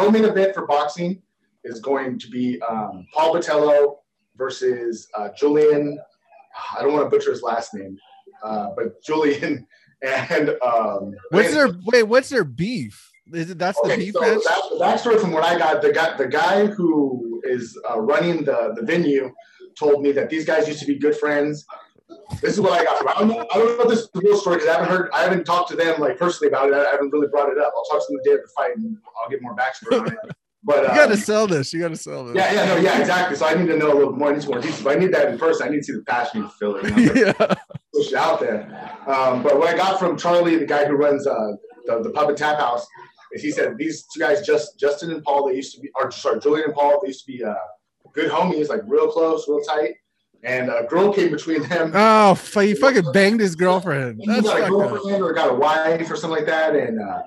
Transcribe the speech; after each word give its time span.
co-main 0.00 0.24
event 0.24 0.54
for 0.54 0.66
boxing 0.66 1.22
is 1.64 1.80
going 1.80 2.18
to 2.18 2.28
be 2.28 2.60
um, 2.62 3.06
Paul 3.12 3.34
Botelho 3.34 3.96
versus 4.36 5.08
uh, 5.16 5.28
Julian. 5.36 5.98
I 6.76 6.82
don't 6.82 6.92
want 6.92 7.04
to 7.04 7.10
butcher 7.10 7.30
his 7.30 7.42
last 7.42 7.74
name, 7.74 7.98
uh, 8.42 8.68
but 8.76 9.02
Julian 9.02 9.66
and 10.02 10.50
um, 10.64 11.12
what's 11.30 11.52
their 11.52 11.70
wait? 11.84 12.04
What's 12.04 12.30
their 12.30 12.44
beef? 12.44 13.10
Is 13.32 13.50
it 13.50 13.58
that's 13.58 13.78
okay, 13.80 13.96
the 13.96 14.04
beef 14.06 14.14
so 14.14 14.20
match? 14.20 14.42
That, 14.44 14.62
the 14.70 14.84
backstory 14.84 15.20
from 15.20 15.32
what 15.32 15.44
I 15.44 15.58
got, 15.58 15.82
the 15.82 15.92
guy 15.92 16.16
the 16.16 16.26
guy 16.26 16.66
who 16.66 17.42
is 17.44 17.78
uh, 17.88 18.00
running 18.00 18.44
the 18.44 18.72
the 18.74 18.82
venue 18.82 19.30
told 19.78 20.02
me 20.02 20.12
that 20.12 20.30
these 20.30 20.44
guys 20.46 20.66
used 20.66 20.80
to 20.80 20.86
be 20.86 20.98
good 20.98 21.16
friends. 21.16 21.66
This 22.40 22.54
is 22.54 22.60
what 22.60 22.80
I 22.80 22.84
got 22.84 22.98
from. 22.98 23.08
I 23.08 23.14
don't 23.14 23.28
know. 23.28 23.46
I 23.52 23.58
don't 23.58 23.78
know 23.78 23.84
if 23.84 23.88
this 23.88 24.00
is 24.00 24.10
the 24.12 24.20
real 24.20 24.38
story 24.38 24.56
because 24.56 24.68
I 24.68 24.72
haven't 24.74 24.88
heard. 24.88 25.10
I 25.12 25.22
haven't 25.22 25.44
talked 25.44 25.70
to 25.70 25.76
them 25.76 26.00
like 26.00 26.18
personally 26.18 26.48
about 26.48 26.68
it. 26.68 26.74
I 26.74 26.90
haven't 26.90 27.10
really 27.12 27.28
brought 27.28 27.50
it 27.50 27.58
up. 27.58 27.72
I'll 27.76 27.84
talk 27.84 28.06
to 28.06 28.12
them 28.12 28.20
the 28.22 28.30
day 28.30 28.34
of 28.34 28.42
the 28.42 28.52
fight 28.56 28.76
and 28.76 28.96
I'll 29.22 29.30
get 29.30 29.42
more 29.42 29.56
backstory 29.56 30.00
on 30.00 30.12
it. 30.12 30.18
But 30.62 30.82
you 30.82 30.88
got 30.88 31.06
to 31.06 31.14
um, 31.14 31.18
sell 31.18 31.46
this. 31.46 31.72
You 31.72 31.80
got 31.80 31.88
to 31.88 31.96
sell 31.96 32.26
this. 32.26 32.36
Yeah, 32.36 32.52
yeah, 32.52 32.66
no, 32.66 32.76
yeah, 32.76 33.00
exactly. 33.00 33.34
So 33.34 33.46
I 33.46 33.54
need 33.54 33.66
to 33.68 33.78
know 33.78 33.92
a 33.92 33.96
little 33.96 34.12
more. 34.12 34.30
I 34.30 34.36
need 34.36 34.46
more 34.46 34.60
details. 34.60 34.82
But 34.82 34.96
I 34.96 35.00
need 35.00 35.12
that 35.14 35.28
in 35.28 35.38
person. 35.38 35.66
I 35.66 35.70
need 35.70 35.78
to 35.78 35.84
see 35.84 35.92
the 35.94 36.02
passion 36.02 36.44
it. 36.44 36.98
You 36.98 37.06
know? 37.06 37.12
yeah. 37.14 37.54
Push 37.94 38.08
it 38.08 38.14
out 38.14 38.40
there. 38.40 38.98
Um, 39.06 39.42
but 39.42 39.58
what 39.58 39.72
I 39.72 39.76
got 39.76 39.98
from 39.98 40.18
Charlie, 40.18 40.56
the 40.56 40.66
guy 40.66 40.84
who 40.84 40.96
runs 40.96 41.26
uh, 41.26 41.52
the, 41.86 42.02
the 42.02 42.10
pub 42.10 42.28
and 42.28 42.36
tap 42.36 42.58
house, 42.58 42.86
is 43.32 43.42
he 43.42 43.50
said 43.50 43.78
these 43.78 44.06
two 44.12 44.20
guys, 44.20 44.46
just 44.46 44.78
Justin 44.78 45.12
and 45.12 45.24
Paul, 45.24 45.48
they 45.48 45.54
used 45.54 45.74
to 45.76 45.80
be, 45.80 45.88
or 45.98 46.10
sorry, 46.10 46.40
Julian 46.40 46.66
and 46.66 46.74
Paul, 46.74 47.00
they 47.02 47.08
used 47.08 47.24
to 47.24 47.32
be 47.32 47.42
uh, 47.42 47.54
good 48.12 48.30
homies, 48.30 48.68
like 48.68 48.82
real 48.86 49.10
close, 49.10 49.48
real 49.48 49.62
tight. 49.62 49.94
And 50.42 50.70
a 50.70 50.84
girl 50.84 51.12
came 51.12 51.30
between 51.30 51.68
them. 51.68 51.92
Oh, 51.94 52.34
he 52.34 52.74
fucking 52.74 53.12
banged 53.12 53.40
his 53.40 53.54
girlfriend. 53.54 54.22
That's 54.24 54.40
he 54.40 54.46
got 54.46 54.64
a 54.64 54.70
girlfriend 54.70 55.22
or 55.22 55.32
got 55.34 55.50
a 55.50 55.54
wife 55.54 56.10
or 56.10 56.16
something 56.16 56.38
like 56.38 56.46
that. 56.46 56.74
And 56.74 57.00
uh, 57.00 57.22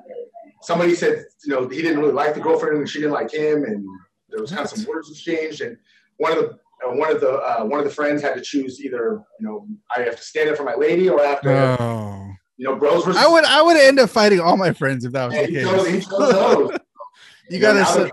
somebody 0.62 0.96
said, 0.96 1.26
you 1.46 1.54
know, 1.54 1.68
he 1.68 1.82
didn't 1.82 2.00
really 2.00 2.14
like 2.14 2.34
the 2.34 2.40
girlfriend 2.40 2.78
and 2.78 2.90
she 2.90 3.00
didn't 3.00 3.14
like 3.14 3.32
him, 3.32 3.66
and 3.66 3.86
there 4.30 4.42
was 4.42 4.52
kind 4.52 4.64
of 4.64 4.70
some 4.70 4.86
words 4.86 5.12
exchanged. 5.12 5.62
And 5.62 5.78
one 6.18 6.32
of 6.32 6.40
the 6.40 6.60
uh, 6.86 6.94
one 6.96 7.12
of 7.12 7.22
the 7.22 7.34
uh, 7.34 7.64
one 7.64 7.80
of 7.80 7.86
the 7.86 7.92
friends 7.92 8.22
had 8.22 8.36
to 8.36 8.42
choose 8.42 8.84
either, 8.84 9.22
you 9.40 9.48
know, 9.48 9.68
I 9.96 10.02
have 10.02 10.16
to 10.16 10.24
stand 10.24 10.50
up 10.50 10.58
for 10.58 10.64
my 10.64 10.76
lady 10.76 11.08
or 11.10 11.22
I 11.22 11.28
have 11.28 11.42
to, 11.42 11.82
oh. 11.82 12.32
you 12.58 12.66
know, 12.66 12.76
bros. 12.76 13.06
Versus- 13.06 13.22
I 13.22 13.28
would 13.28 13.46
I 13.46 13.62
would 13.62 13.78
end 13.78 14.00
up 14.00 14.10
fighting 14.10 14.40
all 14.40 14.58
my 14.58 14.74
friends 14.74 15.06
if 15.06 15.12
that 15.14 15.30
was 15.30 15.36
the 15.36 15.48
case. 15.48 15.64
Chose, 15.64 16.08
chose 16.08 16.78
you, 17.50 17.60
gotta. 17.60 18.12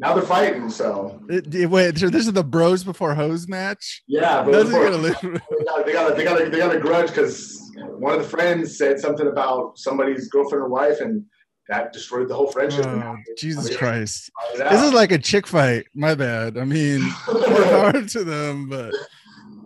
Now, 0.00 0.14
they're, 0.14 0.24
fighting. 0.24 0.70
So 0.70 1.20
it, 1.28 1.54
it, 1.54 1.66
wait, 1.66 1.98
so 1.98 2.08
this 2.08 2.26
is 2.26 2.32
the 2.32 2.42
bros 2.42 2.82
before 2.82 3.14
hose 3.14 3.46
match. 3.46 4.02
Yeah, 4.08 4.42
before, 4.42 4.90
they 4.96 5.12
got 5.12 5.84
they 5.84 5.92
got 5.92 6.10
a, 6.10 6.14
they 6.14 6.24
got 6.24 6.40
a, 6.40 6.48
they 6.48 6.56
got 6.56 6.74
a 6.74 6.80
grudge 6.80 7.08
because 7.08 7.70
one 7.76 8.14
of 8.14 8.22
the 8.22 8.28
friends 8.28 8.78
said 8.78 8.98
something 8.98 9.26
about 9.26 9.76
somebody's 9.76 10.28
girlfriend 10.28 10.64
or 10.64 10.68
wife 10.68 11.00
and 11.00 11.24
that 11.68 11.92
destroyed 11.92 12.28
the 12.28 12.34
whole 12.34 12.50
friendship. 12.50 12.86
Oh, 12.86 13.16
Jesus 13.36 13.66
I 13.66 13.68
mean, 13.68 13.78
Christ. 13.78 14.30
This 14.56 14.82
is 14.82 14.92
like 14.92 15.12
a 15.12 15.18
chick 15.18 15.46
fight. 15.46 15.86
My 15.94 16.14
bad. 16.14 16.56
I 16.56 16.64
mean, 16.64 17.00
hard 17.04 18.08
to 18.08 18.24
them, 18.24 18.70
but 18.70 18.94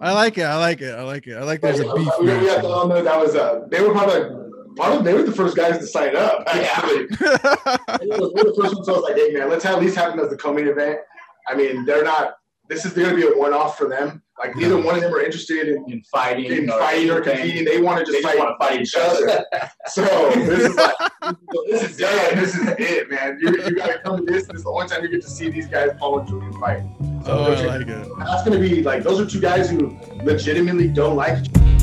I 0.00 0.12
like 0.12 0.36
it. 0.36 0.42
I 0.42 0.56
like 0.56 0.80
it. 0.80 0.94
I 0.94 1.02
like 1.02 1.26
it. 1.28 1.36
I 1.36 1.44
like 1.44 1.60
there's 1.60 1.80
a 1.80 1.94
beef. 1.94 2.08
We, 2.18 2.26
we 2.26 2.46
have 2.46 2.62
to 2.62 2.66
all 2.66 2.88
know 2.88 3.02
that 3.02 3.18
was 3.18 3.36
uh 3.36 3.66
they 3.70 3.80
were 3.80 3.92
probably 3.92 4.43
probably 4.76 5.04
they 5.04 5.14
were 5.14 5.22
the 5.22 5.32
first 5.32 5.56
guys 5.56 5.78
to 5.78 5.86
sign 5.86 6.16
up. 6.16 6.44
Actually, 6.46 7.06
yeah. 7.20 7.76
they 8.00 8.06
were 8.06 8.28
the 8.28 8.54
first 8.56 8.74
ones. 8.74 8.88
I 8.88 8.92
was 8.92 9.02
like, 9.02 9.16
hey 9.16 9.32
man, 9.32 9.48
let's 9.48 9.64
have, 9.64 9.76
at 9.76 9.82
least 9.82 9.96
have 9.96 10.12
them 10.12 10.20
as 10.20 10.30
the 10.30 10.36
coming 10.36 10.66
event. 10.66 10.98
I 11.48 11.54
mean, 11.54 11.84
they're 11.84 12.04
not. 12.04 12.34
This 12.68 12.86
is 12.86 12.94
going 12.94 13.10
to 13.10 13.16
be 13.16 13.26
a 13.26 13.38
one-off 13.38 13.76
for 13.76 13.88
them. 13.88 14.22
Like 14.38 14.56
neither 14.56 14.80
one 14.80 14.96
of 14.96 15.02
them 15.02 15.14
are 15.14 15.20
interested 15.20 15.68
in, 15.68 15.84
in 15.86 16.02
fighting, 16.04 16.46
in 16.46 16.68
or 16.68 16.78
fighting 16.78 17.10
or 17.10 17.20
competing. 17.20 17.64
They 17.64 17.80
want 17.80 18.04
to 18.04 18.10
just 18.10 18.24
fight, 18.24 18.38
want 18.38 18.58
to 18.58 18.66
fight 18.66 18.80
each 18.80 18.94
other. 18.98 19.44
so 19.86 20.02
this 20.30 20.70
is 20.70 20.76
like 20.76 20.94
this 21.68 21.82
is 21.90 21.96
done. 21.96 22.34
This 22.36 22.54
is 22.56 22.68
it, 22.78 23.10
man. 23.10 23.38
You, 23.40 23.50
you 23.50 23.76
got 23.76 23.86
to 23.86 23.98
come 24.00 24.16
to 24.16 24.32
this. 24.32 24.46
This 24.46 24.58
is 24.58 24.64
the 24.64 24.70
only 24.70 24.88
time 24.88 25.02
you 25.04 25.08
get 25.08 25.22
to 25.22 25.30
see 25.30 25.50
these 25.50 25.68
guys, 25.68 25.90
Paul 25.98 26.20
and 26.20 26.28
Julian, 26.28 26.52
fight. 26.54 26.82
So 27.24 27.38
oh, 27.38 27.52
I 27.52 27.64
like 27.78 27.86
it. 27.86 28.08
That's 28.18 28.44
going 28.44 28.60
to 28.60 28.68
be 28.68 28.82
like 28.82 29.04
those 29.04 29.20
are 29.20 29.26
two 29.26 29.40
guys 29.40 29.70
who 29.70 29.96
legitimately 30.24 30.88
don't 30.88 31.14
like. 31.14 31.44
fit 31.44 31.73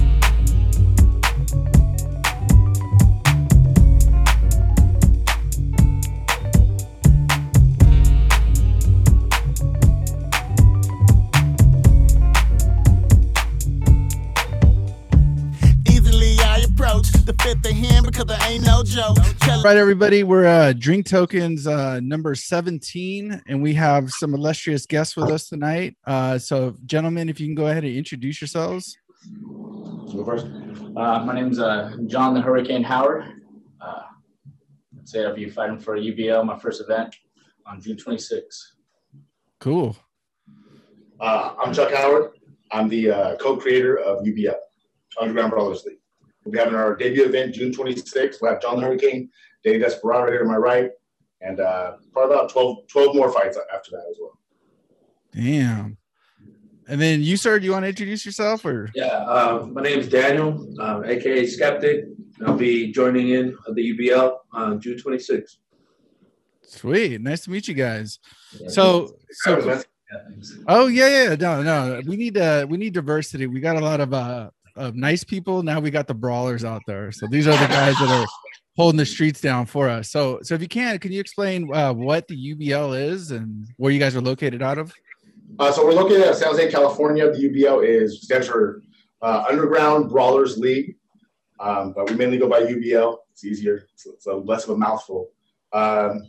the 17.38 17.74
hand 17.74 18.06
because 18.06 18.26
there 18.26 18.38
ain't 18.48 18.66
no 18.66 18.84
joke. 18.84 19.18
Right, 19.64 19.78
everybody, 19.78 20.24
we're 20.24 20.46
uh, 20.46 20.74
Drink 20.74 21.06
Tokens 21.08 21.68
uh, 21.68 22.00
number 22.02 22.36
17, 22.36 23.44
and 23.48 23.62
we 23.62 23.74
have 23.74 24.10
some 24.10 24.34
illustrious 24.34 24.86
guests 24.86 25.16
with 25.16 25.30
us 25.30 25.48
tonight. 25.48 25.96
Uh, 26.06 26.38
so, 26.38 26.76
gentlemen, 26.86 27.30
if 27.30 27.40
you 27.40 27.48
can 27.48 27.56
go 27.56 27.68
ahead 27.68 27.84
and 27.84 27.96
introduce 27.96 28.42
yourselves. 28.42 28.98
Go 29.36 30.26
first. 30.26 30.46
Uh, 30.46 31.24
my 31.26 31.34
name's 31.34 31.60
uh, 31.60 31.96
Jon 32.08 32.34
the 32.34 32.42
Hurricane 32.42 32.84
Howard. 32.84 33.24
Uh, 33.80 34.02
say 35.06 35.26
I'll 35.26 35.36
be 35.36 35.50
fighting 35.50 35.80
for 35.80 35.98
UBL, 35.98 36.46
my 36.46 36.58
first 36.58 36.82
event 36.82 37.16
on 37.66 37.82
June 37.82 37.98
26th. 37.98 38.42
Cool. 39.60 39.96
Uh, 41.20 41.54
I'm 41.64 41.74
Chuck 41.74 41.94
Howard. 41.94 42.32
I'm 42.72 42.90
the 42.90 43.12
uh, 43.12 43.36
co-creator 43.38 44.00
of 44.00 44.26
UBL, 44.26 44.56
Underground 45.20 45.52
Brawlers 45.52 45.84
League. 45.86 46.01
We'll 46.44 46.52
be 46.52 46.58
having 46.58 46.76
our 46.76 46.96
debut 46.96 47.26
event 47.26 47.54
June 47.54 47.72
26th. 47.72 48.42
We'll 48.42 48.52
have 48.52 48.62
Jon 48.62 48.78
the 48.78 48.86
Hurricane, 48.86 49.30
Danny 49.64 49.80
Desperado 49.80 50.24
right 50.24 50.32
here 50.32 50.40
to 50.40 50.46
my 50.46 50.58
right, 50.58 50.90
and 51.42 51.60
uh, 51.60 51.94
probably 52.12 52.36
about 52.36 52.50
12, 52.50 52.88
12 52.88 53.16
more 53.16 53.32
fights 53.32 53.58
after 53.74 53.92
that 53.92 54.06
as 54.10 54.18
well. 54.20 54.38
Damn. 55.34 55.98
And 56.88 57.00
then 57.00 57.22
you, 57.22 57.38
sir, 57.38 57.60
do 57.60 57.66
you 57.66 57.72
want 57.72 57.84
to 57.84 57.90
introduce 57.90 58.26
yourself 58.26 58.66
or? 58.66 58.90
Yeah, 58.96 59.06
uh, 59.06 59.68
my 59.72 59.82
name 59.82 60.00
is 60.00 60.10
Daniel, 60.10 60.68
um, 60.82 61.06
aka 61.06 61.44
Skeptik. 61.44 62.04
I'll 62.46 62.56
be 62.56 62.92
joining 62.92 63.30
in 63.30 63.56
the 63.74 63.94
UBL 63.94 64.36
on 64.52 64.82
June 64.82 64.98
26th. 64.98 65.58
Sweet, 66.64 67.22
nice 67.22 67.44
to 67.44 67.52
meet 67.52 67.68
you 67.68 67.76
guys. 67.76 68.20
Yeah, 68.60 68.70
so, 68.70 69.16
so, 69.30 69.82
oh 70.68 70.88
yeah, 70.88 71.30
yeah, 71.30 71.36
no, 71.36 71.62
no, 71.62 72.02
we 72.06 72.16
need 72.16 72.38
uh, 72.38 72.66
we 72.68 72.78
need 72.78 72.94
diversity. 72.94 73.46
We 73.46 73.60
got 73.60 73.76
a 73.76 73.82
lot 73.82 74.00
of 74.00 74.14
uh 74.14 74.50
of 74.76 74.96
nice 74.96 75.24
people. 75.24 75.64
Now 75.64 75.80
we 75.80 75.92
got 75.92 76.08
the 76.08 76.14
brawlers 76.14 76.64
out 76.64 76.82
there. 76.88 77.12
So 77.12 77.28
these 77.28 77.48
are 77.48 77.52
the 77.52 77.68
guys 77.68 77.96
that 78.00 78.10
are 78.10 78.28
holding 78.76 78.98
the 78.98 79.06
streets 79.06 79.42
down 79.42 79.66
for 79.66 79.90
us. 79.90 80.10
So, 80.10 80.40
so 80.44 80.56
if 80.56 80.62
you 80.62 80.68
can, 80.68 80.98
can 81.00 81.12
you 81.12 81.20
explain 81.20 81.74
uh, 81.74 81.94
what 81.94 82.28
the 82.28 82.56
UBL 82.56 83.00
is 83.00 83.32
and 83.32 83.68
where 83.78 83.92
you 83.92 84.00
guys 84.00 84.16
are 84.16 84.22
located 84.22 84.62
out 84.62 84.78
of? 84.78 84.94
Uh, 85.60 85.72
so 85.72 85.86
we're 85.86 85.94
located 85.94 86.22
at 86.22 86.36
San 86.36 86.48
Jose, 86.50 86.72
California. 86.72 87.30
The 87.32 87.50
UBL 87.50 87.86
is 87.86 88.24
stands 88.24 88.48
for 88.48 88.82
uh, 89.22 89.46
Underground 89.50 90.10
Brawlers 90.10 90.58
League, 90.58 90.96
um, 91.60 91.94
but 91.94 92.10
we 92.10 92.16
mainly 92.16 92.38
go 92.38 92.50
by 92.50 92.62
UBL. 92.62 93.18
It's 93.32 93.44
easier. 93.44 93.88
It's, 93.94 94.06
it's 94.06 94.26
a 94.28 94.34
less 94.34 94.64
of 94.64 94.72
a 94.72 94.78
mouthful. 94.78 95.30
Um, 95.74 96.24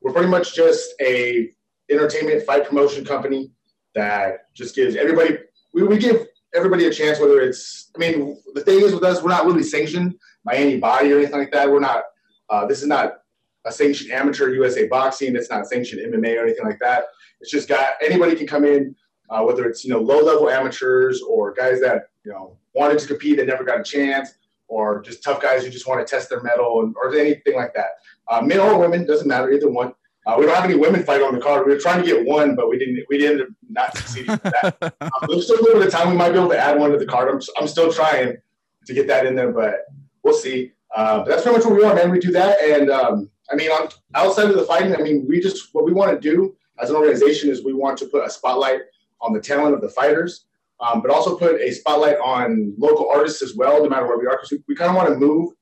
we're 0.00 0.12
pretty 0.12 0.28
much 0.28 0.54
just 0.54 0.94
a 1.00 1.50
entertainment 1.90 2.44
fight 2.44 2.66
promotion 2.66 3.04
company 3.04 3.50
that 3.94 4.52
just 4.54 4.74
gives 4.74 4.94
everybody. 4.96 5.38
We, 5.74 5.82
we 5.82 5.98
give 5.98 6.26
everybody 6.54 6.86
a 6.86 6.92
chance, 6.92 7.20
whether 7.20 7.40
it's, 7.40 7.90
I 7.94 7.98
mean, 7.98 8.40
the 8.54 8.62
thing 8.62 8.80
is 8.80 8.94
with 8.94 9.04
us, 9.04 9.22
we're 9.22 9.30
not 9.30 9.46
really 9.46 9.62
sanctioned 9.62 10.18
by 10.44 10.54
any 10.54 10.78
body 10.78 11.12
or 11.12 11.18
anything 11.18 11.38
like 11.38 11.52
that. 11.52 11.70
We're 11.70 11.80
not, 11.80 12.04
uh, 12.48 12.66
this 12.66 12.80
is 12.80 12.88
not 12.88 13.18
a 13.64 13.72
sanctioned 13.72 14.10
amateur 14.10 14.48
USA 14.50 14.86
boxing. 14.88 15.36
It's 15.36 15.50
not 15.50 15.66
sanctioned 15.66 16.00
MMA 16.12 16.38
or 16.38 16.44
anything 16.44 16.64
like 16.64 16.78
that. 16.80 17.04
It's 17.40 17.50
just 17.50 17.68
got, 17.68 17.94
anybody 18.04 18.34
can 18.34 18.46
come 18.46 18.64
in, 18.64 18.94
uh, 19.30 19.42
whether 19.42 19.66
it's, 19.66 19.84
you 19.84 19.90
know, 19.90 20.00
low 20.00 20.20
level 20.20 20.48
amateurs 20.48 21.22
or 21.22 21.52
guys 21.52 21.80
that, 21.80 22.08
you 22.24 22.32
know, 22.32 22.56
wanted 22.74 22.98
to 22.98 23.06
compete 23.06 23.38
and 23.38 23.48
never 23.48 23.64
got 23.64 23.80
a 23.80 23.84
chance 23.84 24.30
or 24.68 25.02
just 25.02 25.22
tough 25.22 25.40
guys 25.40 25.64
who 25.64 25.70
just 25.70 25.86
want 25.86 26.04
to 26.04 26.10
test 26.10 26.28
their 26.28 26.42
mettle 26.42 26.92
or 26.94 27.14
anything 27.14 27.56
like 27.56 27.74
that. 27.74 27.88
Uh, 28.28 28.42
men 28.42 28.60
or 28.60 28.78
women, 28.78 29.06
doesn't 29.06 29.26
matter, 29.26 29.50
either 29.50 29.70
one. 29.70 29.92
Uh, 30.28 30.36
we 30.38 30.44
don't 30.44 30.54
have 30.54 30.64
any 30.64 30.74
women 30.74 31.02
fight 31.02 31.22
on 31.22 31.34
the 31.34 31.40
card. 31.40 31.66
We 31.66 31.72
were 31.72 31.80
trying 31.80 32.04
to 32.04 32.06
get 32.06 32.26
one, 32.26 32.54
but 32.54 32.68
we 32.68 32.78
didn't. 32.78 33.02
We 33.08 33.16
didn't 33.16 33.56
not 33.70 33.96
succeeding 33.96 34.32
with 34.32 34.42
that. 34.42 34.76
um, 35.00 35.10
there's 35.26 35.44
still 35.44 35.58
a 35.58 35.62
little 35.62 35.80
bit 35.80 35.88
of 35.88 35.92
time. 35.92 36.10
We 36.10 36.16
might 36.16 36.32
be 36.32 36.38
able 36.38 36.50
to 36.50 36.58
add 36.58 36.78
one 36.78 36.90
to 36.90 36.98
the 36.98 37.06
card. 37.06 37.30
I'm, 37.30 37.40
I'm 37.58 37.66
still 37.66 37.90
trying 37.90 38.36
to 38.84 38.92
get 38.92 39.06
that 39.06 39.24
in 39.24 39.34
there, 39.34 39.50
but 39.52 39.86
we'll 40.22 40.34
see. 40.34 40.72
Uh, 40.94 41.20
but 41.20 41.28
that's 41.28 41.42
pretty 41.44 41.56
much 41.56 41.64
what 41.64 41.74
we 41.74 41.82
want, 41.82 41.96
man. 41.96 42.10
We 42.10 42.18
do 42.18 42.30
that, 42.32 42.58
and 42.60 42.90
um, 42.90 43.30
I 43.50 43.56
mean, 43.56 43.70
on, 43.70 43.88
outside 44.14 44.50
of 44.50 44.56
the 44.56 44.64
fighting, 44.64 44.94
I 44.94 44.98
mean, 44.98 45.24
we 45.26 45.40
just 45.40 45.74
what 45.74 45.86
we 45.86 45.94
want 45.94 46.10
to 46.12 46.20
do 46.20 46.54
as 46.78 46.90
an 46.90 46.96
organization 46.96 47.48
is 47.48 47.64
we 47.64 47.72
want 47.72 47.98
to 48.00 48.06
put 48.06 48.26
a 48.26 48.28
spotlight 48.28 48.80
on 49.22 49.32
the 49.32 49.40
talent 49.40 49.74
of 49.74 49.80
the 49.80 49.88
fighters, 49.88 50.44
um, 50.80 51.00
but 51.00 51.10
also 51.10 51.38
put 51.38 51.58
a 51.58 51.72
spotlight 51.72 52.18
on 52.18 52.74
local 52.76 53.08
artists 53.10 53.40
as 53.40 53.54
well, 53.56 53.82
no 53.82 53.88
matter 53.88 54.06
where 54.06 54.18
we 54.18 54.26
are, 54.26 54.36
because 54.36 54.50
we, 54.50 54.62
we 54.68 54.74
kind 54.74 54.90
of 54.90 54.96
want 54.96 55.08
to 55.08 55.16
move 55.16 55.54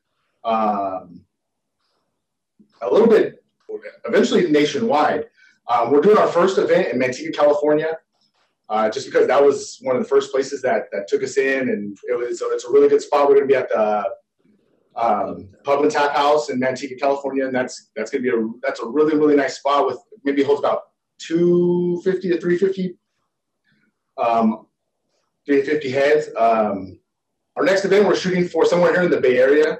um, 0.44 1.24
a 2.82 2.90
little 2.90 3.08
bit 3.08 3.44
eventually 4.04 4.50
nationwide. 4.50 5.26
Um, 5.68 5.90
we're 5.90 6.00
doing 6.00 6.18
our 6.18 6.28
first 6.28 6.58
event 6.58 6.92
in 6.92 6.98
Manteca, 6.98 7.34
California, 7.34 7.96
uh, 8.68 8.88
just 8.88 9.06
because 9.06 9.26
that 9.26 9.42
was 9.42 9.78
one 9.82 9.96
of 9.96 10.02
the 10.02 10.08
first 10.08 10.32
places 10.32 10.62
that 10.62 10.86
that 10.92 11.08
took 11.08 11.22
us 11.22 11.36
in, 11.36 11.68
and 11.68 11.98
it 12.08 12.16
was 12.16 12.38
so 12.38 12.52
it's 12.52 12.64
a 12.64 12.70
really 12.70 12.88
good 12.88 13.02
spot. 13.02 13.28
We're 13.28 13.36
going 13.36 13.48
to 13.48 13.52
be 13.52 13.56
at 13.56 13.68
the 13.68 14.04
um, 14.96 15.48
Pub 15.64 15.82
and 15.82 15.90
Tap 15.90 16.14
House 16.14 16.50
in 16.50 16.60
Manteca, 16.60 16.98
California, 16.98 17.46
and 17.46 17.54
that's 17.54 17.90
that's 17.96 18.10
going 18.10 18.24
to 18.24 18.30
be 18.30 18.36
a 18.36 18.48
that's 18.62 18.80
a 18.80 18.86
really 18.86 19.16
really 19.16 19.36
nice 19.36 19.58
spot 19.58 19.86
with 19.86 19.98
maybe 20.24 20.42
holds 20.42 20.60
about 20.60 20.82
250 21.18 22.28
to 22.28 22.40
350 22.40 22.96
um, 24.18 24.66
350 25.46 25.90
heads. 25.90 26.28
Um, 26.36 26.98
our 27.56 27.64
next 27.64 27.84
event, 27.84 28.06
we're 28.06 28.16
shooting 28.16 28.48
for 28.48 28.66
somewhere 28.66 28.92
here 28.92 29.02
in 29.02 29.10
the 29.10 29.20
Bay 29.20 29.38
Area. 29.38 29.78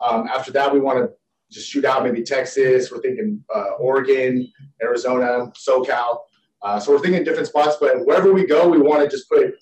Um, 0.00 0.28
after 0.28 0.52
that, 0.52 0.72
we 0.72 0.80
want 0.80 0.98
to 0.98 1.10
just 1.50 1.68
shoot 1.68 1.84
out 1.84 2.02
maybe 2.04 2.22
Texas. 2.22 2.90
We're 2.90 3.00
thinking 3.00 3.42
uh, 3.54 3.70
Oregon, 3.78 4.50
Arizona, 4.82 5.50
SoCal. 5.56 6.18
Uh, 6.62 6.80
so 6.80 6.92
we're 6.92 6.98
thinking 6.98 7.24
different 7.24 7.48
spots, 7.48 7.76
but 7.80 8.04
wherever 8.04 8.32
we 8.32 8.44
go, 8.46 8.68
we 8.68 8.78
want 8.78 9.02
to 9.02 9.08
just 9.08 9.28
put, 9.28 9.54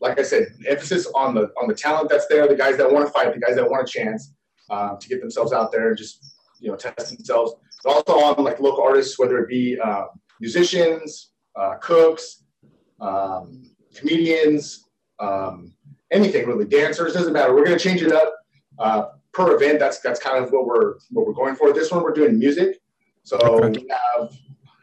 like 0.00 0.18
I 0.18 0.22
said, 0.22 0.48
emphasis 0.66 1.06
on 1.14 1.34
the 1.34 1.50
on 1.60 1.66
the 1.66 1.74
talent 1.74 2.10
that's 2.10 2.26
there, 2.28 2.46
the 2.46 2.54
guys 2.54 2.76
that 2.76 2.90
want 2.90 3.06
to 3.06 3.12
fight, 3.12 3.32
the 3.32 3.40
guys 3.40 3.56
that 3.56 3.68
want 3.68 3.88
a 3.88 3.90
chance 3.90 4.34
uh, 4.70 4.96
to 4.96 5.08
get 5.08 5.20
themselves 5.20 5.52
out 5.52 5.72
there 5.72 5.88
and 5.88 5.96
just 5.96 6.34
you 6.60 6.70
know 6.70 6.76
test 6.76 7.16
themselves. 7.16 7.54
But 7.82 7.94
also 7.94 8.12
on 8.12 8.44
like 8.44 8.60
local 8.60 8.82
artists, 8.82 9.18
whether 9.18 9.38
it 9.38 9.48
be 9.48 9.78
uh, 9.82 10.04
musicians, 10.40 11.32
uh, 11.56 11.76
cooks, 11.76 12.44
um, 13.00 13.70
comedians, 13.94 14.84
um, 15.20 15.74
anything 16.10 16.46
really, 16.46 16.66
dancers 16.66 17.14
doesn't 17.14 17.32
matter. 17.32 17.54
We're 17.54 17.64
to 17.64 17.78
change 17.78 18.02
it 18.02 18.12
up 18.12 18.34
uh, 18.78 19.04
per 19.34 19.54
event. 19.54 19.78
That's 19.78 20.00
that's 20.00 20.20
kind 20.20 20.42
of 20.42 20.50
what 20.50 20.66
we're 20.66 20.94
what 21.10 21.26
we're 21.26 21.32
going 21.32 21.56
for. 21.56 21.72
This 21.72 21.90
one 21.90 22.02
we're 22.02 22.12
doing 22.12 22.38
music. 22.38 22.80
So 23.24 23.36
okay. 23.38 23.80
we 23.80 23.88
have 23.90 24.32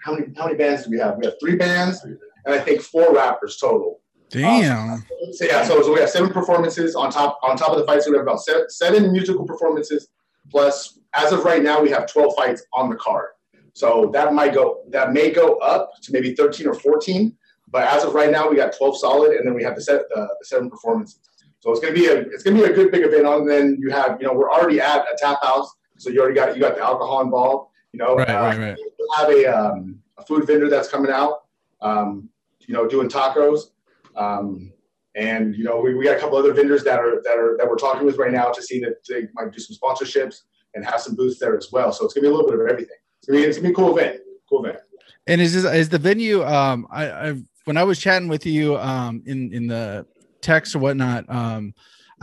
how 0.04 0.14
many 0.14 0.34
how 0.38 0.46
many 0.46 0.58
bands 0.58 0.86
do 0.86 0.92
we 0.92 1.00
have? 1.00 1.18
We 1.18 1.26
have 1.26 1.36
three 1.40 1.56
bands 1.56 2.04
and 2.46 2.56
I 2.56 2.60
think 2.60 2.82
four 2.82 3.14
rappers 3.14 3.58
total. 3.58 4.02
Damn. 4.30 4.92
Um, 4.92 5.06
so 5.34 5.46
yeah, 5.46 5.64
so, 5.64 5.82
so, 5.82 5.94
we 5.94 6.00
have 6.00 6.10
seven 6.10 6.32
performances 6.32 6.96
on 6.96 7.12
top 7.12 7.40
on 7.44 7.58
top 7.58 7.72
of 7.72 7.80
the 7.80 7.86
fights. 7.86 8.06
So 8.06 8.12
we 8.12 8.18
have 8.18 8.26
about 8.26 8.42
seven, 8.42 8.70
seven 8.70 9.12
musical 9.12 9.46
performances 9.46 10.08
plus. 10.50 10.98
As 11.14 11.34
of 11.34 11.44
right 11.44 11.62
now, 11.62 11.82
we 11.82 11.90
have 11.90 12.08
twelve 12.08 12.34
fights 12.38 12.64
on 12.74 12.90
the 12.90 12.96
card. 12.96 13.32
So 13.74 14.10
that 14.14 14.34
might 14.34 14.54
go 14.54 14.84
that 14.90 15.12
may 15.12 15.32
go 15.32 15.58
up 15.58 15.92
to 16.04 16.14
maybe 16.14 16.34
thirteen 16.34 16.68
or 16.68 16.74
fourteen. 16.74 17.36
But 17.68 17.88
as 17.88 18.04
of 18.06 18.14
right 18.14 18.32
now, 18.32 18.50
we 18.50 18.56
got 18.56 18.76
twelve 18.76 18.98
solid, 18.98 19.34
and 19.34 19.46
then 19.46 19.54
we 19.54 19.64
have 19.64 19.76
the 19.76 19.82
set 19.82 20.08
the, 20.10 20.28
the 20.40 20.46
seven 20.46 20.70
performances. 20.70 21.20
So 21.62 21.72
it's 21.72 21.80
gonna 21.80 21.94
be 21.94 22.08
a 22.08 22.20
it's 22.20 22.44
gonna 22.44 22.58
be 22.58 22.64
a 22.64 22.74
good 22.74 22.92
big 22.92 23.04
event. 23.04 23.26
And 23.26 23.50
then 23.50 23.78
you 23.80 23.92
have 23.92 24.18
you 24.20 24.28
know 24.28 24.34
we're 24.34 24.52
already 24.52 24.82
at 24.82 25.02
a 25.02 25.18
tap 25.18 25.38
house, 25.44 25.72
so 25.98 26.10
you 26.10 26.20
already 26.20 26.36
got 26.36 26.56
you 26.56 26.62
got 26.62 26.76
the 26.76 26.82
alcohol 26.82 27.22
involved. 27.22 27.70
You 27.94 28.00
know, 28.00 28.16
right, 28.16 28.30
uh, 28.30 28.42
right, 28.42 28.60
right. 28.60 28.78
have 29.18 29.30
a 29.30 29.46
um, 29.46 30.00
a 30.18 30.26
food 30.26 30.48
vendor 30.48 30.70
that's 30.70 30.88
coming 30.88 31.12
out, 31.12 31.44
um, 31.82 32.30
you 32.62 32.74
know, 32.74 32.88
doing 32.88 33.10
tacos. 33.10 33.72
Um, 34.16 34.74
and 35.14 35.56
you 35.56 35.64
know, 35.64 35.80
we, 35.80 35.94
we 35.94 36.06
got 36.06 36.18
a 36.18 36.20
couple 36.20 36.38
other 36.38 36.54
vendors 36.54 36.84
that 36.84 37.00
are 37.00 37.22
that 37.24 37.38
are 37.38 37.58
that 37.58 37.70
we're 37.70 37.76
talking 37.76 38.06
with 38.06 38.18
right 38.18 38.32
now 38.32 38.50
to 38.50 38.62
see 38.62 38.80
that 38.80 39.06
they 39.08 39.28
might 39.34 39.52
do 39.52 39.60
some 39.60 39.76
sponsorships 39.76 40.42
and 40.74 40.84
have 40.84 41.02
some 41.02 41.16
booths 41.16 41.40
there 41.40 41.56
as 41.56 41.72
well. 41.72 41.92
So 41.92 42.06
it's 42.06 42.14
gonna 42.14 42.24
be 42.24 42.28
a 42.30 42.32
little 42.32 42.50
bit 42.50 42.60
of 42.60 42.68
everything. 42.68 42.96
It's 43.20 43.28
gonna 43.28 43.40
be, 43.40 43.46
it's 43.46 43.58
gonna 43.58 43.70
be 43.70 43.74
a 43.74 43.76
cool 43.76 43.98
event. 43.98 44.22
Cool 44.50 44.66
event. 44.66 44.80
And 45.28 45.42
is 45.42 45.54
this, 45.54 45.66
is 45.66 45.90
the 45.90 46.00
venue? 46.00 46.44
Um, 46.44 46.88
I, 46.90 47.12
I 47.12 47.36
when 47.66 47.78
I 47.78 47.84
was 47.84 48.00
chatting 48.00 48.28
with 48.28 48.46
you 48.46 48.78
um 48.78 49.22
in 49.26 49.54
in 49.54 49.68
the 49.68 50.08
text 50.42 50.76
or 50.76 50.80
whatnot, 50.80 51.26
um, 51.30 51.74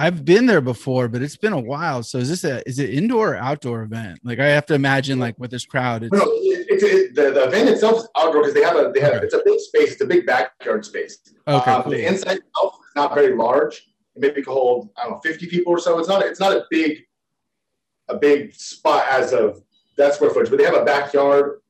I've 0.00 0.24
been 0.24 0.46
there 0.46 0.60
before, 0.60 1.08
but 1.08 1.22
it's 1.22 1.36
been 1.36 1.52
a 1.52 1.60
while. 1.60 2.04
So 2.04 2.18
is 2.18 2.28
this 2.28 2.44
a 2.44 2.66
is 2.68 2.78
it 2.78 2.90
indoor 2.90 3.34
or 3.34 3.36
outdoor 3.36 3.82
event? 3.82 4.20
Like 4.22 4.38
I 4.38 4.46
have 4.46 4.66
to 4.66 4.74
imagine 4.74 5.18
like 5.18 5.36
with 5.38 5.50
this 5.50 5.66
crowd. 5.66 6.04
It's, 6.04 6.12
no, 6.12 6.22
it's, 6.24 6.84
it, 6.84 7.14
the, 7.16 7.32
the 7.32 7.48
event 7.48 7.68
itself 7.68 7.98
is 7.98 8.08
outdoor 8.16 8.42
because 8.42 8.54
they 8.54 8.62
have 8.62 8.76
a 8.76 8.92
they 8.94 9.00
have 9.00 9.14
okay. 9.14 9.24
it's 9.24 9.34
a 9.34 9.42
big 9.44 9.58
space. 9.58 9.92
It's 9.92 10.00
a 10.00 10.06
big 10.06 10.24
backyard 10.24 10.84
space. 10.84 11.18
Okay. 11.48 11.70
Um, 11.70 11.82
cool. 11.82 11.92
The 11.92 12.06
inside 12.06 12.38
itself 12.38 12.74
is 12.74 12.94
not 12.94 13.12
very 13.14 13.34
large. 13.34 13.88
It 14.14 14.20
maybe 14.20 14.42
can 14.42 14.52
hold 14.52 14.90
I 14.96 15.04
don't 15.04 15.14
know 15.14 15.20
50 15.20 15.46
people 15.48 15.72
or 15.72 15.80
so. 15.80 15.98
It's 15.98 16.08
not 16.08 16.22
it's 16.22 16.40
not 16.40 16.52
a 16.52 16.64
big 16.70 17.00
a 18.08 18.16
big 18.16 18.54
spot 18.54 19.04
as 19.10 19.32
of 19.32 19.60
that 19.96 20.14
square 20.14 20.30
footage, 20.30 20.50
but 20.50 20.58
they 20.58 20.64
have 20.64 20.76
a 20.76 20.84
backyard 20.84 21.60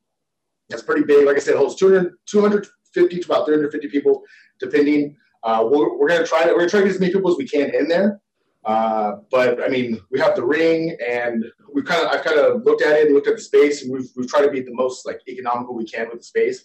that's 0.69 0.83
pretty 0.83 1.03
big. 1.03 1.27
Like 1.27 1.37
I 1.37 1.41
said, 1.41 1.55
it 1.55 1.59
holds 1.59 1.77
200, 1.77 2.15
250 2.27 3.21
to 3.21 3.27
about 3.27 3.47
350 3.47 3.89
people, 3.89 4.23
depending. 4.61 5.17
Uh, 5.43 5.67
we're, 5.71 5.97
we're 5.97 6.09
going 6.09 6.21
to 6.21 6.27
try 6.27 6.45
to 6.45 6.53
we're 6.53 6.69
to 6.69 6.79
get 6.79 6.89
as 6.89 7.01
many 7.01 7.13
people 7.13 7.31
as 7.31 7.37
we 7.37 7.47
can 7.47 7.75
in 7.75 7.89
there. 7.89 8.21
Uh, 8.65 9.17
but 9.31 9.63
I 9.63 9.69
mean, 9.69 10.01
we 10.11 10.19
have 10.19 10.37
the 10.37 10.45
ring, 10.45 10.97
and 11.07 11.45
we've 11.73 11.85
kind 11.85 12.05
of 12.05 12.13
I've 12.13 12.25
kind 12.25 12.39
of 12.39 12.65
looked 12.65 12.83
at 12.83 12.97
it 12.97 13.07
and 13.07 13.15
looked 13.15 13.29
at 13.29 13.37
the 13.37 13.43
space, 13.43 13.83
and 13.83 13.93
we've 13.93 14.11
we've 14.17 14.29
tried 14.29 14.43
to 14.43 14.51
be 14.51 14.61
the 14.61 14.75
most 14.75 15.07
like 15.07 15.21
economical 15.29 15.75
we 15.75 15.87
can 15.87 16.09
with 16.09 16.19
the 16.19 16.25
space 16.25 16.65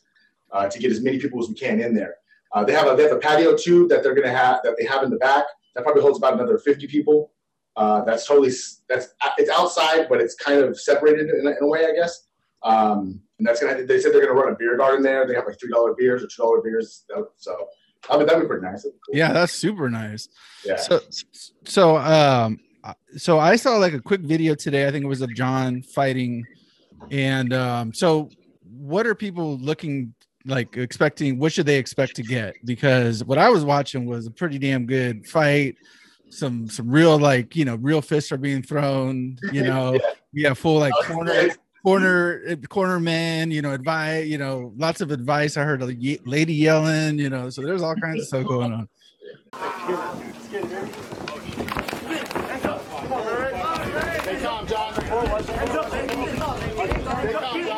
uh, 0.52 0.68
to 0.68 0.80
get 0.80 0.92
as 0.92 1.02
many 1.02 1.20
people 1.20 1.42
as 1.42 1.48
we 1.48 1.56
can 1.56 1.80
in 1.80 1.94
there. 1.94 2.16
Uh, 2.52 2.64
they 2.64 2.74
have 2.74 2.88
a 2.88 2.96
they 2.96 3.04
have 3.04 3.12
a 3.12 3.20
patio 3.20 3.56
too 3.56 3.88
that 3.88 4.04
they're 4.04 4.16
to 4.16 4.30
have 4.30 4.60
that 4.64 4.76
they 4.78 4.86
have 4.86 5.04
in 5.04 5.10
the 5.10 5.18
back 5.18 5.46
that 5.76 5.84
probably 5.84 6.02
holds 6.02 6.18
about 6.18 6.34
another 6.34 6.58
50 6.58 6.88
people. 6.88 7.32
Uh, 7.76 8.04
that's 8.04 8.28
totally 8.28 8.52
that's 8.88 9.10
it's 9.38 9.50
outside, 9.50 10.08
but 10.08 10.22
it's 10.22 10.36
kind 10.36 10.60
of 10.60 10.80
separated 10.80 11.30
in 11.30 11.48
a, 11.48 11.50
in 11.50 11.58
a 11.62 11.68
way, 11.68 11.86
I 11.86 11.94
guess. 11.94 12.28
Um, 12.62 13.20
and 13.40 13.48
that's 13.48 13.62
gonna. 13.62 13.84
They 13.84 14.00
said 14.00 14.14
they're 14.14 14.22
gonna 14.22 14.40
run 14.40 14.54
a 14.54 14.56
beer 14.56 14.78
garden 14.78 15.02
there. 15.02 15.28
They 15.28 15.34
have 15.34 15.46
like 15.46 15.60
three 15.60 15.72
dollar 15.72 15.94
beers 15.98 16.24
or 16.24 16.28
two 16.28 16.44
dollar 16.44 16.62
beers. 16.62 17.06
So 17.38 17.68
I 18.10 18.18
mean, 18.18 18.28
that'd 18.28 18.42
be 18.42 18.48
pretty 18.48 18.66
nice. 18.66 18.84
Cool. 18.84 18.94
Yeah, 19.14 19.32
that's 19.32 19.54
super 19.54 19.90
nice. 19.90 20.28
Yeah. 20.66 20.78
So, 20.78 21.00
so, 21.66 21.98
um, 21.98 22.60
so 23.16 23.40
I 23.40 23.56
saw 23.56 23.78
like 23.78 23.94
a 23.94 24.02
quick 24.02 24.22
video 24.22 24.56
today. 24.56 24.88
I 24.88 24.92
think 24.92 25.06
it 25.06 25.08
was 25.08 25.22
of 25.22 25.34
Jon 25.34 25.82
fighting, 25.82 26.46
and 27.12 27.54
um, 27.54 27.94
so 27.94 28.30
what 28.64 29.08
are 29.08 29.16
people 29.16 29.58
looking 29.58 30.14
like 30.46 30.76
expecting? 30.76 31.40
What 31.40 31.54
should 31.54 31.66
they 31.66 31.78
expect 31.78 32.16
to 32.18 32.24
get? 32.24 32.56
Because 32.66 33.24
what 33.24 33.38
I 33.38 33.50
was 33.50 33.64
watching 33.64 34.06
was 34.06 34.28
a 34.28 34.32
pretty 34.32 34.60
damn 34.60 34.86
good 34.86 35.26
fight. 35.26 35.76
Some 36.30 36.68
some 36.68 36.90
real 36.90 37.18
like 37.18 37.56
you 37.56 37.64
know 37.64 37.76
real 37.76 38.02
fists 38.02 38.32
are 38.32 38.38
being 38.38 38.64
thrown. 38.64 39.38
You 39.52 39.64
know, 39.68 39.94
yeah, 39.94 40.00
yeah 40.34 40.54
full 40.54 40.80
like 40.80 40.94
corner 41.06 41.50
corner 41.84 42.42
eh, 42.48 42.56
corner 42.70 43.00
man, 43.00 43.52
you 43.52 43.62
know, 43.62 43.74
advice, 43.74 44.28
you 44.28 44.38
know, 44.38 44.74
lots 44.78 45.02
of 45.02 45.12
advice. 45.12 45.58
I 45.58 45.64
heard 45.64 45.82
a 45.82 45.86
lady 46.26 46.54
yelling, 46.54 47.20
you 47.20 47.30
know, 47.30 47.50
so 47.50 47.62
there's 47.62 47.82
all 47.82 47.96
kinds 47.96 48.22
of 48.22 48.28
stuff 48.28 48.46
going 48.46 48.72
on. 48.72 48.90
Hands 49.64 49.96
up. 55.76 55.92
Hands 55.94 56.46
up. 56.46 56.70
Hands 56.74 57.36
up. 57.36 57.74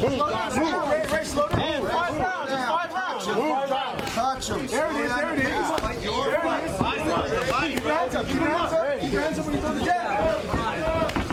Move, 0.00 0.18
move. 0.20 0.90
Ray, 0.90 1.06
Ray, 1.10 1.24
slow 1.24 1.48
down. 1.48 1.82
Move. 1.82 1.90
Five 1.90 2.18
rounds. 2.18 2.52
Five 2.52 2.92
rounds. 2.92 3.26
Move. 3.28 3.68
Touch 4.08 4.48
him. 4.48 4.66
There 4.66 4.90
it 4.90 4.96
is. 4.96 5.14
There 5.14 5.32
it 5.32 5.38
is. 5.38 5.46
There 5.46 6.44
it 6.44 6.64
is. 6.64 7.74
Keep 7.74 7.84
your 7.84 7.94
hands 7.94 8.14
up. 8.14 8.25
Keep 8.36 8.44
your 8.44 8.52
hands 8.52 8.72
up. 8.74 9.00
Keep 9.00 9.12
your 9.12 9.22
hands 9.22 9.38
up 9.38 9.46
when 9.46 9.54
you 9.54 9.60
throw 9.62 9.72
the 9.72 9.82
jab. 9.82 10.40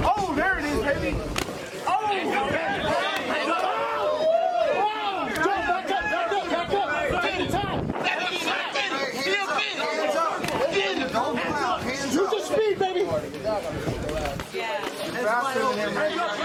Oh, 0.06 0.34
there 0.38 0.58
it 0.60 0.64
is, 0.64 0.80
baby. 0.80 1.18
Oh. 1.86 2.00
Use 12.14 12.30
the 12.30 12.40
speed, 12.40 12.80
baby. 12.80 13.02
Yeah. 14.54 14.86
Faster 14.86 15.76
than 15.76 16.43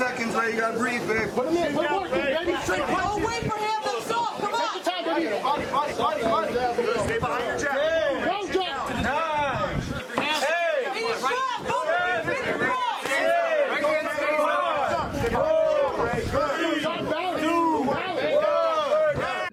seconds, 0.00 0.34
Ray. 0.34 0.52
You 0.52 0.60
gotta 0.60 0.78
breathe, 0.78 1.06
babe. 1.06 1.28
Put 1.34 1.48
him 1.48 1.56
in. 1.58 1.74
Put 1.74 1.86
him 1.86 2.04
in, 2.06 2.10
baby. 2.10 2.58
Straight. 2.62 2.86
Don't 2.86 3.22
wait 3.22 3.42
for 3.42 3.58
him 3.58 3.69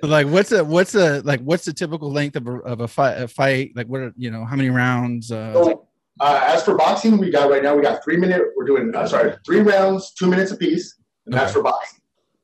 like 0.08 0.28
what's 0.28 0.52
a 0.52 0.64
what's 0.64 0.96
a 0.96 1.22
like 1.22 1.42
what's 1.42 1.66
the 1.66 1.74
typical 1.74 2.12
length 2.12 2.36
of 2.36 2.48
a, 2.48 2.58
of 2.60 2.80
a 2.82 2.88
fight 2.88 3.22
a 3.22 3.28
fight 3.28 3.72
like 3.76 3.88
what 3.88 4.02
are, 4.02 4.14
you 4.16 4.32
know 4.32 4.46
how 4.46 4.56
many 4.56 4.70
rounds 4.70 5.32
uh 5.32 5.54
So, 5.54 5.88
uh, 6.20 6.42
as 6.48 6.64
for 6.64 6.76
boxing, 6.76 7.18
we 7.18 7.30
got 7.30 7.50
right 7.50 7.62
now 7.62 7.76
we 7.76 7.84
got 7.84 8.04
three 8.04 8.18
minute. 8.18 8.42
We're 8.56 8.66
doing 8.66 8.96
uh, 8.96 9.08
sorry, 9.08 9.36
three 9.46 9.60
rounds, 9.60 10.14
two 10.14 10.26
minutes 10.28 10.52
apiece, 10.52 10.98
and 11.26 11.36
that's 11.36 11.54
for 11.54 11.62
boxing. 11.62 12.00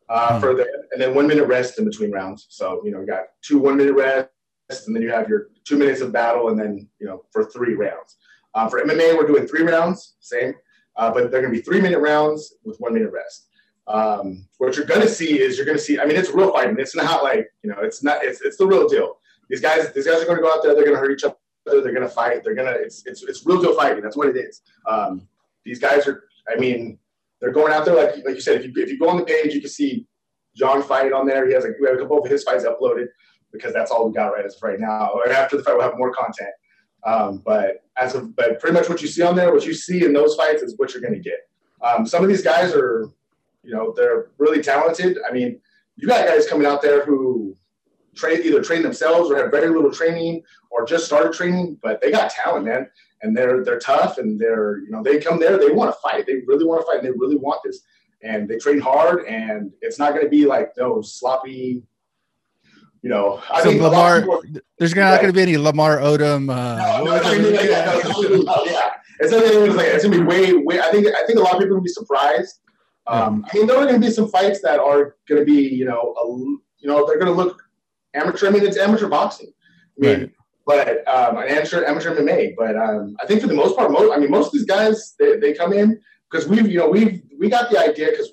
Uh, 0.09 0.33
Hmm. 0.33 0.39
For 0.41 0.53
the 0.53 0.67
and 0.91 1.01
then 1.01 1.15
one 1.15 1.25
minute 1.25 1.47
rest 1.47 1.79
in 1.79 1.85
between 1.85 2.11
rounds. 2.11 2.45
So 2.49 2.81
you 2.85 2.91
know, 2.91 2.99
you 2.99 3.07
got 3.07 3.23
two 3.41 3.57
one 3.57 3.77
minute 3.77 3.95
rest, 3.95 4.85
and 4.85 4.95
then 4.95 5.01
you 5.01 5.11
have 5.11 5.27
your 5.27 5.47
two 5.65 5.77
minutes 5.77 6.01
of 6.01 6.11
battle, 6.11 6.49
and 6.49 6.59
then 6.59 6.87
you 6.99 7.07
know 7.07 7.23
for 7.31 7.45
three 7.45 7.73
rounds. 7.73 8.17
Uh, 8.53 8.69
for 8.69 8.79
MMA, 8.79 9.17
we're 9.17 9.25
doing 9.25 9.47
three 9.47 9.63
rounds, 9.63 10.17
same, 10.19 10.53
uh, 10.97 11.09
but 11.11 11.31
they're 11.31 11.41
gonna 11.41 11.51
be 11.51 11.61
three 11.61 11.81
minute 11.81 11.99
rounds 11.99 12.53
with 12.63 12.77
one 12.77 12.93
minute 12.93 13.11
rest. 13.11 13.47
Um, 13.87 14.47
what 14.57 14.75
you're 14.75 14.85
gonna 14.85 15.07
see 15.07 15.39
is 15.39 15.57
you're 15.57 15.65
gonna 15.65 15.77
see. 15.79 15.99
I 15.99 16.05
mean, 16.05 16.15
it's 16.15 16.29
real 16.31 16.51
fighting. 16.51 16.77
It's 16.79 16.95
not 16.95 17.23
like 17.23 17.51
you 17.63 17.69
know, 17.69 17.79
it's 17.81 18.03
not. 18.03 18.23
It's 18.23 18.41
it's 18.41 18.57
the 18.57 18.65
real 18.65 18.87
deal. 18.87 19.17
These 19.49 19.61
guys, 19.61 19.91
these 19.93 20.07
guys 20.07 20.21
are 20.21 20.25
gonna 20.25 20.41
go 20.41 20.51
out 20.51 20.63
there. 20.63 20.73
They're 20.73 20.85
gonna 20.85 20.97
hurt 20.97 21.11
each 21.11 21.23
other. 21.23 21.35
They're 21.65 21.93
gonna 21.93 22.07
fight. 22.07 22.43
They're 22.43 22.55
gonna. 22.55 22.71
It's 22.71 23.05
it's 23.05 23.23
it's 23.23 23.45
real 23.45 23.61
deal 23.61 23.75
fighting. 23.75 24.01
That's 24.01 24.15
what 24.15 24.29
it 24.29 24.37
is. 24.37 24.61
Um, 24.87 25.27
these 25.65 25.79
guys 25.79 26.07
are. 26.07 26.23
I 26.47 26.59
mean, 26.59 26.97
they're 27.41 27.51
going 27.51 27.73
out 27.73 27.85
there 27.85 27.95
like 27.95 28.15
like 28.25 28.35
you 28.35 28.41
said. 28.41 28.61
If 28.61 28.65
you 28.65 28.83
if 28.83 28.89
you 28.89 28.97
go 28.97 29.09
on 29.09 29.17
the 29.17 29.25
page, 29.25 29.53
you 29.53 29.61
can 29.61 29.69
see 29.69 30.07
Jon 30.55 30.81
fight 30.81 31.11
on 31.11 31.27
there. 31.27 31.45
He 31.47 31.53
has 31.53 31.63
like 31.63 31.73
we 31.79 31.87
have 31.87 31.97
a 31.97 31.99
couple 31.99 32.19
of 32.19 32.29
his 32.29 32.43
fights 32.43 32.63
uploaded 32.63 33.07
because 33.51 33.73
that's 33.73 33.91
all 33.91 34.07
we 34.07 34.13
got 34.13 34.27
right 34.27 34.45
as 34.45 34.55
of 34.55 34.63
right 34.63 34.79
now. 34.79 35.19
And 35.25 35.33
after 35.33 35.57
the 35.57 35.63
fight, 35.63 35.75
we'll 35.75 35.83
have 35.83 35.97
more 35.97 36.13
content. 36.13 36.49
Um, 37.05 37.41
but 37.45 37.83
as 37.97 38.15
of 38.15 38.35
but 38.35 38.59
pretty 38.59 38.73
much 38.73 38.89
what 38.89 39.01
you 39.01 39.07
see 39.07 39.21
on 39.21 39.35
there, 39.35 39.53
what 39.53 39.65
you 39.65 39.73
see 39.73 40.05
in 40.05 40.13
those 40.13 40.35
fights 40.35 40.61
is 40.61 40.75
what 40.77 40.93
you're 40.93 41.01
gonna 41.03 41.19
get. 41.19 41.47
Um, 41.81 42.05
some 42.05 42.23
of 42.23 42.29
these 42.29 42.41
guys 42.41 42.73
are, 42.73 43.09
you 43.63 43.73
know, 43.73 43.93
they're 43.95 44.27
really 44.37 44.61
talented. 44.61 45.17
I 45.27 45.31
mean, 45.31 45.59
you 45.95 46.07
got 46.07 46.27
guys 46.27 46.47
coming 46.47 46.67
out 46.67 46.81
there 46.81 47.05
who 47.05 47.55
train 48.15 48.41
either 48.43 48.61
train 48.61 48.83
themselves 48.83 49.31
or 49.31 49.37
have 49.37 49.51
very 49.51 49.69
little 49.69 49.91
training 49.91 50.43
or 50.69 50.85
just 50.85 51.05
started 51.05 51.33
training, 51.33 51.79
but 51.81 52.01
they 52.01 52.11
got 52.11 52.29
talent, 52.29 52.65
man. 52.65 52.89
And 53.21 53.35
they're 53.35 53.63
they're 53.63 53.79
tough 53.79 54.17
and 54.17 54.37
they're 54.37 54.79
you 54.79 54.91
know 54.91 55.01
they 55.01 55.17
come 55.19 55.39
there 55.39 55.57
they 55.57 55.71
want 55.71 55.95
to 55.95 55.99
fight 56.01 56.25
they 56.27 56.41
really 56.45 56.65
want 56.65 56.81
to 56.81 56.85
fight 56.85 56.97
and 56.97 57.07
they 57.07 57.17
really 57.17 57.37
want 57.37 57.61
this 57.63 57.79
and 58.21 58.49
they 58.49 58.57
train 58.57 58.81
hard 58.81 59.25
and 59.27 59.71
it's 59.81 59.97
not 59.97 60.11
going 60.11 60.25
to 60.25 60.29
be 60.29 60.45
like 60.45 60.75
those 60.75 61.15
sloppy 61.17 61.83
you 63.01 63.09
know 63.09 63.41
I 63.49 63.63
so 63.63 63.69
think 63.69 63.81
a 63.81 63.85
lot 63.85 64.17
of 64.17 64.23
lamar 64.25 64.41
people- 64.41 64.61
there's 64.77 64.93
not 64.93 65.21
going 65.21 65.31
to 65.31 65.37
be 65.37 65.41
any 65.41 65.55
lamar 65.55 65.99
odom 65.99 66.49
uh 66.49 67.01
no, 67.01 67.05
no, 67.05 67.21
no, 67.21 67.49
yeah, 67.61 68.71
yeah. 68.71 68.89
It's 69.19 69.31
gonna 69.31 69.47
be 69.47 69.69
like 69.69 69.87
it's 69.87 70.03
gonna 70.03 70.17
be 70.17 70.23
way, 70.23 70.53
way. 70.53 70.79
I 70.81 70.89
think 70.91 71.07
I 71.07 71.25
think 71.25 71.39
a 71.39 71.41
lot 71.41 71.53
of 71.53 71.59
people 71.61 71.75
will 71.75 71.83
be 71.83 71.89
surprised. 71.89 72.59
Um, 73.07 73.45
I 73.51 73.57
mean, 73.57 73.67
there 73.67 73.77
are 73.77 73.85
gonna 73.85 73.99
be 73.99 74.11
some 74.11 74.29
fights 74.29 74.61
that 74.61 74.79
are 74.79 75.15
gonna 75.27 75.43
be, 75.43 75.61
you 75.61 75.85
know, 75.85 76.15
a, 76.21 76.27
you 76.79 76.87
know, 76.87 77.05
they're 77.05 77.19
gonna 77.19 77.31
look 77.31 77.61
amateur. 78.13 78.47
I 78.47 78.51
mean, 78.51 78.65
it's 78.65 78.77
amateur 78.77 79.07
boxing. 79.09 79.51
I 79.97 80.05
mean, 80.05 80.19
Right. 80.65 81.05
but 81.05 81.07
um, 81.07 81.37
an 81.37 81.49
amateur 81.49 81.83
amateur 81.85 82.15
MMA. 82.15 82.55
But 82.57 82.77
um, 82.77 83.15
I 83.21 83.25
think 83.25 83.41
for 83.41 83.47
the 83.47 83.53
most 83.53 83.75
part, 83.77 83.91
most 83.91 84.11
I 84.11 84.17
mean, 84.17 84.31
most 84.31 84.47
of 84.47 84.53
these 84.53 84.65
guys 84.65 85.15
they, 85.19 85.37
they 85.37 85.53
come 85.53 85.73
in 85.73 85.99
because 86.31 86.47
we've 86.47 86.67
you 86.69 86.79
know 86.79 86.89
we've 86.89 87.21
we 87.37 87.49
got 87.49 87.69
the 87.69 87.77
idea 87.79 88.11
because 88.11 88.31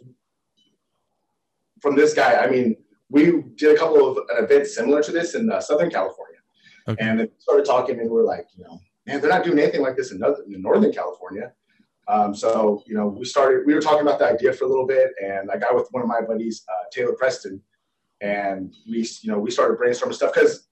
from 1.81 1.97
this 1.97 2.15
guy. 2.15 2.37
I 2.37 2.49
mean, 2.49 2.77
we 3.09 3.43
did 3.57 3.75
a 3.75 3.79
couple 3.79 4.07
of 4.07 4.19
events 4.39 4.75
similar 4.75 5.03
to 5.03 5.12
this 5.12 5.35
in 5.35 5.50
uh, 5.50 5.61
Southern 5.61 5.91
California. 5.91 6.39
Okay. 6.89 7.05
And 7.05 7.21
then 7.21 7.31
started 7.39 7.67
talking, 7.67 7.99
and 8.00 8.11
we 8.11 8.21
are 8.21 8.25
like, 8.25 8.47
you 8.57 8.65
know, 8.65 8.81
man, 9.07 9.21
they're 9.21 9.31
not 9.31 9.45
doing 9.45 9.59
anything 9.59 9.83
like 9.83 9.97
this 9.97 10.12
in 10.12 10.21
Northern 10.49 10.93
California. 10.93 11.53
Um, 12.11 12.35
so, 12.35 12.83
you 12.87 12.95
know, 12.95 13.07
we 13.07 13.25
started, 13.25 13.64
we 13.67 13.73
were 13.73 13.81
talking 13.81 14.02
about 14.02 14.19
the 14.19 14.26
idea 14.26 14.52
for 14.52 14.64
a 14.64 14.69
little 14.69 14.87
bit, 14.87 15.12
and 15.23 15.49
I 15.49 15.57
got 15.57 15.76
with 15.76 15.87
one 15.93 16.02
of 16.02 16.09
my 16.09 16.21
buddies, 16.21 16.64
uh, 16.69 16.85
Taylor 16.93 17.12
Preston, 17.12 17.62
and 18.21 18.75
we, 18.88 19.09
you 19.23 19.31
know, 19.31 19.38
we 19.38 19.52
started 19.52 19.79
brainstorming 19.79 20.14
stuff 20.14 20.35
because, 20.35 20.67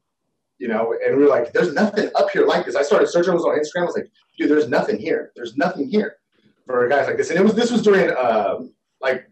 you 0.58 0.66
know, 0.66 0.96
and 1.04 1.16
we 1.16 1.22
were 1.22 1.28
like, 1.28 1.52
there's 1.52 1.72
nothing 1.72 2.10
up 2.16 2.30
here 2.30 2.44
like 2.44 2.66
this. 2.66 2.74
I 2.74 2.82
started 2.82 3.06
searching, 3.06 3.30
I 3.30 3.34
was 3.34 3.44
on 3.44 3.56
Instagram, 3.56 3.82
I 3.82 3.84
was 3.84 3.94
like, 3.94 4.10
dude, 4.36 4.50
there's 4.50 4.68
nothing 4.68 4.98
here. 4.98 5.30
There's 5.36 5.56
nothing 5.56 5.88
here 5.88 6.16
for 6.66 6.88
guys 6.88 7.06
like 7.06 7.16
this. 7.16 7.30
And 7.30 7.38
it 7.38 7.44
was, 7.44 7.54
this 7.54 7.70
was 7.70 7.82
during, 7.82 8.10
um, 8.16 8.74
like, 9.00 9.30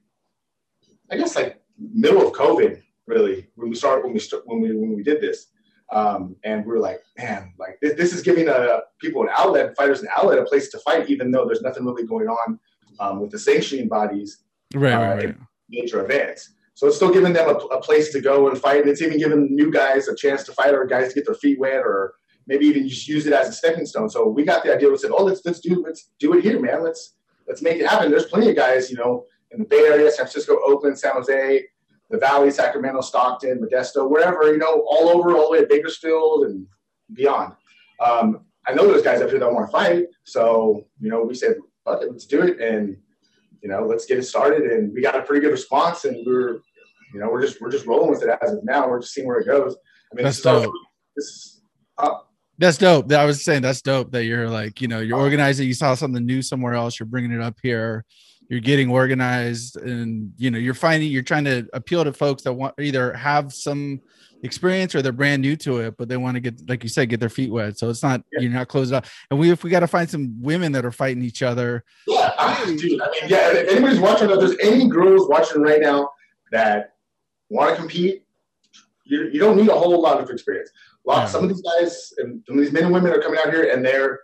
I 1.11 1.17
guess 1.17 1.35
like 1.35 1.61
middle 1.77 2.25
of 2.25 2.33
COVID, 2.35 2.81
really, 3.07 3.49
when 3.57 3.69
we 3.69 3.75
started, 3.75 4.05
when 4.05 4.15
we, 4.15 4.21
when 4.45 4.61
we, 4.61 4.77
when 4.77 4.95
we 4.95 5.03
did 5.03 5.21
this. 5.21 5.49
Um, 5.93 6.37
and 6.43 6.67
we 6.67 6.75
are 6.75 6.81
like, 6.81 7.01
man, 7.17 7.53
like 7.59 7.79
this, 7.81 7.95
this 7.95 8.13
is 8.13 8.23
giving 8.23 8.49
uh, 8.49 8.81
people 9.01 9.23
an 9.23 9.29
outlet, 9.37 9.77
fighters 9.77 10.03
an 10.03 10.09
outlet, 10.17 10.39
a 10.39 10.45
place 10.45 10.69
to 10.71 10.79
fight, 10.81 11.09
even 11.09 11.31
though 11.31 11.47
there's 11.47 11.63
nothing 11.63 11.85
really 11.85 12.05
going 12.05 12.29
on 12.29 12.59
um, 12.99 13.21
with 13.21 13.31
the 13.31 13.39
sanctioning 13.39 13.89
bodies, 13.89 14.43
right 14.75 14.93
uh, 14.93 14.99
right, 14.99 15.25
right. 15.27 15.37
major 15.69 16.05
events. 16.05 16.55
So 16.75 16.87
it's 16.87 16.97
still 16.97 17.13
giving 17.13 17.33
them 17.33 17.49
a, 17.49 17.53
a 17.53 17.81
place 17.81 18.13
to 18.13 18.21
go 18.21 18.49
and 18.49 18.59
fight, 18.59 18.83
and 18.83 18.91
it's 18.91 19.01
even 19.01 19.19
giving 19.19 19.55
new 19.55 19.71
guys 19.71 20.09
a 20.09 20.17
chance 20.17 20.43
to 20.45 20.53
fight, 20.53 20.75
or 20.75 20.85
guys 20.87 21.09
to 21.09 21.15
get 21.15 21.27
their 21.27 21.35
feet 21.35 21.59
wet, 21.59 21.81
or 21.81 22.15
maybe 22.47 22.67
even 22.67 22.89
just 22.89 23.09
use 23.09 23.27
it 23.27 23.33
as 23.33 23.49
a 23.49 23.53
stepping 23.53 23.87
stone. 23.87 24.11
So 24.11 24.27
we 24.29 24.45
got 24.45 24.65
the 24.65 24.75
idea. 24.75 24.91
We 24.91 24.99
said, 24.99 25.13
oh, 25.17 25.25
let's 25.25 25.41
let's 25.45 25.61
do 25.61 25.83
let's 25.83 26.11
do 26.19 26.35
it 26.35 26.43
here, 26.43 26.61
man. 26.61 26.83
Let's 26.83 27.15
let's 27.47 27.63
make 27.63 27.79
it 27.79 27.87
happen. 27.87 28.11
There's 28.11 28.27
plenty 28.27 28.51
of 28.51 28.57
guys, 28.57 28.91
you 28.91 28.97
know, 28.97 29.25
in 29.53 29.61
the 29.61 29.65
Bay 29.65 29.87
Area, 29.87 30.11
San 30.11 30.27
Francisco, 30.27 30.59
Oakland, 30.67 30.99
San 30.99 31.13
Jose, 31.13 31.65
the 32.11 32.19
Valley, 32.19 32.51
Sacramento, 32.51 33.01
Stockton, 33.01 33.61
Modesto, 33.61 34.09
wherever, 34.09 34.45
you 34.53 34.59
know, 34.59 34.87
all 34.89 35.09
over, 35.09 35.37
all 35.37 35.47
the 35.47 35.51
way 35.53 35.61
to 35.61 35.67
Bakersfield 35.67 36.45
and 36.47 36.67
beyond. 37.13 37.55
Um, 38.01 38.45
I 38.67 38.75
know 38.75 38.87
those 38.87 39.03
guys 39.03 39.21
up 39.21 39.31
here 39.31 39.39
that 39.39 39.53
want 39.53 39.67
to 39.69 39.73
fight. 39.73 40.07
So, 40.25 40.87
you 41.01 41.09
know, 41.11 41.23
we 41.23 41.35
said, 41.35 41.57
fuck 41.85 42.03
it, 42.03 42.11
let's 42.11 42.27
do 42.27 42.43
it. 42.43 42.61
And, 42.61 42.97
you 43.63 43.69
know, 43.69 43.85
let's 43.87 44.07
get 44.07 44.19
it 44.19 44.25
started. 44.25 44.71
And 44.71 44.93
we 44.93 45.03
got 45.03 45.17
a 45.17 45.23
pretty 45.23 45.41
good 45.41 45.51
response 45.53 46.05
and 46.05 46.25
we're, 46.27 46.59
you 47.15 47.21
know, 47.21 47.29
we're 47.31 47.43
just, 47.43 47.61
we're 47.61 47.71
just 47.71 47.87
rolling 47.87 48.11
with 48.11 48.23
it 48.23 48.29
as 48.43 48.53
of 48.53 48.65
now. 48.65 48.89
We're 48.89 49.01
just 49.01 49.15
seeing 49.15 49.27
where 49.27 49.39
it 49.39 49.47
goes. 49.47 49.77
I 50.13 50.17
mean, 50.17 50.25
That's 50.25 50.37
this 50.37 50.41
is 50.41 50.47
our- 50.47 50.61
dope. 50.65 50.75
this 51.17 51.25
is, 51.27 51.61
That's 52.59 52.79
dope. 52.79 53.09
That 53.09 53.21
I 53.21 53.25
was 53.25 53.45
saying 53.45 53.63
that's 53.63 53.83
dope 53.83 54.13
that 54.13 54.25
you're 54.25 54.49
like, 54.49 54.81
you 54.81 54.89
know, 54.89 55.01
you're 55.01 55.19
organizing. 55.19 55.67
You 55.67 55.75
saw 55.75 55.95
something 55.95 56.25
new 56.25 56.43
somewhere 56.43 56.75
else. 56.75 56.99
You're 56.99 57.07
bringing 57.07 57.33
it 57.33 57.41
up 57.41 57.57
here. 57.63 58.05
You're 58.49 58.61
getting 58.61 58.91
organized, 58.91 59.77
and 59.77 60.33
you 60.37 60.51
know, 60.53 60.59
you're 60.59 60.75
finding 60.75 61.11
you're 61.11 61.23
trying 61.23 61.45
to 61.45 61.67
appeal 61.73 62.05
to 62.05 62.13
folks 62.13 62.43
that 62.45 62.53
want 62.53 62.75
either 62.79 63.13
have 63.15 63.53
some 63.53 64.01
experience 64.43 64.95
or 64.95 65.03
they're 65.03 65.11
brand 65.13 65.43
new 65.43 65.57
to 65.57 65.79
it, 65.79 65.97
but 65.97 66.09
they 66.09 66.17
want 66.17 66.37
to 66.37 66.41
get, 66.41 66.69
like 66.69 66.83
you 66.85 66.89
said, 66.89 67.09
get 67.09 67.19
their 67.19 67.29
feet 67.29 67.51
wet. 67.51 67.77
So 67.79 67.89
it's 67.91 68.03
not 68.03 68.23
Yeah. 68.33 68.41
you're 68.43 68.53
not 68.53 68.69
closed 68.69 68.93
up. 68.93 69.07
And 69.31 69.41
we 69.41 69.51
if 69.51 69.65
we 69.65 69.71
got 69.71 69.81
to 69.81 69.89
find 69.89 70.09
some 70.09 70.41
women 70.41 70.71
that 70.73 70.85
are 70.85 70.93
fighting 70.93 71.23
each 71.25 71.43
other. 71.43 71.85
Yeah, 72.07 72.33
I, 72.39 72.65
dude. 72.79 73.01
I 73.01 73.11
mean, 73.11 73.21
yeah. 73.29 73.51
If 73.53 73.69
anybody's 73.73 73.99
watching, 73.99 74.31
if 74.31 74.39
there's 74.39 74.57
any 74.63 74.89
girls 74.89 75.29
watching 75.29 75.63
right 75.63 75.81
now 75.81 76.11
that 76.53 76.95
want 77.49 77.71
to 77.71 77.77
compete, 77.77 78.25
you, 79.05 79.29
you 79.33 79.41
don't 79.41 79.57
need 79.57 79.69
a 79.69 79.75
whole 79.75 80.01
lot 80.01 80.21
of 80.21 80.31
experience. 80.31 80.71
A 81.05 81.11
lot, 81.11 81.19
Yeah. 81.23 81.27
Some 81.27 81.43
of 81.45 81.49
these 81.51 81.63
guys 81.63 82.13
and 82.19 82.43
some 82.47 82.59
of 82.59 82.65
these 82.65 82.73
men 82.73 82.85
and 82.85 82.93
women 82.93 83.11
are 83.13 83.21
coming 83.21 83.41
out 83.45 83.53
here, 83.53 83.73
and 83.73 83.85
they're 83.85 84.21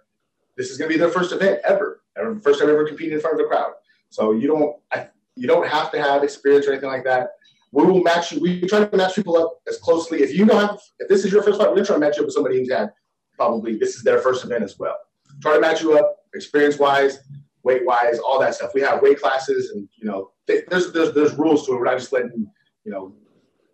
this 0.56 0.70
is 0.70 0.76
going 0.76 0.90
to 0.90 0.94
be 0.94 1.00
their 1.00 1.10
first 1.10 1.32
event 1.32 1.60
ever, 1.66 2.02
ever 2.16 2.38
first 2.40 2.60
time 2.60 2.68
ever 2.68 2.86
competing 2.86 3.14
in 3.14 3.20
front 3.20 3.40
of 3.40 3.44
a 3.46 3.48
crowd. 3.48 3.72
So 4.12 4.33
you 4.33 4.47
don't, 4.47 4.76
I, 4.92 5.09
you 5.37 5.49
don't 5.49 5.66
have 5.66 5.90
to 5.92 6.00
have 6.00 6.23
experience 6.23 6.66
or 6.66 6.73
anything 6.73 6.90
like 6.90 7.04
that. 7.04 7.31
We 7.73 7.85
will 7.85 8.02
match 8.02 8.33
you. 8.33 8.40
We 8.40 8.61
try 8.66 8.85
to 8.85 8.97
match 8.97 9.14
people 9.14 9.37
up 9.38 9.59
as 9.66 9.78
closely. 9.78 10.23
If 10.23 10.35
you 10.35 10.45
don't 10.45 10.61
have, 10.61 10.78
if 10.99 11.09
this 11.09 11.25
is 11.25 11.33
your 11.33 11.42
first 11.42 11.59
fight, 11.59 11.71
we're 11.71 11.76
to 11.76 11.85
try 11.85 11.97
to 11.97 12.00
match 12.00 12.16
you 12.16 12.23
up 12.23 12.26
with 12.26 12.35
somebody 12.35 12.59
who's 12.59 12.71
had 12.71 12.92
probably 13.37 13.78
this 13.78 13.97
is 13.97 14.02
their 14.02 14.19
first 14.19 14.45
event 14.45 14.62
as 14.62 14.78
well. 14.78 14.95
Try 15.40 15.54
to 15.54 15.61
match 15.61 15.81
you 15.81 15.99
up 15.99 16.19
experience 16.35 16.78
wise, 16.78 17.21
weight 17.62 17.87
wise, 17.87 18.19
all 18.19 18.38
that 18.40 18.54
stuff. 18.54 18.73
We 18.75 18.83
have 18.83 19.00
weight 19.00 19.21
classes, 19.21 19.71
and 19.71 19.88
you 19.97 20.04
know, 20.09 20.33
th- 20.47 20.66
there's 20.69 20.92
there's 20.92 21.14
there's 21.14 21.35
rules 21.35 21.66
to 21.66 21.73
it. 21.73 21.76
We're 21.76 21.85
not 21.87 21.99
just 21.99 22.12
letting 22.12 22.47
you 22.85 22.92
know 22.92 23.14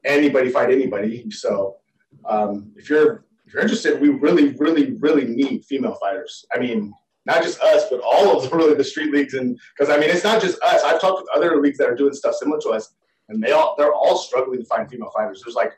anybody 0.04 0.50
fight 0.50 0.70
anybody. 0.70 1.28
So 1.30 1.76
um, 2.24 2.72
if 2.76 2.88
you're 2.88 3.24
if 3.46 3.54
you're 3.54 3.62
interested, 3.62 4.00
we 4.00 4.10
really 4.10 4.50
really 4.50 4.92
really 5.00 5.24
need 5.24 5.64
female 5.64 5.94
fighters. 5.94 6.44
I 6.54 6.60
mean, 6.60 6.92
not 7.28 7.42
just 7.42 7.60
us, 7.60 7.84
but 7.90 8.00
all 8.00 8.36
of 8.36 8.50
the 8.50 8.56
really 8.56 8.74
the 8.74 8.82
street 8.82 9.12
leagues, 9.12 9.34
and 9.34 9.58
because 9.76 9.94
I 9.94 10.00
mean, 10.00 10.10
it's 10.10 10.24
not 10.24 10.42
just 10.42 10.60
us. 10.62 10.82
I've 10.82 11.00
talked 11.00 11.20
with 11.20 11.28
other 11.36 11.60
leagues 11.60 11.78
that 11.78 11.88
are 11.88 11.94
doing 11.94 12.14
stuff 12.14 12.34
similar 12.34 12.58
to 12.62 12.70
us, 12.70 12.94
and 13.28 13.42
they 13.42 13.52
all 13.52 13.76
they're 13.78 13.92
all 13.92 14.16
struggling 14.16 14.60
to 14.60 14.64
find 14.64 14.90
female 14.90 15.10
fighters. 15.10 15.42
There's 15.44 15.54
like 15.54 15.74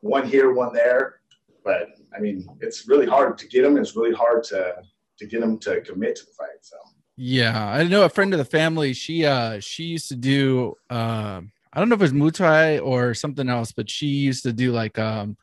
one 0.00 0.26
here, 0.26 0.52
one 0.52 0.72
there, 0.72 1.20
but 1.64 1.88
I 2.16 2.20
mean, 2.20 2.46
it's 2.60 2.88
really 2.88 3.06
hard 3.06 3.36
to 3.38 3.48
get 3.48 3.62
them. 3.62 3.76
It's 3.76 3.96
really 3.96 4.14
hard 4.14 4.44
to 4.44 4.76
to 5.18 5.26
get 5.26 5.40
them 5.40 5.58
to 5.58 5.80
commit 5.82 6.16
to 6.16 6.24
the 6.24 6.32
fight. 6.32 6.62
So. 6.62 6.76
Yeah, 7.16 7.68
I 7.68 7.84
know 7.84 8.04
a 8.04 8.08
friend 8.08 8.32
of 8.32 8.38
the 8.38 8.44
family. 8.44 8.94
She 8.94 9.26
uh 9.26 9.60
she 9.60 9.84
used 9.84 10.08
to 10.08 10.16
do 10.16 10.76
um 10.88 11.52
I 11.72 11.80
don't 11.80 11.88
know 11.88 11.94
if 11.94 12.00
it 12.00 12.12
was 12.12 12.12
Muay 12.12 12.84
or 12.84 13.12
something 13.12 13.48
else, 13.48 13.72
but 13.72 13.90
she 13.90 14.06
used 14.06 14.44
to 14.44 14.52
do 14.52 14.72
like 14.72 14.98
um 14.98 15.36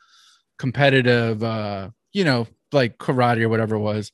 competitive 0.58 1.44
uh 1.44 1.90
you 2.12 2.24
know 2.24 2.48
like 2.72 2.98
karate 2.98 3.42
or 3.42 3.50
whatever 3.50 3.76
it 3.76 3.80
was. 3.80 4.12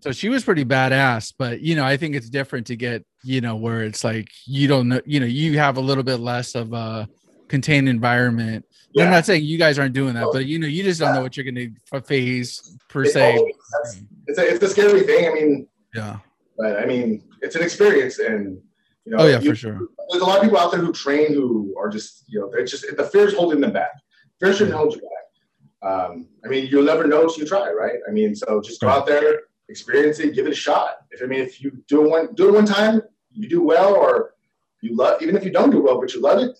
So 0.00 0.12
she 0.12 0.28
was 0.28 0.44
pretty 0.44 0.64
badass, 0.64 1.32
but 1.38 1.60
you 1.60 1.74
know 1.76 1.84
I 1.84 1.96
think 1.96 2.14
it's 2.14 2.30
different 2.30 2.66
to 2.68 2.76
get 2.76 3.04
you 3.24 3.40
know 3.40 3.56
where 3.56 3.82
it's 3.82 4.04
like 4.04 4.28
you 4.46 4.68
don't 4.68 4.88
know 4.88 5.00
you 5.04 5.18
know 5.20 5.26
you 5.26 5.58
have 5.58 5.76
a 5.76 5.80
little 5.80 6.04
bit 6.04 6.16
less 6.20 6.54
of 6.54 6.72
a 6.72 7.08
contained 7.48 7.88
environment. 7.88 8.64
And 8.94 9.04
I'm 9.04 9.10
not 9.10 9.26
saying 9.26 9.44
you 9.44 9.58
guys 9.58 9.78
aren't 9.78 9.94
doing 9.94 10.14
that, 10.14 10.28
but 10.32 10.46
you 10.46 10.58
know 10.58 10.66
you 10.66 10.82
just 10.82 11.00
don't 11.00 11.14
know 11.14 11.22
what 11.22 11.36
you're 11.36 11.44
going 11.50 11.74
to 11.92 12.00
face 12.02 12.76
per 12.88 13.02
It's 13.04 13.12
se. 13.14 13.32
that's- 13.34 14.02
it's 14.26 14.38
a, 14.38 14.54
it's 14.54 14.62
a 14.64 14.68
scary 14.68 15.02
thing. 15.02 15.26
I 15.30 15.34
mean, 15.34 15.68
Yeah. 15.94 16.18
but 16.56 16.78
I 16.78 16.84
mean, 16.86 17.22
it's 17.40 17.56
an 17.56 17.62
experience, 17.62 18.18
and 18.18 18.60
you 19.04 19.12
know, 19.12 19.18
Oh 19.20 19.26
yeah, 19.26 19.40
you- 19.40 19.50
for 19.50 19.56
sure. 19.56 19.78
there's 20.10 20.22
a 20.22 20.26
lot 20.26 20.36
of 20.38 20.42
people 20.44 20.58
out 20.58 20.70
there 20.72 20.80
who 20.80 20.92
train 20.92 21.32
who 21.32 21.74
are 21.78 21.88
just, 21.88 22.24
you 22.28 22.38
know, 22.40 22.50
they're 22.50 22.64
just 22.66 22.84
the 22.96 23.04
fear's 23.04 23.34
holding 23.34 23.60
them 23.60 23.72
back. 23.72 23.92
fear 24.40 24.52
shouldn't 24.52 24.76
hold 24.76 24.94
you 24.94 25.00
back. 25.00 25.90
Um, 25.90 26.26
I 26.44 26.48
mean, 26.48 26.66
you'll 26.66 26.84
never 26.84 27.06
know 27.06 27.22
until 27.22 27.38
you 27.38 27.46
try, 27.46 27.70
right? 27.72 27.98
I 28.08 28.10
mean, 28.12 28.34
so 28.34 28.60
just 28.60 28.80
go 28.80 28.88
out 28.88 29.06
there, 29.06 29.42
experience 29.68 30.18
it, 30.18 30.34
give 30.34 30.46
it 30.46 30.52
a 30.52 30.56
shot. 30.56 30.98
If 31.10 31.22
I 31.22 31.26
mean, 31.26 31.40
if 31.40 31.62
you 31.62 31.72
do 31.86 32.04
it 32.04 32.10
one 32.10 32.34
do 32.34 32.48
it 32.48 32.54
one 32.54 32.66
time, 32.66 33.02
you 33.32 33.48
do 33.48 33.62
well, 33.62 33.94
or 33.94 34.34
you 34.80 34.94
love 34.94 35.22
even 35.22 35.36
if 35.36 35.44
you 35.44 35.50
don't 35.50 35.70
do 35.70 35.82
well, 35.82 36.00
but 36.00 36.14
you 36.14 36.20
love 36.20 36.38
it, 36.38 36.56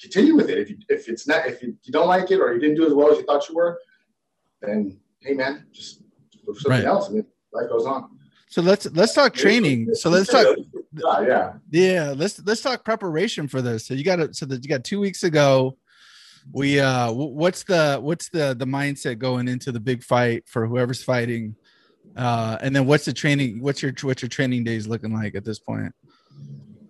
continue 0.00 0.34
with 0.34 0.48
it. 0.48 0.58
If 0.58 0.70
you, 0.70 0.76
if 0.88 1.08
it's 1.08 1.26
not 1.26 1.46
if 1.46 1.62
you, 1.62 1.76
you 1.82 1.92
don't 1.92 2.08
like 2.08 2.30
it 2.30 2.40
or 2.40 2.52
you 2.52 2.60
didn't 2.60 2.76
do 2.76 2.86
as 2.86 2.94
well 2.94 3.10
as 3.10 3.18
you 3.18 3.24
thought 3.24 3.48
you 3.48 3.54
were, 3.54 3.78
then 4.60 4.98
hey 5.20 5.34
man, 5.34 5.66
just 5.72 6.02
look 6.46 6.56
for 6.56 6.62
something 6.62 6.80
right. 6.80 6.88
else. 6.88 7.08
I 7.08 7.12
mean, 7.12 7.26
life 7.52 7.68
goes 7.68 7.86
on. 7.86 8.10
So 8.48 8.62
let's 8.62 8.86
let's 8.92 9.14
talk 9.14 9.32
training. 9.32 9.94
So 9.94 10.10
let's 10.10 10.28
talk. 10.28 10.56
Yeah, 10.92 11.52
yeah. 11.70 12.14
Let's 12.16 12.44
let's 12.44 12.60
talk 12.60 12.84
preparation 12.84 13.46
for 13.46 13.62
this. 13.62 13.86
So 13.86 13.94
you 13.94 14.02
got 14.02 14.18
it. 14.18 14.34
So 14.34 14.44
that 14.46 14.64
you 14.64 14.68
got 14.68 14.82
two 14.82 14.98
weeks 14.98 15.22
ago. 15.22 15.76
We 16.52 16.80
uh, 16.80 17.12
what's 17.12 17.62
the 17.62 17.98
what's 18.00 18.28
the 18.30 18.56
the 18.58 18.64
mindset 18.64 19.18
going 19.18 19.46
into 19.46 19.70
the 19.70 19.78
big 19.78 20.02
fight 20.02 20.48
for 20.48 20.66
whoever's 20.66 21.02
fighting, 21.02 21.54
uh, 22.16 22.58
and 22.60 22.74
then 22.74 22.86
what's 22.86 23.04
the 23.04 23.12
training? 23.12 23.60
What's 23.60 23.82
your 23.82 23.92
what's 24.02 24.22
your 24.22 24.28
training 24.28 24.64
days 24.64 24.86
looking 24.86 25.12
like 25.14 25.34
at 25.34 25.44
this 25.44 25.58
point? 25.58 25.94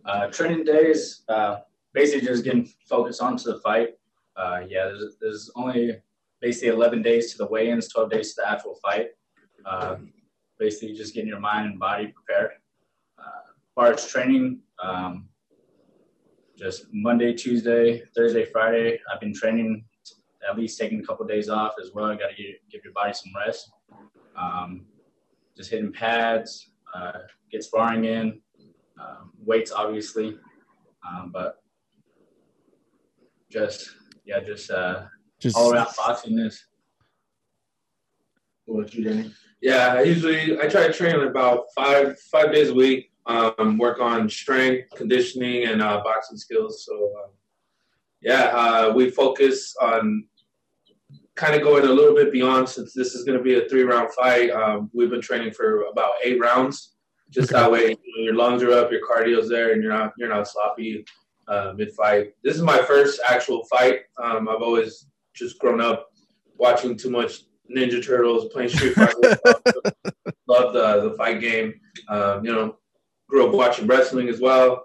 Uh, 0.04 0.26
training 0.28 0.64
days, 0.64 1.22
uh, 1.28 1.58
basically 1.92 2.26
just 2.26 2.44
getting 2.44 2.68
focused 2.88 3.20
onto 3.20 3.44
the 3.44 3.60
fight. 3.60 3.90
Uh, 4.36 4.62
yeah, 4.68 4.86
there's, 4.86 5.16
there's 5.20 5.50
only 5.54 5.96
basically 6.40 6.68
11 6.68 7.02
days 7.02 7.30
to 7.32 7.38
the 7.38 7.46
weigh-ins, 7.46 7.88
12 7.88 8.10
days 8.10 8.34
to 8.34 8.40
the 8.40 8.50
actual 8.50 8.76
fight. 8.82 9.08
Uh, 9.64 9.96
basically, 10.58 10.96
just 10.96 11.14
getting 11.14 11.28
your 11.28 11.40
mind 11.40 11.70
and 11.70 11.78
body 11.78 12.08
prepared. 12.08 12.52
Uh, 13.18 13.52
far 13.74 13.92
as 13.92 14.06
training, 14.08 14.60
um, 14.82 15.28
just 16.56 16.86
Monday, 16.92 17.34
Tuesday, 17.34 18.02
Thursday, 18.16 18.44
Friday, 18.46 18.98
I've 19.12 19.20
been 19.20 19.34
training, 19.34 19.84
at 20.48 20.58
least 20.58 20.78
taking 20.78 21.00
a 21.00 21.02
couple 21.04 21.24
of 21.24 21.30
days 21.30 21.48
off 21.48 21.74
as 21.80 21.90
well. 21.94 22.08
Got 22.16 22.30
to 22.30 22.54
give 22.70 22.84
your 22.84 22.92
body 22.94 23.12
some 23.12 23.32
rest. 23.36 23.70
Um, 24.36 24.86
just 25.56 25.70
hitting 25.70 25.92
pads, 25.92 26.70
uh, 26.94 27.18
get 27.50 27.64
sparring 27.64 28.04
in, 28.04 28.40
um, 29.00 29.32
weights 29.44 29.72
obviously, 29.72 30.36
um, 31.08 31.30
but 31.32 31.62
just 33.50 33.90
yeah, 34.24 34.40
just 34.40 34.70
uh, 34.70 35.06
just 35.40 35.56
all 35.56 35.72
around 35.72 35.88
boxing 35.96 36.36
this. 36.36 36.64
What 38.66 38.94
you 38.94 39.04
doing? 39.04 39.32
Yeah, 39.60 39.94
I 39.94 40.02
usually 40.02 40.58
I 40.60 40.68
try 40.68 40.86
to 40.86 40.92
train 40.92 41.20
about 41.20 41.64
five 41.74 42.18
five 42.32 42.52
days 42.52 42.70
a 42.70 42.74
week. 42.74 43.08
Um, 43.26 43.78
work 43.78 44.00
on 44.00 44.28
strength, 44.28 44.88
conditioning, 44.96 45.64
and 45.64 45.82
uh, 45.82 46.00
boxing 46.02 46.38
skills. 46.38 46.84
So 46.86 46.94
um, 46.94 47.30
yeah, 48.22 48.44
uh, 48.54 48.92
we 48.94 49.10
focus 49.10 49.74
on 49.80 50.26
kind 51.40 51.54
of 51.54 51.62
going 51.62 51.84
a 51.84 51.90
little 51.90 52.14
bit 52.14 52.30
beyond 52.30 52.68
since 52.68 52.92
this 52.92 53.14
is 53.14 53.24
going 53.24 53.38
to 53.38 53.42
be 53.42 53.54
a 53.54 53.66
three 53.66 53.82
round 53.82 54.12
fight. 54.12 54.50
Um, 54.50 54.90
we've 54.92 55.08
been 55.08 55.22
training 55.22 55.52
for 55.52 55.84
about 55.84 56.12
eight 56.22 56.38
rounds. 56.38 56.96
Just 57.30 57.50
okay. 57.50 57.62
that 57.62 57.72
way, 57.72 57.88
you 57.88 58.16
know, 58.16 58.24
your 58.24 58.34
lungs 58.34 58.62
are 58.62 58.72
up, 58.72 58.92
your 58.92 59.00
cardio's 59.08 59.48
there, 59.48 59.72
and 59.72 59.82
you're 59.82 59.92
not 59.92 60.12
you're 60.18 60.28
not 60.28 60.46
sloppy 60.46 61.04
uh, 61.48 61.72
mid 61.74 61.92
fight. 61.92 62.34
This 62.44 62.56
is 62.56 62.62
my 62.62 62.78
first 62.82 63.20
actual 63.26 63.64
fight. 63.70 64.00
Um, 64.22 64.48
I've 64.48 64.60
always 64.60 65.06
just 65.34 65.58
grown 65.58 65.80
up 65.80 66.10
watching 66.58 66.94
too 66.94 67.08
much 67.08 67.44
Ninja 67.74 68.04
Turtles, 68.04 68.52
playing 68.52 68.68
Street 68.68 68.94
Fighter. 68.94 69.14
Love 70.46 70.74
the 70.74 71.08
the 71.08 71.14
fight 71.16 71.40
game. 71.40 71.72
Um, 72.08 72.44
you 72.44 72.52
know, 72.52 72.76
grew 73.28 73.46
up 73.46 73.54
watching 73.54 73.86
wrestling 73.86 74.28
as 74.28 74.40
well, 74.40 74.84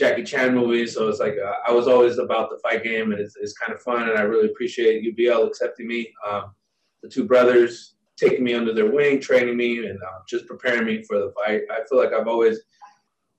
Jackie 0.00 0.24
Chan 0.24 0.54
movies. 0.54 0.94
So 0.94 1.08
it's 1.08 1.20
like 1.20 1.36
uh, 1.38 1.56
I 1.68 1.72
was 1.72 1.86
always 1.86 2.16
about 2.18 2.48
the 2.48 2.58
fight 2.58 2.82
game, 2.82 3.12
and 3.12 3.20
it's, 3.20 3.36
it's 3.36 3.52
kind 3.52 3.72
of 3.72 3.82
fun. 3.82 4.08
And 4.08 4.18
I 4.18 4.22
really 4.22 4.48
appreciate 4.48 5.04
UBL 5.04 5.46
accepting 5.46 5.86
me. 5.86 6.10
Um, 6.28 6.54
the 7.02 7.08
two 7.08 7.24
brothers 7.24 7.96
taking 8.16 8.42
me 8.42 8.54
under 8.54 8.72
their 8.72 8.90
wing, 8.90 9.20
training 9.20 9.56
me, 9.56 9.86
and 9.86 9.98
uh, 10.02 10.18
just 10.26 10.46
preparing 10.46 10.86
me 10.86 11.02
for 11.02 11.18
the 11.18 11.32
fight. 11.36 11.62
I 11.70 11.84
feel 11.88 11.98
like 11.98 12.14
I've 12.14 12.28
always 12.28 12.60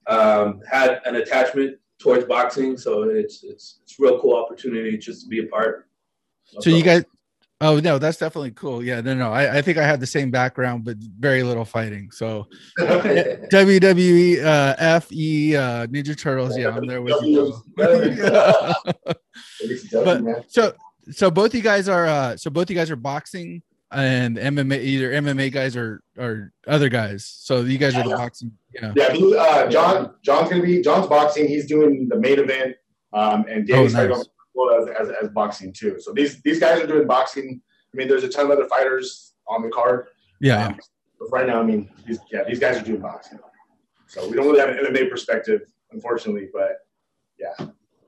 um, 0.06 0.62
had 0.70 1.02
an 1.06 1.16
attachment 1.16 1.78
towards 2.00 2.26
boxing, 2.26 2.78
so 2.78 3.04
it's 3.04 3.44
it's 3.44 3.80
it's 3.82 4.00
real 4.00 4.20
cool 4.22 4.36
opportunity 4.36 4.98
just 5.00 5.24
to 5.24 5.28
be 5.28 5.40
a 5.40 5.48
part. 5.48 5.88
So 6.60 6.70
you 6.70 6.84
guys, 6.84 7.06
oh 7.62 7.80
no, 7.80 7.98
that's 7.98 8.18
definitely 8.18 8.52
cool. 8.52 8.84
Yeah, 8.84 9.00
no, 9.02 9.14
no, 9.14 9.32
I, 9.32 9.60
I 9.60 9.62
think 9.62 9.78
I 9.78 9.84
have 9.84 10.00
the 10.00 10.08
same 10.08 10.32
background, 10.32 10.84
but 10.84 10.98
very 10.98 11.44
little 11.44 11.64
fighting. 11.64 12.12
So 12.12 12.48
WWE, 12.80 14.44
uh, 14.44 15.00
FE, 15.00 15.56
uh, 15.56 15.88
Ninja 15.88 16.18
Turtles. 16.20 16.58
Yeah, 16.58 16.76
I'm 16.76 16.86
there 16.86 17.02
with 17.02 17.22
you. 17.24 17.54
but 19.94 20.52
so 20.52 20.74
so 21.12 21.32
both 21.32 21.56
you 21.56 21.62
guys 21.62 21.88
are 21.88 22.06
uh 22.08 22.38
so 22.38 22.50
both 22.50 22.70
you 22.70 22.76
guys 22.76 22.92
are 22.92 22.96
boxing 22.96 23.62
and 23.92 24.38
MMA, 24.38 24.82
either 24.82 25.12
MMA 25.12 25.52
guys 25.52 25.76
or 25.76 26.02
or 26.18 26.52
other 26.68 26.90
guys. 26.90 27.26
So 27.26 27.62
you 27.62 27.78
guys 27.78 27.96
are 27.96 28.04
the 28.04 28.16
boxing. 28.16 28.52
Yeah, 28.74 28.94
yeah. 28.96 29.08
Uh, 29.08 29.70
Jon, 29.70 30.14
Jon's 30.24 30.50
gonna 30.50 30.62
be 30.64 30.82
Jon's 30.82 31.08
boxing. 31.08 31.48
He's 31.48 31.68
doing 31.68 32.08
the 32.10 32.18
main 32.18 32.40
event, 32.40 32.76
um, 33.14 33.46
and 33.50 33.68
Danny's 33.68 33.96
oh, 33.96 34.08
nice. 34.08 34.26
As, 34.80 34.88
as, 34.88 35.10
as 35.24 35.30
boxing 35.30 35.74
too. 35.74 36.00
So 36.00 36.14
these 36.14 36.42
these 36.42 36.60
guys 36.60 36.82
are 36.82 36.88
doing 36.88 37.08
boxing. 37.08 37.62
I 37.94 37.98
mean, 37.98 38.08
there's 38.08 38.24
a 38.24 38.30
ton 38.30 38.46
of 38.46 38.52
other 38.52 38.68
fighters 38.68 39.34
on 39.48 39.62
the 39.62 39.70
card. 39.70 40.08
Yeah. 40.40 40.68
Um, 40.68 40.80
but 41.20 41.28
right 41.32 41.48
now, 41.48 41.60
I 41.60 41.64
mean, 41.64 41.90
these, 42.06 42.20
yeah, 42.32 42.44
these 42.44 42.60
guys 42.60 42.78
are 42.78 42.84
doing 42.84 43.02
boxing. 43.02 43.40
So 44.08 44.28
we 44.28 44.36
don't 44.36 44.48
really 44.48 44.60
have 44.60 44.70
an 44.70 44.78
MMA 44.78 45.10
perspective, 45.10 45.62
unfortunately, 45.92 46.50
but 46.54 46.78
yeah. 47.40 47.68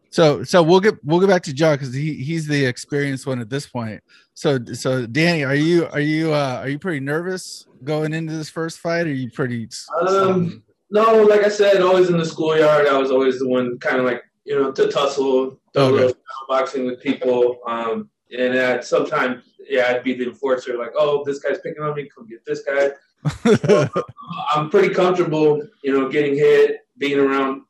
So 0.10 0.44
so 0.44 0.62
we'll 0.62 0.80
get 0.80 0.96
we'll 1.04 1.20
get 1.20 1.30
back 1.30 1.44
to 1.44 1.54
Jon 1.54 1.76
because 1.76 1.94
he 1.94 2.14
he's 2.16 2.46
the 2.46 2.66
experienced 2.66 3.26
one 3.26 3.40
at 3.40 3.50
this 3.50 3.66
point. 3.66 4.02
So 4.36 4.60
so 4.74 5.06
Danny, 5.08 5.44
are 5.44 5.56
you 5.56 5.88
are 5.88 6.00
you 6.00 6.34
uh 6.34 6.60
are 6.62 6.70
you 6.70 6.78
pretty 6.78 7.00
nervous 7.00 7.66
going 7.84 8.14
into 8.14 8.34
this 8.34 8.50
first 8.50 8.80
fight? 8.80 9.08
Are 9.08 9.14
you 9.14 9.32
pretty 9.32 9.70
um 10.08 10.64
no, 10.94 11.24
like 11.24 11.44
I 11.44 11.50
said, 11.50 11.82
always 11.82 12.12
in 12.12 12.18
the 12.18 12.26
schoolyard, 12.26 12.86
I 12.86 12.96
was 13.00 13.10
always 13.10 13.40
the 13.40 13.48
one 13.48 13.80
kind 13.80 13.98
of 13.98 14.06
like, 14.06 14.22
you 14.46 14.60
know, 14.60 14.72
to 14.72 14.92
tussle, 14.92 15.60
okay. 15.76 16.14
boxing 16.48 16.86
with 16.86 17.02
people. 17.02 17.60
Um 17.68 18.10
and 18.32 18.56
at 18.56 18.86
sometimes 18.86 19.44
yeah, 19.70 19.88
I'd 19.90 20.04
be 20.04 20.14
the 20.14 20.26
enforcer, 20.26 20.78
like, 20.78 20.92
oh, 20.98 21.24
this 21.26 21.40
guy's 21.40 21.60
picking 21.60 21.84
on 21.84 21.96
me, 21.96 22.10
come 22.14 22.28
get 22.28 22.46
this 22.46 22.64
guy. 22.64 22.92
so, 23.66 23.88
I'm 24.54 24.70
pretty 24.70 24.94
comfortable, 24.94 25.62
you 25.84 25.94
know, 25.94 26.10
getting 26.10 26.36
hit, 26.36 26.82
being 26.98 27.20
around 27.20 27.62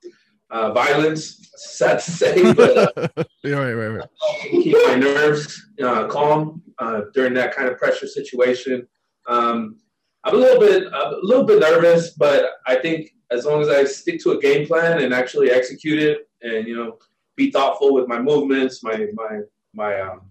uh, 0.50 0.72
violence. 0.72 1.50
Sad 1.56 2.00
to 2.00 2.12
say, 2.12 2.54
but 2.56 2.98
uh, 2.98 3.24
yeah, 3.44 3.56
right, 3.56 3.74
right, 3.74 3.88
right. 3.88 4.10
keep 4.52 4.76
my 4.88 4.96
nerves 4.96 5.70
uh, 5.84 6.08
calm 6.08 6.62
uh, 6.80 7.02
during 7.14 7.34
that 7.36 7.56
kind 7.56 7.70
of 7.70 7.78
pressure 7.78 8.08
situation. 8.08 8.88
Um, 9.28 9.78
I'm 10.24 10.36
a 10.36 10.38
little 10.38 10.60
bit 10.60 10.84
a 10.92 11.18
little 11.22 11.46
bit 11.46 11.60
nervous, 11.60 12.12
but 12.12 12.46
I 12.66 12.76
think 12.76 13.12
as 13.32 13.46
long 13.46 13.62
as 13.62 13.70
I 13.70 13.84
stick 13.84 14.22
to 14.24 14.32
a 14.32 14.40
game 14.40 14.66
plan 14.68 15.02
and 15.02 15.14
actually 15.14 15.52
execute 15.52 16.00
it, 16.00 16.30
and 16.44 16.68
you 16.68 16.76
know, 16.76 16.98
be 17.36 17.52
thoughtful 17.52 17.94
with 17.94 18.08
my 18.08 18.20
movements, 18.20 18.84
my 18.84 19.08
my 19.14 19.40
my 19.74 20.00
um, 20.02 20.22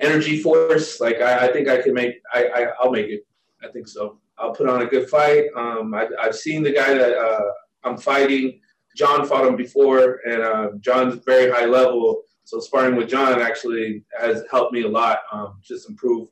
energy 0.00 0.42
force, 0.42 1.00
like 1.00 1.20
I, 1.20 1.46
I 1.46 1.52
think 1.52 1.68
I 1.68 1.80
can 1.82 1.94
make. 1.94 2.20
I, 2.32 2.46
I 2.46 2.66
I'll 2.80 2.90
make 2.90 3.06
it. 3.06 3.26
I 3.62 3.68
think 3.68 3.88
so. 3.88 4.18
I'll 4.38 4.52
put 4.52 4.68
on 4.68 4.82
a 4.82 4.86
good 4.86 5.08
fight. 5.08 5.46
Um, 5.56 5.94
I, 5.94 6.08
have 6.22 6.36
seen 6.36 6.62
the 6.62 6.72
guy 6.72 6.92
that 6.94 7.16
uh, 7.16 7.52
I'm 7.84 7.96
fighting. 7.96 8.60
Jon 8.96 9.26
fought 9.26 9.46
him 9.46 9.56
before, 9.56 10.20
and 10.26 10.42
uh, 10.42 10.68
Jon's 10.80 11.22
very 11.24 11.50
high 11.50 11.66
level. 11.66 12.22
So 12.44 12.60
sparring 12.60 12.96
with 12.96 13.08
Jon 13.08 13.40
actually 13.40 14.04
has 14.18 14.44
helped 14.50 14.72
me 14.72 14.82
a 14.82 14.88
lot, 14.88 15.18
um, 15.32 15.58
just 15.62 15.88
improve 15.88 16.28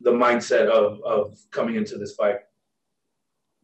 the 0.00 0.12
mindset 0.12 0.68
of 0.68 1.00
of 1.02 1.38
coming 1.50 1.76
into 1.76 1.96
this 1.98 2.14
fight. 2.14 2.36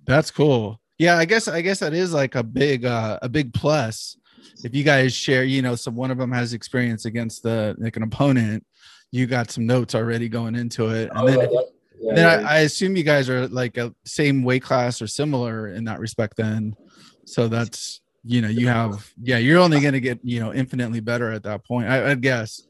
That's 0.05 0.31
cool. 0.31 0.82
Yeah, 1.03 1.19
I 1.19 1.25
guess 1.25 1.49
I 1.49 1.63
guess 1.63 1.81
that 1.81 1.95
is 1.95 2.13
like 2.15 2.37
a 2.37 2.45
big 2.45 2.85
uh, 2.85 3.19
a 3.23 3.29
big 3.29 3.53
plus 3.53 4.17
if 4.63 4.73
you 4.73 4.85
guys 4.85 5.13
share. 5.13 5.43
You 5.43 5.61
know, 5.61 5.75
some 5.75 5.97
one 5.97 6.13
of 6.13 6.19
them 6.19 6.31
has 6.31 6.55
experience 6.55 7.07
against 7.07 7.43
the 7.43 7.75
like 7.79 7.97
an 7.97 8.05
opponent. 8.05 8.65
You 9.11 9.27
got 9.27 9.51
some 9.51 9.67
notes 9.67 9.97
already 9.97 10.29
going 10.29 10.55
into 10.55 10.91
it, 10.91 11.11
and 11.13 11.29
then. 11.29 11.39
Oh, 11.41 11.69
yeah, 12.01 12.15
then 12.15 12.43
yeah. 12.43 12.49
I, 12.49 12.55
I, 12.55 12.59
assume 12.61 12.97
you 12.97 13.05
guys 13.05 13.31
are 13.31 13.47
like 13.47 13.77
a 13.79 13.95
same 14.05 14.43
weight 14.43 14.63
class 14.63 15.01
or 15.01 15.07
similar 15.09 15.69
in 15.69 15.85
that 15.85 15.99
respect. 15.99 16.37
Then, 16.37 16.77
so 17.25 17.49
that's 17.49 18.01
you 18.25 18.41
know 18.41 18.49
you 18.49 18.69
have 18.69 19.13
yeah 19.21 19.39
you're 19.39 19.59
only 19.59 19.81
going 19.81 19.95
to 19.95 20.01
get 20.01 20.21
you 20.23 20.39
know 20.39 20.55
infinitely 20.55 21.01
better 21.01 21.33
at 21.33 21.43
that 21.43 21.65
point 21.65 21.89
I, 21.89 22.13
I 22.13 22.15
guess 22.15 22.63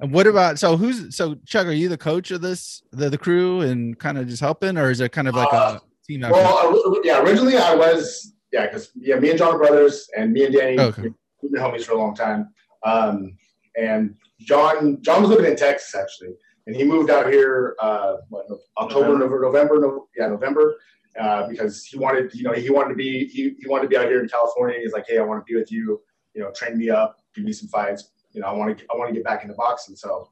and 0.00 0.12
what 0.12 0.26
about 0.26 0.58
so 0.58 0.76
who's 0.76 1.14
so 1.14 1.36
Chuck? 1.46 1.66
Are 1.66 1.72
you 1.72 1.88
the 1.88 1.96
coach 1.96 2.30
of 2.32 2.40
this 2.40 2.82
the, 2.90 3.10
the 3.10 3.18
crew 3.18 3.60
and 3.60 3.96
kind 3.98 4.18
of 4.18 4.26
just 4.26 4.40
helping, 4.40 4.76
or 4.76 4.90
is 4.90 5.00
it 5.00 5.12
kind 5.12 5.28
of 5.28 5.34
like 5.36 5.52
uh, 5.52 5.78
a 5.78 5.93
team? 6.06 6.24
Effort? 6.24 6.34
Well, 6.34 7.00
yeah, 7.04 7.22
originally 7.22 7.56
I 7.56 7.74
was 7.74 8.34
yeah 8.52 8.66
because 8.66 8.90
yeah 8.94 9.16
me 9.16 9.30
and 9.30 9.38
Jon 9.38 9.54
are 9.54 9.58
brothers 9.58 10.08
and 10.16 10.32
me 10.32 10.44
and 10.44 10.54
Danny 10.54 10.78
okay. 10.78 11.10
we've 11.42 11.52
been 11.52 11.62
homies 11.62 11.84
for 11.84 11.92
a 11.92 11.98
long 11.98 12.14
time. 12.14 12.50
Um, 12.84 13.36
and 13.76 14.14
Jon 14.40 14.98
Jon 15.02 15.22
was 15.22 15.30
living 15.30 15.46
in 15.50 15.56
Texas 15.56 15.94
actually, 15.94 16.34
and 16.66 16.76
he 16.76 16.84
moved 16.84 17.10
out 17.10 17.32
here 17.32 17.76
uh, 17.80 18.16
what, 18.28 18.46
October, 18.78 19.12
November, 19.18 19.40
November, 19.40 19.80
no, 19.80 20.08
yeah 20.16 20.28
November, 20.28 20.76
uh, 21.18 21.48
because 21.48 21.84
he 21.84 21.98
wanted, 21.98 22.32
you 22.34 22.42
know, 22.42 22.52
he 22.52 22.70
wanted 22.70 22.90
to 22.90 22.94
be, 22.96 23.26
he, 23.26 23.54
he 23.58 23.68
wanted 23.68 23.84
to 23.84 23.88
be 23.88 23.96
out 23.96 24.06
here 24.06 24.20
in 24.22 24.28
California. 24.28 24.78
He's 24.80 24.92
like, 24.92 25.06
hey, 25.08 25.18
I 25.18 25.22
want 25.22 25.44
to 25.46 25.52
be 25.52 25.58
with 25.58 25.70
you, 25.70 26.00
you 26.34 26.42
know, 26.42 26.50
train 26.52 26.76
me 26.76 26.90
up, 26.90 27.18
give 27.34 27.44
me 27.44 27.52
some 27.52 27.68
fights. 27.68 28.10
you 28.32 28.40
know, 28.40 28.48
I 28.48 28.52
want 28.52 28.76
to 28.76 28.84
I 28.92 28.96
want 28.96 29.08
to 29.08 29.14
get 29.14 29.24
back 29.24 29.42
into 29.42 29.54
boxing. 29.54 29.96
So 29.96 30.28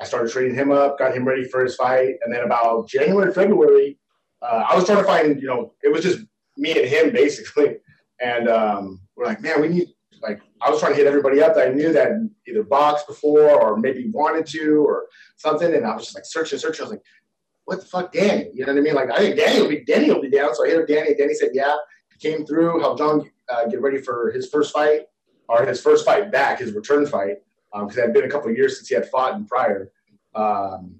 I 0.00 0.04
started 0.04 0.32
training 0.32 0.54
him 0.54 0.72
up, 0.72 0.98
got 0.98 1.14
him 1.14 1.26
ready 1.26 1.44
for 1.44 1.62
his 1.62 1.76
fight, 1.76 2.14
and 2.24 2.32
then 2.32 2.44
about 2.44 2.88
January, 2.88 3.32
February, 3.32 3.98
uh, 4.42 4.66
I 4.70 4.74
was 4.74 4.84
trying 4.84 4.98
to 4.98 5.04
find, 5.04 5.40
you 5.40 5.46
know, 5.46 5.72
it 5.82 5.92
was 5.92 6.02
just 6.02 6.20
me 6.56 6.72
and 6.78 6.88
him 6.88 7.12
basically, 7.12 7.76
and 8.20 8.48
um, 8.48 9.00
we're 9.16 9.26
like, 9.26 9.40
man, 9.40 9.60
we 9.60 9.68
need 9.68 9.88
like 10.22 10.40
I 10.60 10.70
was 10.70 10.80
trying 10.80 10.92
to 10.92 10.98
hit 10.98 11.06
everybody 11.06 11.42
up 11.42 11.54
that 11.54 11.68
I 11.68 11.72
knew 11.72 11.92
that 11.92 12.10
either 12.46 12.62
boxed 12.62 13.06
before 13.06 13.50
or 13.50 13.76
maybe 13.76 14.08
wanted 14.10 14.46
to 14.46 14.84
or 14.84 15.06
something, 15.36 15.72
and 15.74 15.86
I 15.86 15.94
was 15.94 16.04
just 16.04 16.14
like 16.14 16.24
searching, 16.24 16.58
searching. 16.58 16.82
I 16.82 16.84
was 16.84 16.92
like, 16.92 17.02
what 17.64 17.80
the 17.80 17.86
fuck, 17.86 18.12
Danny? 18.12 18.50
You 18.54 18.66
know 18.66 18.72
what 18.72 18.80
I 18.80 18.82
mean? 18.82 18.94
Like 18.94 19.10
I 19.10 19.18
think 19.18 19.36
Danny 19.36 19.60
will 19.60 19.68
be 19.68 19.84
Danny 19.84 20.10
will 20.10 20.22
be 20.22 20.30
down. 20.30 20.54
So 20.54 20.64
I 20.64 20.68
hit 20.68 20.80
up 20.80 20.88
Danny. 20.88 21.14
Danny 21.14 21.34
said, 21.34 21.50
yeah. 21.52 21.76
He 22.12 22.30
came 22.30 22.46
through, 22.46 22.80
helped 22.80 22.98
Jon 22.98 23.28
uh, 23.48 23.66
get 23.66 23.80
ready 23.80 23.98
for 23.98 24.30
his 24.30 24.48
first 24.48 24.72
fight 24.72 25.02
or 25.48 25.66
his 25.66 25.80
first 25.80 26.04
fight 26.04 26.30
back, 26.30 26.58
his 26.60 26.72
return 26.72 27.06
fight, 27.06 27.36
because 27.72 27.96
um, 27.96 27.98
it 27.98 28.02
had 28.02 28.12
been 28.12 28.24
a 28.24 28.30
couple 28.30 28.50
years 28.52 28.76
since 28.76 28.88
he 28.88 28.94
had 28.94 29.08
fought 29.08 29.34
in 29.34 29.46
prior. 29.46 29.90
Um, 30.34 30.96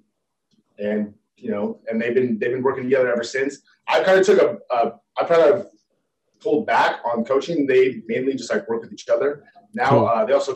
and 0.79 1.15
you 1.43 1.51
know, 1.51 1.81
and 1.89 2.01
they've 2.01 2.15
been 2.15 2.39
they've 2.39 2.53
been 2.53 2.63
working 2.63 2.85
together 2.85 3.13
ever 3.13 3.25
since. 3.25 3.59
I 3.89 4.03
kind 4.05 4.19
of 4.19 4.25
took 4.25 4.41
a, 4.41 4.75
a 4.75 4.93
I 5.19 5.25
kind 5.25 5.43
of 5.43 5.67
pulled 6.41 6.67
back 6.67 7.01
on 7.05 7.25
coaching. 7.25 7.67
They 7.67 8.03
mainly 8.07 8.35
just 8.35 8.51
like 8.51 8.69
work 8.69 8.81
with 8.81 8.93
each 8.93 9.09
other. 9.09 9.45
Now 9.75 9.91
cool. 9.91 10.07
uh, 10.07 10.25
they 10.25 10.33
also 10.33 10.55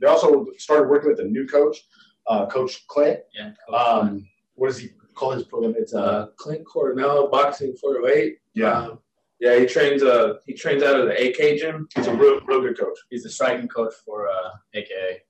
they 0.00 0.08
also 0.08 0.46
started 0.58 0.88
working 0.88 1.10
with 1.10 1.20
a 1.20 1.24
new 1.24 1.46
coach, 1.46 1.78
uh, 2.26 2.46
Coach 2.46 2.84
Clint. 2.88 3.20
Yeah. 3.32 3.52
Coach 3.68 3.80
um, 3.80 4.28
what 4.56 4.68
does 4.68 4.78
he 4.78 4.90
call 5.14 5.30
his 5.30 5.44
program? 5.44 5.74
It's 5.78 5.94
uh, 5.94 6.02
uh 6.02 6.26
Clint 6.36 6.66
Coronel 6.66 7.28
Boxing 7.28 7.76
408. 7.76 8.38
Yeah. 8.54 8.72
Um, 8.72 8.98
yeah, 9.38 9.56
he 9.58 9.66
trains 9.66 10.02
uh 10.02 10.34
he 10.46 10.54
trains 10.54 10.82
out 10.82 10.98
of 10.98 11.06
the 11.06 11.28
AK 11.28 11.60
gym. 11.60 11.86
He's 11.94 12.08
a 12.08 12.14
real 12.14 12.40
real 12.40 12.60
good 12.60 12.78
coach. 12.78 12.98
He's 13.08 13.22
the 13.22 13.30
striking 13.30 13.68
coach 13.68 13.94
for 14.04 14.28
uh 14.28 14.50
AKA. 14.74 15.22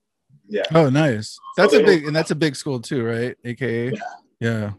Yeah. 0.47 0.63
Oh, 0.73 0.89
nice. 0.89 1.37
That's 1.57 1.73
so 1.73 1.81
a 1.81 1.83
big 1.83 2.05
and 2.05 2.15
that's 2.15 2.31
a 2.31 2.35
big 2.35 2.55
school 2.55 2.79
too, 2.79 3.03
right? 3.03 3.35
AKA. 3.45 3.91
Yeah. 3.91 3.99
Yeah. 4.39 4.71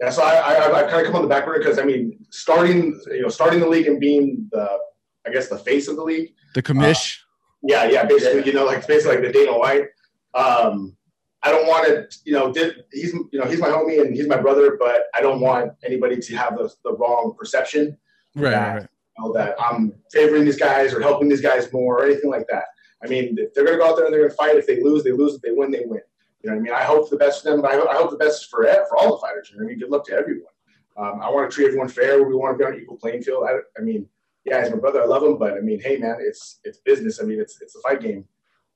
Yeah, 0.00 0.10
so 0.10 0.22
I, 0.22 0.34
I, 0.34 0.78
I 0.78 0.90
kind 0.90 1.00
of 1.00 1.06
come 1.06 1.16
on 1.16 1.22
the 1.22 1.28
back 1.28 1.46
burner 1.46 1.58
because 1.58 1.78
I 1.78 1.84
mean, 1.84 2.18
starting 2.30 3.00
you 3.06 3.22
know 3.22 3.28
starting 3.28 3.60
the 3.60 3.68
league 3.68 3.86
and 3.86 3.98
being 3.98 4.48
the 4.52 4.78
I 5.26 5.30
guess 5.30 5.48
the 5.48 5.58
face 5.58 5.88
of 5.88 5.96
the 5.96 6.04
league, 6.04 6.34
the 6.54 6.62
commish. 6.62 7.20
Uh, 7.20 7.22
yeah, 7.62 7.84
yeah, 7.86 8.04
basically, 8.04 8.44
you 8.44 8.52
know, 8.52 8.64
like 8.64 8.86
basically 8.86 9.16
like 9.16 9.26
the 9.26 9.32
Dana 9.32 9.58
White. 9.58 9.86
Um, 10.34 10.96
I 11.42 11.50
don't 11.50 11.66
want 11.66 11.86
to, 11.86 12.18
you 12.24 12.32
know, 12.32 12.52
did, 12.52 12.84
he's 12.92 13.12
you 13.12 13.28
know 13.32 13.44
he's 13.44 13.60
my 13.60 13.68
homie 13.68 14.00
and 14.00 14.14
he's 14.14 14.28
my 14.28 14.36
brother, 14.36 14.76
but 14.78 15.04
I 15.14 15.20
don't 15.20 15.40
want 15.40 15.72
anybody 15.84 16.18
to 16.18 16.36
have 16.36 16.56
the, 16.58 16.72
the 16.84 16.92
wrong 16.96 17.34
perception 17.38 17.96
right, 18.34 18.50
that, 18.50 18.74
right. 18.74 18.88
You 19.18 19.24
know, 19.24 19.32
that 19.32 19.56
I'm 19.58 19.94
favoring 20.12 20.44
these 20.44 20.58
guys 20.58 20.92
or 20.92 21.00
helping 21.00 21.28
these 21.28 21.40
guys 21.40 21.72
more 21.72 22.00
or 22.00 22.04
anything 22.04 22.30
like 22.30 22.46
that. 22.50 22.64
I 23.02 23.08
mean, 23.08 23.36
they're 23.36 23.64
going 23.64 23.78
to 23.78 23.82
go 23.82 23.88
out 23.88 23.96
there 23.96 24.06
and 24.06 24.12
they're 24.12 24.20
going 24.20 24.30
to 24.30 24.36
fight, 24.36 24.56
if 24.56 24.66
they 24.66 24.82
lose, 24.82 25.04
they 25.04 25.12
lose. 25.12 25.34
If 25.34 25.42
they 25.42 25.52
win, 25.52 25.70
they 25.70 25.84
win. 25.84 26.00
You 26.46 26.52
know 26.52 26.58
what 26.58 26.60
I 26.60 26.70
mean? 26.70 26.80
I 26.80 26.84
hope 26.84 27.10
the 27.10 27.16
best 27.16 27.42
for 27.42 27.50
them, 27.50 27.66
I, 27.66 27.70
I 27.70 27.96
hope 27.96 28.10
the 28.10 28.16
best 28.16 28.48
for 28.48 28.62
for 28.88 28.96
all 28.96 29.16
the 29.16 29.18
fighters. 29.18 29.50
You 29.50 29.58
know, 29.58 29.64
I 29.64 29.66
mean, 29.66 29.80
good 29.80 29.90
luck 29.90 30.04
to 30.04 30.12
everyone. 30.12 30.52
Um, 30.96 31.20
I 31.20 31.28
want 31.28 31.50
to 31.50 31.52
treat 31.52 31.66
everyone 31.66 31.88
fair. 31.88 32.22
We 32.22 32.36
want 32.36 32.56
to 32.56 32.58
be 32.58 32.64
on 32.64 32.74
an 32.74 32.80
equal 32.80 32.98
playing 32.98 33.22
field. 33.22 33.48
I, 33.48 33.56
I, 33.76 33.82
mean, 33.82 34.08
yeah, 34.44 34.62
he's 34.62 34.70
my 34.70 34.78
brother. 34.78 35.02
I 35.02 35.06
love 35.06 35.24
him, 35.24 35.38
but 35.38 35.54
I 35.54 35.60
mean, 35.60 35.80
hey, 35.80 35.96
man, 35.96 36.18
it's 36.20 36.60
it's 36.62 36.78
business. 36.78 37.20
I 37.20 37.24
mean, 37.24 37.40
it's 37.40 37.60
it's 37.60 37.74
a 37.74 37.80
fight 37.80 38.00
game. 38.00 38.26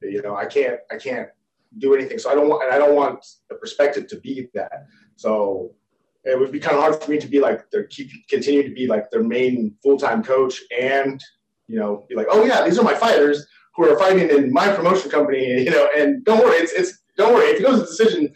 You 0.03 0.21
know, 0.21 0.35
I 0.35 0.47
can't 0.47 0.81
I 0.91 0.97
can't 0.97 1.29
do 1.79 1.95
anything. 1.95 2.19
So 2.19 2.29
I 2.29 2.35
don't 2.35 2.49
want 2.49 2.65
and 2.65 2.75
I 2.75 2.79
don't 2.79 2.97
want 2.97 3.25
the 3.49 3.55
perspective 3.55 4.09
to 4.09 4.17
be 4.19 4.49
that. 4.55 4.87
So 5.15 5.73
it 6.25 6.37
would 6.37 6.51
be 6.51 6.59
kind 6.59 6.77
of 6.77 6.83
hard 6.83 7.01
for 7.01 7.09
me 7.09 7.19
to 7.19 7.29
be 7.29 7.39
like 7.39 7.71
their 7.71 7.85
keep 7.85 8.11
continue 8.29 8.65
to 8.65 8.75
be 8.75 8.89
like 8.89 9.13
their 9.13 9.23
main 9.23 9.77
full 9.81 9.97
time 9.97 10.25
coach 10.25 10.61
and 10.77 11.23
you 11.69 11.79
know 11.79 12.05
be 12.09 12.17
like, 12.17 12.27
oh 12.31 12.45
yeah, 12.45 12.65
these 12.65 12.81
are 12.81 12.85
my 12.85 12.95
fighters 12.95 13.47
who 13.77 13.89
are 13.89 13.97
fighting 13.97 14.29
in 14.29 14.53
my 14.53 14.75
promotion 14.75 15.09
company. 15.09 15.63
You 15.65 15.71
know, 15.71 15.89
and 15.97 16.25
don't 16.25 16.41
worry, 16.41 16.57
it's 16.57 16.73
it's 16.73 17.00
don't 17.21 17.35
worry 17.35 17.47
if 17.49 17.61
it 17.61 17.63
goes 17.63 17.81
to 17.81 17.87
decision, 17.87 18.33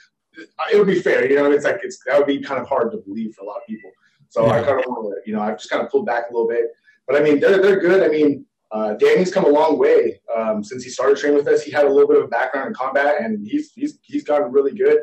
it 0.72 0.78
would 0.78 0.86
be 0.86 1.00
fair. 1.00 1.28
You 1.28 1.36
know, 1.36 1.50
it's 1.50 1.64
like 1.64 1.80
it's 1.82 1.98
that 2.06 2.18
would 2.18 2.26
be 2.26 2.40
kind 2.40 2.60
of 2.60 2.68
hard 2.68 2.92
to 2.92 2.98
believe 2.98 3.34
for 3.34 3.42
a 3.42 3.46
lot 3.46 3.56
of 3.56 3.66
people. 3.66 3.90
So 4.28 4.46
yeah. 4.46 4.54
I 4.54 4.62
kind 4.62 4.80
of 4.80 4.86
want 4.86 5.14
to, 5.14 5.30
you 5.30 5.36
know, 5.36 5.42
I've 5.42 5.58
just 5.58 5.70
kind 5.70 5.82
of 5.82 5.90
pulled 5.90 6.06
back 6.06 6.24
a 6.30 6.32
little 6.32 6.48
bit. 6.48 6.66
But 7.06 7.16
I 7.16 7.20
mean, 7.20 7.40
they're 7.40 7.60
they're 7.60 7.80
good. 7.80 8.02
I 8.02 8.08
mean, 8.08 8.46
uh, 8.72 8.94
Danny's 8.94 9.32
come 9.32 9.44
a 9.44 9.48
long 9.48 9.78
way 9.78 10.20
um, 10.34 10.64
since 10.64 10.82
he 10.82 10.90
started 10.90 11.18
training 11.18 11.38
with 11.38 11.48
us. 11.48 11.62
He 11.62 11.70
had 11.70 11.84
a 11.84 11.90
little 11.90 12.08
bit 12.08 12.22
of 12.22 12.30
background 12.30 12.68
in 12.68 12.74
combat, 12.74 13.20
and 13.20 13.46
he's 13.46 13.72
he's 13.72 13.98
he's 14.02 14.24
gotten 14.24 14.52
really 14.52 14.72
good. 14.72 14.98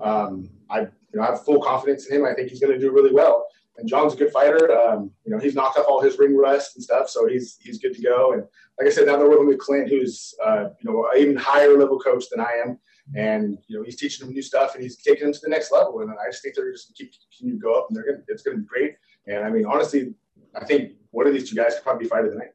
Um, 0.00 0.48
I 0.70 0.80
you 0.80 0.88
know 1.14 1.22
I 1.22 1.26
have 1.26 1.44
full 1.44 1.60
confidence 1.60 2.06
in 2.06 2.16
him. 2.16 2.26
I 2.26 2.34
think 2.34 2.50
he's 2.50 2.60
going 2.60 2.72
to 2.72 2.78
do 2.78 2.92
really 2.92 3.12
well. 3.12 3.46
And 3.78 3.88
Jon's 3.88 4.14
a 4.14 4.16
good 4.16 4.32
fighter. 4.32 4.76
Um, 4.76 5.12
you 5.24 5.32
know, 5.32 5.38
he's 5.38 5.54
knocked 5.54 5.78
off 5.78 5.86
all 5.88 6.02
his 6.02 6.18
ring 6.18 6.36
rust 6.36 6.74
and 6.74 6.82
stuff, 6.82 7.08
so 7.08 7.26
he's 7.26 7.58
he's 7.60 7.78
good 7.78 7.94
to 7.94 8.02
go. 8.02 8.32
And 8.32 8.42
like 8.78 8.88
I 8.88 8.90
said, 8.90 9.06
now 9.06 9.16
they're 9.16 9.28
working 9.28 9.46
with 9.46 9.58
Clint, 9.58 9.88
who's 9.88 10.34
uh, 10.44 10.68
you 10.80 10.90
know 10.90 11.08
an 11.12 11.20
even 11.20 11.36
higher 11.36 11.76
level 11.76 11.98
coach 11.98 12.24
than 12.30 12.40
I 12.40 12.62
am 12.64 12.78
and 13.14 13.58
you 13.66 13.78
know 13.78 13.84
he's 13.84 13.96
teaching 13.96 14.26
them 14.26 14.34
new 14.34 14.42
stuff 14.42 14.74
and 14.74 14.82
he's 14.82 14.96
taking 14.96 15.24
them 15.24 15.32
to 15.32 15.40
the 15.42 15.48
next 15.48 15.72
level. 15.72 16.00
And 16.00 16.10
I 16.10 16.30
just 16.30 16.42
think 16.42 16.54
they're 16.54 16.70
just 16.72 16.94
keep 16.94 17.12
continue 17.30 17.58
to 17.58 17.62
go 17.62 17.74
up, 17.74 17.86
and 17.88 17.96
they're 17.96 18.04
gonna 18.04 18.22
it's 18.28 18.42
gonna 18.42 18.58
be 18.58 18.64
great. 18.64 18.96
And 19.26 19.44
I 19.44 19.50
mean, 19.50 19.66
honestly, 19.66 20.14
I 20.54 20.64
think 20.64 20.92
one 21.10 21.26
of 21.26 21.32
these 21.32 21.48
two 21.48 21.56
guys 21.56 21.74
could 21.74 21.84
probably 21.84 22.04
be 22.04 22.08
fight 22.08 22.24
of 22.24 22.32
the 22.32 22.38
night. 22.38 22.52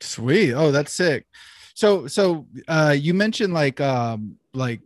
Sweet. 0.00 0.54
Oh, 0.54 0.70
that's 0.70 0.92
sick. 0.92 1.26
So 1.74 2.06
so 2.06 2.46
uh 2.68 2.94
you 2.98 3.14
mentioned 3.14 3.54
like 3.54 3.80
um 3.80 4.36
like 4.54 4.80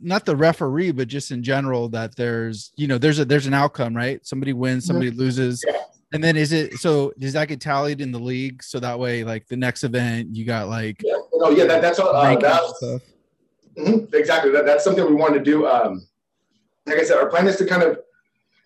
not 0.00 0.26
the 0.26 0.36
referee 0.36 0.92
but 0.92 1.08
just 1.08 1.30
in 1.30 1.42
general 1.42 1.88
that 1.88 2.14
there's 2.16 2.72
you 2.76 2.86
know 2.86 2.98
there's 2.98 3.18
a 3.18 3.24
there's 3.24 3.46
an 3.46 3.54
outcome 3.54 3.96
right 3.96 4.24
somebody 4.26 4.52
wins 4.52 4.84
mm-hmm. 4.84 4.88
somebody 4.88 5.10
loses 5.10 5.64
yeah. 5.66 5.80
and 6.12 6.22
then 6.22 6.36
is 6.36 6.52
it 6.52 6.74
so 6.74 7.12
does 7.18 7.32
that 7.32 7.48
get 7.48 7.60
tallied 7.60 8.00
in 8.00 8.12
the 8.12 8.18
league 8.18 8.62
so 8.62 8.78
that 8.78 8.98
way 8.98 9.24
like 9.24 9.46
the 9.48 9.56
next 9.56 9.84
event 9.84 10.34
you 10.34 10.44
got 10.44 10.68
like 10.68 11.00
yeah 11.02 11.16
no 11.34 11.50
yeah 11.50 11.64
that, 11.64 11.80
that's 11.80 11.98
all 11.98 12.14
uh, 12.14 12.36
that's, 12.36 12.84
Mm-hmm, 13.78 14.14
exactly. 14.14 14.50
That, 14.50 14.64
that's 14.64 14.84
something 14.84 15.04
we 15.06 15.14
wanted 15.14 15.44
to 15.44 15.44
do. 15.44 15.66
Um, 15.66 16.06
like 16.86 16.98
I 16.98 17.04
said, 17.04 17.18
our 17.18 17.28
plan 17.28 17.46
is 17.46 17.56
to 17.56 17.66
kind 17.66 17.82
of 17.82 17.98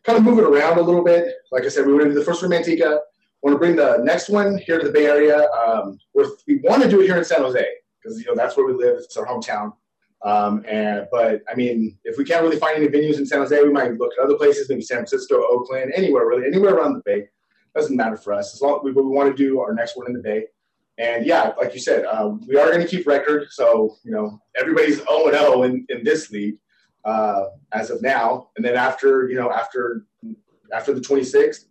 kind 0.04 0.18
of 0.18 0.24
move 0.24 0.38
it 0.38 0.44
around 0.44 0.78
a 0.78 0.82
little 0.82 1.04
bit. 1.04 1.34
Like 1.50 1.64
I 1.64 1.68
said, 1.68 1.86
we 1.86 1.92
going 1.92 2.06
to 2.06 2.10
do 2.10 2.18
the 2.18 2.24
first 2.24 2.42
in 2.42 2.50
Manteca. 2.50 3.00
Want 3.42 3.54
to 3.54 3.58
bring 3.58 3.76
the 3.76 3.98
next 4.02 4.28
one 4.28 4.58
here 4.58 4.78
to 4.78 4.86
the 4.86 4.92
Bay 4.92 5.06
Area. 5.06 5.48
Um, 5.66 5.98
we 6.14 6.56
want 6.62 6.82
to 6.82 6.88
do 6.88 7.00
it 7.00 7.06
here 7.06 7.16
in 7.16 7.24
San 7.24 7.40
Jose 7.40 7.64
because 8.02 8.18
you 8.18 8.26
know 8.26 8.34
that's 8.34 8.56
where 8.56 8.66
we 8.66 8.74
live. 8.74 8.96
It's 8.98 9.16
our 9.16 9.26
hometown. 9.26 9.72
Um, 10.22 10.62
and 10.68 11.06
but 11.10 11.42
I 11.50 11.54
mean, 11.54 11.98
if 12.04 12.18
we 12.18 12.24
can't 12.24 12.42
really 12.42 12.58
find 12.58 12.76
any 12.76 12.88
venues 12.88 13.18
in 13.18 13.26
San 13.26 13.38
Jose, 13.38 13.62
we 13.62 13.72
might 13.72 13.96
look 13.96 14.12
at 14.18 14.24
other 14.24 14.36
places, 14.36 14.68
maybe 14.68 14.82
San 14.82 14.98
Francisco, 14.98 15.42
Oakland, 15.50 15.92
anywhere 15.96 16.26
really, 16.26 16.46
anywhere 16.46 16.74
around 16.74 16.94
the 16.94 17.02
Bay. 17.04 17.28
Doesn't 17.74 17.96
matter 17.96 18.16
for 18.16 18.34
us 18.34 18.54
as 18.54 18.60
long 18.60 18.80
as 18.80 18.84
we, 18.84 18.92
we 18.92 19.02
want 19.02 19.34
to 19.34 19.42
do 19.42 19.60
our 19.60 19.72
next 19.72 19.96
one 19.96 20.06
in 20.06 20.12
the 20.12 20.20
Bay. 20.20 20.44
And 21.00 21.24
yeah, 21.24 21.52
like 21.56 21.72
you 21.72 21.80
said, 21.80 22.04
um, 22.04 22.46
we 22.46 22.58
are 22.58 22.66
going 22.70 22.82
to 22.82 22.86
keep 22.86 23.06
record. 23.06 23.48
So, 23.50 23.96
you 24.04 24.10
know, 24.10 24.38
everybody's 24.60 24.98
0 24.98 25.30
0 25.30 25.62
in, 25.62 25.86
in 25.88 26.04
this 26.04 26.30
league 26.30 26.58
uh, 27.06 27.44
as 27.72 27.88
of 27.88 28.02
now. 28.02 28.50
And 28.56 28.64
then 28.64 28.76
after, 28.76 29.26
you 29.30 29.36
know, 29.36 29.50
after 29.50 30.04
after 30.74 30.92
the 30.92 31.00
26th, 31.00 31.64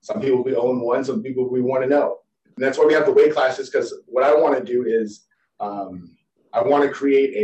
some 0.00 0.20
people 0.20 0.38
will 0.38 0.44
be 0.44 0.50
0 0.50 0.80
1, 0.80 1.04
some 1.04 1.22
people 1.22 1.48
we 1.48 1.62
want 1.62 1.84
to 1.84 1.88
know. 1.88 2.18
And 2.56 2.64
that's 2.64 2.76
why 2.76 2.84
we 2.84 2.92
have 2.92 3.06
the 3.06 3.12
weight 3.12 3.32
classes 3.32 3.70
because 3.70 3.94
what 4.06 4.24
I 4.24 4.34
want 4.34 4.58
to 4.58 4.64
do 4.64 4.84
is 4.84 5.26
um, 5.60 6.16
I 6.52 6.60
want 6.60 6.82
to 6.82 6.90
create 6.90 7.36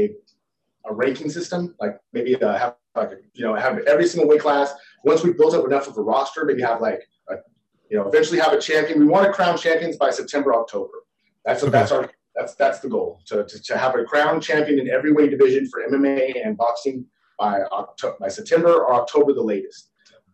a, 0.84 0.90
a 0.90 0.92
ranking 0.92 1.30
system, 1.30 1.76
like 1.78 2.00
maybe 2.12 2.34
uh, 2.34 2.58
have 2.58 2.74
like, 2.96 3.12
you 3.34 3.44
know, 3.44 3.54
have 3.54 3.78
every 3.86 4.08
single 4.08 4.28
weight 4.28 4.40
class. 4.40 4.74
Once 5.04 5.22
we've 5.22 5.38
built 5.38 5.54
up 5.54 5.64
enough 5.64 5.86
of 5.86 5.96
a 5.96 6.02
roster, 6.02 6.44
maybe 6.44 6.62
have 6.62 6.80
like, 6.80 7.00
a, 7.28 7.36
you 7.88 7.96
know, 7.96 8.08
eventually 8.08 8.40
have 8.40 8.52
a 8.52 8.60
champion. 8.60 8.98
We 8.98 9.06
want 9.06 9.24
to 9.24 9.32
crown 9.32 9.56
champions 9.56 9.96
by 9.96 10.10
September, 10.10 10.52
October. 10.52 11.04
That's 11.48 11.62
okay. 11.62 11.70
that's 11.70 11.92
our 11.92 12.10
that's 12.34 12.54
that's 12.54 12.80
the 12.80 12.88
goal 12.88 13.22
to, 13.26 13.44
to, 13.44 13.62
to 13.62 13.78
have 13.78 13.94
a 13.94 14.04
crown 14.04 14.40
champion 14.40 14.78
in 14.78 14.90
every 14.90 15.12
weight 15.12 15.30
division 15.30 15.66
for 15.68 15.80
MMA 15.90 16.44
and 16.44 16.56
boxing 16.58 17.06
by 17.38 17.62
October, 17.72 18.16
by 18.20 18.28
September 18.28 18.72
or 18.84 18.94
October 18.94 19.32
the 19.32 19.42
latest. 19.42 19.90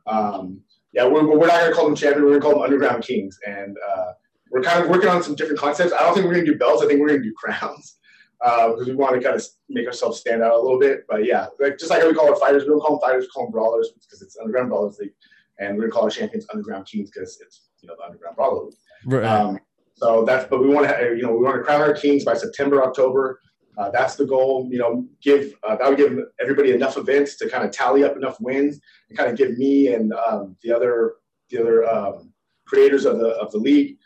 Um, 0.06 0.60
yeah, 0.92 1.06
we're, 1.06 1.24
we're 1.24 1.46
not 1.46 1.60
going 1.60 1.70
to 1.70 1.76
call 1.76 1.86
them 1.86 1.94
champion. 1.94 2.24
We're 2.24 2.30
going 2.30 2.40
to 2.40 2.46
call 2.46 2.54
them 2.54 2.62
underground 2.62 3.04
kings, 3.04 3.38
and 3.46 3.76
uh, 3.76 4.12
we're 4.50 4.62
kind 4.62 4.82
of 4.82 4.90
working 4.90 5.08
on 5.08 5.22
some 5.22 5.36
different 5.36 5.60
concepts. 5.60 5.92
I 5.92 6.00
don't 6.00 6.14
think 6.14 6.26
we're 6.26 6.34
going 6.34 6.46
to 6.46 6.52
do 6.52 6.58
belts. 6.58 6.82
I 6.82 6.86
think 6.86 7.00
we're 7.00 7.08
going 7.08 7.22
to 7.22 7.28
do 7.28 7.34
crowns 7.36 7.96
because 8.40 8.80
uh, 8.88 8.90
we 8.90 8.94
want 8.96 9.14
to 9.14 9.22
kind 9.22 9.36
of 9.36 9.44
make 9.68 9.86
ourselves 9.86 10.20
stand 10.20 10.42
out 10.42 10.58
a 10.58 10.60
little 10.60 10.80
bit. 10.80 11.04
But 11.08 11.24
yeah, 11.24 11.46
like, 11.60 11.78
just 11.78 11.90
like 11.90 12.02
how 12.02 12.08
we 12.08 12.14
call 12.14 12.28
our 12.28 12.36
fighters, 12.36 12.64
we 12.64 12.70
don't 12.70 12.80
call 12.80 12.98
them 12.98 13.00
fighters, 13.00 13.24
we 13.24 13.28
call 13.28 13.44
them 13.44 13.52
brawlers 13.52 13.90
because 13.92 14.20
it's 14.20 14.36
underground 14.36 14.70
brawlers 14.70 14.98
league, 14.98 15.14
and 15.60 15.76
we're 15.76 15.82
going 15.82 15.90
to 15.90 15.94
call 15.94 16.04
our 16.04 16.10
champions 16.10 16.46
underground 16.52 16.86
kings 16.86 17.10
because 17.10 17.38
it's 17.40 17.68
you 17.80 17.88
know 17.88 17.94
the 17.98 18.04
underground 18.04 18.34
brawler 18.34 18.64
league. 18.64 18.74
Right. 19.06 19.24
Um, 19.24 19.60
so 19.94 20.24
that's, 20.24 20.46
but 20.48 20.60
we 20.60 20.68
want 20.68 20.88
to, 20.88 21.14
you 21.16 21.22
know, 21.22 21.32
we 21.32 21.44
want 21.44 21.56
to 21.56 21.62
crown 21.62 21.80
our 21.80 21.94
kings 21.94 22.24
by 22.24 22.34
September, 22.34 22.82
October. 22.82 23.40
Uh, 23.78 23.90
that's 23.90 24.16
the 24.16 24.26
goal. 24.26 24.68
You 24.70 24.78
know, 24.78 25.06
give 25.20 25.54
uh, 25.66 25.76
that 25.76 25.88
would 25.88 25.98
give 25.98 26.18
everybody 26.40 26.72
enough 26.72 26.96
events 26.96 27.36
to 27.36 27.48
kind 27.48 27.64
of 27.64 27.70
tally 27.70 28.04
up 28.04 28.16
enough 28.16 28.40
wins 28.40 28.80
and 29.08 29.18
kind 29.18 29.30
of 29.30 29.36
give 29.36 29.56
me 29.56 29.92
and 29.92 30.12
um, 30.12 30.56
the 30.62 30.72
other 30.72 31.14
the 31.50 31.60
other 31.60 31.88
um, 31.88 32.32
creators 32.66 33.04
of 33.04 33.18
the 33.18 33.30
of 33.30 33.50
the 33.52 33.58
league, 33.58 33.96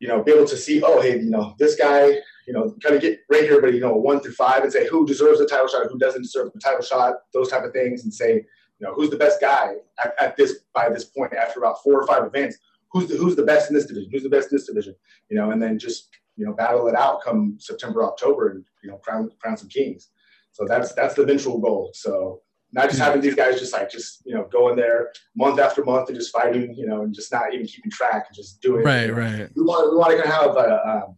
you 0.00 0.08
know, 0.08 0.22
be 0.22 0.32
able 0.32 0.46
to 0.46 0.56
see, 0.56 0.82
oh, 0.82 1.00
hey, 1.00 1.18
you 1.18 1.30
know, 1.30 1.54
this 1.58 1.76
guy, 1.76 2.06
you 2.46 2.52
know, 2.52 2.74
kind 2.82 2.96
of 2.96 3.02
get 3.02 3.20
right 3.30 3.44
here, 3.44 3.60
but 3.60 3.72
you 3.72 3.80
know, 3.80 3.94
one 3.94 4.20
through 4.20 4.32
five, 4.32 4.62
and 4.62 4.72
say 4.72 4.86
who 4.88 5.06
deserves 5.06 5.40
a 5.40 5.46
title 5.46 5.68
shot, 5.68 5.86
who 5.90 5.98
doesn't 5.98 6.22
deserve 6.22 6.52
the 6.52 6.60
title 6.60 6.82
shot, 6.82 7.14
those 7.32 7.48
type 7.48 7.64
of 7.64 7.72
things, 7.72 8.02
and 8.02 8.12
say, 8.12 8.34
you 8.34 8.86
know, 8.86 8.94
who's 8.94 9.10
the 9.10 9.16
best 9.16 9.40
guy 9.40 9.74
at, 10.02 10.14
at 10.20 10.36
this 10.36 10.60
by 10.74 10.88
this 10.88 11.04
point 11.04 11.32
after 11.34 11.60
about 11.60 11.82
four 11.82 12.00
or 12.00 12.06
five 12.06 12.24
events 12.24 12.58
who's 12.96 13.08
the 13.08 13.16
who's 13.16 13.36
the 13.36 13.42
best 13.42 13.70
in 13.70 13.76
this 13.76 13.86
division? 13.86 14.10
Who's 14.10 14.22
the 14.22 14.28
best 14.28 14.50
in 14.50 14.56
this 14.56 14.66
division? 14.66 14.94
You 15.28 15.36
know, 15.36 15.50
and 15.50 15.60
then 15.62 15.78
just 15.78 16.08
you 16.36 16.46
know 16.46 16.52
battle 16.52 16.88
it 16.88 16.94
out 16.94 17.22
come 17.22 17.56
September 17.58 18.04
October 18.04 18.48
and 18.50 18.64
you 18.82 18.90
know 18.90 18.96
crown 18.98 19.30
crown 19.38 19.56
some 19.56 19.68
kings. 19.68 20.08
So 20.52 20.64
that's 20.66 20.92
that's 20.94 21.14
the 21.14 21.22
eventual 21.22 21.58
goal. 21.58 21.90
So 21.94 22.40
not 22.72 22.88
just 22.88 23.00
having 23.00 23.20
these 23.20 23.34
guys 23.34 23.60
just 23.60 23.72
like 23.72 23.90
just 23.90 24.22
you 24.24 24.34
know 24.34 24.48
going 24.50 24.76
there 24.76 25.12
month 25.34 25.60
after 25.60 25.84
month 25.84 26.08
and 26.08 26.18
just 26.18 26.32
fighting, 26.32 26.74
you 26.74 26.86
know, 26.86 27.02
and 27.02 27.14
just 27.14 27.30
not 27.30 27.52
even 27.52 27.66
keeping 27.66 27.90
track 27.90 28.26
and 28.28 28.34
just 28.34 28.60
doing. 28.60 28.84
Right, 28.84 29.14
right. 29.14 29.48
We 29.54 29.62
want 29.62 29.92
we 29.92 29.98
want 29.98 30.22
to 30.22 30.28
have 30.28 30.56
a. 30.56 30.88
Um, 30.88 31.16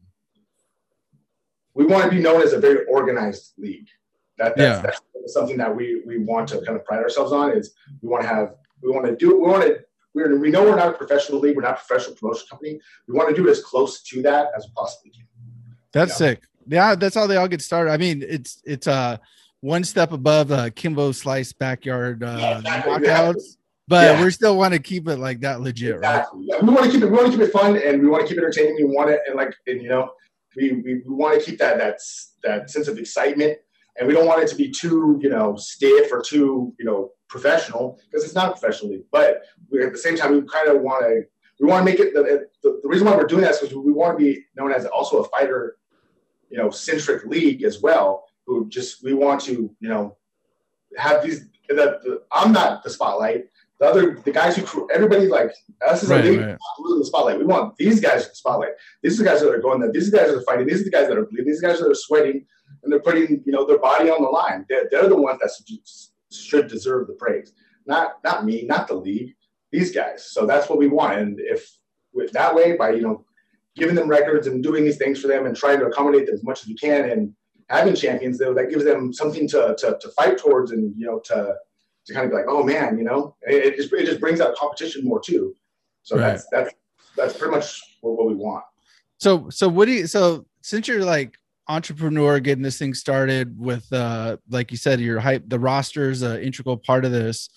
we 1.75 1.87
want 1.87 2.03
to 2.05 2.11
be 2.11 2.21
known 2.21 2.43
as 2.43 2.53
a 2.53 2.59
very 2.59 2.85
organized 2.87 3.53
league. 3.57 3.87
That, 4.37 4.57
that's, 4.57 4.83
Yeah. 4.83 4.83
that's 4.83 5.35
something 5.35 5.57
that 5.59 5.75
we 5.75 6.03
we 6.05 6.19
want 6.19 6.49
to 6.49 6.61
kind 6.63 6.77
of 6.77 6.85
pride 6.85 7.01
ourselves 7.01 7.33
on. 7.33 7.53
Is 7.53 7.73
we 8.03 8.09
want 8.09 8.23
to 8.23 8.29
have 8.29 8.55
we 8.83 8.91
want 8.91 9.07
to 9.07 9.15
do 9.15 9.37
we 9.41 9.47
want 9.47 9.63
to 9.63 9.79
we're, 10.15 10.39
we 10.39 10.51
know 10.51 10.63
we're 10.65 10.77
not 10.77 10.89
a 10.89 10.93
professional 10.93 11.39
league. 11.41 11.57
We're 11.57 11.63
not 11.63 11.75
a 11.75 11.87
professional 11.87 12.17
promotion 12.17 12.47
company. 12.49 12.81
We 13.07 13.15
want 13.15 13.29
to 13.29 13.35
do 13.35 13.47
it 13.49 13.51
as 13.51 13.63
close 13.63 14.03
to 14.03 14.23
that 14.23 14.49
as 14.57 14.65
we 14.67 14.73
possibly 14.77 15.11
can. 15.13 15.25
That's 15.93 16.17
sick. 16.17 16.43
Yeah, 16.67 16.95
that's 16.95 17.15
how 17.15 17.27
they 17.27 17.37
all 17.37 17.49
get 17.49 17.63
started. 17.63 17.91
I 17.93 17.97
mean, 17.97 18.23
it's 18.27 18.61
it's 18.65 18.87
uh 18.87 19.17
one 19.61 19.85
step 19.85 20.13
above 20.13 20.53
uh 20.53 20.71
Kimbo 20.71 21.13
Slice 21.13 21.53
backyard 21.53 22.23
uh 22.23 22.39
Yeah, 22.41 22.59
exactly, 22.59 22.93
knockouts, 22.93 23.57
but 23.87 24.05
Yeah. 24.05 24.25
we 24.25 24.31
still 24.31 24.57
want 24.57 24.75
to 24.75 24.81
keep 24.81 25.09
it 25.09 25.17
like 25.17 25.41
that 25.41 25.61
legit, 25.61 25.99
right? 26.01 26.25
Yeah, 26.41 26.61
we 26.63 26.69
want 26.69 26.85
to 26.87 26.91
keep 26.91 27.03
it. 27.03 27.07
We 27.07 27.17
want 27.17 27.33
to 27.33 27.39
keep 27.39 27.47
it 27.47 27.53
fun, 27.53 27.77
and 27.77 28.03
we 28.03 28.09
want 28.09 28.23
to 28.23 28.29
keep 28.29 28.39
it 28.39 28.43
entertaining. 28.45 28.77
We 28.77 28.85
want 28.85 29.11
it, 29.11 29.21
and 29.27 29.37
like, 29.37 29.55
and 29.67 29.83
you 29.83 29.89
know, 29.89 30.11
we, 30.57 30.73
we, 30.73 30.95
we 31.07 31.15
want 31.15 31.39
to 31.39 31.45
keep 31.45 31.59
that 31.59 31.79
that's 31.79 32.35
that 32.43 32.71
sense 32.71 32.87
of 32.87 32.99
excitement, 32.99 33.59
and 33.99 34.07
we 34.07 34.13
don't 34.15 34.27
want 34.27 34.43
it 34.43 34.49
to 34.49 34.57
be 34.57 34.71
too 34.71 35.19
you 35.23 35.31
know 35.31 35.57
stiff 35.57 36.13
or 36.13 36.21
too 36.23 36.75
you 36.79 36.85
know 36.85 37.13
professional 37.29 38.01
because 38.07 38.25
it's 38.25 38.35
not 38.35 38.49
a 38.49 38.53
professional 38.53 38.93
league. 38.93 39.05
But 39.11 39.43
we 39.71 39.83
at 39.83 39.93
the 39.93 39.99
same 39.99 40.17
time 40.17 40.33
we 40.33 40.43
kind 40.43 40.69
of 40.69 40.81
want 40.83 41.05
to 41.05 41.23
we 41.61 41.69
want 41.69 41.85
to 41.85 41.91
make 41.91 42.01
it 42.01 42.15
the, 42.15 42.47
the, 42.63 42.81
the 42.83 42.89
reason 42.89 43.07
why 43.07 43.17
we're 43.17 43.27
doing 43.27 43.43
that 43.43 43.53
is 43.53 43.59
because 43.61 43.77
we 43.77 43.93
want 43.93 44.19
to 44.19 44.25
be 44.25 44.45
known 44.57 44.73
as 44.73 44.87
also 44.87 45.19
a 45.19 45.29
fighter 45.29 45.77
you 46.51 46.59
know 46.59 46.71
centric 46.71 47.25
league 47.25 47.63
as 47.63 47.81
well. 47.81 48.25
Who 48.47 48.69
just 48.69 49.05
we 49.05 49.13
want 49.15 49.41
to 49.43 49.75
you 49.81 49.89
know 49.89 50.17
have 50.97 51.23
these. 51.23 51.47
The, 51.69 51.75
the, 51.75 52.23
I'm 52.33 52.53
not 52.53 52.83
the 52.83 52.89
spotlight. 52.89 53.45
The 53.79 53.87
other 53.87 54.19
the 54.25 54.33
guys 54.33 54.57
who 54.57 54.89
everybody 54.91 55.27
like 55.27 55.53
us 55.87 56.03
is 56.03 56.09
Right, 56.09 56.25
a 56.25 56.29
league 56.31 56.41
right. 56.41 56.59
the 56.79 57.05
spotlight. 57.05 57.39
We 57.39 57.45
want 57.45 57.77
these 57.77 58.01
guys 58.01 58.23
in 58.23 58.31
the 58.31 58.35
spotlight. 58.37 58.71
These 59.03 59.21
are 59.21 59.25
the 59.25 59.29
guys 59.29 59.43
that 59.43 59.51
are 59.51 59.61
going 59.61 59.81
there. 59.81 59.93
These 59.93 60.09
are 60.09 60.13
the 60.13 60.17
guys 60.17 60.29
that 60.29 60.39
are 60.39 60.43
fighting. 60.43 60.67
These 60.67 60.81
are 60.81 60.85
the 60.85 60.91
guys 60.91 61.09
that 61.09 61.19
are 61.19 61.27
bleeding. 61.27 61.47
These 61.47 61.59
are 61.59 61.69
the 61.69 61.75
guys 61.75 61.81
that 61.81 61.91
are 61.91 61.95
sweating 61.95 62.47
and 62.83 62.93
they're 62.93 63.01
putting 63.01 63.43
you 63.45 63.53
know 63.53 63.67
their 63.67 63.79
body 63.79 64.11
on 64.11 64.23
the 64.23 64.29
line. 64.29 64.65
They're, 64.69 64.89
they're 64.91 65.09
the 65.09 65.21
ones 65.21 65.41
that 65.41 65.51
should, 66.33 66.69
deserve 66.69 67.07
the 67.07 67.15
praise. 67.15 67.53
Not 67.87 68.17
not 68.25 68.45
me, 68.45 68.65
not 68.65 68.89
the 68.89 68.95
league. 68.95 69.35
These 69.73 69.93
guys. 69.95 70.31
So 70.31 70.47
that's 70.47 70.69
what 70.69 70.79
we 70.79 70.89
want. 70.89 71.19
And 71.19 71.39
if 71.41 71.71
with 72.13 72.33
that 72.33 72.55
way 72.55 72.77
by 72.77 72.91
you 72.91 73.03
know 73.03 73.25
giving 73.77 73.95
them 73.95 74.09
records 74.09 74.47
and 74.47 74.63
doing 74.63 74.85
these 74.85 74.97
things 74.97 75.21
for 75.21 75.29
them 75.29 75.47
and 75.47 75.57
trying 75.57 75.79
to 75.79 75.87
accommodate 75.87 76.27
them 76.27 76.35
as 76.35 76.43
much 76.43 76.63
as 76.63 76.69
we 76.69 76.75
can 76.75 77.11
and 77.11 77.33
having 77.69 77.95
champions 77.95 78.39
though 78.39 78.53
that 78.55 78.71
gives 78.71 78.83
them 78.85 79.13
something 79.13 79.47
to, 79.47 79.77
to, 79.79 79.97
to 80.01 80.09
fight 80.17 80.37
towards 80.39 80.73
and 80.73 80.93
you 80.97 81.07
know 81.07 81.21
to 81.21 81.55
to 82.07 82.15
kind 82.15 82.25
of 82.25 82.31
be 82.33 82.37
like 82.37 82.47
oh 82.49 82.65
man 82.65 82.99
you 82.99 83.05
know 83.05 83.37
it, 83.43 83.75
it 83.75 83.77
just 83.77 83.93
it 83.93 84.05
just 84.07 84.19
brings 84.21 84.41
out 84.41 84.57
competition 84.57 85.05
more 85.05 85.21
too 85.21 85.55
so 86.03 86.17
Right. 86.17 86.31
that's 86.33 86.47
that's 86.51 86.75
that's 87.17 87.37
pretty 87.37 87.55
much 87.55 87.81
what, 88.01 88.17
what 88.17 88.27
we 88.27 88.35
want 88.35 88.65
So 89.19 89.49
so 89.51 89.69
what 89.69 89.85
do 89.85 89.93
you 89.93 90.07
so 90.09 90.47
since 90.63 90.89
you're 90.89 91.05
like 91.05 91.37
entrepreneur 91.69 92.41
getting 92.41 92.63
this 92.63 92.79
thing 92.79 92.95
started 92.95 93.59
with 93.59 93.93
uh 93.93 94.37
like 94.49 94.71
you 94.71 94.77
said 94.77 95.01
your 95.01 95.21
hype 95.21 95.45
the 95.49 95.59
roster 95.59 96.11
is 96.11 96.23
an 96.23 96.41
integral 96.41 96.77
part 96.77 97.05
of 97.05 97.13
this. 97.13 97.49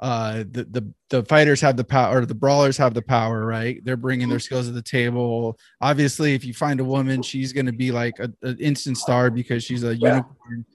Uh 0.00 0.38
the, 0.50 0.64
the 0.64 0.92
the 1.10 1.24
fighters 1.26 1.60
have 1.60 1.76
the 1.76 1.84
power 1.84 2.18
or 2.18 2.26
the 2.26 2.34
brawlers 2.34 2.76
have 2.76 2.92
the 2.94 3.02
power 3.02 3.46
right? 3.46 3.84
They're 3.84 3.96
bringing 3.96 4.28
their 4.28 4.40
skills 4.40 4.66
to 4.66 4.72
the 4.72 4.82
table. 4.82 5.58
Obviously 5.80 6.34
if 6.34 6.44
you 6.44 6.54
find 6.54 6.80
a 6.80 6.84
woman 6.84 7.22
she's 7.22 7.52
going 7.52 7.66
to 7.66 7.72
be 7.72 7.92
like 7.92 8.18
a- 8.18 8.32
an 8.42 8.58
instant 8.58 8.98
star 8.98 9.30
because 9.30 9.62
she's 9.62 9.84
a 9.84 9.94
Yeah. 9.96 10.08
unicorn. 10.14 10.66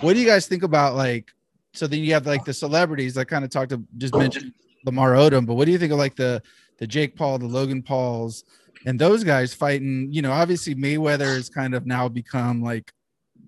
What 0.00 0.14
do 0.14 0.20
you 0.20 0.26
guys 0.26 0.46
think 0.48 0.64
about 0.64 0.96
like 0.96 1.30
so 1.74 1.86
then 1.86 2.00
you 2.00 2.12
have 2.12 2.26
like 2.26 2.44
the 2.44 2.52
celebrities 2.52 3.16
i 3.16 3.24
kind 3.24 3.44
of 3.44 3.50
talked 3.50 3.70
to 3.70 3.82
just 3.96 4.14
mentioned 4.14 4.52
lamar 4.84 5.12
odom 5.12 5.46
but 5.46 5.54
what 5.54 5.64
do 5.64 5.70
you 5.72 5.78
think 5.78 5.92
of 5.92 5.98
like 5.98 6.16
the 6.16 6.42
the 6.78 6.86
jake 6.86 7.16
paul 7.16 7.38
the 7.38 7.46
logan 7.46 7.80
pauls 7.82 8.44
and 8.86 8.98
those 8.98 9.24
guys 9.24 9.54
fighting 9.54 10.08
you 10.10 10.22
know 10.22 10.32
obviously 10.32 10.74
mayweather 10.74 11.34
has 11.36 11.48
kind 11.48 11.74
of 11.74 11.86
now 11.86 12.08
become 12.08 12.62
like 12.62 12.92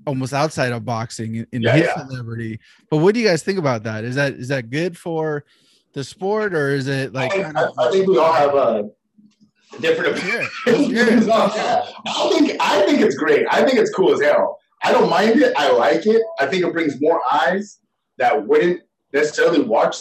almost 0.07 0.33
outside 0.35 0.73
of 0.73 0.85
boxing 0.85 1.37
in, 1.37 1.47
in 1.53 1.62
Yeah, 1.62 1.73
his 1.77 1.87
yeah. 1.87 2.07
celebrity 2.07 2.61
but 2.90 2.99
what 2.99 3.14
do 3.14 3.20
you 3.20 3.27
guys 3.27 3.42
think 3.42 3.59
about 3.59 3.83
that 3.85 4.05
is 4.05 4.14
that 4.16 4.35
is 4.35 4.49
that 4.49 4.70
good 4.70 4.97
for 4.99 5.44
the 5.94 6.05
sport 6.05 6.55
or 6.55 6.70
is 6.70 6.88
it 6.88 7.12
like 7.12 7.33
I, 7.33 7.42
kind 7.42 7.59
I, 7.59 7.64
of 7.64 7.79
I 7.79 7.90
think 7.90 8.07
we 8.09 8.18
all 8.18 8.33
have 8.33 8.55
a 8.55 8.90
different 9.81 10.16
opinion 10.16 10.47
Yeah, 10.66 11.20
Yeah. 11.20 11.87
I 12.07 12.31
think 12.33 12.57
I 12.61 12.85
think 12.87 13.01
it's 13.01 13.16
great. 13.16 13.47
I 13.51 13.64
think 13.64 13.79
it's 13.79 13.92
cool 13.92 14.12
as 14.12 14.20
hell. 14.20 14.59
I 14.83 14.92
don't 14.92 15.09
mind 15.09 15.40
it. 15.40 15.53
I 15.57 15.73
like 15.73 16.05
it. 16.07 16.23
I 16.38 16.47
think 16.47 16.64
it 16.64 16.73
brings 16.73 17.01
more 17.01 17.20
eyes 17.33 17.79
that 18.18 18.47
wouldn't 18.47 18.83
necessarily 19.12 19.62
watch 19.62 19.97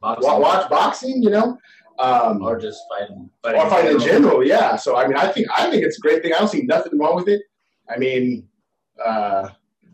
Boxing 0.00 0.40
watch 0.40 0.68
boxing. 0.70 1.22
You 1.22 1.30
know, 1.30 1.58
um, 1.98 2.42
or 2.42 2.58
just 2.58 2.80
fighting. 2.88 3.30
or 3.44 3.68
fight 3.70 3.86
in 3.90 3.98
general. 4.00 4.44
Yeah. 4.46 4.76
So 4.76 4.96
I 4.96 5.06
mean, 5.06 5.16
I 5.16 5.28
think 5.28 5.46
I 5.56 5.70
think 5.70 5.84
it's 5.84 5.98
a 5.98 6.00
great 6.00 6.22
thing. 6.22 6.32
I 6.34 6.38
don't 6.38 6.48
see 6.48 6.62
nothing 6.62 6.98
wrong 6.98 7.16
with 7.16 7.28
it. 7.28 7.42
I 7.88 7.98
mean, 7.98 8.48
uh, 9.04 9.48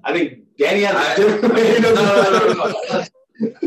I 0.05 0.13
think 0.13 0.41
Danny 0.59 0.83
has 0.83 0.95
I- 0.97 1.13
a 1.15 1.17
different. 1.17 1.55
I- 1.57 1.79
no, 1.79 1.95
no, 1.95 2.53
no, 2.53 2.93
no. 2.93 3.05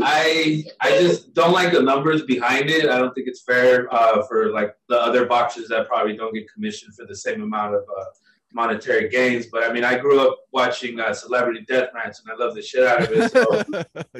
I 0.04 0.64
I 0.82 0.90
just 1.00 1.34
don't 1.34 1.54
like 1.54 1.72
the 1.72 1.82
numbers 1.82 2.24
behind 2.24 2.70
it. 2.70 2.90
I 2.90 2.98
don't 2.98 3.14
think 3.14 3.28
it's 3.28 3.42
fair 3.42 3.88
uh, 3.94 4.22
for 4.28 4.52
like 4.52 4.76
the 4.90 5.00
other 5.00 5.26
boxers 5.26 5.70
that 5.70 5.88
probably 5.88 6.18
don't 6.18 6.34
get 6.34 6.52
commissioned 6.54 6.94
for 6.96 7.06
the 7.06 7.16
same 7.16 7.42
amount 7.42 7.76
of 7.76 7.84
uh, 7.84 8.04
monetary 8.54 9.10
gains. 9.10 9.48
But 9.48 9.64
I 9.64 9.74
mean, 9.74 9.84
I 9.84 9.98
grew 9.98 10.20
up 10.20 10.40
watching 10.52 11.00
uh, 11.00 11.14
Celebrity 11.14 11.66
Deathmatch, 11.70 12.22
and 12.22 12.32
I 12.32 12.36
love 12.36 12.56
the 12.56 12.62
shit 12.62 12.84
out 12.84 13.04
of 13.04 13.12
it. 13.12 13.32
So 13.32 13.42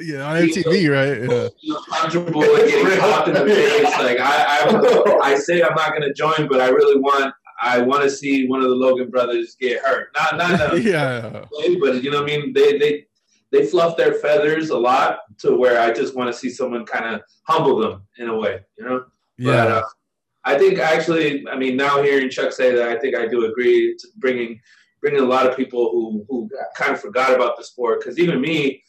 yeah 0.00 0.22
on 0.22 0.42
mtv 0.42 0.66
right 0.90 1.30
yeah. 1.30 1.48
you 1.60 1.74
know, 1.74 1.80
comfortable 1.88 2.42
and 2.42 2.68
getting 2.68 3.00
popped 3.00 3.28
in 3.28 3.34
the 3.34 3.46
face. 3.46 3.82
Like 3.98 4.18
I, 4.20 4.46
I, 4.60 5.18
I 5.22 5.34
say 5.36 5.62
I'm 5.62 5.74
not 5.74 5.92
gonna 5.92 6.12
join, 6.12 6.48
but 6.48 6.60
I 6.60 6.68
really 6.68 6.98
want. 6.98 7.34
I 7.64 7.80
want 7.80 8.02
to 8.02 8.10
see 8.10 8.48
one 8.48 8.60
of 8.60 8.70
the 8.70 8.74
Logan 8.74 9.08
brothers 9.08 9.54
get 9.54 9.80
hurt. 9.82 10.08
Not, 10.16 10.36
not, 10.36 10.74
a- 10.74 10.80
yeah 10.82 11.44
but 11.80 12.02
you 12.02 12.10
know 12.10 12.22
what 12.22 12.32
I 12.32 12.36
mean. 12.36 12.52
They 12.52 12.76
they 12.76 13.06
they 13.52 13.66
fluff 13.66 13.96
their 13.96 14.14
feathers 14.14 14.70
a 14.70 14.78
lot 14.78 15.20
to 15.38 15.54
where 15.54 15.80
I 15.80 15.92
just 15.92 16.16
want 16.16 16.32
to 16.32 16.36
see 16.36 16.50
someone 16.50 16.84
kind 16.84 17.14
of 17.14 17.22
humble 17.44 17.78
them 17.78 18.02
in 18.18 18.28
a 18.28 18.36
way, 18.36 18.60
you 18.76 18.84
know. 18.84 19.04
But 19.38 19.44
yeah 19.44 19.64
uh, 19.64 19.82
I 20.44 20.58
think 20.58 20.78
actually, 20.78 21.46
I 21.48 21.56
mean, 21.56 21.76
now 21.76 22.02
hearing 22.02 22.30
Chuck 22.30 22.52
say 22.52 22.74
that, 22.74 22.88
I 22.88 22.98
think 22.98 23.16
I 23.16 23.26
do 23.26 23.46
agree 23.46 23.94
to 23.96 24.08
bringing 24.16 24.60
bringing 25.00 25.20
a 25.20 25.26
lot 25.26 25.46
of 25.46 25.56
people 25.56 25.90
who 25.90 26.24
who 26.28 26.48
kind 26.76 26.92
of 26.92 27.00
forgot 27.00 27.34
about 27.34 27.56
the 27.56 27.64
sport. 27.64 28.00
Because 28.00 28.18
even 28.18 28.40
me, 28.40 28.82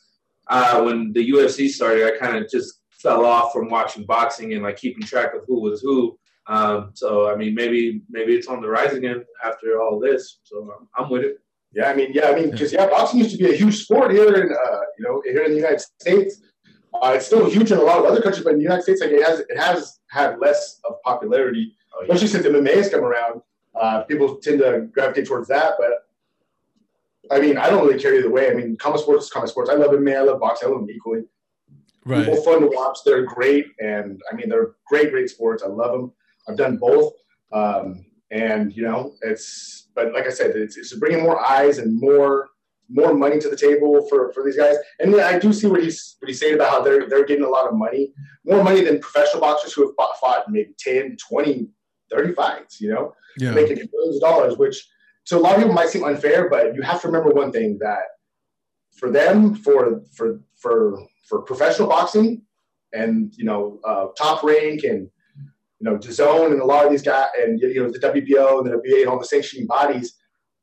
uh, 0.47 0.81
when 0.81 1.13
the 1.13 1.31
UFC 1.31 1.69
started, 1.69 2.05
I 2.05 2.17
kind 2.17 2.37
of 2.37 2.49
just 2.49 2.81
fell 2.91 3.25
off 3.25 3.53
from 3.53 3.69
watching 3.69 4.05
boxing 4.05 4.53
and 4.53 4.63
like 4.63 4.77
keeping 4.77 5.03
track 5.03 5.33
of 5.35 5.41
who 5.47 5.61
was 5.61 5.81
who. 5.81 6.17
Um, 6.47 6.91
so 6.93 7.29
I 7.29 7.35
mean, 7.35 7.53
maybe 7.53 8.01
maybe 8.09 8.33
it's 8.33 8.47
on 8.47 8.61
the 8.61 8.69
rise 8.69 8.93
again 8.93 9.23
after 9.43 9.81
all 9.81 9.99
this. 9.99 10.39
So 10.43 10.71
I'm, 10.77 10.87
I'm 10.97 11.09
with 11.09 11.23
it. 11.23 11.37
Yeah, 11.73 11.89
I 11.89 11.95
mean, 11.95 12.11
yeah, 12.13 12.29
I 12.29 12.35
mean, 12.35 12.51
because 12.51 12.71
yeah, 12.71 12.87
boxing 12.87 13.19
used 13.19 13.31
to 13.31 13.37
be 13.37 13.51
a 13.51 13.55
huge 13.55 13.83
sport 13.83 14.11
here 14.11 14.33
in, 14.35 14.51
uh, 14.51 14.79
you 14.97 15.05
know, 15.05 15.21
here 15.25 15.43
in 15.43 15.51
the 15.51 15.57
United 15.57 15.81
States. 15.81 16.39
Uh, 17.01 17.13
it's 17.15 17.25
still 17.25 17.49
huge 17.49 17.71
in 17.71 17.77
a 17.77 17.81
lot 17.81 17.99
of 17.99 18.05
other 18.05 18.21
countries, 18.21 18.43
but 18.43 18.51
in 18.53 18.57
the 18.59 18.63
United 18.63 18.83
States, 18.83 19.01
like 19.01 19.11
it 19.11 19.23
has, 19.25 19.39
it 19.41 19.57
has 19.57 19.99
had 20.09 20.39
less 20.39 20.79
of 20.87 21.01
popularity, 21.03 21.73
Oh, 21.95 22.03
yeah. 22.05 22.13
especially 22.13 22.27
since 22.27 22.45
MMA 22.45 22.75
has 22.75 22.89
come 22.89 23.01
around. 23.03 23.41
Uh, 23.75 24.03
people 24.03 24.35
tend 24.37 24.59
to 24.59 24.87
gravitate 24.93 25.27
towards 25.27 25.47
that, 25.47 25.73
but 25.79 26.07
I 27.35 27.39
mean, 27.39 27.57
I 27.57 27.69
don't 27.69 27.85
really 27.85 27.99
care 28.01 28.13
either 28.15 28.29
way. 28.29 28.49
I 28.51 28.53
mean, 28.53 28.75
combat 28.77 29.01
sports 29.01 29.25
is 29.25 29.31
common 29.31 29.47
sports. 29.47 29.69
I 29.69 29.73
love 29.75 29.91
MMA, 29.91 30.17
I 30.17 30.21
love 30.21 30.39
boxing, 30.39 30.67
I 30.67 30.71
love 30.71 30.81
them 30.81 30.91
equally. 30.91 31.23
right 32.05 32.25
People 32.25 32.41
fun 32.43 32.61
to 32.61 32.67
watch. 32.67 32.99
They're 33.05 33.23
great, 33.23 33.67
and 33.79 34.21
I 34.31 34.35
mean, 34.35 34.49
they're 34.49 34.75
great, 34.87 35.11
great 35.11 35.29
sports. 35.29 35.63
I 35.63 35.67
love 35.67 35.91
them. 35.93 36.11
I've 36.47 36.57
done 36.57 36.77
both, 36.77 37.13
um, 37.51 38.05
and 38.31 38.75
you 38.75 38.83
know, 38.83 39.13
it's. 39.21 39.87
But 39.95 40.11
like 40.13 40.25
I 40.25 40.31
said, 40.31 40.55
it's, 40.55 40.75
it's 40.75 40.93
bringing 40.95 41.21
more 41.23 41.39
eyes 41.47 41.77
and 41.77 41.99
more 41.99 42.49
more 42.89 43.13
money 43.13 43.39
to 43.39 43.49
the 43.49 43.55
table 43.55 44.05
for, 44.09 44.31
for 44.33 44.43
these 44.43 44.57
guys. 44.57 44.75
And 44.99 45.15
I 45.15 45.39
do 45.39 45.53
see 45.53 45.67
what 45.67 45.83
he's 45.83 46.15
what 46.19 46.27
he's 46.29 46.39
saying 46.39 46.55
about 46.55 46.69
how 46.69 46.81
they're 46.81 47.07
they're 47.07 47.25
getting 47.25 47.45
a 47.45 47.49
lot 47.49 47.67
of 47.67 47.75
money, 47.75 48.13
more 48.45 48.63
money 48.63 48.81
than 48.81 48.99
professional 48.99 49.41
boxers 49.41 49.73
who 49.73 49.87
have 49.87 49.95
fought, 49.95 50.17
fought 50.19 50.49
maybe 50.49 50.73
10, 50.77 51.17
20, 51.17 51.67
30 52.11 52.33
fights. 52.33 52.81
You 52.81 52.93
know, 52.93 53.13
yeah 53.37 53.51
making 53.51 53.77
billions 53.91 54.17
of 54.17 54.21
dollars, 54.21 54.57
which 54.57 54.87
to 55.25 55.37
a 55.37 55.39
lot 55.39 55.53
of 55.53 55.59
people 55.59 55.73
might 55.73 55.89
seem 55.89 56.03
unfair, 56.03 56.49
but 56.49 56.75
you 56.75 56.81
have 56.81 57.01
to 57.01 57.07
remember 57.07 57.31
one 57.31 57.51
thing 57.51 57.77
that 57.79 58.03
for 58.97 59.09
them, 59.09 59.55
for 59.55 60.01
for 60.15 60.41
for 60.55 60.99
for 61.27 61.41
professional 61.41 61.87
boxing, 61.87 62.43
and 62.93 63.33
you 63.37 63.45
know, 63.45 63.79
uh, 63.85 64.07
top 64.17 64.43
rank 64.43 64.83
and 64.83 65.09
you 65.79 65.89
know, 65.89 65.97
DAZN 65.97 66.51
and 66.51 66.61
a 66.61 66.65
lot 66.65 66.85
of 66.85 66.91
these 66.91 67.01
guys, 67.01 67.27
and 67.37 67.59
you 67.59 67.83
know, 67.83 67.91
the 67.91 67.99
WBO 67.99 68.59
and 68.59 68.67
the 68.67 68.77
WBA 68.77 69.01
and 69.01 69.09
all 69.09 69.19
the 69.19 69.25
sanctioning 69.25 69.67
bodies, 69.67 70.15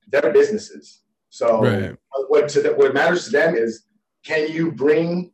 they're 0.09 0.33
businesses. 0.33 1.01
So 1.31 1.63
Right. 1.63 1.97
what 2.29 2.49
to 2.51 2.63
the, 2.63 2.75
what 2.75 2.95
matters 2.95 3.25
to 3.27 3.31
them 3.31 3.55
is 3.55 3.85
can 4.25 4.53
you 4.53 4.71
bring 4.73 5.33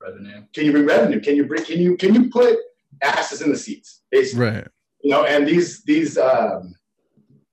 revenue. 0.00 0.44
can 0.54 0.64
you 0.64 0.72
bring 0.72 0.86
revenue? 0.86 1.20
Can 1.20 1.36
you 1.36 1.44
bring 1.44 1.64
can 1.64 1.80
you 1.80 1.96
can 1.96 2.14
you 2.14 2.30
put 2.30 2.58
asses 3.02 3.42
in 3.42 3.50
the 3.50 3.58
seats? 3.58 4.02
Basically 4.10 4.46
right 4.46 4.68
you 5.04 5.10
know, 5.10 5.24
and 5.24 5.46
these 5.46 5.82
these 5.84 6.16
um, 6.16 6.74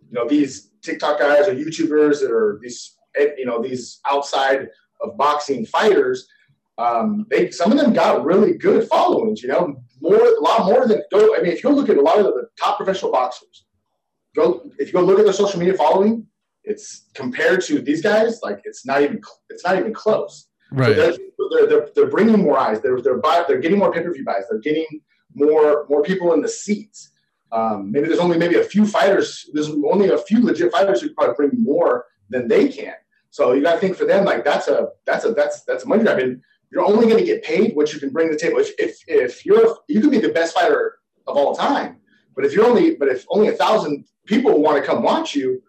you 0.10 0.13
know 0.13 0.27
these 0.27 0.71
TikTok 0.81 1.19
guys 1.19 1.49
or 1.49 1.53
YouTubers 1.53 2.21
that 2.21 2.31
are 2.31 2.57
these 2.63 2.95
eh, 3.17 3.31
you 3.38 3.45
know 3.45 3.62
these 3.62 3.99
outside 4.10 4.69
of 5.01 5.17
boxing 5.17 5.65
fighters. 5.65 6.27
Um, 6.77 7.27
they 7.29 7.51
some 7.51 7.73
of 7.73 7.77
them 7.77 7.91
got 7.91 8.23
really 8.23 8.57
good 8.57 8.88
followings. 8.88 9.43
You 9.43 9.49
know, 9.49 9.84
more 9.99 10.15
a 10.15 10.39
lot 10.39 10.65
more 10.65 10.88
than 10.88 11.03
go. 11.12 11.36
I 11.36 11.41
mean, 11.41 11.51
if 11.51 11.62
you 11.62 11.69
go 11.69 11.75
look 11.75 11.89
at 11.89 11.97
a 11.97 12.01
lot 12.01 12.19
of 12.19 12.25
the 12.25 12.47
top 12.57 12.77
professional 12.77 13.12
boxers, 13.12 13.65
go 14.34 14.71
if 14.79 14.88
you 14.88 14.93
go 14.93 15.01
look 15.01 15.19
at 15.19 15.25
their 15.25 15.34
social 15.34 15.60
media 15.60 15.73
following, 15.73 16.25
it's 16.63 17.10
compared 17.13 17.62
to 17.65 17.80
these 17.80 18.02
guys, 18.02 18.39
like 18.43 18.62
it's 18.65 18.86
not 18.86 19.02
even 19.02 19.21
it's 19.50 19.63
not 19.63 19.78
even 19.78 19.93
close. 19.93 20.47
Right. 20.71 20.95
So 20.95 21.17
they're, 21.52 21.67
they're, 21.67 21.89
they're, 21.93 22.10
bringing 22.10 22.41
more 22.41 22.58
eyes. 22.58 22.82
They're 22.82 23.02
they're 23.02 23.17
buy, 23.17 23.43
they're 23.47 23.60
getting 23.60 23.80
more 23.80 23.91
pay 23.91 24.02
per 24.02 24.13
view 24.13 24.24
buys. 24.24 24.43
They're 24.50 24.60
getting 24.60 25.02
more 25.34 25.86
more 25.89 26.02
people 26.02 26.34
in 26.34 26.41
the 26.41 26.47
seats. 26.47 27.12
Um, 27.52 27.91
maybe 27.91 28.08
there's 28.08 28.19
only 28.19 28.38
maybe 28.38 28.56
a 28.56 28.63
few 28.63 28.86
fighters. 28.86 29.50
There's 29.54 29.69
only 29.69 30.10
a 30.10 30.17
few 30.17 30.41
legit 30.41 30.71
fighters 30.71 31.02
who 31.02 31.08
can 31.08 31.15
probably 31.15 31.36
bring 31.36 31.63
more 31.63 32.06
than 32.30 32.47
they 32.47 32.69
can. 32.69 32.93
So 33.30 33.54
you 33.54 33.62
got 33.62 33.74
to 33.74 33.80
think 33.80 33.97
for 33.97 34.06
them 34.06 34.26
like 34.26 34.43
that's 34.43 34.67
a 34.67 34.89
that's 35.06 35.26
a 35.26 35.34
that's 35.34 35.63
that's 35.63 35.84
a 35.84 35.88
money 35.88 36.04
grab. 36.04 36.19
And 36.19 36.41
you're 36.71 36.86
only 36.86 37.06
going 37.08 37.17
to 37.17 37.26
get 37.26 37.43
paid 37.43 37.76
what 37.76 37.91
you 37.93 38.00
can 38.00 38.10
bring 38.10 38.30
to 38.30 38.36
the 38.36 38.39
table. 38.39 38.60
If, 38.60 38.71
if 38.78 38.97
if 39.08 39.45
you're 39.45 39.78
you 39.88 40.00
could 40.00 40.12
be 40.12 40.19
the 40.19 40.30
best 40.30 40.54
fighter 40.54 41.00
of 41.28 41.36
all 41.36 41.56
time, 41.56 41.97
but 42.36 42.45
if 42.45 42.54
you're 42.54 42.65
only 42.65 42.95
but 42.95 43.10
if 43.10 43.26
only 43.30 43.50
a 43.50 43.54
thousand 43.54 44.06
people 44.26 44.62
want 44.62 44.78
to 44.78 44.88
come 44.88 45.04
watch 45.04 45.36
you, 45.36 45.62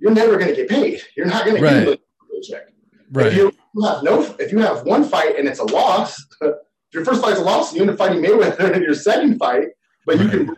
you're 0.00 0.12
never 0.12 0.36
going 0.36 0.48
to 0.48 0.54
get 0.56 0.68
paid. 0.68 1.00
You're 1.16 1.26
not 1.26 1.44
going 1.44 1.62
Right. 1.62 1.80
to 1.80 1.84
get 1.84 1.98
a 1.98 2.32
paycheck. 2.34 2.68
Right. 3.12 3.26
If 3.28 3.34
you 3.36 3.52
have 3.84 4.02
no, 4.02 4.22
if 4.38 4.52
you 4.52 4.58
have 4.58 4.84
one 4.84 5.04
fight 5.04 5.36
and 5.38 5.48
it's 5.48 5.58
a 5.58 5.64
loss, 5.64 6.16
if 6.40 6.54
your 6.92 7.04
first 7.04 7.22
fight's 7.22 7.38
a 7.40 7.42
loss, 7.42 7.70
and 7.70 7.76
you 7.76 7.82
end 7.82 7.90
up 7.90 7.98
fighting 7.98 8.22
Mayweather 8.22 8.74
in 8.74 8.82
your 8.82 8.94
second 8.94 9.38
fight, 9.38 9.68
but 10.06 10.18
you 10.20 10.28
can 10.28 10.46
bring 10.46 10.56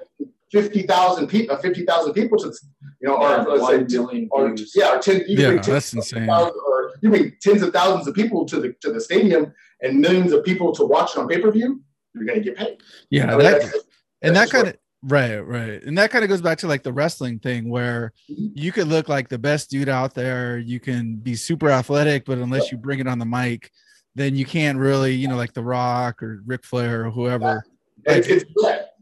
fifty 0.51 0.83
thousand 0.83 1.29
people, 1.29 1.55
uh, 1.57 1.59
fifty 1.59 1.85
thousand 1.85 2.13
people 2.13 2.39
to, 2.39 2.53
you 3.01 3.09
know, 3.09 3.19
Yeah, 3.21 3.45
or 3.45 3.57
let's 3.57 3.67
say, 3.67 3.77
one 3.79 3.87
million 4.11 4.29
or 4.31 4.55
views. 4.55 4.73
yeah, 4.77 4.95
or 4.95 4.99
ten, 5.01 5.17
you 5.27 5.37
can 5.37 5.37
Yeah, 5.39 5.49
bring 5.49 5.61
10 5.63 5.75
that's 5.75 5.93
insane. 5.95 6.27
thousand- 6.27 6.61
or 6.67 6.93
you 7.01 7.09
bring 7.11 7.33
tens 7.41 7.63
of 7.63 7.73
thousands 7.73 8.07
of 8.07 8.15
people 8.15 8.45
to 8.47 8.61
the 8.61 8.75
to 8.83 8.93
the 8.93 9.01
stadium 9.01 9.53
and 9.81 9.99
millions 9.99 10.33
of 10.33 10.45
people 10.45 10.73
to 10.73 10.85
watch 10.85 11.13
it 11.17 11.19
on 11.19 11.27
pay 11.29 11.41
per 11.41 11.51
view. 11.51 11.81
You're 12.15 12.25
going 12.27 12.39
to 12.39 12.45
get 12.45 12.57
paid. 12.59 12.77
Yeah, 13.11 13.25
I 13.25 13.31
mean, 13.31 13.39
that 13.39 13.53
that's- 13.63 13.75
and 14.21 14.37
that's 14.37 14.53
that 14.53 14.57
kind 14.57 14.69
of 14.69 14.77
right 15.03 15.39
right. 15.39 15.83
And 15.83 15.99
that 15.99 16.11
kind 16.11 16.25
of 16.25 16.29
goes 16.31 16.41
back 16.43 16.59
to 16.59 16.67
like 16.69 16.83
the 16.83 16.93
wrestling 16.93 17.39
thing 17.41 17.69
where 17.69 18.13
Mhm. 18.31 18.53
you 18.55 18.71
could 18.73 18.89
look 18.89 19.09
like 19.09 19.29
the 19.29 19.39
best 19.39 19.71
dude 19.71 19.89
out 19.89 20.15
there. 20.15 20.59
You 20.59 20.79
can 20.81 21.17
be 21.17 21.35
super 21.35 21.71
athletic 21.71 22.25
but 22.25 22.39
unless 22.39 22.71
you 22.71 22.79
bring 22.79 23.01
it 23.01 23.07
on 23.09 23.19
the 23.19 23.27
mic 23.27 23.71
then 24.15 24.37
you 24.37 24.45
can't 24.45 24.79
really 24.79 25.15
you 25.15 25.27
know 25.27 25.37
like 25.37 25.55
the 25.55 25.63
rock 25.63 26.23
or 26.23 26.43
Ric 26.47 26.65
flair 26.65 27.07
or 27.07 27.11
whoever. 27.11 27.65
Yeah, 28.07 28.21
yeah, 28.27 28.41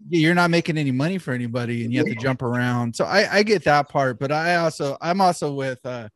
you're 0.09 0.35
not 0.35 0.51
making 0.51 0.79
any 0.79 0.91
money 0.91 1.19
for 1.19 1.33
anybody 1.33 1.85
and 1.85 1.93
you 1.93 1.99
have 1.99 2.09
to 2.09 2.15
jump 2.15 2.43
around. 2.43 2.95
So 2.97 3.05
i 3.05 3.37
i 3.39 3.43
get 3.43 3.65
that 3.65 3.89
part 3.89 4.19
but 4.19 4.31
i 4.33 4.57
also 4.57 4.97
i'm 5.01 5.21
also 5.21 5.53
with 5.53 5.85
uh 5.85 6.09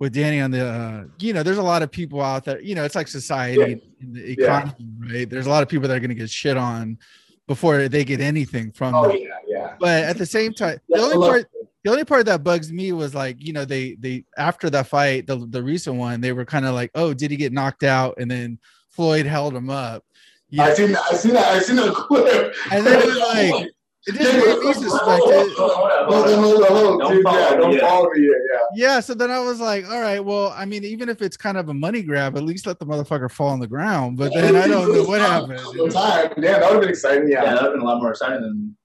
with 0.00 0.12
danny 0.12 0.40
on 0.40 0.50
the 0.50 0.66
uh 0.66 1.04
you 1.20 1.32
know 1.32 1.42
there's 1.42 1.58
a 1.58 1.62
lot 1.62 1.82
of 1.82 1.90
people 1.90 2.20
out 2.20 2.44
there 2.44 2.60
you 2.60 2.74
know 2.74 2.84
it's 2.84 2.94
like 2.96 3.06
society 3.08 3.80
and 4.00 4.14
the 4.16 4.20
Yeah. 4.20 4.26
economy 4.32 4.72
right? 4.98 5.30
There's 5.30 5.46
a 5.46 5.50
lot 5.50 5.62
of 5.62 5.68
people 5.68 5.86
that 5.88 5.96
are 5.96 6.00
going 6.00 6.08
to 6.10 6.14
get 6.16 6.30
shit 6.30 6.56
on 6.56 6.98
before 7.48 7.88
they 7.88 8.04
get 8.04 8.20
anything 8.20 8.70
from 8.72 8.94
oh 8.94 9.08
the 9.08 9.20
yeah, 9.20 9.28
yeah. 9.46 9.74
but 9.80 10.04
at 10.04 10.16
the 10.18 10.26
same 10.26 10.52
time 10.52 10.78
the 10.88 11.00
only 11.00 11.16
part 11.16 11.50
the 11.84 11.90
only 11.90 12.04
part 12.04 12.24
that 12.26 12.44
bugs 12.44 12.72
me 12.72 12.92
was 12.92 13.14
like 13.14 13.36
you 13.40 13.52
know 13.52 13.64
they 13.64 13.94
they 14.00 14.24
after 14.38 14.70
the 14.70 14.84
fight 14.84 15.26
the, 15.26 15.46
the 15.50 15.62
recent 15.62 15.96
one 15.96 16.20
they 16.20 16.32
were 16.32 16.44
kind 16.44 16.64
of 16.64 16.74
like 16.74 16.90
oh 16.94 17.12
did 17.12 17.30
he 17.30 17.36
get 17.36 17.52
knocked 17.52 17.82
out 17.82 18.14
and 18.18 18.30
then 18.30 18.58
floyd 18.90 19.26
held 19.26 19.54
him 19.54 19.70
up 19.70 20.04
Yeah. 20.50 20.64
I 20.64 20.74
seen 20.74 20.92
that. 20.92 21.02
I 21.10 21.14
seen 21.14 21.32
that. 21.32 21.46
I 21.46 21.58
seen 21.60 21.76
that 21.76 21.94
clip. 21.94 22.54
and 22.70 22.86
then 22.86 23.00
it 23.00 23.06
was 23.06 23.18
like 23.18 23.70
it 24.06 24.14
just 24.14 24.32
made 24.46 24.58
me 24.58 24.72
suspect 24.72 25.22
it 25.26 25.56
Hold 25.56 25.70
on, 25.70 26.42
hold 26.42 26.62
on, 26.64 26.68
hold 26.72 26.86
on, 26.86 26.98
Don't 26.98 27.12
dude. 27.14 27.22
follow 27.24 27.38
Yeah, 27.38 27.50
me 27.50 27.56
don't 27.62 27.72
yet. 27.72 27.80
follow 27.82 28.10
me 28.10 28.20
yet. 28.22 28.36
Yeah. 28.74 28.86
yeah 28.94 29.00
so 29.00 29.14
then 29.14 29.30
i 29.30 29.38
was 29.38 29.60
like 29.60 29.88
all 29.88 30.00
right 30.00 30.20
well 30.24 30.52
i 30.56 30.64
mean 30.64 30.82
even 30.84 31.08
if 31.08 31.22
it's 31.22 31.36
kind 31.36 31.56
of 31.56 31.68
a 31.68 31.74
money 31.74 32.02
grab 32.02 32.36
at 32.36 32.42
least 32.42 32.66
let 32.66 32.78
the 32.78 32.86
motherfucker 32.86 33.30
fall 33.30 33.48
on 33.48 33.60
the 33.60 33.66
ground 33.68 34.16
but 34.16 34.32
then 34.34 34.56
i 34.56 34.66
don't 34.66 34.92
know 34.92 35.04
what 35.04 35.20
happened 35.32 35.58
Time. 35.92 36.32
Yeah, 36.38 36.58
that 36.58 36.62
would 36.62 36.72
have 36.72 36.80
been 36.80 36.88
exciting. 36.90 37.28
Yeah, 37.28 37.44
Yeah. 37.44 37.54
that 37.54 37.62
would 37.62 37.62
have 37.62 37.72
been 37.74 37.82
a 37.82 37.84
lot 37.84 38.00
more 38.00 38.10
exciting 38.10 38.40
than 38.42 38.76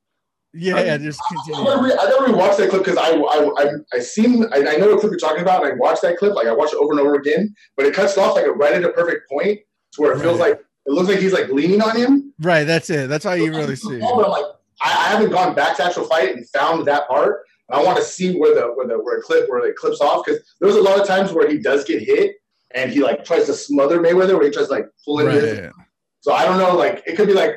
yeah, 0.54 0.80
yeah 0.82 0.98
just 0.98 1.22
I 1.30 1.36
continue 1.36 1.70
never, 1.70 1.84
re- 1.84 1.98
I 2.00 2.06
never 2.10 2.34
rewatched 2.34 2.58
that 2.58 2.70
clip 2.70 2.84
because 2.84 2.98
I, 2.98 3.10
I, 3.12 3.50
I, 3.64 3.70
I 3.94 4.00
seen, 4.00 4.46
I, 4.52 4.58
I 4.60 4.78
know 4.78 4.88
what 4.92 5.02
clip 5.02 5.12
you're 5.12 5.20
talking 5.20 5.42
about, 5.42 5.64
and 5.64 5.74
I 5.74 5.76
watched 5.76 6.02
that 6.02 6.18
clip, 6.18 6.34
like 6.34 6.48
I 6.48 6.52
watched 6.54 6.74
it 6.74 6.78
over 6.78 6.94
and 6.94 7.00
over 7.02 7.14
again, 7.16 7.54
but 7.76 7.86
it 7.86 7.94
cuts 7.94 8.18
off 8.18 8.36
like 8.36 8.48
right 8.56 8.74
at 8.74 8.84
a 8.84 8.90
perfect 8.90 9.30
point 9.30 9.60
to 9.94 10.02
where 10.02 10.14
it 10.14 10.20
feels 10.20 10.40
like 10.40 10.54
it 10.54 10.92
looks 10.92 11.10
like 11.10 11.20
he's 11.20 11.34
like 11.34 11.50
leaning 11.50 11.82
on 11.82 11.96
him. 11.96 12.34
right 12.42 12.64
that's 12.64 12.90
it 12.90 13.08
that's 13.10 13.26
all 13.26 13.36
you 13.36 13.52
really 13.52 13.76
see 13.76 14.00
oh, 14.02 14.16
But 14.16 14.26
I'm 14.26 14.32
like, 14.32 14.46
I, 14.84 14.90
I 14.90 15.10
haven't 15.10 15.32
gone 15.32 15.56
back 15.56 15.78
to 15.78 15.86
actual 15.86 16.06
fight 16.06 16.36
and 16.36 16.48
found 16.50 16.86
that 16.88 17.08
part. 17.08 17.44
And 17.70 17.80
I 17.80 17.84
want 17.84 17.98
to 17.98 18.04
see 18.04 18.38
where 18.38 18.56
the 18.56 18.68
where 18.74 18.88
the 18.88 18.98
where 18.98 19.18
it 19.18 19.24
clip 19.24 19.50
where 19.50 19.66
it 19.66 19.76
clips 19.76 20.02
off 20.02 20.26
because 20.26 20.42
there's 20.62 20.76
a 20.76 20.82
lot 20.82 21.00
of 21.00 21.08
times 21.08 21.34
where 21.34 21.50
he 21.50 21.58
does 21.58 21.84
get 21.84 22.02
hit 22.02 22.36
and 22.72 22.92
he 22.92 23.02
like 23.02 23.24
tries 23.26 23.46
to 23.46 23.54
smother 23.54 24.00
Mayweather, 24.00 24.36
where 24.36 24.46
he 24.46 24.52
tries 24.52 24.68
to 24.68 24.74
like 24.74 24.86
pull 25.04 25.20
in 25.20 25.30
his 25.32 25.60
right 25.60 25.72
So 26.22 26.34
I 26.34 26.46
don't 26.46 26.58
know, 26.58 26.76
like 26.76 27.04
it 27.06 27.16
could 27.16 27.28
be 27.28 27.34
like 27.34 27.56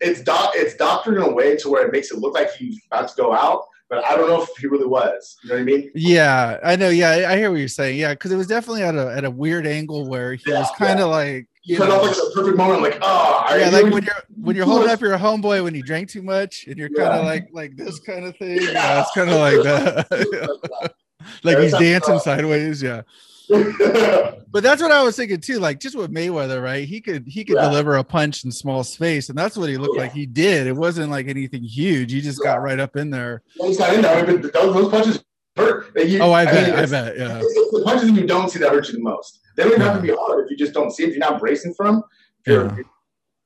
it's 0.00 0.22
doc 0.22 0.52
it's 0.54 0.74
doctored 0.74 1.16
in 1.16 1.22
a 1.22 1.32
way 1.32 1.56
to 1.56 1.68
where 1.68 1.86
it 1.86 1.92
makes 1.92 2.10
it 2.10 2.18
look 2.18 2.34
like 2.34 2.52
he's 2.54 2.80
about 2.90 3.08
to 3.08 3.14
go 3.16 3.32
out, 3.32 3.64
but 3.88 4.04
I 4.04 4.16
don't 4.16 4.28
know 4.28 4.42
if 4.42 4.48
he 4.58 4.66
really 4.66 4.86
was. 4.86 5.36
You 5.44 5.50
know 5.50 5.54
what 5.56 5.60
I 5.62 5.64
mean? 5.64 5.90
Yeah, 5.94 6.58
I 6.64 6.76
know. 6.76 6.88
Yeah, 6.88 7.26
I 7.28 7.36
hear 7.36 7.50
what 7.50 7.60
you're 7.60 7.68
saying. 7.68 7.98
Yeah, 7.98 8.14
because 8.14 8.32
it 8.32 8.36
was 8.36 8.48
definitely 8.48 8.82
at 8.82 8.96
a 8.96 9.12
at 9.12 9.24
a 9.24 9.30
weird 9.30 9.66
angle 9.66 10.08
where 10.08 10.34
he 10.34 10.50
Yeah, 10.50 10.58
was 10.58 10.70
kind 10.76 11.00
of 11.00 11.10
like, 11.10 11.46
He 11.52 11.53
you 11.64 11.78
cut 11.78 11.88
know, 11.88 11.96
off 11.96 12.02
like 12.02 12.14
the 12.14 12.30
perfect 12.34 12.56
moment. 12.56 12.82
Like, 12.82 12.98
oh, 13.02 13.56
yeah, 13.56 13.70
like 13.70 13.84
when 13.92 14.02
you're 14.04 14.22
when 14.40 14.54
you're 14.56 14.66
holding 14.66 14.90
up 14.90 15.00
your 15.00 15.16
homeboy 15.18 15.64
when 15.64 15.74
you 15.74 15.82
drank 15.82 16.10
too 16.10 16.22
much, 16.22 16.66
and 16.66 16.76
you're 16.76 16.90
kind 16.90 17.18
of 17.18 17.24
like 17.24 17.48
like 17.52 17.76
this 17.76 17.98
kind 18.00 18.24
of 18.26 18.36
thing. 18.36 18.58
Yeah, 18.60 19.00
it's 19.00 19.10
kind 19.12 19.30
of 19.30 19.36
like 19.36 19.62
that. 19.62 20.92
like 21.42 21.58
he's 21.58 21.72
dancing 21.72 22.18
sideways. 22.18 22.82
Yeah, 22.82 23.02
but 23.48 24.62
that's 24.62 24.82
what 24.82 24.92
I 24.92 25.02
was 25.02 25.16
thinking 25.16 25.40
too. 25.40 25.58
Like 25.58 25.80
just 25.80 25.96
with 25.96 26.12
Mayweather, 26.12 26.62
right? 26.62 26.86
He 26.86 27.00
could 27.00 27.26
he 27.26 27.44
could 27.44 27.56
Yeah. 27.56 27.68
deliver 27.68 27.96
a 27.96 28.04
punch 28.04 28.44
in 28.44 28.52
small 28.52 28.84
space, 28.84 29.28
and 29.30 29.38
that's 29.38 29.56
what 29.56 29.68
he 29.70 29.76
looked 29.78 29.96
Yeah. 29.96 30.02
like 30.02 30.12
he 30.12 30.26
did. 30.26 30.66
It 30.66 30.76
wasn't 30.76 31.10
like 31.10 31.28
anything 31.28 31.62
huge. 31.62 32.12
He 32.12 32.20
just 32.20 32.42
got 32.42 32.62
right 32.62 32.78
up 32.78 32.96
in 32.96 33.10
there. 33.10 33.42
He's 33.54 33.78
got 33.78 33.94
in 33.94 34.02
there. 34.02 34.16
I 34.16 34.26
mean, 34.26 34.42
but 34.42 34.52
those, 34.52 34.74
those 34.74 34.90
punches 34.90 35.24
hurt. 35.56 35.86
You- 35.96 36.20
Oh, 36.22 36.32
I 36.32 36.44
bet. 36.44 36.70
mean, 36.70 36.78
I 36.78 36.86
bet. 36.86 37.16
Yeah. 37.18 37.38
It's, 37.38 37.46
it's 37.56 37.70
the 37.72 37.82
punches 37.84 38.10
you 38.10 38.26
don't 38.26 38.50
see 38.50 38.58
that 38.60 38.70
hurt 38.72 38.88
you 38.88 38.94
the 38.94 39.00
most. 39.00 39.40
They 39.56 39.62
don't 39.62 39.72
even 39.72 39.82
have 39.82 39.96
to 39.96 40.02
be 40.02 40.12
hard 40.14 40.44
if 40.44 40.50
you 40.50 40.56
just 40.56 40.72
don't 40.72 40.90
see 40.90 41.04
it. 41.04 41.10
If 41.10 41.16
you're 41.16 41.20
not 41.30 41.38
bracing 41.40 41.74
from, 41.74 42.02
if, 42.44 42.52
you're, 42.52 42.64
Yeah. 42.66 42.78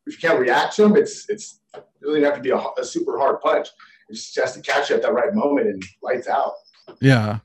if 0.07 0.15
you 0.15 0.19
can't 0.29 0.39
react 0.41 0.77
to 0.77 0.83
them, 0.83 0.97
it's 0.97 1.29
it's 1.29 1.61
it 1.75 1.85
doesn't 2.03 2.23
have 2.23 2.35
to 2.37 2.41
be 2.41 2.51
a, 2.51 2.57
a 2.79 2.85
super 2.85 3.19
hard 3.19 3.41
punch. 3.41 3.69
It 4.09 4.15
just 4.15 4.35
has 4.39 4.55
to 4.55 4.61
catch 4.63 4.89
you 4.91 4.97
at 4.97 5.03
that 5.03 5.13
right 5.13 5.35
moment 5.35 5.67
and 5.69 5.83
lights 6.03 6.29
out. 6.29 6.53
Yeah. 7.01 7.41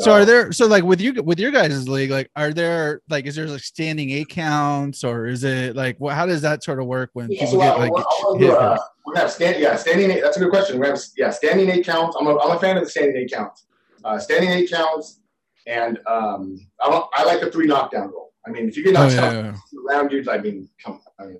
So 0.00 0.12
are 0.12 0.24
there 0.24 0.50
so 0.52 0.66
like 0.66 0.82
with 0.84 1.00
you 1.00 1.22
with 1.22 1.38
your 1.40 1.50
guys' 1.52 1.88
league, 1.88 2.10
like 2.10 2.30
are 2.36 2.52
there 2.52 3.00
like 3.08 3.26
is 3.26 3.34
there 3.36 3.46
like 3.46 3.60
standing 3.62 4.10
eight 4.10 4.28
counts 4.28 5.02
or 5.04 5.26
is 5.26 5.44
it 5.44 5.76
like 5.76 5.98
what 5.98 6.14
how 6.14 6.26
does 6.26 6.42
that 6.42 6.62
sort 6.64 6.80
of 6.80 6.86
work 6.86 7.10
when 7.14 7.30
Yeah, 7.30 7.40
people 7.46 7.52
so, 7.54 7.58
get 7.60 7.78
like 7.78 7.92
I'll 7.96 8.36
hit? 8.36 8.50
uh, 8.50 8.78
gonna 9.06 9.18
have 9.20 9.30
stand, 9.30 9.60
yeah, 9.60 9.76
standing 9.76 10.10
eight. 10.10 10.20
That's 10.22 10.36
a 10.36 10.40
good 10.40 10.50
question. 10.50 10.80
We 10.80 10.86
have 10.88 10.98
yeah, 11.16 11.30
standing 11.30 11.68
eight 11.70 11.84
counts. 11.86 12.16
I'm 12.18 12.26
a, 12.26 12.36
I'm 12.38 12.56
a 12.56 12.58
fan 12.60 12.76
of 12.76 12.84
the 12.84 12.90
standing 12.90 13.16
eight 13.16 13.32
counts. 13.32 13.66
Uh, 14.04 14.18
standing 14.18 14.50
eight 14.50 14.70
counts, 14.70 15.20
and 15.66 15.98
um, 16.06 16.58
I, 16.84 16.90
don't- 16.90 17.08
I 17.14 17.24
like 17.24 17.40
a 17.42 17.50
three 17.50 17.66
knockdown 17.66 18.08
rule. 18.08 18.32
I 18.46 18.50
mean, 18.50 18.68
if 18.68 18.76
you 18.76 18.84
get 18.84 18.94
Oh, 18.96 19.02
knocked 19.04 19.14
yeah, 19.14 19.24
out 19.24 19.32
yeah. 19.34 19.54
around, 19.88 20.08
dude, 20.08 20.28
I 20.28 20.36
mean, 20.38 20.68
come, 20.84 21.00
I 21.18 21.24
mean, 21.24 21.38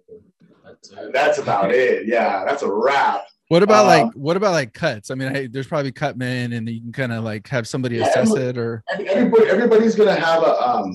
that's 0.65 0.91
that's 1.13 1.39
about 1.39 1.71
it. 1.75 2.07
Yeah, 2.07 2.43
that's 2.47 2.63
a 2.63 2.71
wrap. 2.73 3.27
What 3.49 3.63
about 3.63 3.85
uh, 3.85 3.89
like 3.89 4.13
what 4.15 4.39
about 4.39 4.53
like 4.53 4.73
cuts? 4.73 5.11
I 5.11 5.15
mean, 5.15 5.31
hey, 5.35 5.47
there's 5.47 5.67
probably 5.67 5.93
cut 5.93 6.17
men 6.17 6.55
and 6.55 6.67
you 6.67 6.81
can 6.81 6.93
kind 6.93 7.13
of 7.13 7.23
like 7.23 7.47
have 7.49 7.69
somebody 7.69 7.97
Yeah, 7.97 8.09
assess 8.09 8.31
look- 8.31 8.39
it 8.41 8.57
or 8.57 8.83
Everybody, 8.99 9.51
everybody's 9.51 9.95
gonna 9.95 10.15
have 10.19 10.43
a 10.43 10.59
um, 10.67 10.95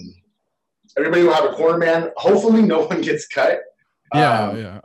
everybody 0.97 1.21
will 1.21 1.33
have 1.33 1.45
a 1.45 1.53
corner 1.53 1.77
man. 1.77 2.09
Hopefully, 2.17 2.63
no 2.63 2.87
one 2.87 3.01
gets 3.01 3.27
cut. 3.27 3.59
yeah, 4.15 4.47
Um, 4.49 4.57
yeah. 4.57 4.81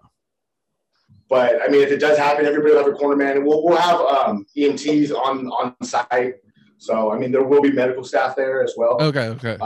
But 1.30 1.62
I 1.62 1.68
mean, 1.68 1.80
if 1.80 1.90
it 1.90 1.98
does 2.00 2.18
happen, 2.18 2.44
everybody 2.44 2.74
will 2.74 2.84
have 2.84 2.92
a 2.92 2.96
corner 2.96 3.16
man, 3.16 3.38
and 3.38 3.46
we'll 3.46 3.64
we'll 3.64 3.78
have 3.78 3.98
um, 4.00 4.44
EMTs 4.54 5.10
on 5.14 5.46
on 5.48 5.74
site. 5.82 6.34
So 6.78 7.12
I 7.12 7.18
mean, 7.18 7.32
there 7.32 7.44
will 7.44 7.62
be 7.62 7.72
medical 7.72 8.04
staff 8.04 8.36
there 8.36 8.62
as 8.62 8.74
well. 8.76 8.96
Okay, 9.00 9.28
okay. 9.28 9.56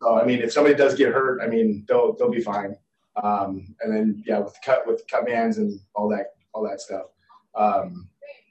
So 0.00 0.18
I 0.18 0.24
mean, 0.24 0.40
if 0.40 0.52
somebody 0.52 0.74
does 0.74 0.94
get 0.94 1.12
hurt, 1.12 1.40
I 1.42 1.46
mean, 1.46 1.84
they'll 1.88 2.14
they'll 2.16 2.30
be 2.30 2.40
fine. 2.40 2.76
Um, 3.22 3.74
and 3.80 3.94
then 3.94 4.22
yeah, 4.26 4.40
with 4.40 4.56
cut 4.64 4.86
with 4.86 5.02
cut 5.10 5.24
mans 5.24 5.58
and 5.58 5.80
all 5.94 6.08
that 6.10 6.34
all 6.52 6.62
that 6.68 6.80
stuff. 6.80 7.06
Um, 7.54 8.08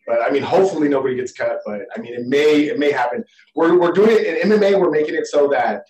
but 0.07 0.21
I 0.21 0.29
mean, 0.31 0.43
hopefully 0.43 0.89
nobody 0.89 1.15
gets 1.15 1.31
cut. 1.31 1.59
But 1.65 1.81
I 1.95 1.99
mean, 1.99 2.13
it 2.13 2.27
may 2.27 2.63
it 2.63 2.79
may 2.79 2.91
happen. 2.91 3.23
We're 3.55 3.79
we're 3.79 3.91
doing 3.91 4.11
it 4.11 4.41
in 4.41 4.49
MMA. 4.49 4.79
We're 4.79 4.91
making 4.91 5.15
it 5.15 5.27
so 5.27 5.47
that 5.49 5.85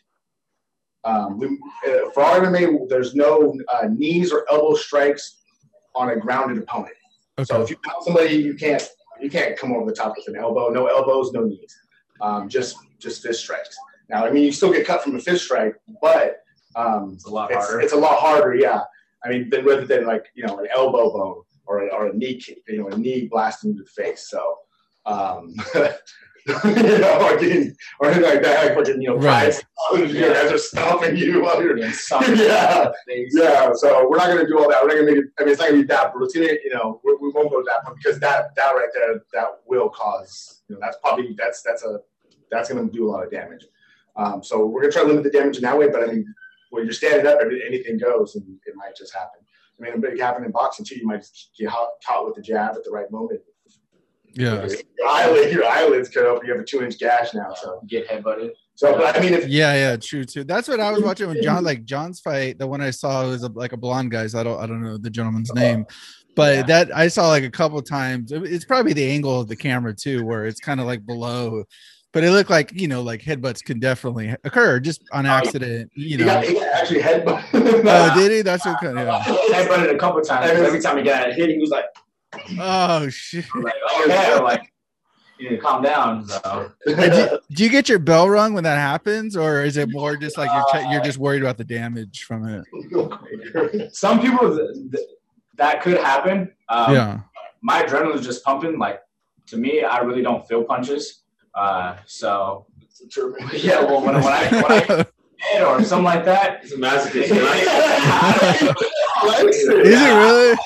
um, 1.03 1.39
we, 1.39 1.47
uh, 1.87 2.09
for 2.13 2.23
our 2.23 2.41
MMA, 2.41 2.89
there's 2.89 3.15
no 3.15 3.57
uh, 3.73 3.87
knees 3.87 4.31
or 4.31 4.45
elbow 4.51 4.75
strikes 4.75 5.41
on 5.95 6.09
a 6.09 6.15
grounded 6.15 6.57
opponent. 6.57 6.95
Okay. 7.37 7.45
So 7.45 7.61
if 7.61 7.69
you 7.69 7.77
got 7.83 8.03
somebody, 8.03 8.35
you 8.35 8.55
can't 8.55 8.87
you 9.19 9.29
can't 9.29 9.57
come 9.57 9.71
over 9.71 9.85
the 9.85 9.95
top 9.95 10.13
with 10.17 10.27
an 10.27 10.41
elbow. 10.41 10.69
No 10.69 10.87
elbows, 10.87 11.31
no 11.31 11.43
knees. 11.43 11.77
Um, 12.23 12.47
just 12.47 12.77
just 12.99 13.21
fist 13.21 13.41
strikes. 13.41 13.75
Now, 14.09 14.25
I 14.25 14.31
mean, 14.31 14.43
you 14.43 14.51
still 14.53 14.71
get 14.71 14.87
cut 14.87 15.03
from 15.03 15.15
a 15.15 15.19
fist 15.19 15.43
strike, 15.45 15.75
but 16.01 16.37
um, 16.75 17.11
It's 17.15 17.25
a 17.25 17.29
lot 17.29 17.51
it's, 17.51 17.65
harder. 17.65 17.81
it's 17.81 17.93
a 17.93 17.97
lot 17.97 18.17
harder. 18.19 18.55
Yeah, 18.55 18.81
I 19.23 19.29
mean, 19.29 19.49
than 19.49 19.65
rather 19.65 19.85
than 19.85 20.05
like 20.05 20.25
you 20.33 20.45
know 20.47 20.57
an 20.59 20.67
elbow 20.75 21.11
bone 21.11 21.43
or 21.65 21.83
a, 21.83 21.87
or 21.93 22.07
a 22.07 22.13
knee 22.13 22.35
kick, 22.37 22.59
you 22.67 22.79
know, 22.79 22.87
a 22.87 22.97
knee 22.97 23.27
blast 23.31 23.65
into 23.65 23.83
the 23.83 23.89
face. 23.89 24.29
So, 24.29 24.41
um, 25.05 25.53
you 25.75 26.97
know, 26.99 27.17
like 27.21 27.39
getting, 27.39 27.73
or 27.99 28.09
anything 28.09 28.29
like 28.29 28.43
that, 28.43 28.65
like 28.65 28.75
fucking, 28.75 29.01
you 29.01 29.09
know, 29.09 29.15
Right. 29.17 29.63
right. 29.93 30.09
you 30.09 30.19
guys 30.21 30.51
are 30.51 30.57
stomping 30.57 31.15
you 31.15 31.41
while 31.43 31.61
you're, 31.63 31.77
Yeah, 31.77 31.91
yeah, 32.27 32.91
yeah. 33.31 33.71
So 33.75 34.07
we're 34.09 34.17
not 34.17 34.27
gonna 34.27 34.47
do 34.47 34.59
all 34.59 34.69
that. 34.69 34.79
We're 34.83 34.89
not 34.89 34.95
gonna 34.97 35.11
make 35.11 35.17
it. 35.23 35.25
I 35.39 35.43
mean, 35.43 35.51
it's 35.51 35.59
not 35.61 35.69
gonna 35.69 35.81
be 35.81 35.87
that 35.87 36.13
brutal. 36.13 36.43
You 36.43 36.71
know, 36.73 36.99
we, 37.03 37.15
we 37.21 37.29
won't 37.29 37.49
go 37.49 37.59
to 37.61 37.65
that 37.67 37.85
one 37.89 37.95
because 37.97 38.19
that 38.19 38.55
that 38.55 38.71
right 38.71 38.89
there, 38.93 39.21
that 39.33 39.47
will 39.67 39.89
cause, 39.89 40.61
you 40.67 40.75
know, 40.75 40.81
that's 40.81 40.97
probably 41.01 41.33
that's 41.37 41.61
that's 41.61 41.83
a 41.83 41.99
that's 42.53 42.69
gonna 42.71 42.89
do 42.89 43.07
a 43.07 43.11
lot 43.11 43.23
of 43.25 43.31
damage. 43.31 43.65
Um, 44.15 44.43
so 44.43 44.65
we're 44.65 44.81
gonna 44.81 44.93
try 44.93 45.01
to 45.03 45.07
limit 45.07 45.23
the 45.23 45.31
damage 45.31 45.57
in 45.57 45.63
that 45.63 45.77
way. 45.77 45.87
But 45.89 46.03
I 46.03 46.07
mean, 46.11 46.33
when 46.69 46.83
you're 46.83 46.93
standing 46.93 47.27
up, 47.27 47.39
every, 47.41 47.65
anything 47.65 47.97
goes, 47.97 48.35
and 48.35 48.45
it 48.65 48.75
might 48.75 48.95
just 48.95 49.13
happen. 49.13 49.39
I 49.79 49.83
mean, 49.95 50.03
it 50.03 50.07
can 50.09 50.19
happen 50.19 50.43
in 50.45 50.51
boxing 50.51 50.85
too. 50.85 50.97
You 50.97 51.07
might 51.07 51.25
get 51.57 51.69
caught, 51.69 51.89
caught 52.05 52.25
with 52.25 52.35
the 52.35 52.41
jab 52.41 52.75
at 52.75 52.83
the 52.83 52.91
right 52.91 53.09
moment. 53.11 53.41
Yeah. 54.35 54.65
Your 54.97 55.07
eyelid, 55.07 55.51
your 55.53 55.65
eyelids 55.65 56.09
cut 56.09 56.25
open. 56.25 56.47
You 56.47 56.53
have 56.53 56.61
a 56.61 56.65
two-inch 56.65 56.97
gash 56.99 57.33
now. 57.35 57.53
So, 57.53 57.81
Get 57.87 58.07
headbutted. 58.07 58.51
so 58.73 58.97
but 58.97 59.15
I 59.15 59.19
mean, 59.19 59.33
if 59.33 59.47
Yeah, 59.47 59.73
yeah, 59.75 59.95
true 59.97 60.23
too. 60.23 60.43
That's 60.43 60.67
what 60.67 60.79
I 60.79 60.91
was 60.91 61.03
watching 61.03 61.27
with 61.27 61.43
Jon. 61.43 61.63
Like 61.63 61.85
Jon's 61.85 62.19
fight, 62.19 62.57
the 62.57 62.65
one 62.65 62.81
I 62.81 62.89
saw 62.89 63.27
was 63.27 63.43
a, 63.43 63.49
like 63.49 63.73
a 63.73 63.77
blonde 63.77 64.09
guy. 64.11 64.25
So 64.27 64.39
I 64.39 64.43
don't, 64.43 64.59
I 64.59 64.65
don't 64.65 64.81
know 64.81 64.97
the 64.97 65.11
gentleman's 65.11 65.53
name, 65.53 65.85
but 66.35 66.55
Yeah. 66.55 66.63
that 66.63 66.95
I 66.97 67.09
saw 67.09 67.27
like 67.27 67.43
a 67.43 67.51
couple 67.51 67.79
times. 67.83 68.31
It's 68.31 68.65
probably 68.65 68.93
the 68.93 69.07
angle 69.11 69.39
of 69.41 69.47
the 69.47 69.55
camera 69.55 69.93
too, 69.93 70.25
where 70.25 70.45
it's 70.47 70.59
kind 70.59 70.79
of 70.79 70.87
like 70.87 71.05
below. 71.05 71.65
But 72.13 72.23
it 72.23 72.31
looked 72.31 72.51
like 72.51 72.71
you 72.73 72.87
know, 72.87 73.01
like 73.01 73.21
headbutts 73.21 73.63
can 73.63 73.79
definitely 73.79 74.35
occur 74.43 74.79
just 74.79 75.03
on 75.11 75.25
accident. 75.25 75.91
You 75.95 76.19
he 76.19 76.23
got, 76.23 76.43
know. 76.43 76.47
he 76.47 76.53
got 76.53 76.73
actually 76.75 77.01
headbutt. 77.01 77.43
Oh, 77.53 78.15
did 78.15 78.31
he? 78.31 78.41
That's 78.41 78.65
what. 78.65 78.79
Kind 78.79 78.99
of, 78.99 79.07
yeah. 79.07 79.23
Headbutted 79.23 79.93
a 79.93 79.97
couple 79.97 80.21
times. 80.21 80.51
Every 80.51 80.79
time 80.79 80.97
he 80.97 81.03
got 81.03 81.33
hit, 81.33 81.49
he 81.49 81.57
was 81.57 81.71
like, 81.71 81.85
Oh 82.59 83.09
shit! 83.09 83.45
like 83.55 83.73
oh 83.89 84.05
yeah, 84.07 84.35
like 84.35 84.71
you 85.37 85.49
need 85.49 85.55
to 85.55 85.61
calm 85.61 85.81
down. 85.81 86.27
So 86.27 86.71
do, 86.85 87.39
do 87.51 87.63
you 87.63 87.69
get 87.69 87.89
your 87.89 87.99
bell 87.99 88.29
rung 88.29 88.53
when 88.53 88.63
that 88.63 88.77
happens, 88.77 89.35
or 89.35 89.63
is 89.63 89.77
it 89.77 89.89
more 89.91 90.15
just 90.15 90.37
like 90.37 90.49
you're 90.73 90.91
you're 90.91 91.03
just 91.03 91.17
worried 91.17 91.41
about 91.41 91.57
the 91.57 91.63
damage 91.63 92.23
from 92.23 92.47
it? 92.47 93.95
some 93.95 94.19
people 94.19 94.55
th- 94.55 94.91
th- 94.91 95.07
that 95.55 95.81
could 95.81 95.97
happen. 95.97 96.51
Um, 96.69 96.93
yeah. 96.93 97.19
my 97.61 97.83
adrenaline 97.83 98.15
is 98.15 98.25
just 98.25 98.43
pumping. 98.43 98.77
Like 98.79 99.01
to 99.47 99.57
me, 99.57 99.83
I 99.83 99.99
really 99.99 100.21
don't 100.21 100.47
feel 100.47 100.63
punches. 100.63 101.22
Uh, 101.55 101.97
so 102.05 102.65
yeah, 103.53 103.81
well, 103.83 104.01
when, 104.01 104.15
when 104.15 104.23
I 104.23 104.47
when 104.49 104.65
I 104.71 105.05
or 105.61 105.83
something 105.83 106.05
like 106.05 106.23
that, 106.25 106.61
He's 106.61 106.71
a 106.73 106.77
masochist. 106.77 107.29
Is 109.25 109.67
it 109.67 109.69
really? 109.69 110.57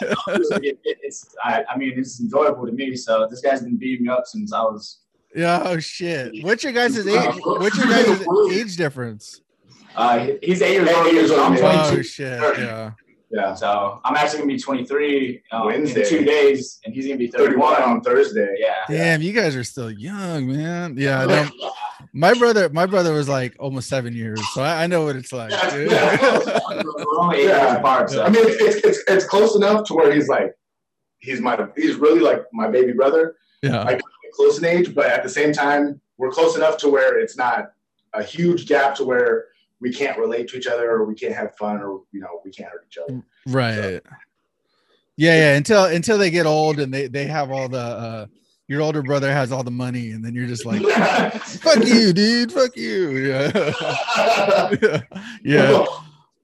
it, 0.68 0.80
it, 0.84 0.98
it's 1.04 1.36
I, 1.44 1.64
I 1.70 1.78
mean 1.78 1.94
it's 1.98 2.20
enjoyable 2.22 2.66
to 2.66 2.72
me. 2.72 2.96
So 2.96 3.28
this 3.30 3.42
guy's 3.42 3.62
been 3.62 3.78
beating 3.78 4.06
me 4.06 4.10
up 4.12 4.26
since 4.26 4.54
I 4.54 4.62
was 4.62 5.00
Yeah. 5.36 5.62
Oh 5.64 5.80
shit. 5.80 6.44
What's 6.44 6.64
your 6.64 6.74
guys' 6.74 6.98
age? 7.06 7.40
What's 7.44 7.78
your 7.78 7.88
guys' 7.88 8.26
age 8.52 8.76
difference? 8.78 9.42
uh, 9.96 10.28
he's 10.44 10.62
eight 10.62 10.74
years 10.74 10.90
Eight 10.90 10.96
old. 10.96 11.12
years 11.14 11.30
so 11.30 11.44
I'm 11.44 11.52
old, 11.54 11.60
22. 11.60 12.00
Oh 12.00 12.02
shit. 12.04 12.40
Yeah. 12.60 12.92
Yeah. 13.30 13.54
So 13.54 14.00
I'm 14.04 14.16
actually 14.16 14.40
gonna 14.40 14.54
be 14.54 14.60
23 14.60 15.44
um, 15.52 15.66
Wednesday. 15.66 16.02
in 16.02 16.08
two 16.08 16.24
days, 16.26 16.80
and 16.86 16.94
he's 16.94 17.06
gonna 17.06 17.18
be 17.18 17.28
31 17.28 17.76
31. 17.76 17.84
on 17.84 18.02
Thursday. 18.02 18.56
Yeah. 18.60 18.76
Damn, 18.90 19.22
you 19.22 19.34
guys 19.34 19.56
are 19.56 19.64
still 19.64 19.92
young, 19.92 20.48
man. 20.48 20.96
Yeah. 20.98 21.22
I 21.22 21.26
know. 21.26 21.50
My 22.14 22.34
brother, 22.34 22.70
my 22.70 22.86
brother 22.86 23.14
was 23.14 23.28
like 23.28 23.56
almost 23.60 23.90
seven 23.90 24.14
years, 24.14 24.42
so 24.54 24.62
I, 24.62 24.84
I 24.84 24.88
know 24.88 25.04
what 25.04 25.16
it's 25.16 25.34
like. 25.34 25.50
dude. 25.72 25.92
We're 25.92 27.20
only 27.20 27.38
eight 27.38 27.44
years 27.44 27.58
Yeah. 27.58 27.78
apart. 27.78 28.10
So. 28.10 28.24
I 28.24 28.30
mean, 28.30 28.44
it's, 28.48 28.62
it's, 28.62 28.86
it's, 28.86 29.04
it's 29.08 29.26
close 29.26 29.56
enough 29.56 29.86
to 29.88 29.94
where 29.94 30.12
he's 30.14 30.28
like, 30.28 30.56
he's 31.20 31.42
my, 31.42 31.58
he's 31.76 31.96
really 31.96 32.22
like 32.22 32.44
my 32.54 32.70
baby 32.70 32.94
brother, 32.94 33.36
yeah. 33.62 33.84
like 33.84 34.02
close 34.34 34.58
in 34.58 34.66
age, 34.66 34.94
but 34.96 35.08
at 35.08 35.24
the 35.24 35.30
same 35.30 35.52
time, 35.52 36.00
we're 36.18 36.32
close 36.32 36.56
enough 36.56 36.78
to 36.78 36.90
where 36.90 37.20
it's 37.20 37.38
not 37.38 37.72
a 38.14 38.24
huge 38.24 38.68
gap 38.68 38.96
to 38.96 39.04
where 39.04 39.46
we 39.80 39.94
can't 39.94 40.18
relate 40.18 40.48
to 40.50 40.58
each 40.58 40.68
other 40.68 40.90
or 40.90 41.06
we 41.06 41.16
can't 41.16 41.36
have 41.36 41.56
fun 41.56 41.78
or, 41.78 42.02
you 42.12 42.20
know, 42.20 42.42
we 42.44 42.52
can't 42.52 42.70
hurt 42.70 42.86
each 42.90 42.98
other. 42.98 43.22
Right. 43.46 44.02
Yeah, 45.18 45.36
yeah. 45.36 45.56
Until 45.56 45.86
until 45.86 46.18
they 46.18 46.30
get 46.30 46.46
old 46.46 46.80
and 46.80 46.94
they 46.94 47.08
they 47.08 47.26
have 47.26 47.52
all 47.52 47.68
the 47.68 47.80
uh 47.80 48.26
your 48.68 48.82
older 48.82 49.02
brother 49.02 49.32
has 49.32 49.52
all 49.52 49.64
the 49.64 49.72
money 49.72 50.12
and 50.12 50.24
then 50.24 50.36
you're 50.36 50.48
just 50.48 50.66
like 50.66 50.82
fuck 51.42 51.84
you, 51.86 52.14
dude. 52.14 52.52
Fuck 52.52 52.76
you. 52.76 53.18
Yeah. 53.18 53.52
yeah. 55.44 55.86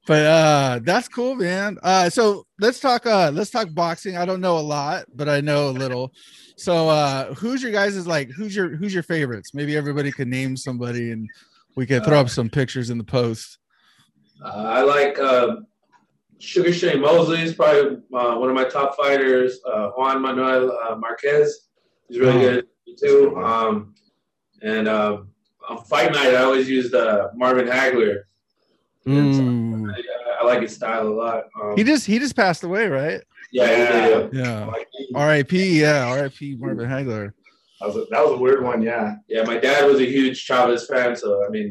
But 0.08 0.26
uh 0.26 0.80
that's 0.84 1.08
cool, 1.08 1.36
man. 1.36 1.78
Uh 1.84 2.10
so 2.10 2.46
let's 2.60 2.80
talk 2.80 3.06
uh 3.06 3.32
let's 3.32 3.52
talk 3.52 3.68
boxing. 3.74 4.18
I 4.18 4.26
don't 4.26 4.42
know 4.42 4.58
a 4.58 4.60
lot, 4.60 5.06
but 5.16 5.30
I 5.30 5.40
know 5.42 5.70
a 5.70 5.72
little. 5.72 6.12
So 6.56 6.90
uh 6.90 7.34
who's 7.36 7.62
your 7.62 7.72
guys 7.72 7.96
is 7.96 8.08
like 8.08 8.30
who's 8.32 8.56
your 8.56 8.76
who's 8.76 8.94
your 8.94 9.04
favorites? 9.04 9.54
Maybe 9.54 9.78
everybody 9.78 10.12
could 10.12 10.28
name 10.28 10.58
somebody 10.58 11.12
and 11.12 11.30
we 11.76 11.86
can 11.86 12.04
throw 12.04 12.20
up 12.20 12.30
some 12.30 12.50
pictures 12.50 12.90
in 12.90 12.98
the 12.98 13.04
post. 13.04 13.58
Uh, 14.44 14.48
I 14.50 14.82
like 14.82 15.18
uh, 15.20 15.58
Sugar 16.40 16.74
Shane 16.74 17.02
Mosley 17.02 17.42
is 17.42 17.54
probably 17.54 17.98
uh, 18.14 18.36
one 18.36 18.50
of 18.50 18.56
my 18.56 18.66
top 18.66 18.96
fighters. 18.98 19.60
Uh, 19.66 19.90
Juan 19.98 20.22
Manuel 20.22 20.72
uh, 20.72 20.96
Marquez 20.96 21.68
is 22.10 22.20
really 22.20 22.46
Oh. 22.46 22.52
good 22.56 22.68
too. 23.00 23.38
Um, 23.38 23.96
and 24.62 24.88
uh, 24.88 25.20
on 25.70 25.84
fight 25.86 26.12
night, 26.12 26.34
I 26.36 26.44
always 26.44 26.70
used 26.70 26.94
uh, 26.94 27.30
Marvin 27.36 27.66
Hagler. 27.68 28.20
Ooh. 29.08 29.90
I, 29.90 30.02
I 30.42 30.46
like 30.46 30.62
his 30.62 30.76
style 30.76 31.08
a 31.08 31.10
lot. 31.10 31.44
Um, 31.62 31.76
He 31.76 31.84
just 31.84 32.06
he 32.06 32.20
just 32.20 32.36
passed 32.36 32.64
away, 32.64 32.88
right? 32.88 33.22
yeah, 33.52 34.08
did. 34.18 34.34
Yeah. 34.34 34.66
Like, 34.66 34.88
R.I.P. 35.16 35.80
Yeah, 35.82 36.06
R.I.P. 36.08 36.56
Marvin 36.56 36.90
Hagler. 36.90 37.34
That 37.84 37.94
was, 37.94 37.98
a, 37.98 38.06
that 38.12 38.24
was 38.24 38.32
a 38.32 38.38
weird 38.38 38.64
one. 38.64 38.82
Yeah. 38.82 39.16
yeah, 39.28 39.44
my 39.44 39.58
dad 39.58 39.86
was 39.86 40.00
a 40.00 40.06
huge 40.06 40.42
Chavez 40.42 40.88
fan, 40.88 41.18
so 41.18 41.46
I 41.46 41.50
mean, 41.50 41.70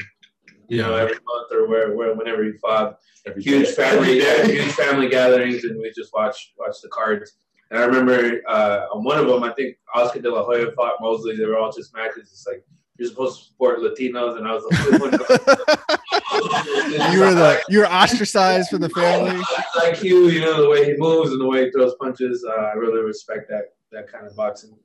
you 0.69 0.77
know, 0.77 0.95
every 0.95 1.15
month 1.15 1.51
or 1.51 1.67
where, 1.67 1.97
where 1.97 2.15
whenever 2.15 2.45
he 2.45 2.53
fought, 2.61 2.99
Every 3.27 3.43
huge 3.43 3.69
day. 3.69 3.73
family, 3.73 4.21
Every 4.27 4.49
day. 4.57 4.63
huge 4.63 4.75
family 4.75 5.09
gatherings, 5.09 5.65
and 5.65 5.81
we 5.81 5.91
just 5.97 6.13
watch 6.13 6.53
watch 6.59 6.77
the 6.83 6.91
cards. 6.91 7.33
And 7.71 7.81
I 7.81 7.85
remember 7.85 8.43
uh, 8.47 8.89
on 8.93 9.03
one 9.05 9.19
of 9.19 9.27
them, 9.27 9.43
I 9.43 9.55
think 9.55 9.77
Oscar 9.95 10.21
De 10.21 10.31
La 10.31 10.45
Hoya 10.45 10.71
fought 10.73 10.97
Mosley. 11.01 11.35
They 11.35 11.47
were 11.47 11.57
all 11.57 11.73
just 11.73 11.95
matches. 11.97 12.29
It's 12.31 12.47
like 12.47 12.63
you're 12.99 13.09
supposed 13.09 13.39
to 13.39 13.45
support 13.47 13.79
Latinos, 13.79 14.37
and 14.37 14.47
I 14.47 14.53
was 14.53 14.65
like, 14.71 14.93
you 17.15 17.21
were 17.21 17.33
the 17.35 17.59
you 17.71 17.79
were 17.79 17.89
ostracized 17.89 18.69
from 18.69 18.83
the 18.83 18.91
family. 18.91 19.41
like 19.77 20.03
you, 20.03 20.29
you 20.29 20.41
know, 20.41 20.61
the 20.61 20.69
way 20.69 20.85
he 20.85 20.93
moves 20.99 21.33
and 21.33 21.41
the 21.41 21.47
way 21.47 21.65
he 21.65 21.71
throws 21.71 21.95
punches. 21.99 22.45
Uh, 22.47 22.53
I 22.61 22.73
really 22.75 23.01
respect 23.01 23.49
that 23.49 23.69
that 23.93 24.13
kind 24.13 24.27
of 24.27 24.37
boxing. 24.37 24.77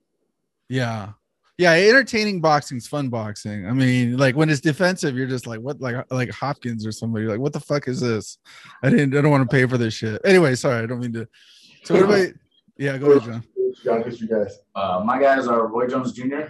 Yeah. 0.70 1.10
Yeah, 1.58 1.72
entertaining 1.74 2.40
boxing's 2.40 2.88
fun 2.88 3.10
boxing. 3.10 3.68
I 3.68 3.72
mean, 3.72 4.16
like 4.18 4.36
when 4.36 4.48
it's 4.50 4.62
defensive, 4.62 5.16
you're 5.18 5.26
just 5.28 5.48
like, 5.48 5.60
what, 5.60 5.82
like, 5.82 5.96
like 6.12 6.30
Hopkins 6.30 6.86
or 6.86 6.92
somebody, 6.92 7.26
like, 7.26 7.40
what 7.40 7.52
the 7.52 7.60
fuck 7.60 7.88
is 7.88 8.00
this? 8.00 8.38
I 8.84 8.92
didn't, 8.92 9.18
I 9.18 9.22
don't 9.22 9.32
want 9.32 9.50
to 9.50 9.56
pay 9.56 9.66
for 9.66 9.78
this 9.78 9.96
shit. 9.96 10.22
Anyway, 10.24 10.54
sorry, 10.54 10.84
I 10.84 10.86
don't 10.86 11.00
mean 11.00 11.14
to. 11.14 11.28
So, 11.84 11.96
what 11.96 12.04
about, 12.04 12.28
yeah, 12.78 12.98
go 13.00 13.12
ahead, 13.14 13.24
Jon. 13.24 13.44
Jon, 13.84 14.02
who's 14.04 14.22
you 14.22 14.28
guys? 14.28 14.60
Uh, 14.76 15.02
my 15.04 15.20
guys 15.20 15.48
are 15.48 15.66
Roy 15.66 15.88
Jones 15.88 16.12
Jr. 16.12 16.42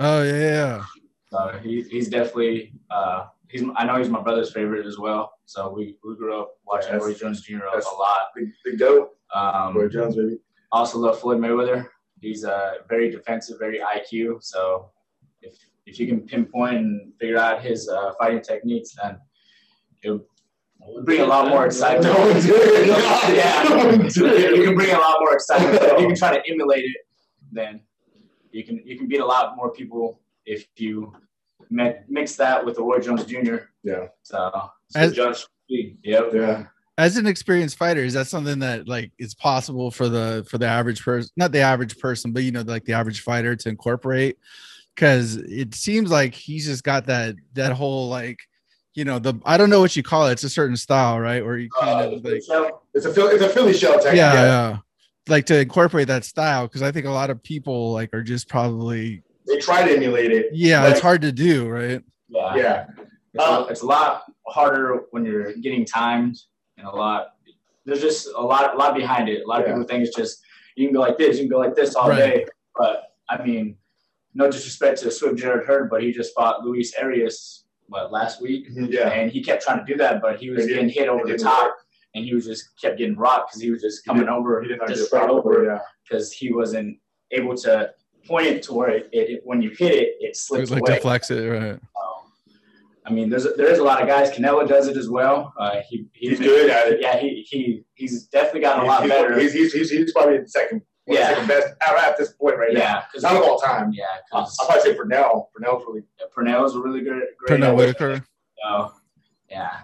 Oh, 0.00 0.22
yeah, 0.24 0.32
yeah. 0.32 0.84
So 1.30 1.60
he, 1.62 1.82
he's 1.82 2.08
definitely 2.08 2.72
uh, 2.90 3.26
he's 3.48 3.62
I 3.76 3.84
know 3.84 3.96
he's 3.98 4.08
my 4.08 4.22
brother's 4.22 4.50
favorite 4.52 4.86
as 4.86 4.98
well. 4.98 5.32
So 5.44 5.70
we, 5.72 5.96
we 6.02 6.16
grew 6.16 6.40
up 6.40 6.52
watching 6.66 6.94
Yes. 6.94 7.02
Roy 7.02 7.14
Jones 7.14 7.42
Jr. 7.42 7.56
a 7.58 7.60
That's- 7.66 7.84
lot. 7.98 8.16
Big, 8.34 8.48
big 8.64 8.78
dope. 8.78 9.16
Roy 9.36 9.40
Um, 9.84 9.90
Jones, 9.90 10.16
baby. 10.16 10.38
also 10.72 10.98
love 10.98 11.20
Floyd 11.20 11.38
Mayweather. 11.38 11.86
He's 12.20 12.44
uh, 12.44 12.74
very 12.88 13.10
defensive, 13.10 13.58
very 13.58 13.80
IQ. 13.80 14.42
So 14.42 14.90
if 15.42 15.54
if 15.86 15.98
you 15.98 16.06
can 16.06 16.20
pinpoint 16.20 16.76
and 16.76 17.12
figure 17.20 17.38
out 17.38 17.62
his 17.62 17.88
uh, 17.88 18.12
fighting 18.18 18.42
techniques, 18.42 18.94
then 19.00 19.18
it 20.02 20.10
would 20.10 21.04
bring 21.04 21.20
a 21.20 21.26
lot 21.26 21.48
more 21.48 21.66
excitement. 21.66 22.04
No 22.14 22.20
one 22.26 22.34
did. 22.34 22.86
yeah, 23.36 23.66
No 23.68 23.76
one 23.86 23.98
did. 24.02 24.16
you 24.16 24.64
can 24.64 24.74
bring 24.74 24.90
a 24.90 24.98
lot 24.98 25.16
more 25.20 25.34
excitement. 25.34 25.74
If 25.82 26.00
you 26.00 26.06
can 26.08 26.16
try 26.16 26.36
to 26.36 26.42
emulate 26.50 26.84
it, 26.84 26.96
then 27.52 27.80
you 28.52 28.64
can 28.64 28.80
you 28.84 28.96
can 28.98 29.08
beat 29.08 29.20
a 29.20 29.26
lot 29.26 29.56
more 29.56 29.70
people 29.72 30.20
if 30.44 30.66
you 30.76 31.12
mix 31.70 32.36
that 32.36 32.64
with 32.64 32.76
the 32.76 32.82
Roy 32.82 32.98
Jones 32.98 33.24
Jr. 33.24 33.56
Yeah. 33.84 34.06
So 34.22 34.70
As- 34.94 35.12
John 35.12 35.34
Speed. 35.34 35.98
yep. 36.02 36.30
Yeah. 36.32 36.66
As 36.98 37.16
an 37.16 37.28
experienced 37.28 37.78
fighter, 37.78 38.00
is 38.02 38.14
that 38.14 38.26
something 38.26 38.58
that 38.58 38.88
like 38.88 39.12
is 39.20 39.32
possible 39.34 39.90
for 39.92 40.08
the 40.08 40.44
for 40.50 40.58
the 40.58 40.66
average 40.66 41.02
person, 41.04 41.30
not 41.36 41.52
the 41.52 41.60
average 41.60 41.96
person, 41.98 42.32
but 42.32 42.42
you 42.42 42.50
know, 42.50 42.62
like 42.62 42.84
the 42.84 42.92
average 42.92 43.20
fighter 43.20 43.54
to 43.54 43.68
incorporate? 43.68 44.36
Because 44.96 45.36
it 45.36 45.74
seems 45.76 46.10
like 46.10 46.34
he's 46.34 46.66
just 46.66 46.82
got 46.82 47.06
that 47.06 47.36
that 47.52 47.70
whole 47.72 48.08
like, 48.08 48.40
you 48.94 49.04
know, 49.04 49.20
the 49.20 49.34
I 49.44 49.56
don't 49.56 49.70
know 49.70 49.78
what 49.80 49.94
you 49.94 50.02
call 50.02 50.26
it. 50.26 50.32
It's 50.32 50.42
a 50.42 50.50
certain 50.50 50.76
style, 50.76 51.20
right? 51.20 51.44
Where 51.44 51.56
you 51.56 51.70
kind 51.70 52.00
Uh, 52.00 52.16
of 52.16 52.24
like 52.24 52.42
It's 52.94 53.06
a 53.06 53.12
Philly, 53.14 53.34
it's 53.36 53.44
a 53.44 53.48
Philly 53.48 53.74
shell 53.74 53.92
yeah, 53.92 53.98
technique. 54.02 54.16
yeah, 54.16 54.78
like 55.28 55.46
to 55.46 55.60
incorporate 55.60 56.08
that 56.08 56.24
style 56.24 56.66
because 56.66 56.82
I 56.82 56.90
think 56.90 57.06
a 57.06 57.10
lot 57.10 57.30
of 57.30 57.40
people 57.44 57.92
like 57.92 58.12
are 58.12 58.24
just 58.24 58.48
probably 58.48 59.22
They 59.46 59.58
try 59.58 59.86
to 59.86 59.94
emulate 59.94 60.32
it. 60.32 60.46
yeah, 60.52 60.82
Right. 60.82 60.90
it's 60.90 61.00
hard 61.00 61.22
to 61.22 61.30
do, 61.30 61.68
right? 61.68 62.02
yeah, 62.28 62.56
Yeah. 62.56 62.86
It's, 63.34 63.44
a, 63.44 63.66
it's 63.70 63.82
a 63.82 63.86
lot 63.86 64.24
harder 64.48 65.04
when 65.12 65.24
you're 65.24 65.52
getting 65.52 65.84
timed 65.84 66.40
and 66.78 66.86
a 66.86 66.90
lot. 66.90 67.34
There's 67.84 68.00
just 68.00 68.28
a 68.36 68.40
lot, 68.40 68.74
a 68.74 68.78
lot 68.78 68.94
behind 68.94 69.28
it. 69.28 69.42
A 69.44 69.46
lot 69.46 69.60
of 69.60 69.66
Yeah. 69.66 69.74
people 69.74 69.88
think 69.88 70.06
it's 70.06 70.16
just 70.16 70.42
you 70.76 70.86
can 70.86 70.94
go 70.94 71.00
like 71.00 71.18
this, 71.18 71.36
you 71.38 71.42
can 71.44 71.50
go 71.50 71.58
like 71.58 71.74
this 71.74 71.94
all 71.96 72.08
Right. 72.08 72.18
day, 72.18 72.46
but 72.76 73.12
I 73.28 73.42
mean, 73.44 73.76
no 74.34 74.48
disrespect 74.50 75.00
to 75.00 75.10
Swift 75.10 75.36
Jarrett 75.36 75.66
Hurd, 75.66 75.90
but 75.90 76.02
he 76.02 76.12
just 76.12 76.32
fought 76.34 76.64
Luis 76.64 76.94
Arias 76.96 77.64
what 77.88 78.12
last 78.12 78.40
week, 78.42 78.70
Mhm, 78.70 78.92
Yeah. 78.92 79.08
and 79.08 79.30
he 79.30 79.42
kept 79.42 79.62
trying 79.62 79.78
to 79.78 79.84
do 79.90 79.96
that, 79.98 80.20
but 80.20 80.38
he 80.38 80.50
was 80.50 80.66
getting 80.66 80.88
hit 80.90 81.08
over 81.08 81.26
the 81.26 81.38
top, 81.38 81.74
and 82.14 82.24
he 82.24 82.34
was 82.34 82.44
just 82.46 82.78
kept 82.80 82.98
getting 82.98 83.16
rocked 83.16 83.50
because 83.50 83.62
he 83.62 83.70
was 83.70 83.80
just 83.80 84.04
coming 84.04 84.28
over 84.28 84.60
He 84.60 84.68
didn't 84.68 84.80
know 84.80 84.84
how 84.86 84.92
to 84.92 84.98
just 84.98 85.12
right 85.12 85.28
over 85.28 85.64
Yeah. 85.64 85.80
because 86.04 86.30
he 86.32 86.52
wasn't 86.52 86.98
able 87.32 87.56
to 87.56 87.92
point 88.26 88.46
it 88.46 88.62
to 88.64 88.74
where 88.74 88.90
it, 88.90 89.08
it 89.12 89.40
when 89.44 89.62
you 89.62 89.70
hit 89.70 89.92
it, 89.94 90.08
it 90.20 90.28
It 90.28 90.36
slips 90.36 90.70
like 90.70 90.80
away. 90.82 90.94
deflects 90.96 91.30
it, 91.30 91.48
right? 91.48 91.72
Um, 91.72 92.17
I 93.08 93.12
mean, 93.12 93.30
there's 93.30 93.44
there 93.56 93.68
is 93.70 93.78
a 93.78 93.84
lot 93.84 94.02
of 94.02 94.06
guys. 94.08 94.30
Canelo 94.30 94.68
does 94.68 94.86
it 94.88 94.96
as 94.96 95.08
well. 95.08 95.54
Uh, 95.58 95.80
he 95.88 96.06
He's 96.12 96.38
good 96.38 96.70
at 96.70 96.88
it. 96.88 97.00
Yeah, 97.00 97.16
he 97.18 97.46
he 97.48 97.84
he's 97.94 98.24
definitely 98.26 98.60
gotten 98.60 98.84
a 98.84 98.86
lot 98.86 99.02
he's, 99.02 99.10
better. 99.10 99.38
He's, 99.38 99.52
he's, 99.52 99.72
he's, 99.72 99.90
he's 99.90 100.12
probably 100.12 100.38
the 100.38 100.48
second, 100.48 100.82
one 101.06 101.16
of 101.16 101.24
the 101.24 101.28
Yeah. 101.30 101.34
second 101.34 101.48
best 101.48 101.68
out 101.86 101.98
at 101.98 102.18
this 102.18 102.32
point 102.34 102.58
right 102.58 102.72
now. 102.74 102.80
yeah, 102.80 103.04
because 103.10 103.22
Not 103.22 103.36
of 103.36 103.42
all 103.44 103.58
time. 103.58 103.92
yeah, 103.92 104.04
I'll 104.32 104.50
probably 104.66 104.80
say 104.82 104.94
Pernell. 104.96 105.46
Pernell's 105.56 105.84
really 105.86 106.02
Pernell 106.36 106.66
is 106.66 106.74
a 106.74 106.80
really 106.80 107.00
good. 107.00 107.22
Great 107.38 107.60
Pernell 107.60 107.76
Whitaker. 107.76 108.24
So, 108.62 108.92
yeah, 109.48 109.80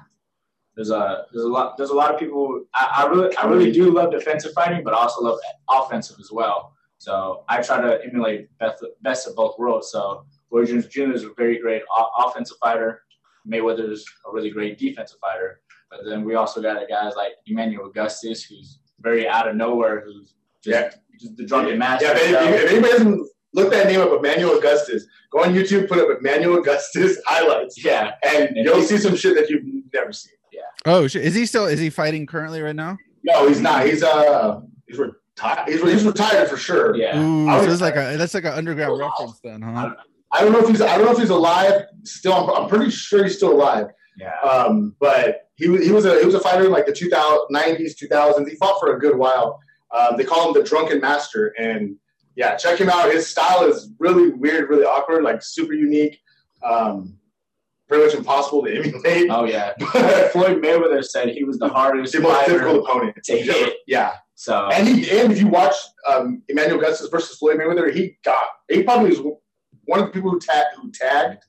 there's 0.76 0.90
a 0.90 1.24
there's 1.32 1.44
a 1.44 1.48
lot 1.48 1.76
there's 1.78 1.90
a 1.90 1.94
lot 1.94 2.12
of 2.12 2.20
people. 2.20 2.62
I, 2.74 3.04
I 3.04 3.06
really 3.06 3.34
I 3.36 3.46
really 3.46 3.72
do 3.72 3.90
love 3.90 4.10
defensive 4.12 4.52
fighting, 4.52 4.82
but 4.84 4.92
I 4.92 4.98
also 4.98 5.22
love 5.22 5.38
offensive 5.70 6.16
as 6.20 6.30
well. 6.30 6.72
So 6.98 7.44
I 7.48 7.62
try 7.62 7.80
to 7.80 8.02
emulate 8.04 8.48
best 8.58 8.84
best 9.02 9.26
of 9.26 9.34
both 9.36 9.58
worlds. 9.58 9.90
So 9.90 10.26
Roy 10.50 10.64
Jones 10.66 10.86
Jr. 10.86 11.12
is 11.12 11.24
a 11.24 11.30
very 11.36 11.58
great 11.58 11.82
offensive 12.18 12.56
fighter. 12.60 13.02
Mayweather's 13.48 14.04
a 14.28 14.32
really 14.32 14.50
great 14.50 14.78
defensive 14.78 15.18
fighter. 15.20 15.60
But 15.90 16.00
then 16.06 16.24
we 16.24 16.34
also 16.34 16.60
got 16.62 16.76
guys 16.88 17.14
like 17.16 17.32
Emmanuel 17.46 17.86
Augustus, 17.86 18.42
who's 18.44 18.78
very 19.00 19.28
out 19.28 19.46
of 19.48 19.54
nowhere, 19.56 20.02
who's 20.04 20.34
just, 20.62 20.66
Yeah. 20.66 20.90
just 21.20 21.36
the 21.36 21.44
drunken 21.46 21.78
master. 21.78 22.06
Yeah, 22.06 22.12
if, 22.14 22.18
So- 22.30 22.48
if, 22.48 22.62
if 22.64 22.70
anybody 22.70 22.92
doesn't 22.92 23.28
look 23.52 23.70
that 23.72 23.86
name 23.86 24.00
up, 24.00 24.10
Emmanuel 24.12 24.58
Augustus, 24.58 25.06
go 25.30 25.44
on 25.44 25.54
YouTube, 25.54 25.88
put 25.88 25.98
up 25.98 26.18
Emmanuel 26.18 26.58
Augustus 26.58 27.18
highlights, 27.26 27.84
yeah, 27.84 28.12
and 28.24 28.50
you'll 28.56 28.82
see 28.82 28.96
some 28.98 29.14
shit 29.14 29.36
that 29.36 29.48
you've 29.50 29.62
never 29.92 30.12
seen. 30.12 30.32
Yeah. 30.52 30.60
Oh 30.86 31.06
shit! 31.08 31.24
Is 31.24 31.34
he 31.34 31.46
still? 31.46 31.66
Is 31.66 31.80
he 31.80 31.90
fighting 31.90 32.26
currently 32.26 32.62
right 32.62 32.76
now? 32.76 32.96
No, 33.24 33.48
he's 33.48 33.60
not. 33.60 33.86
He's 33.86 34.02
uh, 34.04 34.60
he's 34.86 34.98
retired. 34.98 35.68
He's, 35.68 35.82
he's 35.82 36.04
retired 36.04 36.48
for 36.48 36.56
sure. 36.56 36.94
yeah. 36.96 37.18
Ooh, 37.20 37.48
I 37.48 37.60
so 37.64 37.70
would- 37.70 37.80
like 37.80 37.96
a 37.96 38.16
that's 38.16 38.34
like 38.34 38.44
an 38.44 38.52
underground 38.52 38.98
reference 39.00 39.40
then, 39.40 39.62
huh? 39.62 39.94
I 40.34 40.40
don't 40.40 40.52
know 40.52 40.58
if 40.58 40.68
he's 40.68 40.80
I 40.80 40.96
don't 40.96 41.06
know 41.06 41.12
if 41.12 41.18
he's 41.18 41.30
alive 41.30 41.84
still. 42.02 42.32
I'm, 42.34 42.64
I'm 42.64 42.68
pretty 42.68 42.90
sure 42.90 43.22
he's 43.22 43.36
still 43.36 43.52
alive. 43.52 43.86
Yeah. 44.18 44.38
Um, 44.40 44.94
but 45.00 45.48
he 45.54 45.68
was 45.68 45.84
he 45.84 45.92
was 45.92 46.04
a 46.04 46.18
he 46.18 46.26
was 46.26 46.34
a 46.34 46.40
fighter 46.40 46.64
in 46.64 46.72
like 46.72 46.86
the 46.86 46.92
2000, 46.92 47.46
90s, 47.52 47.92
2000s. 48.02 48.48
He 48.48 48.56
fought 48.56 48.80
for 48.80 48.96
a 48.96 48.98
good 48.98 49.16
while. 49.16 49.60
Um, 49.96 50.16
they 50.16 50.24
call 50.24 50.48
him 50.48 50.60
the 50.60 50.68
Drunken 50.68 51.00
Master, 51.00 51.54
and 51.56 51.96
yeah, 52.34 52.56
check 52.56 52.80
him 52.80 52.90
out. 52.90 53.12
His 53.12 53.28
style 53.28 53.64
is 53.64 53.90
really 54.00 54.30
weird, 54.30 54.68
really 54.68 54.84
awkward, 54.84 55.22
like 55.22 55.40
super 55.40 55.72
unique. 55.72 56.18
Um, 56.64 57.16
pretty 57.88 58.04
much 58.04 58.14
impossible 58.14 58.64
to 58.64 58.76
emulate. 58.76 59.30
Oh 59.30 59.44
yeah. 59.44 59.74
But 59.92 60.32
Floyd 60.32 60.62
Mayweather 60.62 61.04
said 61.04 61.28
he 61.28 61.44
was 61.44 61.58
the 61.58 61.68
hardest 61.68 62.12
the 62.12 62.20
most 62.20 62.48
difficult 62.48 62.84
opponent 62.84 63.16
to 63.24 63.36
hit. 63.36 63.74
Yeah, 63.86 64.14
So 64.34 64.68
and 64.72 64.88
he 64.88 65.18
and 65.18 65.32
if 65.32 65.38
you 65.38 65.46
watch 65.46 65.74
um, 66.10 66.42
Emmanuel 66.48 66.78
Augustus 66.78 67.08
versus 67.08 67.38
Floyd 67.38 67.58
Mayweather, 67.58 67.92
he 67.94 68.18
got 68.24 68.44
he 68.68 68.82
probably 68.82 69.10
was 69.10 69.20
one 69.86 70.00
of 70.00 70.06
the 70.06 70.12
people 70.12 70.30
who 70.30 70.40
tagged 70.40 70.76
who 70.76 70.90
tagged 70.90 71.44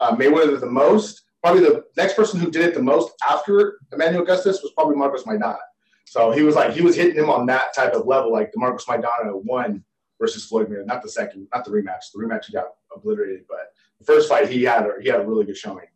uh, 0.00 0.14
Mayweather 0.16 0.58
the 0.58 0.66
most. 0.66 1.22
Probably 1.42 1.62
the 1.62 1.84
next 1.96 2.14
person 2.14 2.38
who 2.38 2.50
did 2.50 2.66
it 2.66 2.74
the 2.74 2.82
most 2.82 3.12
after 3.28 3.80
Emmanuel 3.92 4.22
Augustus 4.22 4.60
was 4.62 4.72
probably 4.72 4.96
Marcos 4.96 5.24
Maidana. 5.24 5.56
So 6.04 6.32
he 6.32 6.42
was 6.42 6.54
like 6.54 6.72
he 6.72 6.82
was 6.82 6.96
hitting 6.96 7.16
him 7.16 7.30
on 7.30 7.46
that 7.46 7.74
type 7.74 7.94
of 7.94 8.06
level, 8.06 8.32
like 8.32 8.52
the 8.52 8.58
Marcos 8.58 8.84
Maidana 8.84 9.42
one 9.44 9.84
versus 10.18 10.44
Floyd 10.44 10.68
Mayweather, 10.68 10.86
not 10.86 11.02
the 11.02 11.08
second, 11.08 11.48
not 11.54 11.64
the 11.64 11.70
rematch. 11.70 12.12
The 12.12 12.20
rematch 12.20 12.46
he 12.46 12.52
got 12.52 12.66
obliterated, 12.94 13.44
but 13.48 13.72
the 13.98 14.04
first 14.04 14.28
fight 14.28 14.48
he 14.48 14.64
had 14.64 14.86
he 15.00 15.08
had 15.08 15.20
a 15.20 15.26
really 15.26 15.44
good 15.44 15.56
showing 15.56 15.86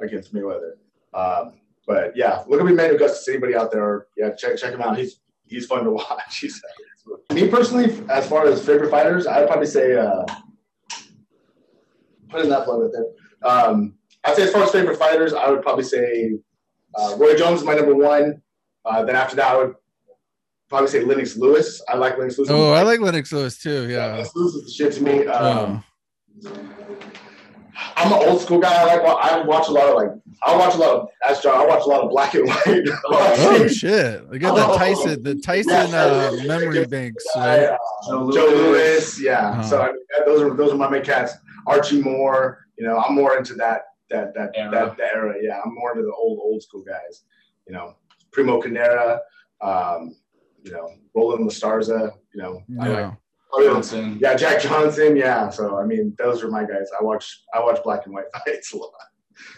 against 0.00 0.32
Mayweather. 0.32 0.72
Um, 1.12 1.54
but 1.86 2.16
yeah, 2.16 2.44
look 2.46 2.60
up 2.60 2.68
Emmanuel 2.68 2.96
Augustus. 2.96 3.28
Anybody 3.28 3.56
out 3.56 3.72
there? 3.72 4.06
Yeah, 4.16 4.30
check 4.30 4.56
check 4.56 4.72
him 4.72 4.80
out. 4.80 4.96
He's 4.96 5.20
he's 5.46 5.66
fun 5.66 5.84
to 5.84 5.90
watch. 6.02 6.38
He's, 6.38 6.62
me 7.32 7.48
personally, 7.48 7.98
as 8.10 8.28
far 8.28 8.46
as 8.46 8.64
favorite 8.64 8.90
fighters, 8.90 9.26
I'd 9.26 9.46
probably 9.46 9.66
say 9.66 9.96
uh, 9.96 10.24
put 12.28 12.42
in 12.42 12.48
that 12.50 12.64
plug 12.64 12.80
right 12.82 12.90
there. 12.92 13.50
Um, 13.50 13.94
I'd 14.24 14.36
say 14.36 14.42
as 14.44 14.50
far 14.52 14.62
as 14.62 14.70
favorite 14.70 14.98
fighters, 14.98 15.32
I 15.32 15.48
would 15.50 15.62
probably 15.62 15.84
say 15.84 16.32
uh, 16.94 17.14
Roy 17.18 17.36
Jones 17.36 17.60
is 17.60 17.66
my 17.66 17.74
number 17.74 17.94
one. 17.94 18.42
Uh, 18.84 19.04
then 19.04 19.16
after 19.16 19.36
that, 19.36 19.52
I 19.52 19.56
would 19.56 19.74
probably 20.68 20.88
say 20.88 21.02
Lennox 21.04 21.36
Lewis. 21.36 21.82
I 21.88 21.96
like 21.96 22.18
Lennox 22.18 22.38
Lewis. 22.38 22.50
Oh, 22.50 22.72
I 22.72 22.82
like 22.82 23.00
Lennox 23.00 23.32
Lewis 23.32 23.58
too. 23.58 23.88
Yeah. 23.88 24.06
Lennox 24.12 24.34
Lewis 24.34 24.54
is 24.54 24.64
the 24.64 24.70
shit 24.70 24.92
to 24.94 25.02
me. 25.02 25.26
Um, 25.26 25.84
Oh. 26.46 26.58
I'm 27.96 28.12
an 28.12 28.28
old 28.28 28.40
school 28.40 28.58
guy. 28.58 28.72
I 28.74 28.84
like. 28.96 29.02
I 29.02 29.40
watch 29.42 29.68
a 29.68 29.72
lot 29.72 29.88
of 29.88 29.94
like. 29.96 30.08
I 30.46 30.56
watch 30.56 30.74
a 30.74 30.78
lot 30.78 30.90
of. 30.96 31.08
As 31.28 31.40
John, 31.40 31.56
I 31.60 31.66
watch 31.66 31.82
a 31.84 31.88
lot 31.88 32.02
of 32.02 32.10
black 32.10 32.34
and 32.34 32.48
white. 32.48 32.84
Oh 33.06 33.66
shit! 33.68 34.22
I 34.32 34.38
got 34.38 34.54
the 34.54 34.66
Oh. 34.66 34.76
Tyson, 34.78 35.22
the 35.22 35.34
Tyson 35.36 35.72
uh, 35.94 36.32
memory 36.46 36.86
banks. 36.86 37.24
Right? 37.36 37.64
uh, 37.64 37.76
Joe 38.08 38.24
Louis. 38.24 38.34
Lewis, 38.54 39.20
yeah. 39.22 39.50
Uh-huh. 39.50 39.62
So 39.62 39.82
I 39.82 39.86
mean, 39.88 39.96
those 40.26 40.40
are 40.42 40.54
those 40.56 40.72
are 40.72 40.76
my 40.76 40.88
main 40.88 41.02
cats. 41.04 41.34
Archie 41.68 42.00
Moore, 42.02 42.66
you 42.78 42.86
know, 42.86 42.98
I'm 42.98 43.14
more 43.14 43.36
into 43.36 43.54
that 43.54 43.82
that 44.10 44.34
that 44.34 44.50
Era. 44.54 44.70
that, 44.70 44.96
that 44.96 45.14
era. 45.14 45.34
Yeah, 45.40 45.60
I'm 45.64 45.74
more 45.74 45.92
into 45.92 46.04
the 46.04 46.12
old 46.14 46.38
old 46.42 46.62
school 46.62 46.82
guys. 46.82 47.24
You 47.66 47.74
know, 47.74 47.94
Primo 48.32 48.60
Carnera, 48.60 49.20
um, 49.60 50.14
you 50.62 50.72
know, 50.72 50.88
Roland 51.14 51.44
La 51.44 51.50
Starza. 51.50 52.12
You 52.34 52.42
know, 52.42 52.62
I 52.80 52.88
like, 52.88 52.96
Yeah. 52.98 53.12
oh, 53.52 53.60
yeah, 53.60 53.72
Johnson. 53.72 54.18
yeah, 54.20 54.34
Jack 54.34 54.62
Johnson. 54.62 55.16
Yeah. 55.16 55.50
So 55.50 55.78
I 55.78 55.84
mean, 55.84 56.14
those 56.18 56.42
are 56.42 56.50
my 56.50 56.64
guys. 56.64 56.88
I 56.98 57.02
watch 57.04 57.42
I 57.54 57.60
watch 57.60 57.82
black 57.84 58.06
and 58.06 58.14
white 58.14 58.24
fights 58.46 58.72
a 58.72 58.76
lot. 58.78 58.90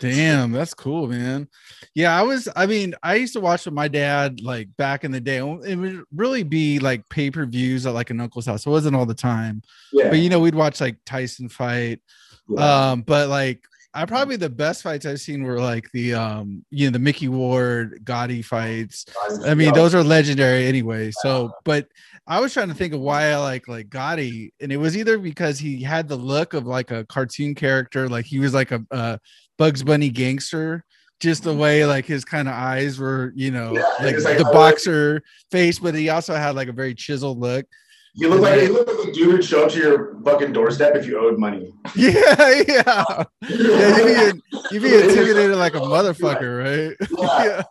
Damn, 0.01 0.53
that's 0.53 0.75
cool, 0.75 1.07
man. 1.09 1.49
Yeah, 1.95 2.19
I 2.19 2.23
was. 2.23 2.49
I 2.57 2.67
mean, 2.67 2.95
I 3.03 3.17
used 3.17 3.33
to 3.35 3.41
watch 3.41 3.65
with 3.65 3.75
my 3.75 3.89
dad 3.89 4.41
like 4.41 4.69
back 4.77 5.05
in 5.05 5.13
the 5.13 5.21
day. 5.21 5.39
It 5.39 5.77
would 5.77 6.03
really 6.15 6.43
be 6.43 6.79
like 6.79 7.09
pay 7.09 7.31
per 7.31 7.45
views 7.47 7.87
at 7.87 7.95
like 7.95 8.11
an 8.11 8.21
uncle's 8.21 8.47
house. 8.47 8.67
It 8.67 8.71
wasn't 8.71 8.97
all 8.97 9.07
the 9.07 9.15
time, 9.15 9.63
Yeah. 9.93 10.09
but 10.11 10.19
you 10.19 10.29
know, 10.31 10.41
we'd 10.41 10.55
watch 10.55 10.81
like 10.81 10.97
Tyson 11.05 11.49
fight. 11.49 12.01
yeah. 12.49 12.91
Um, 12.91 13.03
but 13.03 13.29
like 13.29 13.65
I 13.93 14.05
probably 14.07 14.37
the 14.37 14.49
best 14.49 14.83
fights 14.83 15.05
I've 15.05 15.21
seen 15.21 15.43
were 15.43 15.61
like 15.61 15.91
the 15.93 16.15
um, 16.15 16.65
you 16.71 16.87
know, 16.87 16.93
the 16.93 16.99
Mickey 17.01 17.27
Ward 17.29 18.01
Gatti 18.05 18.41
fights. 18.41 19.05
I 19.45 19.55
mean, 19.55 19.75
those 19.75 19.95
are 19.97 20.05
legendary 20.05 20.67
anyway. 20.67 21.11
So, 21.23 21.51
but 21.65 21.89
I 22.29 22.39
was 22.39 22.53
trying 22.53 22.69
to 22.69 22.75
think 22.75 22.95
of 22.95 23.01
why 23.01 23.31
I 23.33 23.37
like 23.39 23.67
like 23.67 23.91
Gatti, 23.91 24.55
and 24.61 24.71
it 24.71 24.77
was 24.77 24.97
either 24.97 25.19
because 25.19 25.59
he 25.59 25.83
had 25.83 26.07
the 26.09 26.15
look 26.15 26.55
of 26.55 26.67
like 26.67 26.93
a 26.93 27.05
cartoon 27.07 27.57
character, 27.57 28.09
like 28.09 28.27
he 28.27 28.39
was 28.39 28.55
like 28.55 28.71
a, 28.71 28.81
a 28.93 29.19
Bugs 29.61 29.83
Bunny 29.83 30.09
gangster, 30.09 30.83
just 31.21 31.45
the 31.45 31.55
way 31.55 31.85
like 31.85 32.07
his 32.07 32.25
kind 32.25 32.49
of 32.49 32.55
eyes 32.55 32.99
were, 32.99 33.31
you 33.37 33.51
know, 33.51 33.75
Yeah, 33.75 33.83
like 34.01 34.19
like- 34.25 34.39
the 34.39 34.49
oh. 34.49 34.53
boxer 34.55 35.23
face, 35.51 35.79
but 35.79 35.95
he 35.95 36.09
also 36.09 36.35
had 36.35 36.55
like 36.57 36.69
a 36.69 36.73
very 36.73 36.95
chiseled 36.95 37.39
look. 37.39 37.67
You 38.15 38.31
look 38.31 38.41
like 38.41 38.63
you 38.63 38.73
look 38.73 38.89
like 38.89 39.09
a 39.09 39.13
dude 39.13 39.31
who'd 39.31 39.45
show 39.45 39.67
up 39.67 39.71
to 39.73 39.79
your 39.79 40.17
fucking 40.25 40.55
doorstep 40.55 40.97
if 40.97 41.05
you 41.07 41.21
owed 41.21 41.39
money. 41.39 41.73
Yeah, 41.95 42.63
yeah, 42.67 43.25
yeah. 43.49 44.33
You'd 44.33 44.33
be, 44.33 44.41
you'd 44.73 44.83
be 44.83 44.95
intimidated 44.95 45.57
like 45.57 45.75
a 45.75 45.81
motherfucker, 45.81 46.53
right? 46.65 47.09
Yeah. 47.47 47.63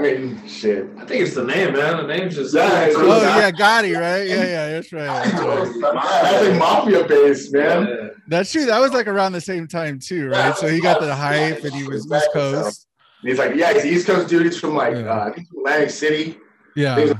Yeah. 0.00 0.06
I 0.08 0.12
mean, 0.12 0.46
shit. 0.48 0.88
I 0.98 1.04
think 1.04 1.22
it's 1.22 1.34
the 1.34 1.44
name, 1.44 1.72
man. 1.74 1.96
The 1.98 2.06
name's 2.06 2.34
just. 2.36 2.54
Yeah, 2.54 2.82
it's- 2.82 2.94
Oh 2.96 3.20
yeah, 3.22 3.50
Gatti, 3.50 3.92
right? 3.92 4.26
Yeah, 4.26 4.44
yeah, 4.44 4.68
that's 4.70 4.92
right. 4.92 5.04
That's 5.06 5.32
right. 5.34 6.02
That's 6.22 6.48
like 6.48 6.58
mafia 6.58 7.04
based, 7.04 7.52
man. 7.52 7.86
Yeah. 7.88 8.08
That's 8.28 8.50
true. 8.52 8.64
That 8.66 8.78
was 8.80 8.92
like 8.92 9.06
around 9.06 9.32
the 9.32 9.40
same 9.40 9.66
time 9.68 9.98
too, 9.98 10.28
right? 10.28 10.56
So 10.56 10.68
he 10.68 10.80
got 10.80 11.00
the 11.00 11.14
hype, 11.14 11.62
and 11.64 11.74
he 11.74 11.86
was 11.86 12.06
East 12.10 12.28
Coast. 12.32 12.86
And 13.22 13.28
he's 13.30 13.38
like, 13.38 13.54
yeah, 13.54 13.72
he's 13.74 13.84
East 13.84 14.06
Coast 14.06 14.28
dude. 14.28 14.44
He's 14.46 14.58
from 14.58 14.74
like 14.74 14.94
Yeah. 14.94 15.10
uh, 15.12 15.32
I 15.36 15.44
Atlantic 15.58 15.90
City, 15.90 16.38
Yeah, 16.74 16.96
city 16.96 17.14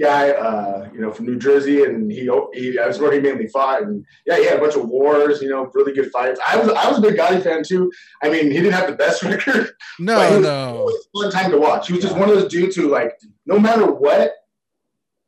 guy. 0.00 0.30
Uh, 0.30 0.88
you 0.92 1.00
know, 1.00 1.12
from 1.12 1.26
New 1.26 1.38
Jersey, 1.38 1.84
and 1.84 2.10
he, 2.10 2.28
he 2.54 2.72
that's 2.76 2.98
where 2.98 3.12
he 3.12 3.20
mainly 3.20 3.46
fought. 3.48 3.82
And 3.82 4.04
yeah, 4.26 4.36
he 4.38 4.44
had 4.44 4.58
a 4.58 4.60
bunch 4.60 4.74
of 4.76 4.88
wars. 4.88 5.40
You 5.42 5.48
know, 5.50 5.70
really 5.74 5.92
good 5.92 6.10
fights. 6.10 6.40
I 6.46 6.56
was 6.56 6.68
I 6.70 6.88
was 6.88 6.98
a 6.98 7.02
big 7.02 7.16
Gatti 7.16 7.40
fan 7.40 7.62
too. 7.64 7.90
I 8.22 8.28
mean, 8.28 8.50
he 8.50 8.58
didn't 8.58 8.72
have 8.72 8.88
the 8.90 8.96
best 8.96 9.22
record. 9.24 9.70
no, 9.98 10.16
was 10.18 10.42
no, 10.42 10.76
always 10.78 10.96
a 10.96 11.22
fun 11.22 11.30
time 11.32 11.50
to 11.52 11.58
watch. 11.58 11.86
He 11.88 11.92
was 11.94 12.02
just 12.02 12.16
one 12.16 12.28
of 12.28 12.34
those 12.34 12.50
dudes 12.50 12.76
who 12.76 12.88
like, 12.90 13.12
no 13.46 13.58
matter 13.58 13.90
what, 13.90 14.32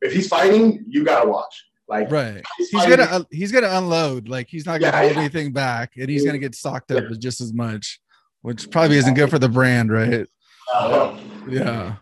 if 0.01 0.13
he's 0.13 0.27
fighting, 0.27 0.83
you 0.87 1.03
gotta 1.03 1.27
watch. 1.29 1.65
Like, 1.87 2.11
right. 2.11 2.43
he's, 2.57 2.69
He's 2.69 2.85
gonna 2.85 3.03
uh, 3.03 3.23
he's 3.31 3.51
gonna 3.51 3.69
unload. 3.71 4.29
Like 4.29 4.47
he's 4.47 4.65
not 4.65 4.79
gonna 4.79 4.91
Yeah, 4.95 5.01
hold 5.01 5.13
yeah. 5.13 5.19
anything 5.21 5.51
back, 5.53 5.93
and 5.97 6.07
he's 6.09 6.23
gonna 6.25 6.37
get 6.37 6.53
socked 6.53 6.91
up 6.91 7.03
just 7.17 7.41
as 7.41 7.51
much, 7.51 7.99
which 8.43 8.69
probably 8.69 8.97
isn't 8.97 9.15
good 9.15 9.29
for 9.31 9.39
the 9.39 9.49
brand, 9.49 9.91
right? 9.91 10.27
Uh, 10.71 11.17
Yeah, 11.49 11.95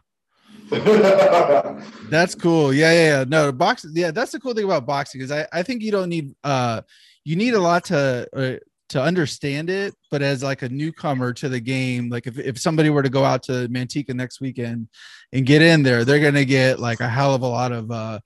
that's 2.10 2.36
cool. 2.36 2.74
Yeah, 2.74 2.92
yeah, 2.92 3.20
yeah. 3.20 3.26
No, 3.28 3.52
boxing. 3.52 3.92
Yeah, 3.94 4.12
that's 4.12 4.32
the 4.32 4.40
cool 4.40 4.54
thing 4.54 4.66
about 4.66 4.86
boxing 4.86 5.22
is 5.22 5.32
I 5.32 5.48
I 5.52 5.64
think 5.64 5.82
you 5.82 5.92
don't 5.92 6.10
need 6.10 6.36
uh 6.44 6.82
you 7.24 7.36
need 7.36 7.54
a 7.54 7.60
lot 7.60 7.86
to. 7.86 8.28
Uh, 8.36 8.56
to 8.90 9.02
understand 9.02 9.70
it, 9.70 9.94
but 10.10 10.22
as 10.22 10.42
like 10.42 10.62
a 10.62 10.70
newcomer 10.70 11.34
to 11.34 11.50
the 11.50 11.60
game, 11.60 12.08
like 12.08 12.26
if, 12.26 12.40
if 12.40 12.58
somebody 12.58 12.90
were 12.90 13.04
to 13.04 13.10
go 13.10 13.26
out 13.26 13.44
to 13.44 13.68
Manteca 13.68 14.14
next 14.14 14.40
weekend 14.40 14.88
and 15.34 15.46
get 15.46 15.62
in 15.62 15.84
there, 15.84 16.06
they're 16.06 16.22
gonna 16.22 16.46
get 16.46 16.80
like 16.80 17.02
a 17.02 17.10
hell 17.10 17.36
of 17.36 17.42
a 17.42 17.48
lot 17.48 17.74
of 17.74 17.92
uh 17.92 18.20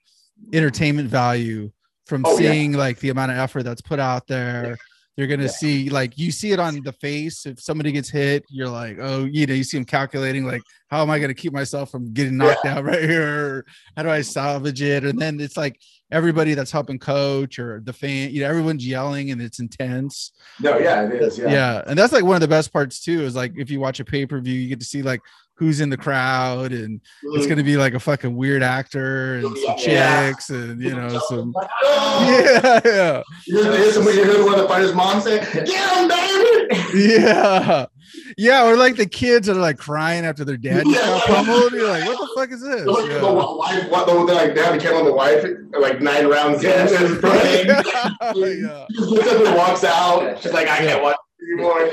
entertainment 0.54 1.10
value 1.10 1.72
from 2.06 2.24
Oh, 2.28 2.38
yeah. 2.38 2.52
seeing 2.52 2.74
like 2.74 3.00
the 3.00 3.10
amount 3.10 3.32
of 3.32 3.40
effort 3.40 3.64
that's 3.64 3.82
put 3.82 3.98
out 4.00 4.28
there 4.28 4.78
you're 5.22 5.28
gonna 5.28 5.48
see 5.48 5.88
like 5.92 6.18
you 6.18 6.32
see 6.32 6.52
it 6.52 6.60
on 6.60 6.82
the 6.82 6.94
face. 6.94 7.46
If 7.46 7.62
somebody 7.62 7.92
gets 7.92 8.10
hit, 8.10 8.44
you're 8.50 8.68
like, 8.68 8.98
oh, 9.00 9.26
you 9.26 9.46
know, 9.46 9.54
you 9.54 9.64
see 9.64 9.78
them 9.78 9.86
calculating 9.86 10.46
like, 10.46 10.64
how 10.90 11.04
am 11.04 11.12
I 11.12 11.20
gonna 11.20 11.36
keep 11.36 11.54
myself 11.54 11.92
from 11.92 12.12
getting 12.12 12.38
knocked 12.38 12.62
yeah. 12.66 12.80
out 12.80 12.84
right 12.86 13.04
here? 13.04 13.64
How 13.96 14.02
do 14.02 14.10
I 14.10 14.22
salvage 14.22 14.82
it? 14.82 15.04
And 15.04 15.20
then 15.20 15.40
it's 15.40 15.58
like 15.58 15.80
everybody 16.12 16.56
that's 16.56 16.72
helping 16.72 16.98
coach 16.98 17.60
or 17.60 17.82
the 17.86 17.94
fan, 17.94 18.32
you 18.32 18.42
know, 18.42 18.50
everyone's 18.50 18.86
yelling 18.86 19.30
and 19.30 19.40
it's 19.44 19.60
intense. 19.60 20.32
No, 20.60 20.80
yeah, 20.80 21.08
it 21.08 21.14
is. 21.22 21.38
Yeah. 21.38 21.52
Yeah. 21.52 21.84
And 21.86 22.00
that's 22.00 22.14
like 22.14 22.24
one 22.24 22.36
of 22.36 22.42
the 22.42 22.48
best 22.48 22.74
parts 22.74 23.00
too, 23.00 23.22
is 23.22 23.36
like 23.36 23.54
if 23.56 23.70
you 23.70 23.80
watch 23.80 24.00
a 24.00 24.06
pay-per-view, 24.06 24.56
you 24.56 24.70
get 24.70 24.80
to 24.80 24.86
see 24.86 25.04
like 25.04 25.22
who's 25.62 25.80
in 25.80 25.92
the 25.92 25.98
crowd 25.98 26.72
and 26.72 27.00
mm-hmm. 27.00 27.38
it's 27.38 27.46
gonna 27.46 27.64
be 27.64 27.78
like 27.78 27.94
a 27.94 28.00
fucking 28.00 28.36
weird 28.36 28.64
actor 28.64 29.36
and 29.36 29.56
some 29.60 29.78
chicks 29.78 30.50
and 30.50 30.82
you 30.82 30.90
know 30.90 31.22
some 31.30 31.54
yeah 31.84 32.82
yeah 32.84 33.24
you 33.46 33.62
hear, 33.62 33.92
somebody, 33.92 34.18
you 34.18 34.24
hear 34.24 34.44
one 34.44 34.56
of 34.56 34.62
the 34.62 34.68
fighters 34.68 34.92
mom 34.96 35.22
say 35.22 35.38
get 35.38 35.68
him 35.68 36.08
baby 36.08 37.14
yeah 37.14 37.86
yeah 38.40 38.66
or 38.66 38.76
like 38.76 38.96
the 38.96 39.06
kids 39.06 39.48
are 39.48 39.54
like 39.54 39.78
crying 39.78 40.26
after 40.26 40.44
their 40.44 40.58
dad 40.58 40.82
yeah. 40.88 40.96
got 40.96 41.28
pummeled 41.28 41.74
you're 41.74 41.88
like 41.88 42.08
what 42.08 42.18
the 42.18 42.34
fuck 42.36 42.52
is 42.52 42.62
this 42.62 42.82
the, 42.82 43.08
yeah. 43.08 43.20
the 43.20 43.32
wife 43.32 43.88
what 43.92 44.08
the 44.08 44.34
like 44.34 44.56
they 44.56 44.64
have 44.64 44.82
to 44.82 44.96
on 44.96 45.06
the 45.06 45.14
wife 45.14 45.46
like 45.80 46.02
nine 46.02 46.26
rounds 46.26 46.64
in 46.64 46.72
and 46.72 47.24
yeah. 47.24 47.84
yeah. 48.36 48.86
She 48.96 49.00
looks 49.00 49.28
up 49.28 49.46
and 49.46 49.56
walks 49.56 49.84
out 49.84 50.42
she's 50.42 50.54
like 50.54 50.68
I 50.68 50.80
can't 50.80 51.04
watch 51.04 51.18
anymore 51.54 51.92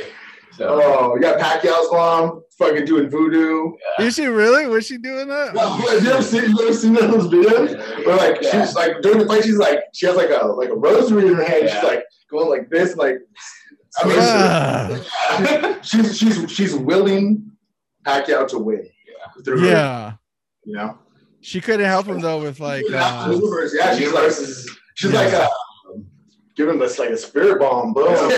so. 0.58 0.80
Oh, 0.82 1.14
you 1.14 1.20
got 1.20 1.38
Pacquiao's 1.38 1.90
mom 1.92 2.42
fucking 2.58 2.84
doing 2.84 3.08
voodoo. 3.08 3.76
Yeah. 3.98 4.06
Is 4.06 4.16
she 4.16 4.26
really? 4.26 4.66
Was 4.66 4.86
she 4.86 4.98
doing 4.98 5.28
that? 5.28 5.54
Well, 5.54 5.70
have 5.76 6.02
you 6.02 6.10
ever 6.10 6.22
seen, 6.22 6.50
you 6.50 6.62
ever 6.62 6.74
seen 6.74 6.94
those 6.94 7.28
videos? 7.28 8.04
Where 8.04 8.16
like 8.16 8.42
yeah. 8.42 8.64
she's 8.64 8.74
like 8.74 9.00
during 9.00 9.20
the 9.20 9.26
fight, 9.26 9.44
she's 9.44 9.56
like 9.56 9.84
she 9.94 10.06
has 10.06 10.16
like 10.16 10.30
a 10.30 10.46
like 10.46 10.70
a 10.70 10.74
rosary 10.74 11.28
in 11.28 11.34
her 11.34 11.44
hand. 11.44 11.66
Yeah. 11.66 11.74
She's 11.74 11.84
like 11.84 12.04
going 12.28 12.48
like 12.48 12.68
this, 12.70 12.96
like 12.96 13.20
I 13.98 14.08
mean, 14.08 14.18
uh. 14.18 15.80
she's 15.82 16.18
she's 16.18 16.50
she's 16.50 16.74
willing 16.74 17.52
Pacquiao 18.04 18.48
to 18.48 18.58
win. 18.58 18.88
Yeah. 19.46 19.54
yeah. 19.56 20.12
You 20.64 20.74
know. 20.74 20.98
She 21.40 21.60
couldn't 21.60 21.86
help 21.86 22.06
him 22.06 22.20
though 22.20 22.42
with 22.42 22.58
like 22.58 22.84
uh, 22.92 23.38
yeah, 23.74 23.96
she's 23.96 24.12
like 24.12 24.32
she's 24.96 25.12
like 25.12 25.32
a 25.32 25.48
give 26.58 26.68
him 26.68 26.78
this 26.80 26.98
like 26.98 27.10
a 27.10 27.16
spirit 27.16 27.60
bomb, 27.60 27.94
bro. 27.94 28.04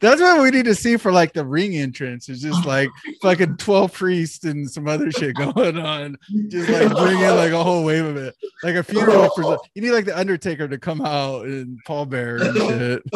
That's 0.00 0.20
what 0.20 0.42
we 0.42 0.50
need 0.50 0.66
to 0.66 0.74
see 0.74 0.98
for 0.98 1.10
like 1.10 1.32
the 1.32 1.44
ring 1.44 1.74
entrance. 1.74 2.28
It's 2.28 2.42
just 2.42 2.66
like 2.66 2.90
fucking 3.22 3.56
12 3.56 3.92
priests 3.92 4.44
and 4.44 4.70
some 4.70 4.86
other 4.86 5.10
shit 5.10 5.34
going 5.34 5.78
on. 5.78 6.18
Just 6.48 6.68
like 6.68 6.90
bring 6.90 7.18
in 7.18 7.36
like 7.36 7.52
a 7.52 7.64
whole 7.64 7.84
wave 7.84 8.04
of 8.04 8.18
it. 8.18 8.36
Like 8.62 8.74
a 8.74 8.82
funeral 8.82 9.30
for 9.30 9.58
you 9.74 9.80
need 9.82 9.92
like 9.92 10.04
the 10.04 10.16
Undertaker 10.16 10.68
to 10.68 10.78
come 10.78 11.00
out 11.00 11.46
and 11.46 11.78
Paul 11.86 12.04
Bearer 12.04 12.42
and 12.42 12.56
shit. 12.56 13.02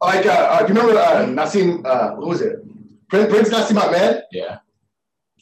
like 0.00 0.24
uh, 0.24 0.30
uh 0.30 0.66
do 0.66 0.72
you 0.72 0.80
remember 0.80 0.96
uh 0.96 1.26
Naseem 1.26 1.84
uh 1.84 2.14
who 2.14 2.28
was 2.28 2.40
it? 2.40 2.64
Prince, 3.08 3.28
Prince 3.28 3.48
Naseem 3.48 3.80
Hamed? 3.80 4.22
Yeah 4.30 4.58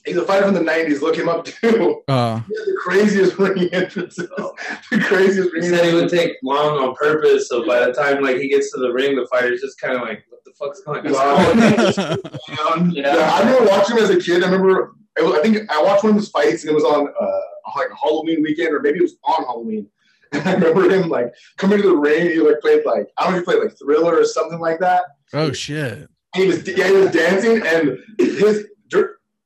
he's 0.06 0.16
a 0.16 0.24
fighter 0.24 0.46
from 0.46 0.54
the 0.54 0.60
90s. 0.60 1.02
Look 1.02 1.16
him 1.16 1.28
up 1.28 1.44
too. 1.44 2.02
Uh, 2.08 2.40
the 2.48 2.76
craziest 2.82 3.38
ring 3.38 3.68
entrances. 3.72 4.28
the 4.28 5.00
craziest 5.04 5.52
ring. 5.52 5.62
He 5.62 5.68
said 5.68 5.84
he 5.84 5.94
would 5.94 6.08
take 6.08 6.36
long 6.42 6.78
on 6.78 6.94
purpose. 6.94 7.48
So 7.48 7.66
by 7.66 7.84
the 7.84 7.92
time 7.92 8.22
like 8.22 8.38
he 8.38 8.48
gets 8.48 8.72
to 8.72 8.80
the 8.80 8.92
ring, 8.92 9.16
the 9.16 9.26
fighter's 9.26 9.60
just 9.60 9.80
kind 9.80 9.96
of 9.96 10.02
like, 10.02 10.24
what 10.28 10.44
the 10.44 10.52
fuck's 10.52 10.80
going 10.80 11.06
on? 11.06 12.92
yeah. 12.92 13.02
yeah, 13.16 13.30
I 13.34 13.40
remember 13.40 13.68
watching 13.68 13.96
him 13.96 14.04
as 14.04 14.10
a 14.10 14.18
kid. 14.18 14.42
I 14.42 14.46
remember, 14.46 14.94
was, 15.18 15.38
I 15.38 15.42
think 15.42 15.70
I 15.70 15.82
watched 15.82 16.04
one 16.04 16.10
of 16.10 16.16
his 16.16 16.28
fights 16.28 16.62
and 16.62 16.70
it 16.70 16.74
was 16.74 16.84
on 16.84 17.08
uh, 17.08 17.40
like 17.76 17.90
a 17.90 17.96
Halloween 17.96 18.42
weekend 18.42 18.74
or 18.74 18.80
maybe 18.80 18.98
it 18.98 19.02
was 19.02 19.16
on 19.24 19.44
Halloween. 19.44 19.88
And 20.32 20.46
I 20.46 20.54
remember 20.54 20.88
him 20.88 21.08
like 21.08 21.32
coming 21.56 21.80
to 21.80 21.88
the 21.88 21.96
ring. 21.96 22.28
He 22.28 22.40
like 22.40 22.60
played 22.60 22.84
like 22.84 23.08
I 23.16 23.24
don't 23.24 23.32
know 23.32 23.38
if 23.38 23.44
he 23.44 23.44
played 23.44 23.62
like 23.62 23.78
Thriller 23.78 24.18
or 24.18 24.24
something 24.24 24.58
like 24.58 24.80
that. 24.80 25.04
Oh 25.32 25.52
shit! 25.52 26.08
He 26.34 26.46
was 26.48 26.66
yeah 26.66 26.88
he 26.88 26.92
was 26.92 27.12
dancing 27.12 27.64
and 27.64 27.98
his 28.18 28.66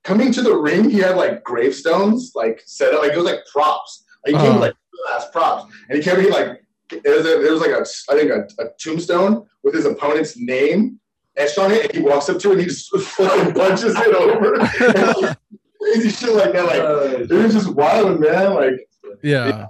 coming 0.05 0.33
to 0.33 0.43
the 0.43 0.57
ring, 0.57 0.89
he 0.89 0.99
had 0.99 1.17
like 1.17 1.45
gravestones 1.45 2.33
like 2.35 2.63
set 2.67 2.95
up, 2.95 3.03
like 3.03 3.13
it 3.13 3.17
was 3.17 3.27
like 3.27 3.45
props. 3.53 4.05
Like 4.25 4.35
he 4.35 4.37
uh-huh. 4.37 4.45
came 4.45 4.55
with, 4.55 4.63
like 4.63 4.75
last 5.11 5.33
props, 5.33 5.73
and 5.89 5.99
he 5.99 6.05
came 6.05 6.21
in 6.21 6.31
like 6.31 6.63
it 6.93 7.17
was, 7.17 7.25
a, 7.25 7.47
it 7.47 7.51
was 7.51 7.61
like 7.61 7.71
a 7.71 7.85
I 8.11 8.19
think 8.19 8.31
a, 8.31 8.63
a, 8.63 8.69
tombstone 8.81 9.47
with 9.63 9.75
his 9.75 9.87
opponent's 9.87 10.37
name 10.37 10.99
etched 11.37 11.59
on 11.59 11.71
it, 11.71 11.87
and 11.87 11.95
he 11.95 12.01
walks 12.01 12.29
up 12.29 12.39
to 12.41 12.51
it 12.51 12.53
and 12.53 12.61
he 12.63 12.67
just 12.67 12.91
fucking 12.97 13.55
punches 13.55 13.95
it 13.97 14.15
over. 14.15 15.37
crazy 15.81 16.11
shit 16.11 16.35
like 16.35 16.53
that. 16.53 16.67
Like 16.67 16.81
uh, 16.81 17.35
it 17.35 17.43
was 17.45 17.55
just 17.55 17.75
wild, 17.75 18.21
man. 18.21 18.55
Like 18.55 18.89
yeah 19.23 19.67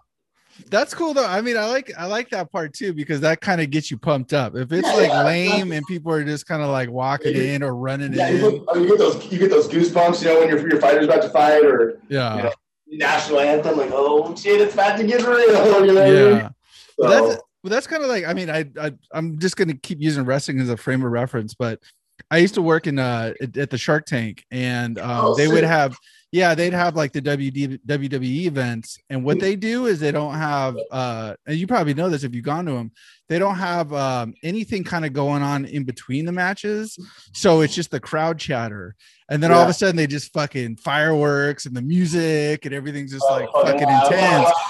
that's 0.71 0.95
cool 0.95 1.15
though. 1.15 1.27
I 1.27 1.41
mean, 1.41 1.57
I 1.57 1.67
like 1.67 1.93
I 1.99 2.07
like 2.07 2.31
that 2.31 2.51
part 2.51 2.73
too 2.73 2.93
because 2.93 3.21
that 3.21 3.41
kind 3.41 3.61
of 3.61 3.71
gets 3.71 3.91
you 3.91 3.99
pumped 3.99 4.33
up. 4.33 4.57
If 4.57 4.73
it's 4.73 4.87
yeah, 4.87 4.95
like 4.95 5.09
yeah, 5.09 5.25
lame 5.25 5.73
and 5.73 5.85
people 5.87 6.13
are 6.13 6.25
just 6.25 6.47
kind 6.47 6.63
of 6.63 6.71
like 6.71 6.91
walking 6.91 7.37
yeah, 7.37 7.43
in 7.43 7.63
or 7.63 7.75
running 7.75 8.13
yeah, 8.13 8.29
in, 8.29 8.37
you, 8.37 8.51
get, 8.51 8.77
you 8.77 8.89
get 8.89 8.99
those 8.99 9.33
you 9.33 9.39
get 9.39 9.51
those 9.51 9.69
goosebumps, 9.69 10.23
you 10.23 10.29
know, 10.29 10.41
when 10.41 10.49
your 10.49 10.69
your 10.69 10.81
fighter's 10.81 11.07
about 11.07 11.23
to 11.23 11.29
fight 11.31 11.65
or 11.65 12.01
yeah, 12.09 12.37
you 12.37 12.43
know, 12.45 12.53
national 12.87 13.41
anthem, 13.41 13.77
like 13.77 13.91
oh 13.93 14.35
shit, 14.37 14.61
it's 14.61 14.75
about 14.75 14.97
to 14.99 15.07
get 15.07 15.27
real. 15.27 15.81
You 15.87 15.93
know 15.95 16.05
yeah, 16.05 16.49
so. 17.01 17.09
that's 17.09 17.43
well, 17.63 17.71
that's 17.71 17.87
kind 17.87 18.03
of 18.03 18.09
like 18.09 18.25
I 18.25 18.33
mean, 18.33 18.49
I, 18.49 18.67
I 18.81 18.93
I'm 19.13 19.39
just 19.39 19.57
gonna 19.57 19.75
keep 19.75 20.01
using 20.01 20.25
wrestling 20.25 20.61
as 20.61 20.69
a 20.69 20.77
frame 20.77 21.05
of 21.05 21.11
reference, 21.11 21.55
but 21.55 21.81
I 22.31 22.39
used 22.39 22.55
to 22.55 22.63
work 22.63 22.87
in 22.87 22.99
uh 22.99 23.33
at, 23.41 23.71
the 23.71 23.79
Shark 23.79 24.07
Tank, 24.07 24.45
and 24.51 24.99
um, 24.99 25.27
oh, 25.27 25.35
they 25.35 25.49
would 25.49 25.65
have 25.65 25.97
yeah, 26.33 26.55
they'd 26.55 26.73
have 26.73 26.95
like 26.95 27.13
the 27.13 27.21
WD, 27.21 27.81
WWE 27.87 28.47
events, 28.47 28.99
and 29.09 29.25
what 29.25 29.41
they 29.41 29.57
do 29.57 29.87
is 29.87 29.99
they 29.99 30.13
don't 30.13 30.35
have, 30.35 30.77
uh, 30.93 31.35
and 31.47 31.57
you 31.57 31.67
probably 31.67 31.95
know 31.95 32.09
this 32.09 32.23
if 32.23 32.35
you've 32.35 32.45
gone 32.45 32.67
to 32.67 32.73
them, 32.73 32.93
they 33.29 33.39
don't 33.39 33.57
have 33.57 33.93
um, 33.93 34.35
anything 34.43 34.85
kind 34.85 35.05
of 35.05 35.13
going 35.13 35.43
on 35.43 35.65
in 35.65 35.85
between 35.85 36.27
the 36.27 36.33
matches, 36.33 36.97
so 37.33 37.63
it's 37.63 37.75
just 37.75 37.91
the 37.91 37.99
crowd 37.99 38.39
chatter, 38.39 38.95
and 39.29 39.43
then 39.43 39.51
yeah. 39.51 39.57
all 39.57 39.63
of 39.63 39.69
a 39.69 39.73
sudden 39.73 39.97
they 39.97 40.07
just 40.07 40.33
fucking 40.33 40.77
fireworks 40.77 41.65
and 41.65 41.77
the 41.77 41.83
music 41.83 42.67
and 42.67 42.75
everything's 42.75 43.13
just 43.13 43.25
like 43.31 43.49
oh, 43.55 43.65
fucking 43.65 43.89
yeah. 43.89 44.05
intense. 44.05 44.51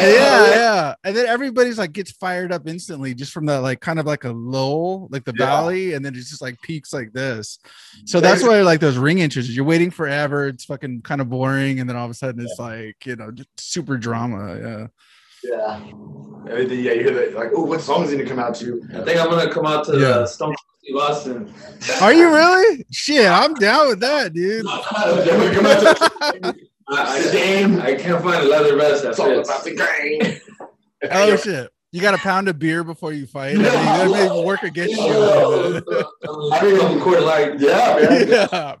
Yeah, 0.00 0.48
yeah, 0.48 0.94
and 1.04 1.14
then 1.14 1.26
everybody's 1.26 1.78
like 1.78 1.92
gets 1.92 2.10
fired 2.10 2.52
up 2.52 2.66
instantly 2.66 3.14
just 3.14 3.32
from 3.32 3.46
the 3.46 3.60
like 3.60 3.80
kind 3.80 4.00
of 4.00 4.06
like 4.06 4.24
a 4.24 4.32
lull 4.32 5.06
like 5.12 5.24
the 5.24 5.32
yeah. 5.38 5.46
valley, 5.46 5.94
and 5.94 6.04
then 6.04 6.16
it's 6.16 6.28
just 6.28 6.42
like 6.42 6.60
peaks 6.62 6.92
like 6.92 7.12
this. 7.12 7.60
So 8.04 8.18
that's 8.18 8.42
why 8.42 8.62
like 8.62 8.80
those 8.80 8.96
ring 8.96 9.20
entrances, 9.20 9.54
you're 9.54 9.64
waiting 9.64 9.92
forever. 9.92 10.48
It's 10.48 10.64
fucking 10.64 11.02
kind 11.10 11.20
of 11.20 11.28
boring, 11.28 11.80
and 11.80 11.90
then 11.90 11.96
all 11.96 12.04
of 12.04 12.10
a 12.12 12.14
sudden 12.14 12.40
it's 12.40 12.60
like 12.60 13.04
you 13.04 13.16
know 13.16 13.32
super 13.58 13.98
drama. 13.98 14.56
Yeah. 14.56 14.86
Yeah. 15.42 15.80
Everything, 16.48 16.80
yeah, 16.80 16.92
you 16.92 17.02
hear 17.02 17.14
that, 17.14 17.34
like, 17.34 17.50
oh, 17.54 17.64
what 17.64 17.80
song 17.80 18.04
is 18.04 18.10
he 18.10 18.16
gonna 18.16 18.28
come 18.28 18.38
out 18.38 18.54
to? 18.56 18.80
I 18.94 19.00
think 19.02 19.18
I'm 19.18 19.28
gonna 19.28 19.50
come 19.50 19.66
out 19.66 19.84
to 19.86 19.98
yeah. 19.98 20.24
Stone 20.24 20.54
Steve 20.82 20.96
Austin. 20.96 21.52
Are 22.00 22.12
you 22.12 22.32
really? 22.32 22.84
Shit, 22.92 23.26
I'm 23.26 23.54
down 23.54 23.88
with 23.88 24.00
that, 24.00 24.32
dude. 24.34 24.64
I, 24.68 26.54
I, 26.88 27.92
I 27.92 27.94
can't 27.94 28.22
find 28.22 28.44
a 28.44 28.48
leather 28.48 28.76
vest 28.76 29.02
that 29.02 29.16
fits. 29.16 29.48
about 29.48 29.64
the 29.64 29.74
game. 31.02 31.10
oh 31.10 31.36
shit. 31.36 31.70
You 31.92 32.00
got 32.00 32.14
a 32.14 32.18
pound 32.18 32.46
of 32.48 32.56
beer 32.58 32.84
before 32.84 33.12
you 33.12 33.26
fight. 33.26 33.54
I 33.56 33.58
mean, 33.58 33.62
that 33.64 34.10
may 34.12 34.44
work 34.44 34.62
against 34.62 34.94
you. 34.94 35.02
I 35.02 36.62
mean, 36.62 37.24
like, 37.24 37.58
yeah, 37.58 37.96
man. 37.96 38.28
Yeah 38.28 38.74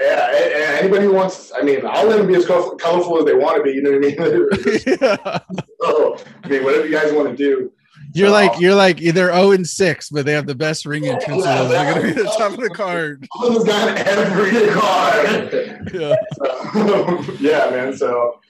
yeah, 0.00 0.78
anybody 0.80 1.04
who 1.04 1.12
wants, 1.12 1.52
I 1.56 1.62
mean, 1.62 1.86
I'll 1.86 2.06
let 2.06 2.18
them 2.18 2.26
be 2.26 2.34
as 2.34 2.46
colorful, 2.46 2.76
colorful 2.76 3.18
as 3.18 3.24
they 3.24 3.34
want 3.34 3.58
to 3.58 3.62
be. 3.62 3.70
You 3.72 3.82
know 3.82 3.92
what 3.92 3.96
I 3.96 4.08
mean? 4.08 4.88
yeah. 5.00 5.38
so, 5.82 6.16
I 6.42 6.48
mean, 6.48 6.64
whatever 6.64 6.86
you 6.86 6.92
guys 6.92 7.12
want 7.12 7.28
to 7.28 7.36
do. 7.36 7.72
You're 8.12 8.28
so, 8.28 8.32
like 8.32 8.60
you're 8.60 8.74
like 8.74 8.98
they're 8.98 9.32
0 9.32 9.52
and 9.52 9.66
6, 9.66 10.10
but 10.10 10.26
they 10.26 10.32
have 10.32 10.46
the 10.46 10.54
best 10.54 10.84
ring 10.84 11.06
entrances. 11.06 11.44
Yeah, 11.44 11.64
they're 11.64 11.94
gonna 11.94 12.06
be 12.06 12.12
the 12.12 12.24
top 12.24 12.52
of 12.52 12.60
the 12.60 12.70
card. 12.70 13.26
Someone's 13.40 13.64
got 13.64 13.98
every 13.98 14.68
card. 14.70 15.92
Yeah. 15.92 16.16
So, 16.32 17.32
yeah, 17.38 17.70
man. 17.70 17.96
So 17.96 18.40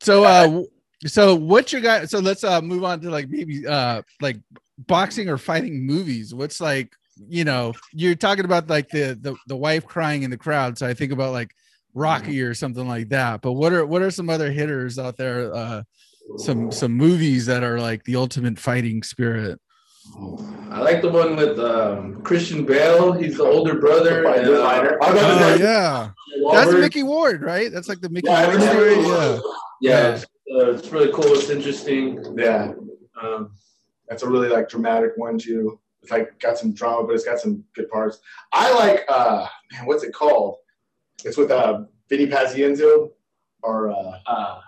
so 0.00 0.24
uh 0.24 0.62
so 1.06 1.34
what's 1.34 1.72
your 1.72 1.80
guy 1.80 2.04
so 2.04 2.18
let's 2.18 2.44
uh 2.44 2.60
move 2.60 2.84
on 2.84 3.00
to 3.00 3.10
like 3.10 3.28
maybe 3.28 3.66
uh 3.66 4.02
like 4.20 4.38
boxing 4.78 5.28
or 5.28 5.38
fighting 5.38 5.86
movies. 5.86 6.34
What's 6.34 6.60
like 6.60 6.92
you 7.28 7.44
know, 7.44 7.72
you're 7.92 8.14
talking 8.14 8.44
about 8.44 8.68
like 8.68 8.88
the, 8.90 9.18
the 9.20 9.36
the 9.46 9.56
wife 9.56 9.86
crying 9.86 10.22
in 10.22 10.30
the 10.30 10.36
crowd. 10.36 10.78
So 10.78 10.86
I 10.86 10.94
think 10.94 11.12
about 11.12 11.32
like 11.32 11.54
Rocky 11.94 12.42
or 12.42 12.54
something 12.54 12.86
like 12.86 13.08
that. 13.08 13.40
But 13.40 13.52
what 13.52 13.72
are 13.72 13.86
what 13.86 14.02
are 14.02 14.10
some 14.10 14.28
other 14.28 14.50
hitters 14.50 14.98
out 14.98 15.16
there? 15.16 15.54
Uh, 15.54 15.82
some 16.36 16.70
some 16.70 16.92
movies 16.92 17.46
that 17.46 17.62
are 17.62 17.80
like 17.80 18.04
the 18.04 18.16
ultimate 18.16 18.58
fighting 18.58 19.02
spirit. 19.02 19.60
I 20.70 20.80
like 20.80 21.02
the 21.02 21.08
one 21.08 21.34
with 21.36 21.58
um, 21.58 22.22
Christian 22.22 22.64
Bale. 22.64 23.12
He's 23.12 23.38
the 23.38 23.44
older 23.44 23.80
brother. 23.80 24.24
And, 24.24 24.48
uh, 24.48 24.96
oh 25.00 25.56
yeah, 25.58 26.10
that's 26.52 26.72
Mickey 26.72 27.02
Ward, 27.02 27.42
right? 27.42 27.72
That's 27.72 27.88
like 27.88 28.00
the 28.00 28.08
Mickey 28.08 28.28
yeah, 28.28 28.46
Ward 28.46 28.62
story. 28.62 28.94
Yeah, 28.94 29.00
yeah, 29.00 29.38
yeah. 29.80 30.14
It's, 30.14 30.24
uh, 30.24 30.70
it's, 30.72 30.88
really 30.92 31.12
cool. 31.12 31.32
It's 31.32 31.50
interesting. 31.50 32.22
Yeah, 32.36 32.72
um, 33.20 33.52
that's 34.08 34.22
a 34.22 34.28
really 34.28 34.48
like 34.48 34.68
dramatic 34.68 35.12
one 35.16 35.38
too 35.38 35.80
it's 36.06 36.12
like 36.12 36.38
got 36.38 36.56
some 36.56 36.72
drama, 36.72 37.04
but 37.04 37.14
it's 37.14 37.24
got 37.24 37.40
some 37.40 37.64
good 37.74 37.90
parts. 37.90 38.20
I 38.52 38.72
like 38.74 39.04
uh 39.08 39.46
man, 39.72 39.86
what's 39.86 40.04
it 40.04 40.12
called? 40.12 40.56
It's 41.24 41.36
with 41.36 41.50
uh 41.50 41.82
Vinny 42.08 42.28
Pazienza 42.28 43.08
or 43.62 43.90
uh, 43.90 44.18
uh 44.26 44.60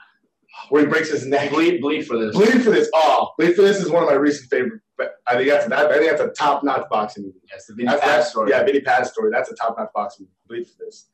where 0.71 0.83
he 0.83 0.89
breaks 0.89 1.11
his 1.11 1.25
neck. 1.27 1.51
Bleed, 1.51 1.81
bleed 1.81 2.03
for 2.03 2.19
this. 2.19 2.35
Bleed 2.35 2.63
for 2.63 2.71
this. 2.71 2.91
Oh, 2.93 3.31
Bleed 3.39 3.55
for 3.55 3.63
this 3.63 3.81
is 3.81 3.89
one 3.89 4.03
of 4.03 4.09
my 4.09 4.17
recent 4.17 4.51
favorite. 4.51 4.81
I 5.29 5.37
think 5.37 5.49
that's 5.49 5.69
that, 5.69 5.87
I 5.87 5.99
think 5.99 6.11
that's 6.11 6.23
a 6.23 6.31
top 6.31 6.65
notch 6.65 6.89
boxing 6.91 7.23
movie. 7.25 7.39
Yes, 7.49 7.67
the 7.67 7.75
Vinny 7.75 7.97
Paz 7.97 8.31
story. 8.31 8.51
Yeah, 8.51 8.65
Vinny 8.65 8.81
Paz 8.81 9.13
story. 9.13 9.31
That's 9.33 9.51
a 9.51 9.55
top 9.55 9.79
notch 9.79 9.91
boxing 9.95 10.27
movie. 10.27 10.65
Bleed 10.65 10.67
for 10.67 10.85
this. 10.85 11.07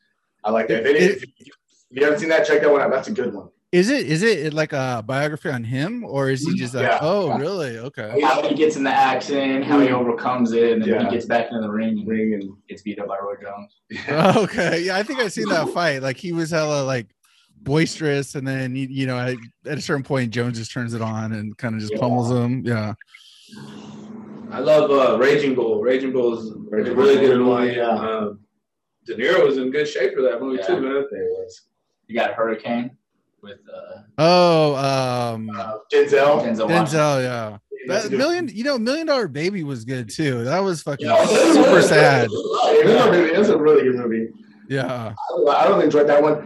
I 0.43 0.51
like 0.51 0.69
that. 0.69 0.87
If, 0.87 0.87
any, 0.87 0.99
if, 0.99 1.23
if 1.23 1.49
you 1.91 2.05
haven't 2.05 2.21
seen 2.21 2.31
that, 2.31 2.47
check 2.47 2.63
that 2.63 2.71
one 2.73 2.81
out. 2.81 2.91
That's 2.91 3.09
a 3.09 3.13
good 3.13 3.35
one. 3.35 3.51
Is 3.75 3.91
it 3.91 4.07
is 4.07 4.23
it 4.23 4.55
like 4.55 4.73
a 4.73 5.03
biography 5.05 5.51
on 5.51 5.65
him 5.65 6.05
or 6.05 6.31
is 6.31 6.47
he 6.47 6.55
just 6.55 6.75
like 6.75 6.85
Yeah. 6.87 6.99
oh 7.03 7.37
really 7.39 7.77
okay 7.79 8.21
How 8.23 8.41
he 8.49 8.55
gets 8.55 8.77
in 8.77 8.85
the 8.85 8.91
action, 8.91 9.63
how 9.63 9.81
he 9.81 9.89
overcomes 9.89 10.53
it, 10.53 10.73
and 10.75 10.83
then 10.83 10.89
Yeah. 10.89 11.05
he 11.05 11.11
gets 11.11 11.27
back 11.27 11.49
into 11.51 11.61
the 11.61 11.71
ring 11.71 11.99
and 11.99 12.07
Ring 12.09 12.35
and 12.35 12.45
gets 12.69 12.83
beat 12.83 12.99
up 13.01 13.09
by 13.09 13.17
Roy 13.21 13.35
Jones. 13.43 13.71
okay 14.45 14.83
yeah 14.83 14.97
I 14.97 15.03
think 15.03 15.19
I've 15.21 15.33
seen 15.33 15.49
that 15.49 15.69
fight 15.71 16.03
like 16.03 16.17
he 16.17 16.33
was 16.33 16.51
hella 16.53 16.85
like 16.85 17.09
boisterous 17.63 18.37
and 18.37 18.47
then 18.47 18.77
you, 18.77 18.87
you 18.89 19.07
know 19.09 19.19
at, 19.19 19.37
at 19.67 19.79
a 19.79 19.81
certain 19.81 20.05
point 20.05 20.31
Jones 20.31 20.59
just 20.59 20.71
turns 20.73 20.95
it 20.95 21.03
on 21.03 21.33
and 21.33 21.57
kind 21.59 21.75
of 21.75 21.81
just 21.81 21.95
pummels 21.95 22.31
him 22.31 22.63
yeah 22.65 22.95
I 24.51 24.61
love 24.61 24.89
uh, 24.91 25.19
Raging 25.19 25.55
Bull. 25.57 25.83
Raging 25.83 26.13
Bull 26.13 26.39
is 26.39 26.49
a 26.51 26.55
Raging 26.71 26.95
really 26.97 27.17
Bull, 27.17 27.27
good 27.27 27.41
movie. 27.41 27.75
yeah. 27.77 27.89
Um, 27.89 28.39
De 29.05 29.17
Niro 29.17 29.45
was 29.45 29.59
in 29.59 29.71
good 29.73 29.87
shape 29.89 30.15
for 30.15 30.23
that 30.23 30.41
movie 30.41 30.59
Yeah. 30.61 30.67
too, 30.69 30.81
man. 30.81 31.05
there 31.11 31.25
it 31.25 31.33
was. 31.33 31.63
You 32.07 32.15
got 32.15 32.35
Hurricane 32.35 32.93
with 33.45 33.59
uh, 33.73 34.01
oh 34.19 34.75
um 34.77 35.51
Uh, 35.51 35.75
Denzel. 35.93 36.43
Denzel. 36.43 36.69
Denzel 36.69 37.23
yeah 37.23 37.59
That's 37.87 38.09
that 38.09 38.17
million 38.17 38.49
you 38.49 38.65
know 38.65 38.79
million 38.79 39.07
dollar 39.07 39.29
baby 39.29 39.63
was 39.63 39.85
good 39.85 40.09
too 40.09 40.43
that 40.45 40.61
was 40.61 40.83
fucking 40.83 41.07
Yeah. 41.07 41.25
super 41.27 41.83
sad 41.95 42.29
It's 42.33 42.91
a 42.91 43.11
really- 43.11 43.31
it's 43.31 43.49
a 43.51 43.59
really 43.59 43.83
good 43.85 43.97
movie. 43.97 44.29
yeah 44.69 45.15
I 45.15 45.51
I 45.51 45.69
really 45.69 45.85
enjoyed 45.85 46.09
that 46.09 46.23
one. 46.23 46.37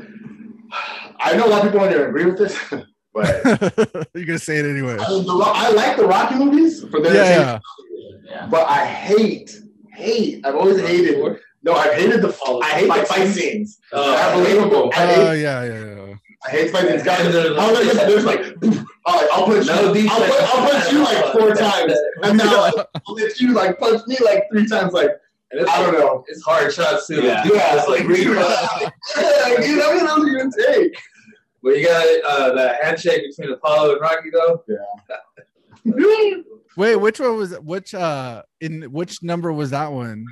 I 1.21 1.35
know 1.37 1.47
a 1.47 1.51
lot 1.51 1.61
of 1.65 1.67
people 1.67 1.81
aren't 1.81 1.93
going 1.95 2.03
to 2.05 2.09
agree 2.11 2.27
with 2.27 2.39
this, 2.39 2.55
but 3.15 4.09
you're 4.15 4.27
gonna 4.27 4.39
say 4.39 4.59
it 4.59 4.67
anyway 4.67 4.97
I, 4.99 5.07
the 5.09 5.43
I 5.65 5.71
like 5.71 5.97
the 5.97 6.07
Rocky 6.07 6.35
movies 6.37 6.85
for 6.91 7.01
their 7.01 7.15
yeah, 7.15 7.31
yeah. 7.41 7.59
Yeah. 8.25 8.47
but 8.51 8.69
I 8.69 8.85
hate, 8.85 9.51
hate. 9.95 10.45
I've 10.45 10.55
always 10.55 10.79
hated. 10.81 11.17
No, 11.65 11.73
I've 11.73 11.95
hated 11.95 12.21
the. 12.23 12.29
Follow 12.33 12.61
I 12.61 12.71
hate 12.81 12.87
the 12.93 13.05
fight 13.07 13.27
scenes. 13.29 13.79
Uh, 13.93 14.33
unbelievable. 14.35 14.93
Oh 14.95 15.07
hate, 15.07 15.41
yeah 15.43 15.65
yeah 15.65 15.85
yeah 15.97 16.08
I 16.47 16.51
hate 16.51 16.71
fighting 16.71 16.93
these 16.93 17.03
Guys, 17.03 17.21
And 17.27 17.35
there's- 17.35 17.57
I'll, 17.59 17.75
like, 17.75 17.93
there's 17.93 18.25
like, 18.25 18.41
I'll, 19.07 19.17
like, 19.17 19.31
I'll 19.33 19.47
punch 19.47 19.67
No 19.67 19.93
you. 19.93 20.09
I'll, 20.11 20.21
put, 20.21 20.43
I'll 20.43 20.71
punch 20.71 20.93
you 20.93 20.99
like 21.05 21.33
four 21.33 21.55
times, 21.55 21.93
and 22.23 22.39
now 22.39 22.61
like, 22.61 22.75
I'll 23.07 23.15
let 23.15 23.41
you 23.41 23.53
like 23.53 23.79
punch 23.79 24.03
me 24.07 24.17
like 24.25 24.45
three 24.53 24.67
times. 24.69 24.93
Like 24.93 25.11
And 25.51 25.61
it's, 25.63 25.71
I 25.71 25.83
don't 25.83 25.95
know. 25.99 26.25
it's 26.29 26.43
hard 26.45 26.73
shots 26.73 27.07
too. 27.09 27.23
Yeah. 27.23 27.43
Yeah, 27.45 27.77
it's 27.79 27.89
like 27.89 28.07
really 28.07 28.23
yeah, 28.25 29.57
dude, 29.57 29.83
I 29.83 29.95
mean, 29.95 30.07
those 30.07 30.29
are 30.29 30.39
gonna 30.39 30.51
take. 30.75 30.97
But 31.63 31.77
you 31.77 31.87
got 31.87 32.07
uh, 32.25 32.55
that 32.55 32.85
handshake 32.85 33.23
between 33.29 33.53
Apollo 33.55 33.93
and 33.93 34.01
Rocky 34.01 34.31
though. 34.31 34.63
Yeah. 35.85 35.93
Wait 36.77 36.97
which 36.97 37.19
one 37.19 37.37
was 37.37 37.59
which 37.61 37.95
uh 37.95 38.43
in 38.61 38.83
which 38.93 39.23
number 39.23 39.53
was 39.53 39.71
that 39.71 39.91
one 39.91 40.25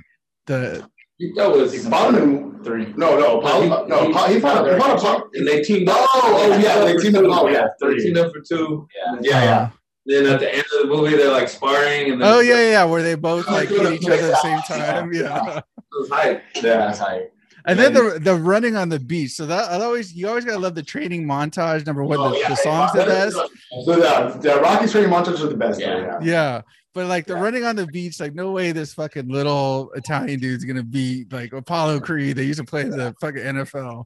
the 0.46 0.88
That 1.37 1.51
was 1.51 1.87
Bottom 1.89 2.62
Three. 2.62 2.93
No, 2.97 3.19
no, 3.19 3.39
Apollo, 3.39 3.87
no, 3.87 4.11
Apollo, 4.11 4.29
he 4.35 4.41
fought, 4.41 4.67
he 4.67 4.79
fought 4.79 4.99
Apollo. 4.99 5.31
and 5.35 5.47
they 5.47 5.62
teamed 5.62 5.89
up. 5.89 5.97
Oh, 5.99 6.51
oh, 6.53 6.59
yeah, 6.59 6.85
they 6.85 6.97
teamed 6.97 7.17
up. 7.17 7.25
Oh, 7.27 7.49
yeah, 7.49 7.67
They 7.81 7.87
three. 7.87 8.03
teamed 8.03 8.19
up 8.19 8.33
for 8.33 8.41
two. 8.41 8.87
Yeah. 8.95 9.17
Yeah, 9.23 9.45
yeah. 9.45 9.71
Then 10.09 10.27
at 10.27 10.41
the 10.41 10.53
end 10.55 10.64
of 10.75 10.83
the 10.83 10.95
movie, 10.95 11.17
they're 11.17 11.33
like 11.33 11.49
sparring, 11.49 12.12
and 12.12 12.21
then 12.21 12.29
Oh 12.33 12.41
yeah, 12.41 12.61
yeah, 12.71 12.85
where 12.85 13.03
they 13.03 13.14
both 13.14 13.49
like 13.49 13.69
hit 13.71 13.93
each 13.95 14.05
other 14.07 14.14
at 14.14 14.21
the 14.21 14.37
same 14.43 14.61
time. 14.62 15.12
Yeah. 15.12 15.59
it 15.59 15.64
was 15.99 16.11
hype. 16.11 16.43
That's 16.61 16.64
Yeah. 17.01 17.07
how 17.07 17.14
you- 17.17 17.29
And 17.67 17.79
then 17.79 17.93
the 17.93 18.19
the 18.21 18.35
running 18.35 18.77
on 18.77 18.89
the 18.89 19.01
beach. 19.01 19.33
So 19.33 19.47
that 19.47 19.71
I 19.71 19.83
always 19.83 20.14
you 20.14 20.29
always 20.29 20.45
gotta 20.45 20.59
love 20.59 20.75
the 20.75 20.83
training 20.83 21.27
montage. 21.27 21.85
Number 21.87 22.05
one, 22.05 22.19
Oh, 22.19 22.31
the, 22.31 22.39
yeah. 22.39 22.49
the 22.51 22.57
songs 22.57 22.93
the 22.93 23.05
best. 23.05 23.35
So 23.35 23.49
the, 23.85 24.39
the 24.41 24.61
Rocky 24.61 24.87
training 24.89 25.11
montages 25.11 25.43
are 25.43 25.49
the 25.49 25.57
best. 25.57 25.81
Yeah. 25.81 25.99
Yeah. 25.99 26.19
Yeah. 26.23 26.61
But 26.95 27.07
like 27.07 27.27
the 27.27 27.35
Yeah. 27.35 27.41
running 27.43 27.64
on 27.64 27.75
the 27.77 27.87
beach, 27.87 28.21
like 28.21 28.35
no 28.35 28.53
way 28.53 28.73
this 28.73 28.95
fucking 28.95 29.29
little 29.29 29.91
Italian 29.97 30.39
dude's 30.41 30.64
gonna 30.64 30.83
beat 30.85 31.33
like 31.33 31.53
Apollo 31.53 32.01
Creed. 32.01 32.37
They 32.37 32.45
used 32.45 32.61
to 32.61 32.64
play 32.64 32.83
in 32.83 32.91
the 32.91 33.14
fucking 33.21 33.43
NFL. 33.43 34.05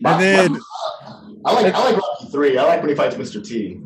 My- 0.00 0.12
And 0.12 0.20
then 0.54 0.60
I 1.44 1.52
like 1.54 1.74
I 1.74 1.84
like 1.90 1.96
Rocky 1.96 2.26
three. 2.30 2.56
I 2.58 2.64
like 2.64 2.80
when 2.80 2.90
he 2.90 2.94
fights 2.94 3.16
Mr. 3.16 3.44
T. 3.44 3.80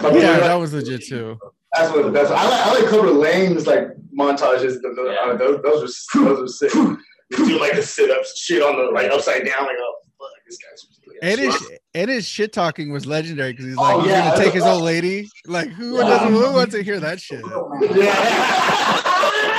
But 0.00 0.14
yeah, 0.14 0.38
that 0.40 0.54
was 0.54 0.72
legit 0.72 1.04
too. 1.06 1.38
that's 1.74 1.90
one 1.90 1.98
of 2.00 2.06
the 2.06 2.12
best. 2.12 2.32
I 2.32 2.48
like 2.48 2.66
I 2.66 2.72
like 2.80 2.84
Clubber 2.88 3.10
Lang's 3.10 3.66
like 3.66 3.88
montages. 4.18 4.80
The, 4.80 4.92
the, 4.96 5.16
uh, 5.22 5.36
those 5.36 5.60
those 5.62 6.06
are 6.16 6.24
those 6.24 6.40
are 6.64 6.68
sick. 6.68 6.72
They 7.30 7.36
do 7.36 7.60
like 7.60 7.74
the 7.74 7.82
sit 7.82 8.10
ups, 8.10 8.38
shit 8.38 8.62
on 8.62 8.76
the 8.76 8.90
like 8.92 9.10
upside 9.10 9.44
down, 9.46 9.66
like 9.66 9.76
oh 9.78 9.94
fuck, 10.18 10.28
this 10.46 10.58
guy's. 10.58 10.86
And 11.22 11.38
his 11.40 11.70
and 11.94 12.10
his 12.10 12.26
shit 12.26 12.52
talking 12.52 12.92
was 12.92 13.04
legendary 13.06 13.52
because 13.52 13.66
he's 13.66 13.76
oh, 13.76 13.82
like, 13.82 13.94
Oh, 13.94 14.00
he's 14.00 14.10
yeah. 14.10 14.30
gonna 14.30 14.44
take 14.44 14.54
his 14.54 14.64
old 14.64 14.82
lady. 14.82 15.28
Like 15.46 15.68
who 15.68 15.98
doesn't 15.98 16.32
who 16.32 16.52
wants 16.52 16.74
to 16.74 16.82
hear 16.82 17.00
that 17.00 17.20
shit? 17.20 17.42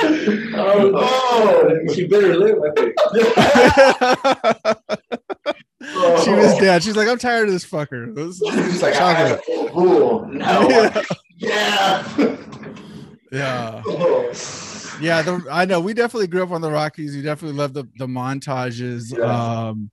Yeah. 0.02 0.50
oh, 0.56 1.78
She 1.94 2.08
better 2.08 2.36
live, 2.36 2.58
I 2.58 2.70
think. 2.74 2.94
oh. 5.82 6.22
she 6.24 6.30
was 6.32 6.54
oh. 6.54 6.60
dead. 6.60 6.82
She's 6.82 6.96
like, 6.96 7.06
I'm 7.08 7.18
tired 7.18 7.46
of 7.46 7.52
this 7.54 7.64
fucker. 7.64 8.12
This, 8.12 8.40
He's 8.40 8.82
like, 8.82 8.94
chocolate. 8.94 9.28
had 9.28 9.38
a 9.38 9.70
fool. 9.70 10.26
No. 10.26 10.68
yeah. 10.68 11.02
Yeah. 11.36 12.36
yeah. 13.30 13.82
Oh. 13.86 14.32
Yeah, 15.02 15.22
the, 15.22 15.46
I 15.50 15.64
know. 15.64 15.80
We 15.80 15.94
definitely 15.94 16.28
grew 16.28 16.42
up 16.42 16.50
on 16.50 16.60
the 16.60 16.70
Rockies. 16.70 17.14
We 17.14 17.22
definitely 17.22 17.58
love 17.58 17.74
the 17.74 17.84
the 17.96 18.06
montages. 18.06 19.16
Yeah. 19.16 19.68
Um, 19.68 19.90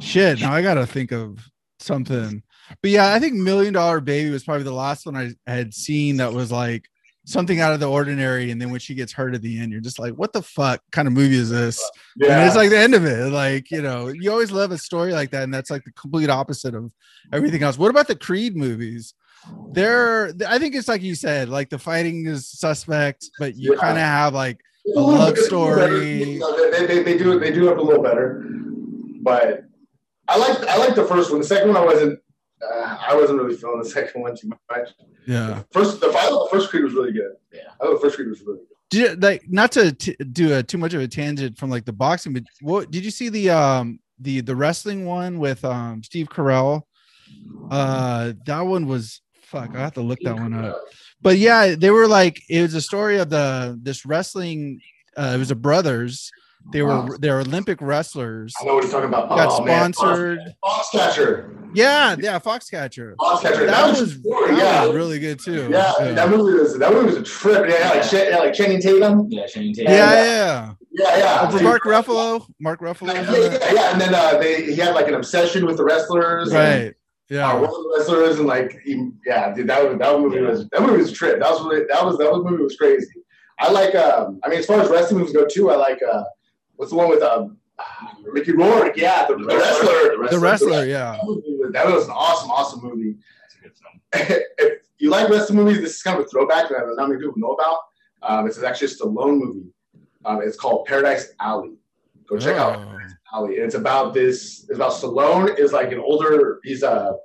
shit. 0.00 0.40
Now 0.40 0.52
I 0.52 0.62
gotta 0.62 0.86
think 0.86 1.12
of 1.12 1.38
something. 1.80 2.42
But 2.82 2.90
yeah, 2.90 3.12
I 3.12 3.18
think 3.20 3.34
Million 3.34 3.74
Dollar 3.74 4.00
Baby 4.00 4.30
was 4.30 4.44
probably 4.44 4.64
the 4.64 4.72
last 4.72 5.06
one 5.06 5.16
I 5.16 5.32
had 5.46 5.72
seen 5.72 6.16
that 6.16 6.32
was 6.32 6.50
like 6.50 6.88
something 7.24 7.60
out 7.60 7.72
of 7.72 7.80
the 7.80 7.90
ordinary. 7.90 8.50
And 8.50 8.60
then 8.60 8.70
when 8.70 8.80
she 8.80 8.94
gets 8.94 9.12
hurt 9.12 9.34
at 9.34 9.42
the 9.42 9.58
end, 9.60 9.72
you're 9.72 9.80
just 9.80 9.98
like, 9.98 10.14
what 10.14 10.32
the 10.32 10.42
fuck 10.42 10.80
kind 10.92 11.06
of 11.06 11.14
movie 11.14 11.36
is 11.36 11.50
this? 11.50 11.78
And 12.20 12.46
it's 12.46 12.56
like 12.56 12.70
the 12.70 12.78
end 12.78 12.94
of 12.94 13.04
it. 13.04 13.32
Like, 13.32 13.70
you 13.70 13.82
know, 13.82 14.08
you 14.08 14.30
always 14.30 14.52
love 14.52 14.70
a 14.72 14.78
story 14.78 15.12
like 15.12 15.30
that. 15.30 15.42
And 15.42 15.52
that's 15.52 15.70
like 15.70 15.84
the 15.84 15.92
complete 15.92 16.30
opposite 16.30 16.74
of 16.74 16.92
everything 17.32 17.62
else. 17.62 17.78
What 17.78 17.90
about 17.90 18.08
the 18.08 18.16
Creed 18.16 18.56
movies? 18.56 19.14
They're, 19.72 20.32
I 20.48 20.58
think 20.58 20.74
it's 20.74 20.88
like 20.88 21.02
you 21.02 21.14
said, 21.14 21.48
like 21.48 21.68
the 21.70 21.78
fighting 21.78 22.26
is 22.26 22.48
suspect, 22.48 23.30
but 23.38 23.56
you 23.56 23.72
Yeah. 23.74 23.78
kind 23.80 23.98
of 23.98 24.04
have 24.04 24.34
like 24.34 24.58
a 24.94 25.00
love 25.00 25.36
story. 25.38 25.76
better. 25.80 25.98
They, 26.00 26.86
they, 26.86 27.02
they 27.02 27.18
do 27.18 27.38
they 27.38 27.52
do 27.52 27.70
it 27.70 27.78
a 27.78 27.82
little 27.82 28.02
better, 28.02 28.44
but 29.22 29.64
I 30.28 30.38
like 30.38 30.58
I 30.68 30.76
like 30.78 30.94
the 30.94 31.04
first 31.04 31.30
one. 31.30 31.40
The 31.40 31.46
second 31.46 31.68
one 31.68 31.76
I 31.76 31.84
wasn't 31.84 32.18
uh, 32.62 32.96
I 33.08 33.14
wasn't 33.14 33.40
really 33.40 33.56
feeling 33.56 33.80
the 33.82 33.88
second 33.98 34.22
one 34.22 34.36
too 34.36 34.48
much. 34.70 34.88
yeah. 35.26 35.62
First 35.72 36.00
the 36.00 36.10
final 36.10 36.44
the 36.44 36.50
first 36.50 36.70
Creed 36.70 36.84
was 36.84 36.94
really 36.94 37.12
good. 37.12 37.32
Yeah. 37.52 37.62
I 37.80 37.84
thought 37.84 37.94
the 37.94 38.00
first 38.00 38.16
Creed 38.16 38.28
was 38.28 38.40
really 38.42 38.58
good. 38.60 38.66
Did 38.88 39.00
you, 39.10 39.16
like 39.16 39.42
not 39.48 39.72
to 39.72 39.92
t- 39.92 40.16
do 40.32 40.54
a 40.54 40.62
too 40.62 40.78
much 40.78 40.94
of 40.94 41.00
a 41.02 41.08
tangent 41.08 41.58
from 41.58 41.68
like 41.70 41.84
the 41.84 41.92
boxing, 41.92 42.32
but 42.32 42.44
what 42.60 42.90
did 42.90 43.04
you 43.04 43.10
see 43.10 43.28
the 43.28 43.50
um 43.50 43.98
the 44.20 44.40
the 44.40 44.54
wrestling 44.56 45.04
one 45.04 45.38
with 45.38 45.64
um 45.64 46.02
Steve 46.02 46.28
Carell? 46.28 46.82
Uh, 47.70 48.32
that 48.46 48.60
one 48.60 48.86
was 48.86 49.20
fuck. 49.46 49.74
I 49.74 49.80
have 49.80 49.94
to 49.94 50.02
look 50.02 50.18
that 50.22 50.34
one 50.34 50.54
up. 50.54 50.80
But 51.22 51.38
yeah, 51.38 51.74
they 51.76 51.90
were 51.90 52.06
like 52.06 52.42
it 52.50 52.60
was 52.60 52.74
a 52.74 52.80
story 52.80 53.18
of 53.18 53.30
the 53.30 53.78
this 53.82 54.04
wrestling. 54.04 54.80
Uh, 55.16 55.32
it 55.34 55.38
was 55.38 55.50
a 55.50 55.56
brothers. 55.56 56.30
They 56.72 56.82
were 56.82 57.16
they're 57.18 57.40
Olympic 57.40 57.80
wrestlers. 57.80 58.52
I 58.60 58.64
know 58.64 58.74
what 58.74 58.84
he's 58.84 58.92
talking 58.92 59.08
about. 59.08 59.30
Got 59.30 59.48
oh, 59.50 59.64
man. 59.64 59.92
sponsored. 59.92 60.40
Foxcatcher. 60.62 61.70
Yeah, 61.74 62.16
yeah, 62.18 62.38
Foxcatcher. 62.38 63.14
Foxcatcher. 63.16 63.66
That 63.66 63.98
was, 63.98 64.20
that 64.20 64.56
yeah. 64.58 64.84
was 64.86 64.94
really 64.94 65.18
good 65.18 65.38
too. 65.38 65.68
yeah, 65.70 65.92
that 65.98 66.28
movie 66.28 66.58
was 66.58 66.78
that 66.78 66.92
movie 66.92 67.06
was 67.06 67.16
a 67.16 67.22
trip. 67.22 67.66
Yeah, 67.68 67.90
like 67.90 68.02
Ch- 68.02 68.12
yeah, 68.14 68.38
like 68.38 68.52
Channing 68.52 68.80
Tatum. 68.80 69.26
Yeah, 69.30 69.46
Channing 69.46 69.70
yeah, 69.70 69.84
Tatum. 69.84 69.92
yeah. 69.94 70.24
yeah. 70.24 70.72
Yeah, 70.92 71.16
yeah. 71.18 71.50
Oh, 71.52 71.62
Mark 71.62 71.82
Ruffalo. 71.82 72.46
Mark 72.60 72.80
Ruffalo. 72.80 73.12
Yeah, 73.14 73.30
was 73.30 73.44
in 73.44 73.52
it. 73.52 73.60
yeah, 73.60 73.72
yeah. 73.72 73.92
And 73.92 74.00
then 74.00 74.14
uh, 74.14 74.38
they 74.38 74.64
he 74.64 74.76
had 74.76 74.94
like 74.94 75.08
an 75.08 75.14
obsession 75.14 75.66
with 75.66 75.76
the 75.76 75.84
wrestlers. 75.84 76.52
and- 76.52 76.94
Right. 77.30 77.38
uh, 77.38 77.46
Yeah. 77.46 77.54
one 77.54 77.64
of 77.64 77.70
the 77.70 77.94
wrestlers 77.96 78.38
and 78.38 78.46
like 78.46 78.80
he, 78.84 79.10
yeah, 79.24 79.52
dude, 79.52 79.68
that 79.68 79.98
that 79.98 80.20
movie 80.20 80.40
was 80.40 80.68
that 80.68 80.82
movie 80.82 80.98
was 80.98 81.10
a 81.10 81.14
trip. 81.14 81.40
That 81.40 81.50
was 81.50 81.64
really 81.64 81.84
that 81.88 82.04
was 82.04 82.18
that 82.18 82.30
was 82.30 82.44
movie 82.44 82.62
was 82.62 82.76
crazy. 82.76 83.08
I 83.58 83.70
like 83.70 83.94
um 83.94 84.40
I 84.44 84.48
mean 84.48 84.58
as 84.58 84.66
far 84.66 84.80
as 84.80 84.90
wrestling 84.90 85.20
movies 85.20 85.34
go 85.34 85.46
too, 85.46 85.70
I 85.70 85.76
like 85.76 86.00
uh 86.02 86.24
what's 86.76 86.90
the 86.92 86.96
one 86.98 87.08
with 87.08 87.22
um 87.22 87.58
Mickey 88.32 88.52
Rourke, 88.52 88.96
yeah, 88.96 89.26
the, 89.26 89.36
the 89.36 89.44
wrestler. 89.44 90.28
The 90.30 90.38
wrestler, 90.38 90.84
yeah. 90.86 91.12
That, 91.12 91.24
movie 91.24 91.56
was, 91.58 91.72
that 91.72 91.86
was 91.86 92.04
an 92.06 92.10
awesome, 92.12 92.50
awesome 92.50 92.82
movie. 92.82 93.16
That's 93.42 93.54
a 93.54 93.58
good 93.60 93.72
film. 93.76 94.40
if 94.58 94.82
you 94.98 95.10
like 95.10 95.28
wrestling 95.28 95.58
movies, 95.58 95.80
this 95.80 95.96
is 95.96 96.02
kind 96.02 96.18
of 96.18 96.24
a 96.24 96.28
throwback 96.28 96.68
that 96.70 96.94
not 96.96 97.08
many 97.08 97.20
people 97.20 97.34
know 97.36 97.52
about. 97.52 97.78
Um, 98.22 98.46
it's 98.46 98.62
actually 98.62 98.88
just 98.88 99.00
a 99.00 99.04
Stallone 99.04 99.38
movie. 99.38 99.68
Um, 100.24 100.40
it's 100.42 100.56
called 100.56 100.86
Paradise 100.86 101.32
Alley. 101.38 101.74
Go 102.28 102.38
check 102.38 102.56
out 102.56 102.78
Oh. 102.78 102.92
Alley. 103.34 103.56
And 103.56 103.64
it's 103.64 103.74
about 103.74 104.14
this. 104.14 104.60
It's 104.68 104.76
about 104.76 104.92
Stallone 104.92 105.58
is 105.58 105.72
like 105.72 105.92
an 105.92 105.98
older. 105.98 106.60
He's 106.64 106.82
a. 106.82 107.16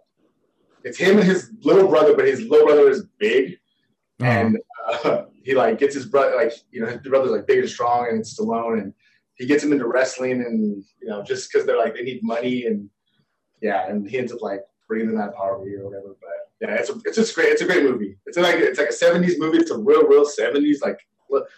It's 0.84 0.98
him 0.98 1.18
and 1.20 1.28
his 1.28 1.52
little 1.62 1.88
brother, 1.88 2.16
but 2.16 2.26
his 2.26 2.42
little 2.42 2.66
brother 2.66 2.90
is 2.90 3.06
big, 3.20 3.58
Oh. 4.22 4.26
and 4.26 4.58
uh, 5.06 5.24
he 5.44 5.54
like 5.54 5.78
gets 5.80 5.94
his 5.94 6.06
brother 6.08 6.36
like 6.36 6.54
you 6.72 6.82
know 6.82 6.88
his 6.88 7.02
brother's 7.02 7.32
like 7.32 7.46
big 7.48 7.60
and 7.60 7.70
strong 7.70 8.08
and 8.10 8.20
it's 8.20 8.40
Stallone, 8.40 8.82
and 8.82 8.94
he 9.36 9.46
gets 9.46 9.64
him 9.64 9.72
into 9.72 9.88
wrestling, 9.88 10.42
and 10.44 10.84
you 11.02 11.08
know 11.08 11.24
just 11.24 11.52
because 11.52 11.66
they're 11.68 11.78
like 11.78 11.94
they 11.96 12.02
need 12.04 12.22
money 12.24 12.66
and 12.66 12.90
yeah, 13.62 13.88
and 13.88 14.10
he 14.10 14.18
ends 14.18 14.32
up 14.34 14.42
like 14.42 14.62
bringing 14.88 15.08
them 15.08 15.18
that 15.18 15.36
poverty 15.36 15.76
or 15.76 15.86
whatever. 15.86 16.16
But 16.20 16.68
yeah, 16.68 16.76
it's 16.76 16.90
a, 16.90 16.96
it's 17.06 17.16
just 17.18 17.36
great. 17.36 17.50
It's 17.50 17.62
a 17.62 17.66
great 17.66 17.84
movie. 17.84 18.18
It's 18.26 18.38
like 18.38 18.56
it's 18.56 18.80
like 18.80 18.90
a 18.90 18.92
'70s 18.92 19.38
movie. 19.38 19.60
It's 19.60 19.72
a 19.72 19.78
real, 19.78 20.08
real 20.08 20.26
'70s, 20.26 20.78
like 20.82 21.00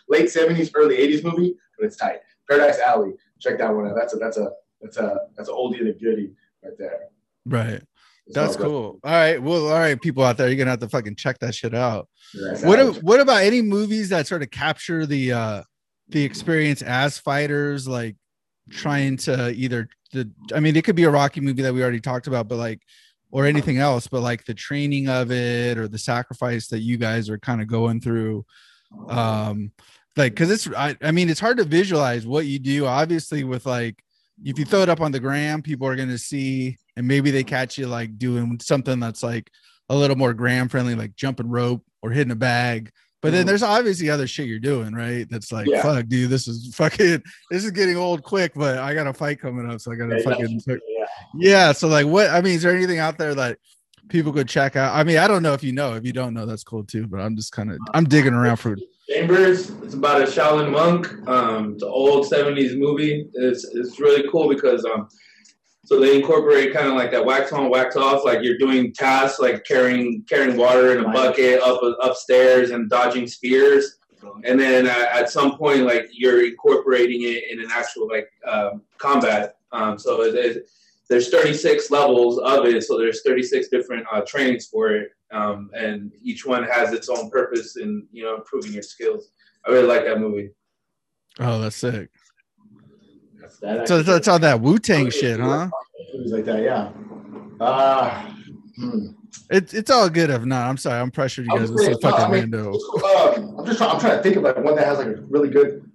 late 0.10 0.26
'70s, 0.26 0.72
early 0.76 0.98
'80s 0.98 1.24
movie, 1.24 1.56
but 1.80 1.86
it's 1.86 1.96
tight. 1.96 2.20
Paradise 2.50 2.80
Alley. 2.80 3.14
Check 3.44 3.58
that 3.60 3.76
one 3.76 3.88
out. 3.88 3.96
That's 3.96 4.14
a 4.14 4.18
that's 4.18 4.38
a 4.38 4.52
that's 4.82 4.98
a 4.98 5.18
that's 5.36 5.50
an 5.50 5.56
oldie 5.56 5.80
and 5.80 5.90
a 5.90 5.94
goodie 5.94 6.32
right 6.64 6.74
there. 6.78 7.08
Right. 7.46 7.82
That's 8.28 8.56
cool. 8.56 9.00
All 9.04 9.12
right. 9.12 9.42
Well, 9.42 9.68
all 9.68 9.80
right, 9.80 10.02
people 10.02 10.24
out 10.24 10.38
there, 10.38 10.48
you're 10.48 10.56
gonna 10.56 10.70
have 10.70 10.80
to 10.80 10.88
fucking 10.88 11.16
check 11.16 11.40
that 11.40 11.54
shit 11.54 11.74
out. 11.74 12.08
What 12.62 13.04
what 13.04 13.20
about 13.20 13.44
any 13.44 13.62
movies 13.62 14.10
that 14.10 14.28
sort 14.28 14.44
of 14.44 14.50
capture 14.50 15.06
the 15.06 15.34
uh 15.34 15.64
the 16.08 16.24
experience 16.24 16.82
as 16.82 17.18
fighters, 17.18 17.88
like 17.88 18.16
trying 18.70 19.18
to 19.18 19.52
either 19.52 19.90
the 20.14 20.32
I 20.54 20.62
mean, 20.62 20.76
it 20.78 20.86
could 20.86 20.96
be 20.96 21.04
a 21.04 21.10
Rocky 21.10 21.42
movie 21.42 21.64
that 21.64 21.74
we 21.74 21.82
already 21.82 22.00
talked 22.00 22.28
about, 22.28 22.48
but 22.48 22.58
like 22.58 22.82
or 23.32 23.46
anything 23.46 23.80
else, 23.80 24.08
but 24.08 24.22
like 24.22 24.46
the 24.46 24.54
training 24.54 25.10
of 25.10 25.32
it 25.32 25.78
or 25.78 25.88
the 25.88 25.98
sacrifice 25.98 26.68
that 26.68 26.80
you 26.80 26.98
guys 26.98 27.30
are 27.30 27.40
kind 27.40 27.62
of 27.62 27.68
going 27.68 28.00
through. 28.00 28.46
Um, 29.10 29.72
like 30.16 30.34
because 30.34 30.52
it's 30.52 30.68
I, 30.76 30.96
I 31.02 31.12
mean, 31.12 31.30
it's 31.30 31.40
hard 31.40 31.58
to 31.58 31.64
visualize 31.64 32.26
what 32.26 32.46
you 32.46 32.60
do, 32.60 32.86
obviously, 32.86 33.44
with 33.44 33.66
like 33.66 34.04
if 34.44 34.60
you 34.60 34.66
throw 34.66 34.82
it 34.82 34.90
up 34.90 35.02
on 35.02 35.12
the 35.12 35.20
gram, 35.20 35.62
people 35.62 35.88
are 35.88 35.96
gonna 35.96 36.18
see, 36.18 36.78
and 36.96 37.08
maybe 37.08 37.32
they 37.32 37.44
catch 37.44 37.78
you 37.78 37.88
like 37.88 38.18
doing 38.18 38.60
something 38.62 39.00
that's 39.00 39.24
like 39.24 39.50
a 39.90 39.96
little 39.96 40.16
more 40.16 40.34
gram 40.34 40.70
friendly, 40.70 40.96
like 40.96 41.16
jumping 41.16 41.50
rope 41.50 41.84
or 42.02 42.12
hitting 42.12 42.32
a 42.32 42.36
bag. 42.36 42.92
But 43.22 43.32
then 43.32 43.42
mm-hmm. 43.42 43.48
there's 43.48 43.64
obviously 43.64 44.10
other 44.10 44.28
shit 44.28 44.48
you're 44.48 44.60
doing, 44.60 44.94
right? 44.94 45.26
That's 45.30 45.50
like, 45.50 45.66
yeah. 45.66 45.82
fuck, 45.82 46.08
dude, 46.08 46.30
this 46.30 46.46
is 46.46 46.76
fucking, 46.76 47.24
this 47.50 47.64
is 47.64 47.72
getting 47.72 47.96
old 47.96 48.22
quick, 48.22 48.52
but 48.54 48.80
I 48.80 48.94
got 48.94 49.08
a 49.08 49.14
fight 49.14 49.40
coming 49.40 49.70
up, 49.72 49.80
so 49.80 49.94
I 49.94 49.96
got 49.96 50.08
to 50.08 50.22
fucking, 50.22 50.62
yeah. 50.68 51.06
yeah. 51.34 51.72
So 51.72 51.88
like, 51.88 52.06
what? 52.06 52.30
I 52.32 52.42
mean, 52.42 52.56
is 52.56 52.64
there 52.64 52.76
anything 52.76 53.00
out 53.00 53.18
there 53.18 53.34
that 53.34 53.60
people 54.10 54.34
could 54.34 54.50
check 54.50 54.76
out? 54.76 54.94
I 54.94 55.06
mean, 55.06 55.20
I 55.20 55.30
don't 55.30 55.42
know 55.42 55.54
if 55.54 55.64
you 55.64 55.72
know. 55.72 55.94
If 55.94 56.06
you 56.06 56.12
don't 56.12 56.34
know, 56.34 56.46
that's 56.46 56.66
cool 56.66 56.84
too. 56.84 57.08
But 57.08 57.22
I'm 57.22 57.38
just 57.38 57.54
kind 57.54 57.72
of, 57.72 57.78
I'm 57.94 58.04
digging 58.04 58.34
around 58.34 58.58
for 58.58 58.76
Chambers. 59.10 59.70
It's 59.82 59.94
about 59.94 60.22
a 60.22 60.26
Shaolin 60.26 60.72
monk. 60.72 61.28
Um, 61.28 61.74
it's 61.74 61.84
an 61.84 61.90
old 61.90 62.26
'70s 62.26 62.78
movie. 62.78 63.28
It's 63.34 63.66
it's 63.66 64.00
really 64.00 64.30
cool 64.32 64.48
because 64.48 64.86
um, 64.86 65.10
so 65.86 66.00
they 66.00 66.16
incorporate 66.16 66.74
kind 66.74 66.88
of 66.88 66.94
like 66.94 67.12
that 67.12 67.26
wax 67.26 67.52
on, 67.52 67.70
wax 67.70 67.98
off. 67.98 68.24
Like 68.24 68.40
you're 68.44 68.58
doing 68.58 68.94
tasks 68.94 69.40
like 69.40 69.66
carrying 69.66 70.24
carrying 70.30 70.58
water 70.58 70.98
in 70.98 71.04
a 71.04 71.10
bucket 71.12 71.62
up 71.62 71.82
upstairs 72.02 72.72
and 72.72 72.90
dodging 72.90 73.28
spears. 73.28 73.98
And 74.46 74.58
then 74.58 74.88
uh, 74.88 75.08
at 75.12 75.30
some 75.30 75.58
point, 75.58 75.82
like 75.82 76.08
you're 76.14 76.46
incorporating 76.46 77.24
it 77.24 77.52
in 77.52 77.60
an 77.60 77.68
actual 77.72 78.08
like 78.08 78.30
um, 78.48 78.82
combat. 78.98 79.58
Um, 79.74 80.00
so 80.00 80.22
it, 80.22 80.36
it, 80.36 80.70
there's 81.10 81.30
36 81.30 81.92
levels 81.92 82.40
of 82.40 82.66
it. 82.66 82.84
So 82.84 82.98
there's 82.98 83.22
36 83.24 83.68
different 83.68 84.06
uh, 84.14 84.22
trainings 84.22 84.68
for 84.68 84.96
it 84.96 85.12
um, 85.34 85.70
and 85.76 86.12
each 86.22 86.46
one 86.46 86.64
has 86.64 86.94
its 86.94 87.10
own 87.10 87.30
purpose 87.30 87.78
in 87.78 88.08
you 88.12 88.24
know 88.24 88.36
improving 88.36 88.74
your 88.74 88.84
skills. 88.84 89.30
I 89.66 89.72
really 89.72 89.88
like 89.88 90.06
that 90.06 90.20
movie. 90.20 90.52
Oh, 91.40 91.60
that's 91.60 91.76
sick. 91.76 92.10
That 93.62 93.88
so 93.88 94.00
it's 94.00 94.28
all 94.28 94.40
that 94.40 94.62
Wu 94.62 94.78
Tang 94.78 95.10
shit, 95.10 95.40
huh? 95.40 95.70
Movies 96.14 96.32
like 96.32 96.46
that, 96.46 96.64
yeah. 96.64 96.92
Uh, 97.60 98.32
hmm. 98.76 99.08
It's 99.50 99.74
it's 99.74 99.90
all 99.90 100.10
good 100.10 100.30
if 100.30 100.44
not. 100.46 100.68
I'm 100.68 100.78
sorry, 100.78 101.00
I'm 101.00 101.12
pressured 101.12 101.46
you 101.46 101.58
guys. 101.58 101.72
This 101.72 101.88
is 101.88 101.98
fucking 102.02 102.26
I 102.26 102.42
mean, 102.42 102.54
um, 102.54 103.60
I'm 103.60 103.66
just 103.66 103.78
trying. 103.78 103.92
I'm 103.92 104.00
trying 104.00 104.18
to 104.18 104.24
think 104.24 104.36
of 104.36 104.44
like 104.44 104.58
one 104.58 104.76
that 104.76 104.86
has 104.86 104.98
like 104.98 105.08
a 105.08 105.22
really 105.22 105.50
good. 105.50 105.90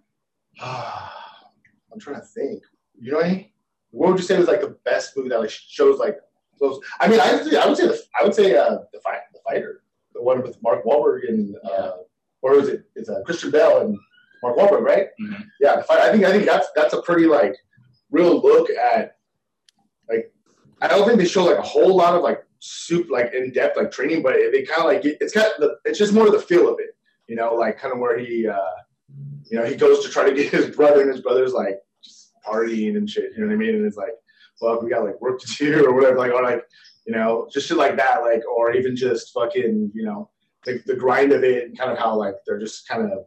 Uh, 0.60 1.08
I'm 1.92 2.00
trying 2.00 2.20
to 2.20 2.26
think. 2.26 2.62
You 3.00 3.12
know 3.12 3.18
what 3.18 3.26
I 3.26 3.30
mean? 3.30 3.50
What 3.90 4.10
would 4.10 4.18
you 4.18 4.24
say 4.24 4.38
was 4.38 4.48
like 4.48 4.60
the 4.60 4.76
best 4.84 5.16
movie 5.16 5.28
that 5.30 5.40
like 5.40 5.50
shows 5.50 5.98
like 5.98 6.18
close? 6.58 6.80
I 7.00 7.08
mean, 7.08 7.20
I 7.20 7.34
would 7.34 7.44
say 7.44 7.56
I 7.56 7.66
would 7.66 7.76
say 7.76 7.86
the, 7.86 8.00
I 8.20 8.24
would 8.24 8.34
say 8.34 8.56
uh, 8.56 8.78
the 8.92 9.00
fight 9.00 9.20
fighter, 9.48 9.82
the 10.14 10.22
one 10.22 10.42
with 10.42 10.60
Mark 10.62 10.84
Wahlberg 10.84 11.28
and 11.28 11.56
uh, 11.64 11.92
or 12.42 12.54
is 12.54 12.68
it? 12.68 12.84
It's 12.94 13.08
uh, 13.08 13.22
Christian 13.24 13.50
Bale 13.50 13.80
and 13.80 13.98
Mark 14.42 14.56
Wahlberg, 14.56 14.82
right? 14.82 15.08
Mm-hmm. 15.20 15.42
Yeah, 15.60 15.82
I 15.90 16.10
think 16.10 16.24
I 16.24 16.30
think 16.30 16.44
that's 16.44 16.68
that's 16.74 16.94
a 16.94 17.02
pretty 17.02 17.26
like 17.26 17.56
real 18.10 18.40
look 18.40 18.70
at 18.70 19.16
like 20.08 20.32
I 20.80 20.88
don't 20.88 21.06
think 21.06 21.18
they 21.18 21.26
show 21.26 21.44
like 21.44 21.58
a 21.58 21.62
whole 21.62 21.96
lot 21.96 22.14
of 22.14 22.22
like 22.22 22.44
soup 22.60 23.08
like 23.10 23.32
in 23.34 23.52
depth 23.52 23.76
like 23.76 23.90
training, 23.90 24.22
but 24.22 24.34
they 24.52 24.62
kind 24.62 24.80
of 24.80 24.86
like 24.86 25.04
it's 25.04 25.32
the, 25.32 25.76
it's 25.84 25.98
just 25.98 26.12
more 26.12 26.26
of 26.26 26.32
the 26.32 26.40
feel 26.40 26.72
of 26.72 26.78
it, 26.80 26.96
you 27.26 27.36
know, 27.36 27.54
like 27.54 27.78
kind 27.78 27.92
of 27.92 28.00
where 28.00 28.18
he 28.18 28.46
uh, 28.46 28.58
you 29.50 29.58
know 29.58 29.64
he 29.64 29.76
goes 29.76 30.04
to 30.04 30.10
try 30.10 30.28
to 30.28 30.34
get 30.34 30.52
his 30.52 30.74
brother 30.74 31.00
and 31.00 31.10
his 31.10 31.20
brother's 31.20 31.52
like 31.52 31.80
just 32.02 32.32
partying 32.46 32.96
and 32.96 33.08
shit, 33.08 33.32
you 33.32 33.40
know 33.40 33.46
what 33.46 33.54
I 33.54 33.56
mean? 33.56 33.74
And 33.74 33.86
it's 33.86 33.96
like, 33.96 34.14
well, 34.60 34.80
we 34.82 34.90
got 34.90 35.04
like 35.04 35.20
work 35.20 35.40
to 35.40 35.46
do 35.46 35.86
or 35.86 35.94
whatever, 35.94 36.18
like 36.18 36.32
or 36.32 36.42
like 36.42 36.64
you 37.08 37.14
know, 37.14 37.48
just 37.50 37.66
shit 37.66 37.78
like 37.78 37.96
that, 37.96 38.20
like, 38.20 38.42
or 38.54 38.74
even 38.74 38.94
just 38.94 39.32
fucking, 39.32 39.90
you 39.94 40.04
know, 40.04 40.28
the, 40.66 40.82
the 40.84 40.94
grind 40.94 41.32
of 41.32 41.42
it 41.42 41.64
and 41.64 41.78
kind 41.78 41.90
of 41.90 41.96
how 41.96 42.14
like 42.14 42.34
they're 42.46 42.58
just 42.58 42.86
kind 42.86 43.10
of, 43.10 43.24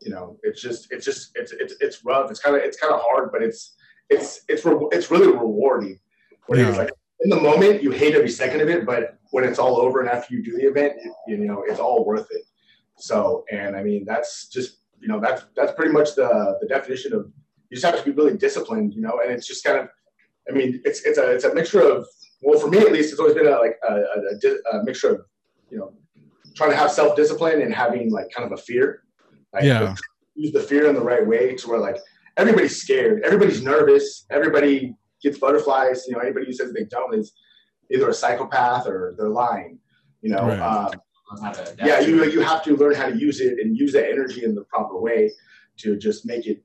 you 0.00 0.10
know, 0.10 0.38
it's 0.42 0.62
just, 0.62 0.90
it's 0.90 1.04
just, 1.04 1.32
it's, 1.34 1.52
it's, 1.52 1.74
it's 1.80 2.02
rough. 2.06 2.30
It's 2.30 2.40
kind 2.40 2.56
of, 2.56 2.62
it's 2.62 2.80
kind 2.80 2.94
of 2.94 3.02
hard, 3.04 3.30
but 3.30 3.42
it's, 3.42 3.76
it's, 4.08 4.40
it's, 4.48 4.64
re- 4.64 4.88
it's 4.92 5.10
really 5.10 5.26
rewarding. 5.26 6.00
When 6.46 6.58
yeah. 6.58 6.70
it's 6.70 6.78
like 6.78 6.90
in 7.20 7.28
the 7.28 7.38
moment, 7.38 7.82
you 7.82 7.90
hate 7.90 8.14
every 8.14 8.30
second 8.30 8.62
of 8.62 8.70
it, 8.70 8.86
but 8.86 9.18
when 9.30 9.44
it's 9.44 9.58
all 9.58 9.76
over 9.76 10.00
and 10.00 10.08
after 10.08 10.34
you 10.34 10.42
do 10.42 10.56
the 10.56 10.66
event, 10.66 10.94
you, 11.04 11.14
you 11.26 11.36
know, 11.44 11.64
it's 11.68 11.80
all 11.80 12.06
worth 12.06 12.28
it. 12.30 12.44
So, 12.96 13.44
and 13.52 13.76
I 13.76 13.82
mean, 13.82 14.06
that's 14.06 14.48
just, 14.48 14.78
you 15.00 15.08
know, 15.08 15.20
that's, 15.20 15.44
that's 15.54 15.72
pretty 15.72 15.92
much 15.92 16.14
the, 16.14 16.56
the 16.62 16.66
definition 16.66 17.12
of, 17.12 17.30
you 17.68 17.76
just 17.76 17.84
have 17.84 18.02
to 18.02 18.10
be 18.10 18.16
really 18.16 18.38
disciplined, 18.38 18.94
you 18.94 19.02
know, 19.02 19.20
and 19.22 19.30
it's 19.30 19.46
just 19.46 19.64
kind 19.64 19.80
of, 19.80 19.88
I 20.48 20.52
mean, 20.52 20.80
it's, 20.86 21.02
it's 21.02 21.18
a, 21.18 21.30
it's 21.30 21.44
a 21.44 21.54
mixture 21.54 21.82
of 21.82 22.06
well, 22.42 22.58
for 22.58 22.68
me 22.68 22.78
at 22.78 22.92
least, 22.92 23.12
it's 23.12 23.20
always 23.20 23.34
been 23.34 23.46
a, 23.46 23.58
like 23.58 23.78
a, 23.88 23.94
a, 23.94 24.78
a 24.78 24.84
mixture 24.84 25.14
of, 25.14 25.20
you 25.70 25.78
know, 25.78 25.92
trying 26.56 26.70
to 26.70 26.76
have 26.76 26.90
self 26.90 27.16
discipline 27.16 27.62
and 27.62 27.74
having 27.74 28.10
like 28.10 28.30
kind 28.34 28.50
of 28.50 28.58
a 28.58 28.62
fear. 28.62 29.02
Like, 29.52 29.64
yeah. 29.64 29.94
Use 30.34 30.52
the 30.52 30.60
fear 30.60 30.88
in 30.88 30.94
the 30.94 31.02
right 31.02 31.26
way 31.26 31.54
to 31.54 31.68
where 31.68 31.78
like 31.78 31.98
everybody's 32.36 32.80
scared, 32.80 33.22
everybody's 33.22 33.62
nervous, 33.62 34.24
everybody 34.30 34.94
gets 35.22 35.38
butterflies. 35.38 36.04
You 36.06 36.14
know, 36.14 36.20
anybody 36.20 36.46
who 36.46 36.52
says 36.52 36.72
they 36.72 36.84
don't 36.84 37.14
is 37.14 37.32
either 37.90 38.08
a 38.08 38.14
psychopath 38.14 38.86
or 38.86 39.14
they're 39.18 39.28
lying. 39.28 39.78
You 40.22 40.30
know, 40.30 40.48
right. 40.48 40.58
um, 40.58 40.92
yeah, 41.78 42.00
you 42.00 42.24
you 42.24 42.40
have 42.40 42.62
to 42.64 42.76
learn 42.76 42.94
how 42.94 43.08
to 43.08 43.16
use 43.16 43.40
it 43.40 43.58
and 43.58 43.76
use 43.76 43.92
that 43.92 44.08
energy 44.08 44.44
in 44.44 44.54
the 44.54 44.64
proper 44.64 44.98
way 45.00 45.30
to 45.78 45.96
just 45.96 46.24
make 46.24 46.46
it 46.46 46.62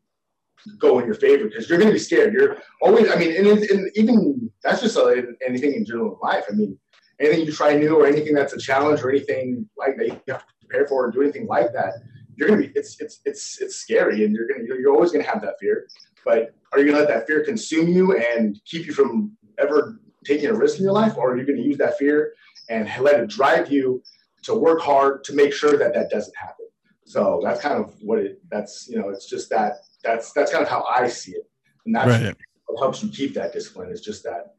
go 0.80 1.00
in 1.00 1.06
your 1.06 1.16
favor 1.16 1.46
because 1.46 1.70
you're 1.70 1.78
going 1.78 1.90
to 1.90 1.94
be 1.94 2.00
scared. 2.00 2.34
You're 2.34 2.58
always, 2.82 3.10
I 3.10 3.16
mean, 3.16 3.36
and, 3.36 3.48
and 3.48 3.92
even 3.96 4.47
that's 4.64 4.82
just 4.82 4.98
a, 4.98 5.24
anything 5.46 5.74
in 5.74 5.86
general 5.86 6.14
in 6.14 6.20
life. 6.22 6.46
I 6.50 6.54
mean, 6.54 6.78
anything 7.20 7.46
you 7.46 7.52
try 7.52 7.76
new 7.76 7.96
or 7.96 8.06
anything 8.06 8.34
that's 8.34 8.54
a 8.54 8.58
challenge 8.58 9.02
or 9.02 9.10
anything 9.10 9.68
like 9.78 9.98
that 9.98 10.08
you 10.08 10.22
have 10.34 10.46
to 10.46 10.54
prepare 10.62 10.88
for 10.88 11.06
or 11.06 11.12
do 11.12 11.22
anything 11.22 11.48
like 11.48 11.74
that, 11.74 11.94
you're 12.36 12.50
to 12.50 12.58
be, 12.58 12.72
it's, 12.76 13.00
it's, 13.00 13.22
it's, 13.26 13.62
it's 13.62 13.76
scary 13.76 14.24
and 14.26 14.36
you're 14.36 14.48
to, 14.48 14.66
you're 14.80 14.94
always 14.94 15.12
to 15.12 15.22
have 15.22 15.42
that 15.42 15.56
fear. 15.60 15.88
But 16.26 16.54
are 16.74 16.80
you 16.80 16.92
to 16.92 16.98
let 16.98 17.08
that 17.08 17.26
fear 17.28 17.44
consume 17.44 17.88
you 17.88 18.18
and 18.18 18.60
keep 18.66 18.86
you 18.86 18.94
from 18.94 19.36
ever 19.58 20.00
taking 20.26 20.50
a 20.50 20.54
risk 20.54 20.78
in 20.78 20.84
your 20.84 20.94
life? 20.94 21.18
Or 21.18 21.34
are 21.34 21.38
you 21.38 21.46
to 21.46 21.62
use 21.62 21.78
that 21.78 21.98
fear 21.98 22.34
and 22.70 22.90
let 23.02 23.20
it 23.20 23.30
drive 23.30 23.72
you 23.72 24.04
to 24.44 24.54
work 24.54 24.82
hard 24.82 25.24
to 25.26 25.34
make 25.34 25.54
sure 25.54 25.78
that 25.78 25.94
that 25.94 26.10
doesn't 26.10 26.36
happen? 26.36 26.66
So 27.06 27.40
that's 27.42 27.62
kind 27.62 27.82
of 27.82 27.96
what 28.02 28.20
it, 28.20 28.42
that's, 28.52 28.88
you 28.90 29.00
know, 29.00 29.10
it's 29.10 29.30
just 29.30 29.50
that 29.50 29.78
that's 30.04 30.34
that's 30.34 30.52
kind 30.52 30.62
of 30.62 30.70
how 30.70 30.84
I 30.84 31.08
see 31.08 31.32
it, 31.32 31.50
and 31.86 31.96
that's 31.96 32.08
right. 32.08 32.36
What 32.68 32.82
helps 32.82 33.04
you 33.04 33.10
keep 33.10 33.34
that 33.34 33.54
discipline. 33.54 33.90
Is 33.90 34.02
just 34.02 34.24
that 34.24 34.54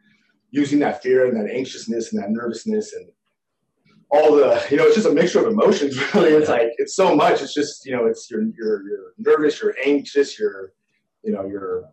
using 0.51 0.79
that 0.81 1.03
fear 1.03 1.27
and 1.27 1.37
that 1.37 1.53
anxiousness 1.53 2.13
and 2.13 2.23
that 2.23 2.31
nervousness 2.31 2.95
and 2.95 3.09
all 4.11 4.35
the 4.35 4.65
you 4.71 4.77
know 4.77 4.85
it's 4.85 4.95
just 4.95 5.07
a 5.07 5.13
mixture 5.13 5.41
of 5.41 5.53
emotions 5.53 5.97
really 6.15 6.31
it's 6.31 6.49
like 6.49 6.71
it's 6.79 6.97
so 6.97 7.15
much 7.15 7.43
it's 7.43 7.53
just 7.53 7.85
you 7.85 7.95
know 7.95 8.07
it's 8.07 8.31
you're 8.31 8.43
you're 8.57 8.83
you're 8.89 9.13
nervous 9.19 9.61
you're 9.61 9.75
anxious 9.85 10.39
you're 10.39 10.73
you 11.23 11.31
know 11.31 11.45
you're 11.45 11.85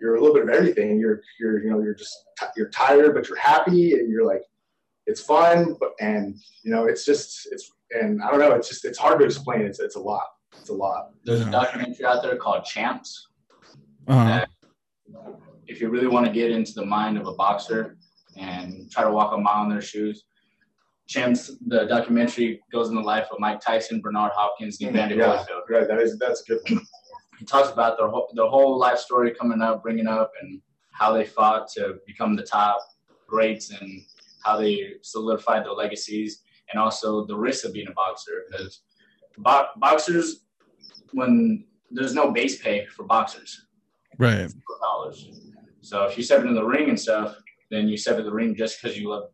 you're 0.00 0.14
a 0.14 0.20
little 0.20 0.32
bit 0.32 0.44
of 0.44 0.50
everything 0.50 1.00
you're 1.00 1.20
you're 1.40 1.60
you 1.60 1.68
know 1.68 1.80
you're 1.80 1.94
just 1.94 2.16
you're 2.56 2.68
tired 2.68 3.12
but 3.12 3.28
you're 3.28 3.38
happy 3.38 3.94
and 3.94 4.08
you're 4.08 4.24
like 4.24 4.42
it's 5.06 5.20
fun 5.20 5.74
but 5.80 5.90
and 5.98 6.36
you 6.62 6.70
know 6.70 6.84
it's 6.84 7.04
just 7.04 7.48
it's 7.50 7.72
and 7.90 8.22
i 8.22 8.30
don't 8.30 8.38
know 8.38 8.52
it's 8.52 8.68
just 8.68 8.84
it's 8.84 8.98
hard 8.98 9.18
to 9.18 9.24
explain 9.24 9.62
it's 9.62 9.80
it's 9.80 9.96
a 9.96 10.00
lot 10.00 10.28
it's 10.60 10.70
a 10.70 10.74
lot. 10.74 11.10
There's 11.24 11.40
a 11.40 11.50
documentary 11.50 12.04
out 12.04 12.22
there 12.22 12.36
called 12.36 12.64
Champs. 12.64 13.28
Uh-huh. 14.06 14.46
If 15.66 15.80
you 15.80 15.88
really 15.88 16.06
want 16.06 16.26
to 16.26 16.32
get 16.32 16.50
into 16.50 16.72
the 16.72 16.84
mind 16.84 17.16
of 17.16 17.26
a 17.26 17.32
boxer 17.32 17.96
and 18.36 18.90
try 18.90 19.04
to 19.04 19.10
walk 19.10 19.32
a 19.32 19.38
mile 19.38 19.64
in 19.64 19.70
their 19.70 19.82
shoes, 19.82 20.24
Champs, 21.08 21.50
the 21.66 21.84
documentary 21.84 22.60
goes 22.72 22.88
in 22.88 22.94
the 22.94 23.02
life 23.02 23.26
of 23.30 23.38
Mike 23.38 23.60
Tyson, 23.60 24.00
Bernard 24.00 24.32
Hopkins, 24.34 24.80
and 24.80 24.90
Evander 24.90 25.16
yeah, 25.16 25.24
Holyfield. 25.24 25.68
Right, 25.68 25.88
that 25.88 25.98
is 25.98 26.18
that's 26.18 26.42
a 26.42 26.44
good 26.44 26.60
one. 26.68 26.86
He 27.38 27.44
talks 27.44 27.70
about 27.70 27.98
their 27.98 28.08
whole, 28.08 28.28
their 28.34 28.46
whole 28.46 28.78
life 28.78 28.98
story 28.98 29.32
coming 29.32 29.60
up, 29.60 29.82
bringing 29.82 30.06
up, 30.06 30.30
and 30.40 30.62
how 30.92 31.12
they 31.12 31.24
fought 31.24 31.68
to 31.72 31.96
become 32.06 32.36
the 32.36 32.44
top 32.44 32.78
greats 33.26 33.70
and 33.70 34.02
how 34.44 34.56
they 34.56 34.92
solidified 35.02 35.64
their 35.64 35.72
legacies, 35.72 36.42
and 36.70 36.80
also 36.80 37.26
the 37.26 37.36
risk 37.36 37.64
of 37.64 37.72
being 37.72 37.88
a 37.88 37.92
boxer. 37.92 38.44
Because 38.50 38.82
bo- 39.38 39.68
boxers 39.76 40.44
when 41.12 41.64
there's 41.90 42.14
no 42.14 42.30
base 42.30 42.62
pay 42.62 42.86
for 42.86 43.04
boxers. 43.04 43.66
Right. 44.18 44.52
Dollars. 44.80 45.28
So 45.80 46.04
if 46.04 46.16
you 46.16 46.24
step 46.24 46.42
into 46.42 46.54
the 46.54 46.64
ring 46.64 46.88
and 46.88 46.98
stuff, 46.98 47.36
then 47.70 47.88
you 47.88 47.96
step 47.96 48.18
in 48.18 48.24
the 48.24 48.32
ring 48.32 48.54
just 48.54 48.80
because 48.80 48.98
you 48.98 49.08
love 49.08 49.24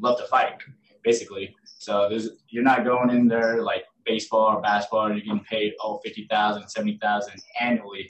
love 0.00 0.18
to 0.18 0.26
fight, 0.26 0.54
basically. 1.02 1.54
So 1.78 2.08
there's, 2.08 2.30
you're 2.48 2.64
not 2.64 2.84
going 2.84 3.10
in 3.10 3.28
there 3.28 3.62
like 3.62 3.84
baseball 4.04 4.56
or 4.56 4.60
basketball, 4.60 5.10
you're 5.10 5.20
getting 5.20 5.40
paid, 5.40 5.74
oh, 5.80 6.00
50,000, 6.04 6.68
70,000 6.68 7.32
annually. 7.60 8.08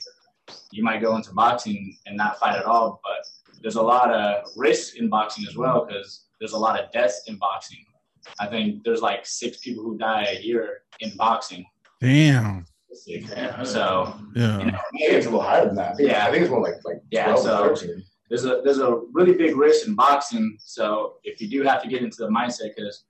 You 0.71 0.83
might 0.83 1.01
go 1.01 1.15
into 1.15 1.33
boxing 1.33 1.97
and 2.05 2.17
not 2.17 2.39
fight 2.39 2.57
at 2.57 2.65
all, 2.65 2.99
but 3.03 3.25
there's 3.61 3.75
a 3.75 3.81
lot 3.81 4.13
of 4.13 4.45
risk 4.55 4.97
in 4.97 5.09
boxing 5.09 5.45
as 5.47 5.55
well 5.55 5.85
because 5.85 6.25
there's 6.39 6.53
a 6.53 6.57
lot 6.57 6.79
of 6.79 6.91
deaths 6.91 7.23
in 7.27 7.37
boxing. 7.37 7.83
I 8.39 8.47
think 8.47 8.83
there's 8.83 9.01
like 9.01 9.25
six 9.25 9.57
people 9.57 9.83
who 9.83 9.97
die 9.97 10.37
a 10.37 10.41
year 10.41 10.81
in 10.99 11.15
boxing. 11.15 11.65
Damn. 12.01 12.65
Yeah, 13.05 13.63
so 13.63 14.13
Yeah. 14.35 14.59
you 14.59 14.65
know, 14.71 14.77
I 14.77 14.81
think 14.91 15.11
it's 15.13 15.25
a 15.25 15.29
little 15.29 15.41
higher 15.45 15.65
than 15.65 15.75
that. 15.75 15.91
I 15.91 15.95
think, 15.95 16.09
Yeah. 16.09 16.25
I 16.27 16.31
think 16.31 16.41
it's 16.43 16.51
more 16.51 16.61
like 16.61 16.75
like 16.85 17.01
Yeah, 17.11 17.25
12, 17.25 17.39
so- 17.43 17.75
13. 17.75 18.03
there's 18.29 18.45
a 18.45 18.61
there's 18.63 18.79
a 18.79 19.01
really 19.13 19.33
big 19.33 19.55
risk 19.55 19.87
in 19.87 19.95
boxing. 19.95 20.57
So 20.59 21.17
if 21.23 21.39
you 21.41 21.47
do 21.47 21.63
have 21.63 21.81
to 21.83 21.87
get 21.89 22.01
into 22.03 22.17
the 22.17 22.27
mindset, 22.29 22.75
because 22.75 23.03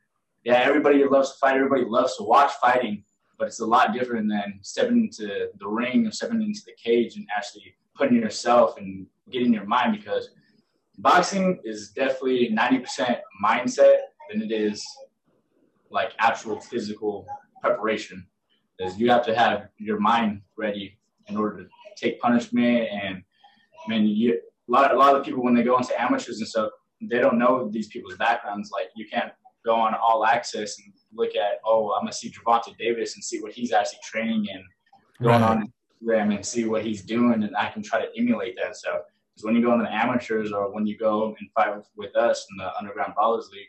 yeah, 0.44 0.56
everybody 0.64 1.04
loves 1.06 1.32
to 1.34 1.38
fight, 1.40 1.56
everybody 1.56 1.86
loves 1.86 2.18
to 2.18 2.24
watch 2.24 2.52
fighting, 2.62 3.04
but 3.38 3.48
it's 3.48 3.60
a 3.60 3.66
lot 3.66 3.94
different 3.94 4.30
than 4.30 4.60
stepping 4.62 4.98
into 5.06 5.50
the 5.60 5.68
ring 5.68 6.06
or 6.08 6.12
stepping 6.12 6.42
into 6.42 6.62
the 6.66 6.74
cage 6.82 7.16
and 7.18 7.26
actually 7.36 7.76
putting 7.96 8.18
yourself 8.18 8.78
and 8.78 9.08
getting 9.32 9.54
your 9.54 9.66
mind. 9.66 9.98
Because 9.98 10.30
boxing 11.00 11.60
is 11.64 11.90
definitely 11.92 12.50
ninety 12.50 12.80
percent 12.80 13.18
mindset 13.44 13.98
than 14.30 14.42
it 14.42 14.52
is 14.52 14.86
like 15.90 16.12
actual 16.20 16.60
physical 16.60 17.26
preparation. 17.62 18.26
Because 18.78 18.98
you 18.98 19.10
have 19.10 19.26
to 19.26 19.36
have 19.36 19.70
your 19.78 20.00
mind 20.00 20.42
ready 20.58 20.98
in 21.28 21.38
order 21.38 21.64
to 21.64 21.70
take 21.96 22.20
punishment 22.20 22.88
and 22.92 23.24
I 23.86 23.90
mean, 23.90 24.08
you, 24.08 24.40
a 24.68 24.72
lot, 24.72 24.94
a 24.94 24.98
lot 24.98 25.16
of 25.16 25.24
people 25.24 25.44
when 25.44 25.54
they 25.54 25.64
go 25.64 25.78
into 25.78 26.00
amateurs 26.02 26.40
and 26.40 26.48
stuff, 26.48 26.72
they 27.02 27.20
don't 27.20 27.38
know 27.38 27.70
these 27.70 27.88
people's 27.88 28.18
backgrounds. 28.18 28.72
Like 28.72 28.88
you 28.96 29.06
can't 29.08 29.32
go 29.64 29.76
on 29.76 29.94
all 29.96 30.26
access 30.26 30.78
and 30.80 30.94
look 31.14 31.36
at, 31.36 31.60
oh, 31.66 31.92
I'm 31.94 32.02
gonna 32.02 32.14
see 32.14 32.32
Gervonta 32.32 32.76
Davis 32.78 33.16
and 33.16 33.24
see 33.24 33.42
what 33.42 33.52
he's 33.52 33.72
actually 33.72 34.00
training 34.04 34.48
and 34.52 34.64
going 35.22 35.42
Right. 35.42 35.50
on 35.50 35.72
Instagram 36.04 36.36
and 36.36 36.46
see 36.46 36.66
what 36.66 36.84
he's 36.84 37.02
doing, 37.02 37.44
and 37.44 37.56
I 37.56 37.70
can 37.70 37.82
try 37.82 38.02
to 38.02 38.08
emulate 38.18 38.56
that. 38.58 38.76
So, 38.76 39.02
because 39.34 39.46
when 39.46 39.56
you 39.56 39.62
go 39.62 39.74
into 39.74 39.86
the 39.86 39.94
amateurs 39.94 40.52
or 40.52 40.72
when 40.74 40.86
you 40.86 40.98
go 40.98 41.36
and 41.40 41.50
fight 41.52 41.76
with, 41.76 41.88
with 41.96 42.16
us 42.16 42.46
in 42.52 42.58
the 42.58 42.76
Underground 42.78 43.14
Brawlers 43.16 43.50
League, 43.52 43.68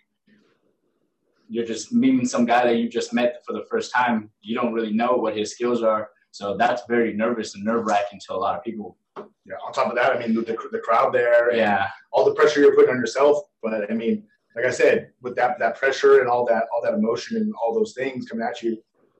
you're 1.48 1.64
just 1.66 1.92
meeting 1.92 2.26
some 2.26 2.44
guy 2.44 2.64
that 2.66 2.76
you 2.76 2.88
just 2.88 3.12
met 3.12 3.42
for 3.46 3.52
the 3.52 3.64
first 3.70 3.92
time. 3.92 4.30
You 4.40 4.54
don't 4.56 4.72
really 4.72 4.92
know 4.92 5.12
what 5.16 5.36
his 5.36 5.52
skills 5.52 5.82
are, 5.82 6.10
so 6.30 6.56
that's 6.56 6.82
very 6.88 7.12
nervous 7.12 7.54
and 7.54 7.64
nerve 7.64 7.86
wracking 7.86 8.20
to 8.26 8.34
a 8.34 8.36
lot 8.36 8.56
of 8.56 8.64
people. 8.64 8.96
Yeah. 9.44 9.54
On 9.64 9.72
top 9.72 9.88
of 9.88 9.94
that, 9.96 10.14
I 10.14 10.18
mean, 10.18 10.34
the, 10.34 10.42
the 10.72 10.78
crowd 10.80 11.12
there, 11.12 11.48
and 11.50 11.58
Yeah. 11.58 11.86
all 12.12 12.24
the 12.24 12.34
pressure 12.34 12.60
you're 12.60 12.74
putting 12.74 12.90
on 12.90 12.96
yourself. 12.98 13.44
But 13.62 13.90
I 13.90 13.94
mean, 13.94 14.24
like 14.56 14.64
I 14.64 14.70
said, 14.70 15.12
with 15.22 15.36
that 15.36 15.58
that 15.60 15.76
pressure 15.76 16.20
and 16.20 16.28
all 16.28 16.44
that 16.46 16.64
all 16.74 16.82
that 16.82 16.94
emotion 16.94 17.36
and 17.36 17.52
all 17.62 17.72
those 17.74 17.92
things 17.94 18.26
coming 18.28 18.44
at 18.46 18.62
you, 18.62 18.76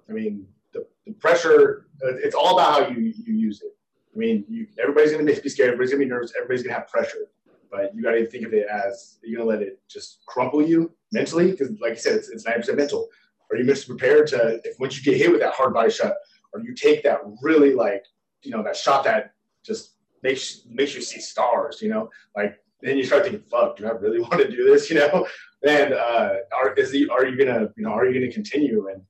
I 0.09 0.12
mean, 0.12 0.47
the, 0.72 0.87
the 1.07 1.12
pressure. 1.12 1.87
uh, 2.05 2.16
It's 2.16 2.35
all 2.35 2.59
about 2.59 2.72
how 2.72 2.89
you 2.89 3.12
you 3.27 3.35
use 3.35 3.62
it. 3.62 3.72
I 4.14 4.18
mean, 4.18 4.45
you, 4.49 4.66
everybody's 4.83 5.12
gonna 5.12 5.24
be 5.24 5.35
scared. 5.49 5.68
Everybody's 5.68 5.91
gonna 5.93 6.05
be 6.05 6.11
nervous. 6.11 6.33
Everybody's 6.37 6.62
gonna 6.64 6.74
have 6.74 6.89
pressure. 6.89 7.27
But 7.70 7.95
you 7.95 8.03
got 8.03 8.12
to 8.12 8.24
think 8.27 8.47
of 8.47 8.55
it 8.55 8.66
as 8.68 9.18
you're 9.22 9.39
gonna 9.39 9.51
let 9.51 9.61
it 9.61 9.81
just 9.89 10.22
crumple 10.27 10.62
you 10.62 10.91
mentally, 11.12 11.50
because 11.50 11.70
like 11.80 11.94
you 11.94 12.00
said, 12.00 12.14
it's 12.16 12.28
it's 12.28 12.44
ninety 12.44 12.61
percent 12.61 12.78
mental. 12.78 13.09
Are 13.50 13.57
you 13.57 13.64
mentally 13.64 13.96
prepared 13.96 14.26
to 14.28 14.61
if 14.64 14.78
once 14.78 14.96
you 14.96 15.11
get 15.11 15.20
hit 15.20 15.30
with 15.30 15.40
that 15.40 15.54
hard 15.54 15.74
body 15.74 15.90
shot, 15.90 16.14
or 16.52 16.61
you 16.61 16.74
take 16.74 17.02
that 17.04 17.20
really 17.42 17.74
like 17.74 18.04
you 18.42 18.50
know 18.50 18.62
that 18.62 18.76
shot 18.76 19.04
that 19.04 19.32
just 19.64 19.94
makes 20.22 20.62
makes 20.68 20.94
you 20.94 21.02
see 21.02 21.20
stars, 21.20 21.80
you 21.82 21.88
know, 21.88 22.11
like 22.34 22.59
then 22.82 22.96
you 22.96 23.04
start 23.04 23.24
thinking, 23.24 23.42
"Fuck, 23.42 23.76
do 23.76 23.86
I 23.86 23.90
really 23.90 24.20
want 24.26 24.38
to 24.38 24.50
do 24.50 24.64
this?" 24.70 24.90
You 24.90 24.96
know, 24.96 25.26
and 25.66 25.92
uh, 25.92 26.34
are 26.57 26.72
is 26.74 26.90
the 26.90 27.09
are 27.09 27.26
you 27.26 27.36
gonna 27.36 27.68
you 27.76 27.84
know 27.84 27.90
are 27.90 28.07
you 28.07 28.18
gonna 28.18 28.32
continue 28.32 28.88
and 28.88 29.02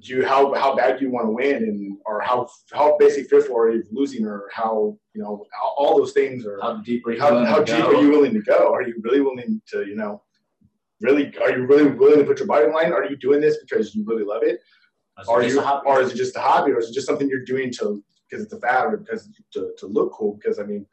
do 0.00 0.16
you 0.16 0.26
how 0.26 0.52
how 0.54 0.74
bad 0.76 0.98
do 0.98 1.04
you 1.04 1.10
want 1.10 1.26
to 1.26 1.30
win 1.30 1.56
and 1.56 1.96
or 2.04 2.20
how 2.20 2.48
how 2.72 2.96
basically 2.98 3.24
fearful 3.24 3.56
are 3.56 3.70
you 3.70 3.82
losing 3.90 4.26
or 4.26 4.48
how 4.52 4.96
you 5.14 5.22
know 5.22 5.46
all, 5.62 5.74
all 5.78 5.98
those 5.98 6.12
things 6.12 6.44
are 6.44 6.58
How 6.60 6.76
deep 6.76 7.06
are 7.06 7.12
you 7.12 7.20
how, 7.20 7.44
how 7.44 7.62
deep 7.62 7.76
go? 7.78 7.96
are 7.96 8.02
you 8.02 8.10
willing 8.10 8.34
to 8.34 8.42
go? 8.42 8.72
Are 8.72 8.82
you 8.82 9.00
really 9.02 9.20
willing 9.20 9.60
to 9.68 9.86
you 9.86 9.96
know 9.96 10.22
really 11.00 11.36
are 11.38 11.56
you 11.56 11.66
really 11.66 11.90
willing 11.90 12.18
to 12.18 12.24
put 12.24 12.38
your 12.38 12.46
body 12.46 12.64
on 12.64 12.70
the 12.70 12.76
line? 12.76 12.92
Are 12.92 13.04
you 13.04 13.16
doing 13.16 13.40
this 13.40 13.58
because 13.58 13.94
you 13.94 14.04
really 14.04 14.24
love 14.24 14.42
it? 14.42 14.60
That's 15.16 15.28
Are 15.28 15.42
you, 15.42 15.60
or 15.60 16.00
is 16.00 16.12
it 16.12 16.16
just 16.16 16.36
a 16.36 16.40
hobby, 16.40 16.72
or 16.72 16.78
is 16.78 16.90
it 16.90 16.94
just 16.94 17.06
something 17.06 17.28
you're 17.28 17.44
doing 17.44 17.72
to 17.78 18.02
because 18.28 18.44
it's 18.44 18.52
a 18.52 18.60
fad, 18.60 18.92
or 18.92 18.96
because 18.98 19.28
to, 19.52 19.72
to 19.78 19.86
look 19.86 20.12
cool? 20.12 20.34
Because 20.34 20.58
I 20.58 20.62
mean, 20.62 20.86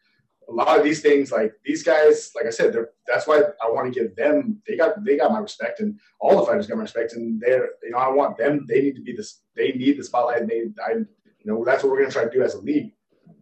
a 0.49 0.51
lot 0.51 0.77
of 0.77 0.83
these 0.83 1.01
things, 1.01 1.31
like 1.31 1.53
these 1.63 1.83
guys, 1.83 2.31
like 2.35 2.45
I 2.45 2.49
said, 2.49 2.73
they're 2.73 2.89
that's 3.07 3.27
why 3.27 3.41
I 3.63 3.69
want 3.69 3.93
to 3.93 3.99
give 3.99 4.15
them. 4.15 4.61
They 4.67 4.77
got 4.77 5.03
they 5.03 5.17
got 5.17 5.31
my 5.31 5.39
respect, 5.39 5.79
and 5.79 5.99
all 6.19 6.39
the 6.39 6.45
fighters 6.45 6.67
got 6.67 6.77
my 6.77 6.83
respect, 6.83 7.13
and 7.13 7.39
they're 7.39 7.69
you 7.83 7.91
know 7.91 7.97
I 7.97 8.09
want 8.09 8.37
them. 8.37 8.65
They 8.67 8.81
need 8.81 8.95
to 8.95 9.01
be 9.01 9.15
this. 9.15 9.41
They 9.55 9.73
need 9.73 9.97
the 9.97 10.03
spotlight. 10.03 10.41
And 10.41 10.49
they 10.49 10.63
I 10.83 10.93
you 10.93 11.05
know 11.45 11.63
that's 11.63 11.83
what 11.83 11.91
we're 11.91 11.99
gonna 11.99 12.11
try 12.11 12.23
to 12.23 12.29
do 12.29 12.43
as 12.43 12.55
a 12.55 12.61
league, 12.61 12.93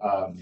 um, 0.01 0.37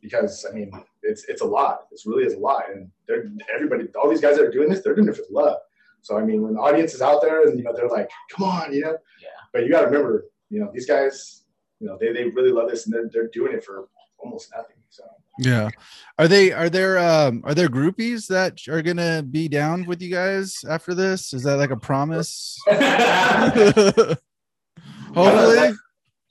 because 0.00 0.46
I 0.48 0.54
mean 0.54 0.70
it's 1.02 1.24
it's 1.24 1.40
a 1.40 1.46
lot. 1.46 1.86
It 1.90 2.00
really 2.06 2.24
is 2.24 2.34
a 2.34 2.38
lot, 2.38 2.64
and 2.72 2.90
they're 3.06 3.30
everybody. 3.54 3.86
All 4.00 4.08
these 4.08 4.20
guys 4.20 4.36
that 4.36 4.44
are 4.44 4.50
doing 4.50 4.68
this, 4.68 4.82
they're 4.82 4.94
doing 4.94 5.08
it 5.08 5.16
for 5.16 5.22
love. 5.30 5.56
So 6.02 6.18
I 6.18 6.24
mean, 6.24 6.42
when 6.42 6.54
the 6.54 6.60
audience 6.60 6.94
is 6.94 7.02
out 7.02 7.20
there, 7.22 7.46
and 7.48 7.58
you 7.58 7.64
know 7.64 7.72
they're 7.74 7.88
like, 7.88 8.10
"Come 8.34 8.48
on," 8.48 8.72
you 8.72 8.82
know. 8.82 8.96
Yeah. 9.20 9.28
But 9.52 9.64
you 9.64 9.70
got 9.70 9.80
to 9.80 9.86
remember, 9.86 10.26
you 10.48 10.60
know, 10.60 10.70
these 10.72 10.86
guys, 10.86 11.42
you 11.80 11.86
know, 11.88 11.98
they, 12.00 12.12
they 12.12 12.24
really 12.24 12.52
love 12.52 12.70
this 12.70 12.86
and 12.86 12.94
they're, 12.94 13.10
they're 13.12 13.28
doing 13.28 13.52
it 13.52 13.64
for 13.64 13.88
almost 14.18 14.50
nothing. 14.56 14.76
So 14.90 15.02
Yeah. 15.38 15.70
Are 16.18 16.28
they 16.28 16.52
are 16.52 16.68
there 16.68 16.98
um 16.98 17.42
are 17.44 17.54
there 17.54 17.68
groupies 17.68 18.26
that 18.28 18.68
are 18.68 18.82
gonna 18.82 19.22
be 19.22 19.48
down 19.48 19.86
with 19.86 20.02
you 20.02 20.10
guys 20.10 20.64
after 20.68 20.94
this? 20.94 21.32
Is 21.32 21.42
that 21.44 21.56
like 21.56 21.70
a 21.70 21.76
promise? 21.76 22.56
Hopefully. 25.14 25.74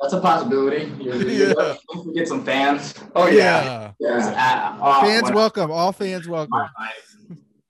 That's 0.01 0.13
a 0.13 0.21
possibility. 0.21 0.91
You're, 1.01 1.15
you're 1.15 1.49
Yeah. 1.57 1.75
get 2.13 2.27
some 2.27 2.43
fans. 2.45 2.93
oh 3.15 3.27
yeah. 3.27 3.91
There's, 3.99 4.25
uh, 4.25 4.29
uh, 4.81 5.01
Fans 5.01 5.23
when- 5.23 5.33
welcome. 5.33 5.71
All 5.71 5.91
fans 5.91 6.27
welcome. 6.27 6.53
I, 6.53 6.89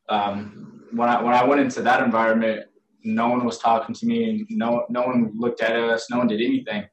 um, 0.10 0.84
when 0.92 1.10
I 1.10 1.22
when 1.22 1.34
I 1.34 1.44
went 1.44 1.62
into 1.62 1.82
that 1.82 2.04
environment, 2.04 2.66
no 3.04 3.30
one 3.30 3.46
was 3.46 3.58
talking 3.60 3.96
to 3.96 4.06
me. 4.06 4.30
and 4.30 4.48
No 4.50 4.86
no 4.90 5.04
one 5.04 5.32
looked 5.36 5.62
at 5.62 5.76
us. 5.76 6.08
No 6.12 6.18
one 6.20 6.28
did 6.28 6.42
anything. 6.42 6.86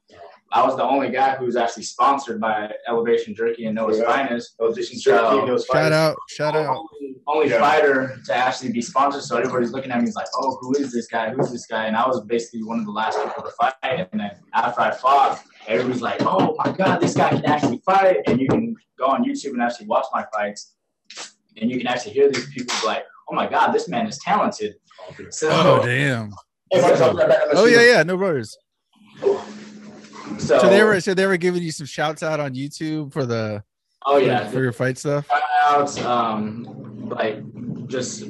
I 0.53 0.65
was 0.65 0.77
the 0.77 0.85
only 0.85 1.11
guy 1.11 1.35
who 1.35 1.45
was 1.47 1.57
actually 1.57 1.83
sponsored 1.83 2.41
by 2.41 2.73
Elevation 2.89 3.35
Jerky 3.35 3.67
and 3.67 3.75
Noah's 3.75 3.99
Yeah. 3.99 4.05
Finest. 4.07 4.55
those 4.59 4.77
just 4.77 4.93
So- 5.03 5.45
those 5.47 5.65
Shout 5.67 5.75
fighters. 5.77 5.93
out. 5.93 6.17
Shout 6.29 6.55
out. 6.57 6.77
Only, 6.77 7.17
only 7.27 7.49
Yeah. 7.51 7.59
fighter 7.61 8.17
to 8.27 8.35
actually 8.35 8.71
be 8.73 8.81
sponsored. 8.81 9.23
So 9.23 9.37
everybody's 9.39 9.73
looking 9.73 9.91
at 9.91 10.01
me, 10.01 10.11
like, 10.15 10.29
"Oh, 10.37 10.57
who 10.61 10.73
is 10.77 10.93
this 10.93 11.09
guy? 11.09 11.31
Who's 11.31 11.51
this 11.51 11.67
guy?" 11.67 11.87
And 11.87 11.97
I 11.97 12.07
was 12.07 12.23
basically 12.25 12.63
one 12.63 12.79
of 12.79 12.85
the 12.87 12.93
last 12.93 13.19
people 13.23 13.43
to 13.43 13.51
fight. 13.61 13.75
And 13.83 14.09
then 14.13 14.31
after 14.55 14.81
I 14.81 14.93
fought, 14.93 15.43
everybody's 15.67 16.01
like, 16.03 16.23
"Oh 16.23 16.55
my 16.65 16.71
God, 16.73 17.01
this 17.01 17.15
guy 17.15 17.31
can 17.31 17.45
actually 17.45 17.79
fight!" 17.85 18.19
And 18.27 18.41
you 18.41 18.49
can 18.49 18.77
go 18.99 19.07
on 19.07 19.25
YouTube 19.25 19.51
and 19.51 19.63
actually 19.63 19.87
watch 19.89 20.07
my 20.15 20.25
fights, 20.33 20.75
and 21.61 21.71
you 21.71 21.77
can 21.79 21.89
actually 21.89 22.13
hear 22.13 22.31
these 22.31 22.49
people 22.55 22.75
be 22.81 22.87
like, 22.87 23.05
"Oh 23.29 23.35
my 23.35 23.49
God, 23.49 23.73
this 23.73 23.89
man 23.89 24.07
is 24.07 24.19
talented." 24.19 24.77
So, 25.31 25.49
Oh 25.51 25.85
damn. 25.85 26.31
Hey, 26.71 26.81
Marcus, 26.81 27.01
I'll 27.01 27.13
be 27.13 27.19
right 27.19 27.29
back. 27.29 27.39
I'm 27.43 27.49
gonna 27.49 27.61
Oh 27.61 27.65
yeah, 27.67 27.83
yeah, 27.83 28.03
no 28.05 28.17
worries. 28.17 28.57
So, 30.39 30.59
So 30.59 30.69
they 30.69 30.83
were 30.83 31.01
so 31.01 31.15
they 31.15 31.27
were 31.27 31.37
giving 31.37 31.63
you 31.63 31.73
some 31.73 31.87
shouts 31.87 32.23
out 32.23 32.41
on 32.41 32.55
YouTube 32.55 33.13
for 33.13 33.27
the 33.27 33.63
Oh 34.07 34.19
yeah, 34.19 34.47
for 34.47 34.63
your 34.63 34.73
fight 34.73 34.99
stuff. 34.99 35.27
tryouts, 35.63 35.99
um, 36.05 36.65
like 37.09 37.43
just 37.89 38.25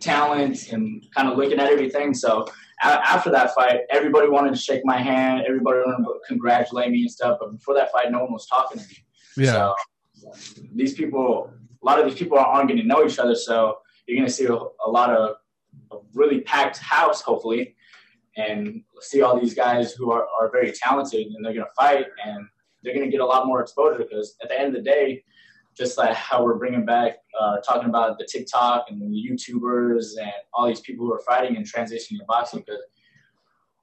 talent 0.00 0.72
and 0.72 1.02
kind 1.14 1.28
of 1.28 1.38
looking 1.38 1.58
at 1.58 1.70
everything. 1.70 2.12
So 2.12 2.46
a- 2.82 2.86
after 2.86 3.30
that 3.30 3.54
fight, 3.54 3.80
everybody 3.90 4.28
wanted 4.28 4.52
to 4.54 4.60
shake 4.60 4.82
my 4.84 4.98
hand. 4.98 5.44
Everybody 5.46 5.78
wanted 5.86 6.04
to 6.04 6.20
congratulate 6.28 6.90
me 6.90 7.02
and 7.02 7.10
stuff. 7.10 7.38
But 7.40 7.52
before 7.52 7.74
that 7.74 7.90
fight, 7.92 8.10
no 8.10 8.20
one 8.24 8.32
was 8.32 8.46
talking 8.46 8.78
to 8.78 8.84
me. 8.86 8.96
Yeah. 9.36 9.52
So 9.52 9.74
these 10.74 10.94
people, 10.94 11.50
a 11.82 11.86
lot 11.86 11.98
of 11.98 12.04
these 12.06 12.18
people 12.18 12.38
aren't 12.38 12.68
going 12.68 12.80
to 12.80 12.86
know 12.86 13.04
each 13.06 13.18
other. 13.18 13.34
So 13.34 13.78
you're 14.06 14.16
going 14.18 14.26
to 14.28 14.32
see 14.32 14.44
a, 14.44 14.52
a 14.52 14.90
lot 14.90 15.10
of 15.10 15.36
a 15.92 15.96
really 16.14 16.40
packed 16.40 16.78
house, 16.78 17.22
hopefully, 17.22 17.74
and 18.36 18.82
see 19.00 19.22
all 19.22 19.38
these 19.38 19.54
guys 19.54 19.92
who 19.92 20.10
are, 20.10 20.26
are 20.40 20.50
very 20.50 20.72
talented 20.72 21.26
and 21.28 21.44
they're 21.44 21.54
going 21.54 21.66
to 21.66 21.72
fight 21.76 22.06
and 22.24 22.46
they're 22.82 22.94
going 22.94 23.04
to 23.04 23.10
get 23.10 23.20
a 23.20 23.26
lot 23.26 23.46
more 23.46 23.60
exposure 23.60 23.98
because 23.98 24.36
at 24.42 24.48
the 24.48 24.58
end 24.58 24.76
of 24.76 24.84
the 24.84 24.90
day, 24.90 25.22
just 25.76 25.98
like 25.98 26.14
how 26.14 26.44
we're 26.44 26.56
bringing 26.56 26.84
back, 26.84 27.16
uh, 27.40 27.56
talking 27.58 27.88
about 27.88 28.18
the 28.18 28.26
TikTok 28.30 28.86
and 28.90 29.00
the 29.00 29.06
YouTubers 29.06 30.18
and 30.20 30.32
all 30.52 30.66
these 30.66 30.80
people 30.80 31.06
who 31.06 31.12
are 31.12 31.22
fighting 31.26 31.56
and 31.56 31.66
transitioning 31.66 32.18
to 32.18 32.24
boxing 32.28 32.60
because 32.60 32.82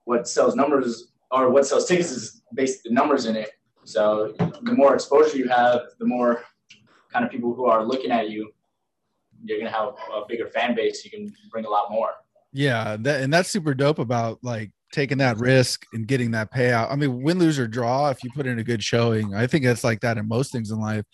what 0.04 0.26
sells 0.26 0.54
numbers 0.54 1.12
or 1.30 1.50
what 1.50 1.66
sells 1.66 1.86
tickets 1.86 2.10
is 2.10 2.42
based 2.54 2.84
the 2.84 2.90
numbers 2.90 3.26
in 3.26 3.36
it. 3.36 3.50
So 3.84 4.34
the 4.62 4.72
more 4.72 4.94
exposure 4.94 5.36
you 5.36 5.48
have, 5.48 5.80
the 5.98 6.06
more 6.06 6.44
kind 7.12 7.24
of 7.24 7.30
people 7.30 7.54
who 7.54 7.66
are 7.66 7.84
looking 7.84 8.10
at 8.10 8.30
you, 8.30 8.50
you're 9.44 9.58
gonna 9.58 9.70
have 9.70 9.94
a 10.14 10.22
bigger 10.28 10.46
fan 10.46 10.74
base. 10.74 11.04
You 11.04 11.10
can 11.10 11.32
bring 11.50 11.64
a 11.64 11.70
lot 11.70 11.90
more. 11.90 12.10
Yeah, 12.52 12.96
that 13.00 13.22
and 13.22 13.32
that's 13.32 13.50
super 13.50 13.74
dope 13.74 13.98
about 13.98 14.38
like 14.42 14.70
taking 14.92 15.18
that 15.18 15.38
risk 15.38 15.84
and 15.94 16.06
getting 16.06 16.32
that 16.32 16.52
payout. 16.52 16.92
I 16.92 16.96
mean, 16.96 17.22
win, 17.22 17.38
lose 17.38 17.58
or 17.58 17.66
draw, 17.66 18.10
if 18.10 18.22
you 18.22 18.30
put 18.34 18.46
in 18.46 18.58
a 18.58 18.64
good 18.64 18.82
showing, 18.82 19.34
I 19.34 19.46
think 19.46 19.64
it's 19.64 19.84
like 19.84 20.00
that 20.00 20.18
in 20.18 20.28
most 20.28 20.52
things 20.52 20.70
in 20.70 20.78
life. 20.78 21.04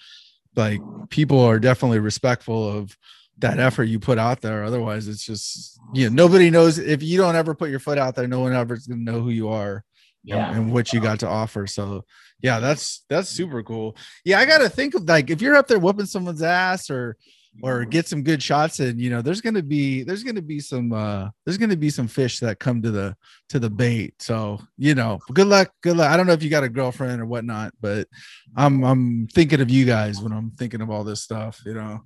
Like 0.57 0.81
people 1.11 1.41
are 1.41 1.61
definitely 1.61 2.01
respectful 2.01 2.69
of 2.69 2.97
that 3.39 3.61
effort 3.61 3.85
you 3.85 4.01
put 4.01 4.19
out 4.19 4.41
there. 4.41 4.65
Otherwise, 4.65 5.07
it's 5.07 5.25
just 5.25 5.79
you 5.95 6.09
know 6.09 6.15
nobody 6.15 6.51
knows 6.51 6.79
if 6.79 7.03
you 7.03 7.19
don't 7.19 7.37
ever 7.37 7.55
put 7.55 7.71
your 7.71 7.79
foot 7.79 7.99
out 7.99 8.17
there. 8.17 8.27
No 8.27 8.41
one 8.41 8.53
ever's 8.53 8.87
gonna 8.87 9.01
know 9.01 9.21
who 9.21 9.31
you 9.31 9.49
are. 9.49 9.85
Yeah. 10.25 10.49
And, 10.49 10.57
and 10.57 10.73
what 10.73 10.93
you 10.93 11.01
got 11.01 11.21
to 11.21 11.29
offer. 11.29 11.67
So 11.69 12.05
yeah, 12.43 12.59
that's 12.59 13.05
that's 13.09 13.29
super 13.29 13.63
cool. 13.63 13.97
Yeah, 14.25 14.41
I 14.41 14.45
gotta 14.45 14.69
think 14.69 14.95
of 14.95 15.09
like 15.09 15.31
if 15.31 15.41
you're 15.41 15.57
up 15.57 15.69
there 15.69 15.79
whooping 15.79 16.07
someone's 16.07 16.43
ass 16.43 16.91
or 16.91 17.17
or 17.63 17.85
get 17.85 18.07
some 18.07 18.23
good 18.23 18.43
shots 18.43 18.81
and 18.81 19.01
you 19.01 19.11
know, 19.11 19.23
there's 19.23 19.41
gonna 19.41 19.63
be 19.63 20.03
there's 20.03 20.23
gonna 20.23 20.43
be 20.43 20.61
some 20.61 20.93
uh 20.93 21.29
there's 21.45 21.59
gonna 21.59 21.77
be 21.77 21.91
some 21.91 22.09
fish 22.09 22.41
that 22.41 22.59
come 22.59 22.83
to 22.83 22.91
the 22.91 23.17
to 23.49 23.59
the 23.59 23.71
bait. 23.71 24.15
So 24.21 24.61
you 24.77 24.95
know, 24.95 25.19
good 25.33 25.47
luck, 25.47 25.73
good 25.83 25.97
luck. 25.97 26.11
I 26.11 26.17
don't 26.17 26.27
know 26.27 26.33
if 26.33 26.43
you 26.43 26.51
got 26.51 26.65
a 26.65 26.69
girlfriend 26.69 27.21
or 27.21 27.27
whatnot, 27.27 27.73
but 27.81 28.09
I'm 28.57 28.85
I'm 28.85 29.27
thinking 29.29 29.61
of 29.61 29.71
you 29.71 29.85
guys 29.85 30.21
when 30.21 30.33
I'm 30.33 30.53
thinking 30.53 30.81
of 30.81 30.91
all 30.91 31.05
this 31.05 31.23
stuff, 31.23 31.63
you 31.65 31.75
know. 31.75 32.01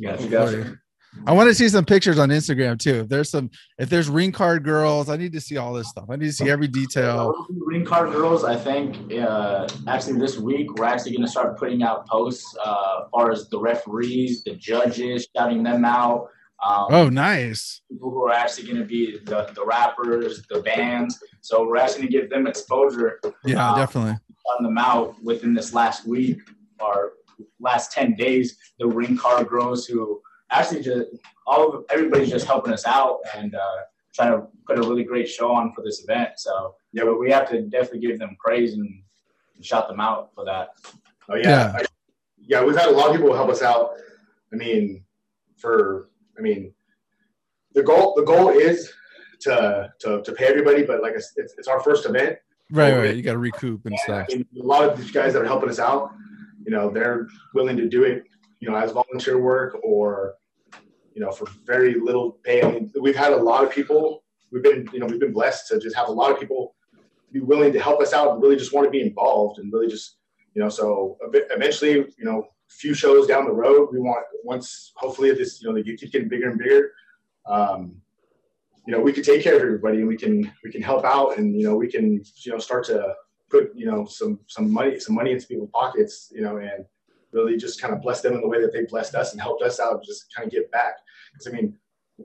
Got 0.00 0.20
you, 0.20 0.28
got 0.28 0.52
you. 0.52 0.78
I 1.26 1.32
want 1.32 1.48
to 1.48 1.54
see 1.54 1.68
some 1.68 1.84
pictures 1.84 2.18
on 2.18 2.30
Instagram 2.30 2.78
too. 2.78 3.00
If 3.00 3.08
there's 3.08 3.30
some, 3.30 3.50
if 3.78 3.90
there's 3.90 4.08
ring 4.08 4.32
card 4.32 4.64
girls, 4.64 5.08
I 5.08 5.16
need 5.16 5.32
to 5.32 5.40
see 5.40 5.56
all 5.56 5.72
this 5.72 5.88
stuff. 5.88 6.06
I 6.08 6.16
need 6.16 6.26
to 6.26 6.32
see 6.32 6.48
every 6.48 6.68
detail. 6.68 7.46
Ring 7.50 7.84
card 7.84 8.12
girls, 8.12 8.44
I 8.44 8.56
think 8.56 9.12
uh, 9.12 9.68
actually 9.86 10.18
this 10.18 10.38
week 10.38 10.74
we're 10.74 10.86
actually 10.86 11.12
going 11.12 11.24
to 11.24 11.30
start 11.30 11.58
putting 11.58 11.82
out 11.82 12.06
posts 12.06 12.56
uh, 12.64 13.02
as 13.02 13.08
far 13.10 13.30
as 13.30 13.48
the 13.48 13.58
referees, 13.58 14.42
the 14.44 14.54
judges, 14.54 15.28
shouting 15.36 15.62
them 15.62 15.84
out. 15.84 16.28
Um, 16.64 16.86
oh, 16.90 17.08
nice. 17.08 17.82
People 17.90 18.10
who 18.10 18.24
are 18.24 18.32
actually 18.32 18.64
going 18.64 18.78
to 18.78 18.84
be 18.84 19.18
the, 19.24 19.50
the 19.54 19.64
rappers, 19.64 20.42
the 20.50 20.60
bands. 20.60 21.22
So 21.40 21.64
we're 21.66 21.76
actually 21.76 22.02
going 22.02 22.12
to 22.12 22.18
give 22.20 22.30
them 22.30 22.46
exposure. 22.46 23.20
Yeah, 23.44 23.70
um, 23.70 23.78
definitely. 23.78 24.16
On 24.56 24.64
them 24.64 24.78
out 24.78 25.14
within 25.22 25.54
this 25.54 25.72
last 25.72 26.06
week 26.06 26.38
or 26.80 27.12
last 27.60 27.92
10 27.92 28.14
days, 28.14 28.56
the 28.78 28.86
ring 28.86 29.16
card 29.16 29.48
girls 29.48 29.86
who 29.86 30.20
actually 30.50 30.82
just 30.82 31.10
all 31.46 31.68
of 31.68 31.84
everybody's 31.90 32.30
just 32.30 32.46
helping 32.46 32.72
us 32.72 32.86
out 32.86 33.20
and 33.36 33.54
uh, 33.54 33.78
trying 34.14 34.32
to 34.32 34.46
put 34.66 34.78
a 34.78 34.82
really 34.82 35.04
great 35.04 35.28
show 35.28 35.52
on 35.52 35.72
for 35.72 35.82
this 35.82 36.02
event. 36.02 36.30
So 36.36 36.74
yeah, 36.92 37.04
but 37.04 37.18
we 37.18 37.30
have 37.30 37.48
to 37.50 37.62
definitely 37.62 38.00
give 38.00 38.18
them 38.18 38.36
praise 38.38 38.74
and, 38.74 39.02
and 39.56 39.64
shout 39.64 39.88
them 39.88 40.00
out 40.00 40.34
for 40.34 40.44
that. 40.44 40.70
Oh 41.28 41.36
yeah, 41.36 41.48
yeah. 41.48 41.72
I, 41.74 41.84
yeah. 42.38 42.64
We've 42.64 42.76
had 42.76 42.88
a 42.88 42.92
lot 42.92 43.10
of 43.10 43.16
people 43.16 43.34
help 43.34 43.50
us 43.50 43.62
out. 43.62 43.92
I 44.52 44.56
mean, 44.56 45.04
for 45.56 46.08
I 46.38 46.40
mean, 46.40 46.72
the 47.74 47.82
goal 47.82 48.14
the 48.16 48.24
goal 48.24 48.50
is 48.50 48.92
to 49.40 49.92
to, 50.00 50.22
to 50.22 50.32
pay 50.32 50.46
everybody, 50.46 50.82
but 50.84 51.02
like 51.02 51.14
it's, 51.14 51.32
it's 51.36 51.68
our 51.68 51.80
first 51.80 52.06
event. 52.06 52.38
Right, 52.70 52.94
right. 52.94 53.16
You 53.16 53.22
got 53.22 53.32
to 53.32 53.38
recoup 53.38 53.86
and, 53.86 53.92
and 53.92 54.00
stuff. 54.00 54.26
I 54.30 54.36
mean, 54.36 54.46
a 54.60 54.66
lot 54.66 54.86
of 54.86 54.98
these 54.98 55.10
guys 55.10 55.32
that 55.32 55.40
are 55.40 55.46
helping 55.46 55.70
us 55.70 55.78
out, 55.78 56.12
you 56.62 56.70
know, 56.70 56.90
they're 56.90 57.26
willing 57.54 57.78
to 57.78 57.88
do 57.88 58.04
it, 58.04 58.24
you 58.60 58.68
know, 58.68 58.76
as 58.76 58.92
volunteer 58.92 59.40
work 59.40 59.78
or 59.82 60.34
you 61.18 61.24
know, 61.24 61.32
for 61.32 61.48
very 61.66 61.98
little 61.98 62.38
pay. 62.44 62.62
I 62.62 62.70
mean, 62.70 62.92
we've 63.00 63.16
had 63.16 63.32
a 63.32 63.36
lot 63.36 63.64
of 63.64 63.72
people. 63.72 64.22
We've 64.52 64.62
been, 64.62 64.88
you 64.92 65.00
know, 65.00 65.06
we've 65.06 65.18
been 65.18 65.32
blessed 65.32 65.66
to 65.66 65.80
just 65.80 65.96
have 65.96 66.06
a 66.06 66.12
lot 66.12 66.30
of 66.30 66.38
people 66.38 66.76
be 67.32 67.40
willing 67.40 67.72
to 67.72 67.80
help 67.80 68.00
us 68.00 68.12
out 68.12 68.34
and 68.34 68.40
really 68.40 68.54
just 68.54 68.72
want 68.72 68.84
to 68.84 68.90
be 68.90 69.00
involved 69.00 69.58
and 69.58 69.72
really 69.72 69.88
just, 69.88 70.18
you 70.54 70.62
know, 70.62 70.68
so 70.68 71.18
eventually, 71.32 71.94
you 71.94 72.24
know, 72.24 72.42
a 72.42 72.72
few 72.72 72.94
shows 72.94 73.26
down 73.26 73.46
the 73.46 73.52
road, 73.52 73.88
we 73.90 73.98
want 73.98 74.24
once 74.44 74.92
hopefully 74.94 75.32
this, 75.32 75.60
you 75.60 75.68
know, 75.68 75.74
they 75.74 75.82
keep 75.82 76.12
getting 76.12 76.28
bigger 76.28 76.50
and 76.50 76.58
bigger. 76.60 76.92
Um, 77.46 78.00
you 78.86 78.92
know, 78.92 79.00
we 79.00 79.12
can 79.12 79.24
take 79.24 79.42
care 79.42 79.56
of 79.56 79.62
everybody 79.62 79.98
and 79.98 80.06
we 80.06 80.16
can 80.16 80.52
we 80.62 80.70
can 80.70 80.82
help 80.82 81.04
out 81.04 81.36
and 81.36 81.56
you 81.56 81.64
know 81.64 81.74
we 81.74 81.90
can 81.90 82.22
you 82.44 82.52
know 82.52 82.58
start 82.58 82.84
to 82.84 83.12
put 83.50 83.72
you 83.74 83.86
know 83.86 84.06
some 84.06 84.38
some 84.46 84.72
money 84.72 85.00
some 85.00 85.16
money 85.16 85.32
into 85.32 85.48
people's 85.48 85.70
pockets 85.74 86.32
you 86.34 86.42
know 86.42 86.58
and 86.58 86.84
really 87.32 87.56
just 87.56 87.80
kind 87.80 87.94
of 87.94 88.00
bless 88.00 88.20
them 88.20 88.34
in 88.34 88.40
the 88.40 88.48
way 88.48 88.60
that 88.60 88.72
they 88.72 88.84
blessed 88.84 89.14
us 89.14 89.32
and 89.32 89.40
helped 89.40 89.62
us 89.62 89.80
out, 89.80 90.04
just 90.04 90.34
kind 90.34 90.46
of 90.46 90.52
give 90.52 90.70
back. 90.70 90.94
Because 91.38 91.52
I 91.52 91.56
mean, 91.56 91.76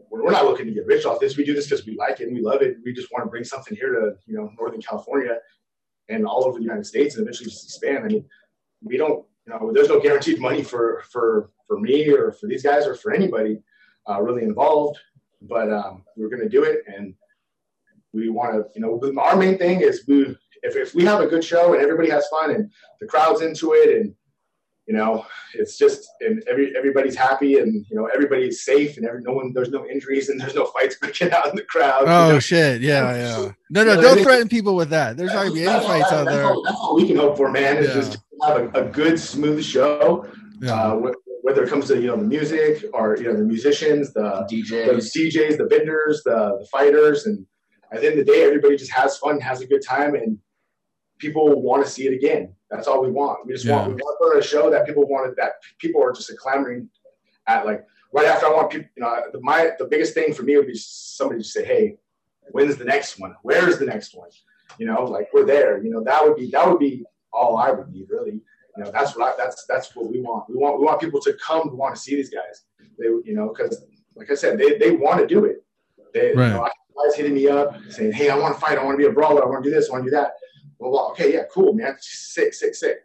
we're 0.09 0.31
not 0.31 0.45
looking 0.45 0.65
to 0.65 0.71
get 0.71 0.85
rich 0.85 1.05
off 1.05 1.19
this. 1.19 1.37
We 1.37 1.45
do 1.45 1.53
this 1.53 1.69
because 1.69 1.85
we 1.85 1.95
like 1.95 2.19
it 2.19 2.27
and 2.27 2.35
we 2.35 2.41
love 2.41 2.61
it. 2.61 2.77
We 2.83 2.93
just 2.93 3.11
want 3.11 3.25
to 3.25 3.29
bring 3.29 3.43
something 3.43 3.77
here 3.77 3.91
to 3.91 4.15
you 4.25 4.35
know 4.35 4.51
Northern 4.57 4.81
California 4.81 5.37
and 6.09 6.25
all 6.25 6.45
over 6.45 6.57
the 6.57 6.63
United 6.63 6.85
States 6.85 7.15
and 7.15 7.23
eventually 7.23 7.49
just 7.49 7.65
expand. 7.65 8.03
I 8.03 8.07
mean, 8.07 8.25
we 8.81 8.97
don't 8.97 9.25
you 9.45 9.53
know 9.53 9.71
there's 9.73 9.89
no 9.89 9.99
guaranteed 9.99 10.39
money 10.39 10.63
for 10.63 11.03
for 11.11 11.51
for 11.67 11.79
me 11.79 12.09
or 12.09 12.31
for 12.31 12.47
these 12.47 12.63
guys 12.63 12.87
or 12.87 12.95
for 12.95 13.13
anybody 13.13 13.59
uh, 14.09 14.21
really 14.21 14.43
involved, 14.43 14.99
but 15.41 15.71
um, 15.71 16.03
we're 16.17 16.29
going 16.29 16.41
to 16.41 16.49
do 16.49 16.63
it 16.63 16.83
and 16.87 17.13
we 18.13 18.29
want 18.29 18.53
to 18.53 18.79
you 18.79 18.81
know 18.81 19.21
our 19.21 19.35
main 19.35 19.57
thing 19.57 19.81
is 19.81 20.03
we 20.07 20.35
if, 20.63 20.75
if 20.75 20.95
we 20.95 21.03
have 21.03 21.19
a 21.19 21.27
good 21.27 21.43
show 21.43 21.73
and 21.73 21.81
everybody 21.81 22.09
has 22.09 22.27
fun 22.27 22.51
and 22.51 22.71
the 22.99 23.07
crowd's 23.07 23.41
into 23.41 23.73
it 23.73 23.95
and 23.95 24.15
you 24.87 24.93
know, 24.93 25.25
it's 25.53 25.77
just 25.77 26.09
and 26.19 26.43
every 26.49 26.75
everybody's 26.75 27.15
happy 27.15 27.57
and 27.57 27.85
you 27.89 27.95
know 27.95 28.09
everybody's 28.13 28.65
safe 28.65 28.97
and 28.97 29.05
every 29.05 29.21
no 29.21 29.31
one 29.31 29.53
there's 29.53 29.69
no 29.69 29.85
injuries 29.87 30.27
and 30.27 30.39
there's 30.39 30.55
no 30.55 30.65
fights 30.65 30.95
breaking 31.01 31.31
out 31.31 31.47
in 31.47 31.55
the 31.55 31.63
crowd. 31.63 32.03
Oh 32.05 32.27
you 32.27 32.33
know? 32.33 32.39
shit! 32.39 32.81
Yeah, 32.81 33.15
yeah. 33.15 33.51
No, 33.69 33.83
no, 33.85 34.01
don't 34.01 34.21
threaten 34.21 34.49
people 34.49 34.75
with 34.75 34.89
that. 34.89 35.15
There's 35.15 35.33
not 35.33 35.43
gonna 35.43 35.53
be 35.53 35.65
any 35.65 35.85
fights 35.85 36.11
out 36.11 36.25
there. 36.25 36.45
All, 36.45 36.63
that's 36.63 36.77
all 36.77 36.95
we 36.95 37.07
can 37.07 37.15
hope 37.15 37.37
for, 37.37 37.49
man. 37.49 37.77
Is 37.77 37.87
yeah. 37.87 37.93
just 37.93 38.17
have 38.45 38.75
a, 38.75 38.81
a, 38.81 38.89
good, 38.89 39.17
smooth 39.19 39.63
show. 39.63 40.27
Yeah. 40.59 40.73
Uh, 40.73 41.11
whether 41.43 41.63
it 41.63 41.69
comes 41.69 41.87
to 41.87 41.99
you 41.99 42.07
know 42.07 42.17
the 42.17 42.23
music 42.23 42.83
or 42.93 43.17
you 43.17 43.25
know 43.25 43.37
the 43.37 43.43
musicians, 43.43 44.13
the 44.13 44.45
DJs, 44.51 45.13
the 45.13 45.29
DJs, 45.29 45.57
the 45.57 45.67
vendors, 45.67 46.21
the 46.25 46.57
the 46.59 46.67
fighters, 46.71 47.25
and 47.25 47.45
at 47.93 48.01
the 48.01 48.07
end 48.07 48.19
of 48.19 48.25
the 48.25 48.31
day, 48.31 48.43
everybody 48.43 48.75
just 48.75 48.91
has 48.91 49.17
fun, 49.17 49.39
has 49.39 49.61
a 49.61 49.67
good 49.67 49.81
time, 49.81 50.15
and 50.15 50.39
people 51.19 51.61
want 51.61 51.85
to 51.85 51.89
see 51.89 52.05
it 52.05 52.13
again. 52.13 52.53
That's 52.73 52.87
all 52.87 53.01
we 53.01 53.11
want. 53.11 53.45
We 53.45 53.53
just 53.53 53.65
yeah. 53.65 53.77
want 53.77 53.89
we 53.89 53.93
want 53.93 54.17
to 54.19 54.25
put 54.25 54.43
a 54.43 54.47
show 54.47 54.69
that 54.71 54.85
people 54.85 55.07
wanted 55.07 55.35
that 55.37 55.53
people 55.77 56.03
are 56.03 56.11
just 56.11 56.35
clamoring 56.37 56.89
at 57.47 57.65
like 57.65 57.85
right 58.11 58.25
after 58.25 58.47
I 58.47 58.49
want 58.49 58.71
people. 58.71 58.87
You 58.95 59.03
know, 59.03 59.21
the, 59.31 59.39
my 59.41 59.71
the 59.77 59.85
biggest 59.85 60.13
thing 60.15 60.33
for 60.33 60.43
me 60.43 60.57
would 60.57 60.67
be 60.67 60.75
somebody 60.75 61.41
to 61.41 61.47
say, 61.47 61.63
"Hey, 61.63 61.97
when's 62.51 62.77
the 62.77 62.85
next 62.85 63.19
one? 63.19 63.35
Where's 63.43 63.77
the 63.77 63.85
next 63.85 64.15
one?" 64.15 64.29
You 64.79 64.87
know, 64.87 65.03
like 65.03 65.29
we're 65.33 65.45
there. 65.45 65.83
You 65.83 65.91
know, 65.91 66.03
that 66.03 66.23
would 66.25 66.35
be 66.35 66.49
that 66.51 66.67
would 66.67 66.79
be 66.79 67.05
all 67.31 67.57
I 67.57 67.69
would 67.71 67.89
need 67.89 68.07
really. 68.09 68.41
You 68.75 68.83
know, 68.83 68.91
that's 68.91 69.15
what 69.15 69.33
I, 69.33 69.37
that's 69.37 69.65
that's 69.67 69.95
what 69.95 70.11
we 70.11 70.19
want. 70.19 70.49
We 70.49 70.55
want 70.55 70.79
we 70.79 70.85
want 70.85 70.99
people 70.99 71.21
to 71.21 71.33
come 71.33 71.69
to 71.69 71.75
want 71.75 71.95
to 71.95 72.01
see 72.01 72.15
these 72.15 72.31
guys. 72.31 72.63
They 72.97 73.05
you 73.05 73.35
know 73.35 73.49
because 73.49 73.85
like 74.15 74.31
I 74.31 74.35
said, 74.35 74.57
they 74.57 74.79
they 74.79 74.91
want 74.91 75.19
to 75.19 75.27
do 75.27 75.45
it. 75.45 75.63
They 76.11 76.33
right. 76.33 76.47
you 76.47 76.53
know, 76.53 76.67
guys 77.05 77.15
hitting 77.15 77.35
me 77.35 77.47
up 77.47 77.75
saying, 77.89 78.13
"Hey, 78.13 78.31
I 78.31 78.37
want 78.37 78.55
to 78.55 78.59
fight. 78.59 78.79
I 78.79 78.83
want 78.83 78.95
to 78.95 78.97
be 78.97 79.09
a 79.09 79.13
brawler. 79.13 79.43
I 79.43 79.47
want 79.47 79.63
to 79.63 79.69
do 79.69 79.75
this. 79.75 79.89
I 79.89 79.93
want 79.93 80.05
to 80.05 80.09
do 80.09 80.15
that." 80.15 80.33
Well, 80.91 81.09
okay, 81.11 81.33
yeah, 81.33 81.43
cool, 81.51 81.73
man. 81.73 81.95
Sick, 81.99 82.53
sick, 82.53 82.75
sick. 82.75 82.97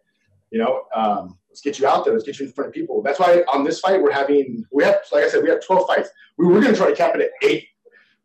You 0.50 0.58
know, 0.58 0.84
um, 0.94 1.38
let's 1.50 1.60
get 1.60 1.78
you 1.78 1.86
out 1.86 2.04
there. 2.04 2.14
Let's 2.14 2.24
get 2.24 2.38
you 2.38 2.46
in 2.46 2.52
front 2.52 2.68
of 2.68 2.74
people. 2.74 3.02
That's 3.02 3.18
why 3.18 3.42
on 3.52 3.64
this 3.64 3.80
fight 3.80 4.00
we're 4.00 4.12
having 4.12 4.64
we 4.72 4.84
have 4.84 5.00
like 5.12 5.24
I 5.24 5.28
said 5.28 5.42
we 5.42 5.50
have 5.50 5.64
12 5.64 5.86
fights. 5.86 6.08
We 6.36 6.46
were 6.46 6.60
going 6.60 6.72
to 6.72 6.76
try 6.76 6.88
to 6.88 6.96
cap 6.96 7.14
it 7.14 7.20
at 7.20 7.30
eight, 7.48 7.68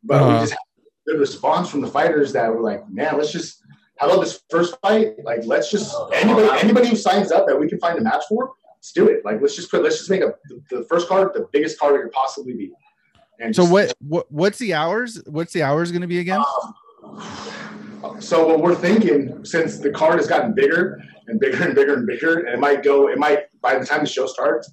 but 0.04 0.22
uh-huh. 0.22 0.34
we 0.34 0.40
just 0.40 0.52
had 0.52 0.60
a 0.60 1.12
good 1.12 1.20
response 1.20 1.70
from 1.70 1.82
the 1.82 1.88
fighters 1.88 2.32
that 2.34 2.54
were 2.54 2.62
like, 2.62 2.88
man, 2.90 3.18
let's 3.18 3.32
just 3.32 3.64
how 3.98 4.10
about 4.10 4.22
this 4.22 4.42
first 4.50 4.76
fight? 4.82 5.24
Like, 5.24 5.42
let's 5.46 5.70
just 5.70 5.96
anybody 6.14 6.48
anybody 6.60 6.88
who 6.90 6.96
signs 6.96 7.32
up 7.32 7.48
that 7.48 7.60
we 7.60 7.68
can 7.68 7.80
find 7.80 7.98
a 7.98 8.02
match 8.02 8.24
for, 8.30 8.54
let's 8.78 8.92
do 8.92 9.08
it. 9.08 9.24
Like, 9.26 9.42
let's 9.42 9.56
just 9.56 9.70
put 9.70 9.84
let's 9.84 9.98
just 9.98 10.10
make 10.10 10.22
a 10.22 10.34
the 10.70 10.86
first 10.90 11.08
card 11.08 11.34
the 11.34 11.48
biggest 11.52 11.80
card 11.80 11.96
it 11.96 12.04
could 12.04 12.12
possibly 12.12 12.54
be. 12.54 12.72
And 13.40 13.56
so 13.56 13.64
just, 13.64 13.72
what 13.72 13.94
what 14.00 14.32
what's 14.32 14.58
the 14.60 14.74
hours? 14.74 15.22
What's 15.26 15.54
the 15.54 15.64
hours 15.64 15.92
going 15.92 16.02
to 16.02 16.08
be 16.08 16.20
again? 16.20 16.44
Um, 17.04 17.22
so 18.20 18.48
what 18.48 18.60
we're 18.60 18.76
thinking, 18.76 19.44
since 19.46 19.80
the 19.80 19.90
card 19.90 20.18
has 20.18 20.28
gotten 20.28 20.54
bigger 20.54 21.02
and 21.28 21.40
bigger 21.40 21.64
and 21.64 21.76
bigger 21.76 21.96
and 21.96 22.08
bigger, 22.08 22.40
and 22.40 22.50
it 22.50 22.60
might 22.60 22.84
go, 22.84 23.10
it 23.10 23.18
might 23.18 23.44
by 23.62 23.78
the 23.78 23.86
time 23.86 24.02
the 24.02 24.10
show 24.10 24.26
starts, 24.26 24.72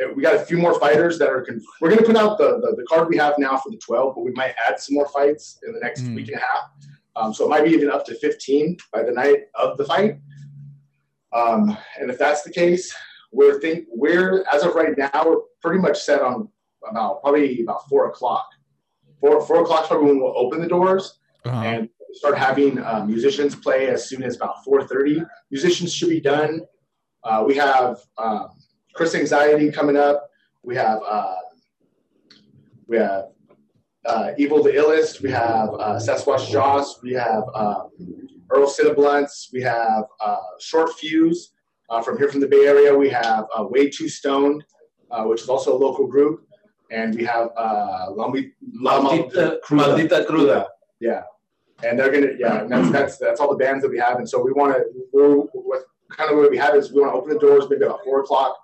eh, 0.00 0.06
we 0.14 0.22
got 0.22 0.34
a 0.34 0.40
few 0.40 0.56
more 0.58 0.78
fighters 0.78 1.18
that 1.18 1.28
are. 1.28 1.46
We're 1.80 1.88
going 1.88 2.00
to 2.00 2.06
put 2.06 2.16
out 2.16 2.38
the, 2.38 2.60
the, 2.60 2.76
the 2.76 2.84
card 2.88 3.08
we 3.08 3.16
have 3.16 3.34
now 3.38 3.56
for 3.56 3.70
the 3.70 3.78
12, 3.78 4.14
but 4.14 4.24
we 4.24 4.32
might 4.32 4.54
add 4.68 4.78
some 4.78 4.94
more 4.94 5.08
fights 5.08 5.58
in 5.66 5.72
the 5.72 5.80
next 5.80 6.02
mm. 6.02 6.14
week 6.14 6.28
and 6.28 6.36
a 6.36 6.40
half. 6.40 6.70
Um, 7.16 7.34
so 7.34 7.44
it 7.44 7.48
might 7.48 7.64
be 7.64 7.70
even 7.70 7.90
up 7.90 8.06
to 8.06 8.14
15 8.14 8.76
by 8.92 9.02
the 9.02 9.12
night 9.12 9.44
of 9.54 9.76
the 9.76 9.84
fight. 9.84 10.18
Um, 11.32 11.76
and 12.00 12.10
if 12.10 12.18
that's 12.18 12.42
the 12.42 12.52
case, 12.52 12.94
we're 13.32 13.60
think 13.60 13.86
we're 13.90 14.44
as 14.52 14.62
of 14.62 14.74
right 14.74 14.96
now 14.96 15.10
we're 15.26 15.40
pretty 15.60 15.80
much 15.80 16.00
set 16.00 16.22
on 16.22 16.48
about 16.88 17.20
probably 17.20 17.62
about 17.62 17.86
four 17.88 18.08
o'clock. 18.08 18.46
Four 19.20 19.40
four 19.44 19.62
o'clock 19.62 19.88
probably 19.88 20.06
when 20.06 20.20
we'll 20.20 20.38
open 20.38 20.60
the 20.60 20.68
doors, 20.68 21.18
uh-huh. 21.44 21.62
and 21.62 21.88
start 22.12 22.38
having 22.38 22.78
uh, 22.78 23.04
musicians 23.06 23.54
play 23.54 23.88
as 23.88 24.08
soon 24.08 24.22
as 24.22 24.36
about 24.36 24.56
4.30 24.66 25.26
musicians 25.50 25.94
should 25.94 26.08
be 26.08 26.20
done. 26.20 26.60
Uh, 27.24 27.44
we 27.46 27.54
have 27.56 27.98
um, 28.16 28.48
chris 28.94 29.14
anxiety 29.14 29.70
coming 29.70 29.96
up. 29.96 30.28
We 30.62 30.76
have 30.76 31.00
uh, 31.08 31.34
we 32.86 32.96
have 32.96 33.24
uh, 34.06 34.30
evil 34.38 34.62
the 34.62 34.70
illest. 34.70 35.20
We 35.20 35.30
have 35.30 35.68
uh, 35.70 35.98
sasquatch 35.98 36.50
josh. 36.50 36.86
We 37.02 37.12
have 37.12 37.44
um, 37.54 37.90
earl 38.50 38.66
Cineblunts. 38.66 39.52
we 39.52 39.60
have 39.62 40.04
uh, 40.20 40.36
short 40.60 40.92
fuse 40.94 41.52
from 42.04 42.18
here 42.18 42.28
from 42.28 42.40
the 42.40 42.48
bay 42.48 42.66
area. 42.66 42.96
We 42.96 43.10
have 43.10 43.46
way 43.70 43.90
too 43.90 44.08
stoned 44.08 44.64
which 45.24 45.42
is 45.42 45.48
also 45.48 45.76
a 45.76 45.78
local 45.78 46.06
group. 46.06 46.44
And 46.90 47.14
we 47.14 47.24
have 47.24 47.50
uh, 47.56 48.06
Maldita, 48.16 49.58
Maldita 49.64 50.26
Cruda. 50.26 50.66
Yeah, 51.00 51.22
and 51.84 51.98
they're 51.98 52.10
gonna 52.10 52.32
yeah 52.38 52.62
and 52.62 52.70
that's 52.70 52.90
that's 52.90 53.18
that's 53.18 53.40
all 53.40 53.50
the 53.50 53.56
bands 53.56 53.82
that 53.82 53.90
we 53.90 53.98
have 53.98 54.16
and 54.18 54.28
so 54.28 54.42
we 54.42 54.52
want 54.52 54.74
to 54.74 54.84
we're 55.12 55.36
what 55.36 55.82
kind 56.10 56.30
of 56.30 56.36
what 56.38 56.50
we 56.50 56.56
have 56.56 56.74
is 56.74 56.92
we 56.92 57.00
want 57.00 57.12
to 57.12 57.16
open 57.16 57.32
the 57.32 57.38
doors 57.38 57.66
maybe 57.70 57.84
about 57.84 58.00
four 58.04 58.20
o'clock 58.20 58.56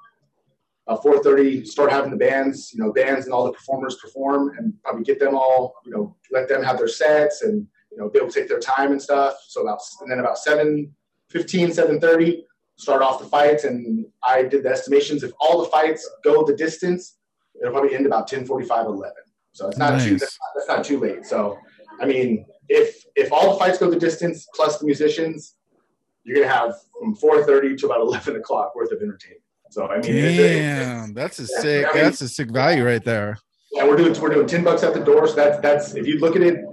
uh, 0.87 0.97
4:30 0.97 1.67
start 1.67 1.91
having 1.91 2.11
the 2.11 2.17
bands, 2.17 2.73
you 2.73 2.83
know, 2.83 2.93
bands 2.93 3.25
and 3.25 3.35
all 3.35 3.45
the 3.45 3.53
performers 3.53 3.97
perform, 3.97 4.53
and 4.59 4.75
probably 4.83 5.03
get 5.03 5.19
them 5.19 5.35
all, 5.35 5.75
you 5.85 5.91
know, 5.91 6.15
let 6.31 6.49
them 6.49 6.63
have 6.63 6.79
their 6.79 6.89
sets 6.89 7.43
and 7.43 7.67
you 7.91 7.99
know 7.99 8.09
be 8.09 8.19
able 8.19 8.29
to 8.29 8.41
take 8.41 8.49
their 8.49 8.61
time 8.61 8.93
and 8.93 9.01
stuff. 9.01 9.35
So 9.49 9.63
about 9.63 9.81
and 10.01 10.11
then 10.11 10.19
about 10.19 10.39
7 10.39 10.93
15, 11.31 11.71
7:30 11.71 12.43
start 12.77 13.03
off 13.03 13.19
the 13.19 13.27
fights, 13.27 13.65
and 13.65 14.05
I 14.27 14.43
did 14.43 14.65
the 14.65 14.71
estimations. 14.71 15.23
If 15.23 15.33
all 15.41 15.63
the 15.63 15.71
fights 15.71 16.09
go 16.23 16.45
the 16.45 16.57
distance, 16.57 17.17
it'll 17.61 17.73
probably 17.73 17.95
end 17.95 18.05
about 18.05 18.27
10, 18.27 18.47
45, 18.47 18.87
11. 18.87 19.13
So 19.53 19.69
it's 19.69 19.79
not 19.79 19.95
nice. 19.95 20.05
too 20.05 20.19
that's 20.19 20.39
not, 20.41 20.49
that's 20.55 20.69
not 20.69 20.85
too 20.85 21.01
late. 21.01 21.25
So 21.25 21.57
I 22.01 22.07
mean, 22.07 22.45
if 22.69 23.04
if 23.17 23.33
all 23.33 23.53
the 23.53 23.59
fights 23.59 23.79
go 23.79 23.91
the 23.91 23.99
distance 23.99 24.47
plus 24.55 24.79
the 24.79 24.87
musicians, 24.87 25.55
you're 26.25 26.37
gonna 26.43 26.53
have 26.53 26.75
from 26.99 27.17
4:30 27.17 27.79
to 27.79 27.87
about 27.87 28.01
11 28.03 28.37
o'clock 28.37 28.75
worth 28.75 28.93
of 28.93 29.01
entertainment. 29.03 29.43
So 29.71 29.89
I 29.89 30.01
mean, 30.01 30.13
damn, 30.13 31.05
it's, 31.05 31.13
that's 31.15 31.39
a 31.39 31.43
yeah, 31.43 31.61
sick. 31.61 31.87
I 31.87 31.95
mean, 31.95 32.05
that's 32.05 32.21
a 32.21 32.29
sick 32.29 32.51
value 32.51 32.85
right 32.85 33.05
there. 33.05 33.39
Yeah, 33.73 33.87
we're 33.87 33.97
doing 33.97 34.19
we're 34.21 34.33
doing 34.33 34.47
10 34.47 34.63
bucks 34.63 34.83
at 34.83 34.95
the 34.95 35.01
door. 35.01 35.27
So 35.27 35.35
that's 35.35 35.61
that's 35.61 35.95
if 35.95 36.07
you 36.07 36.19
look 36.21 36.37
at 36.37 36.43
it 36.43 36.65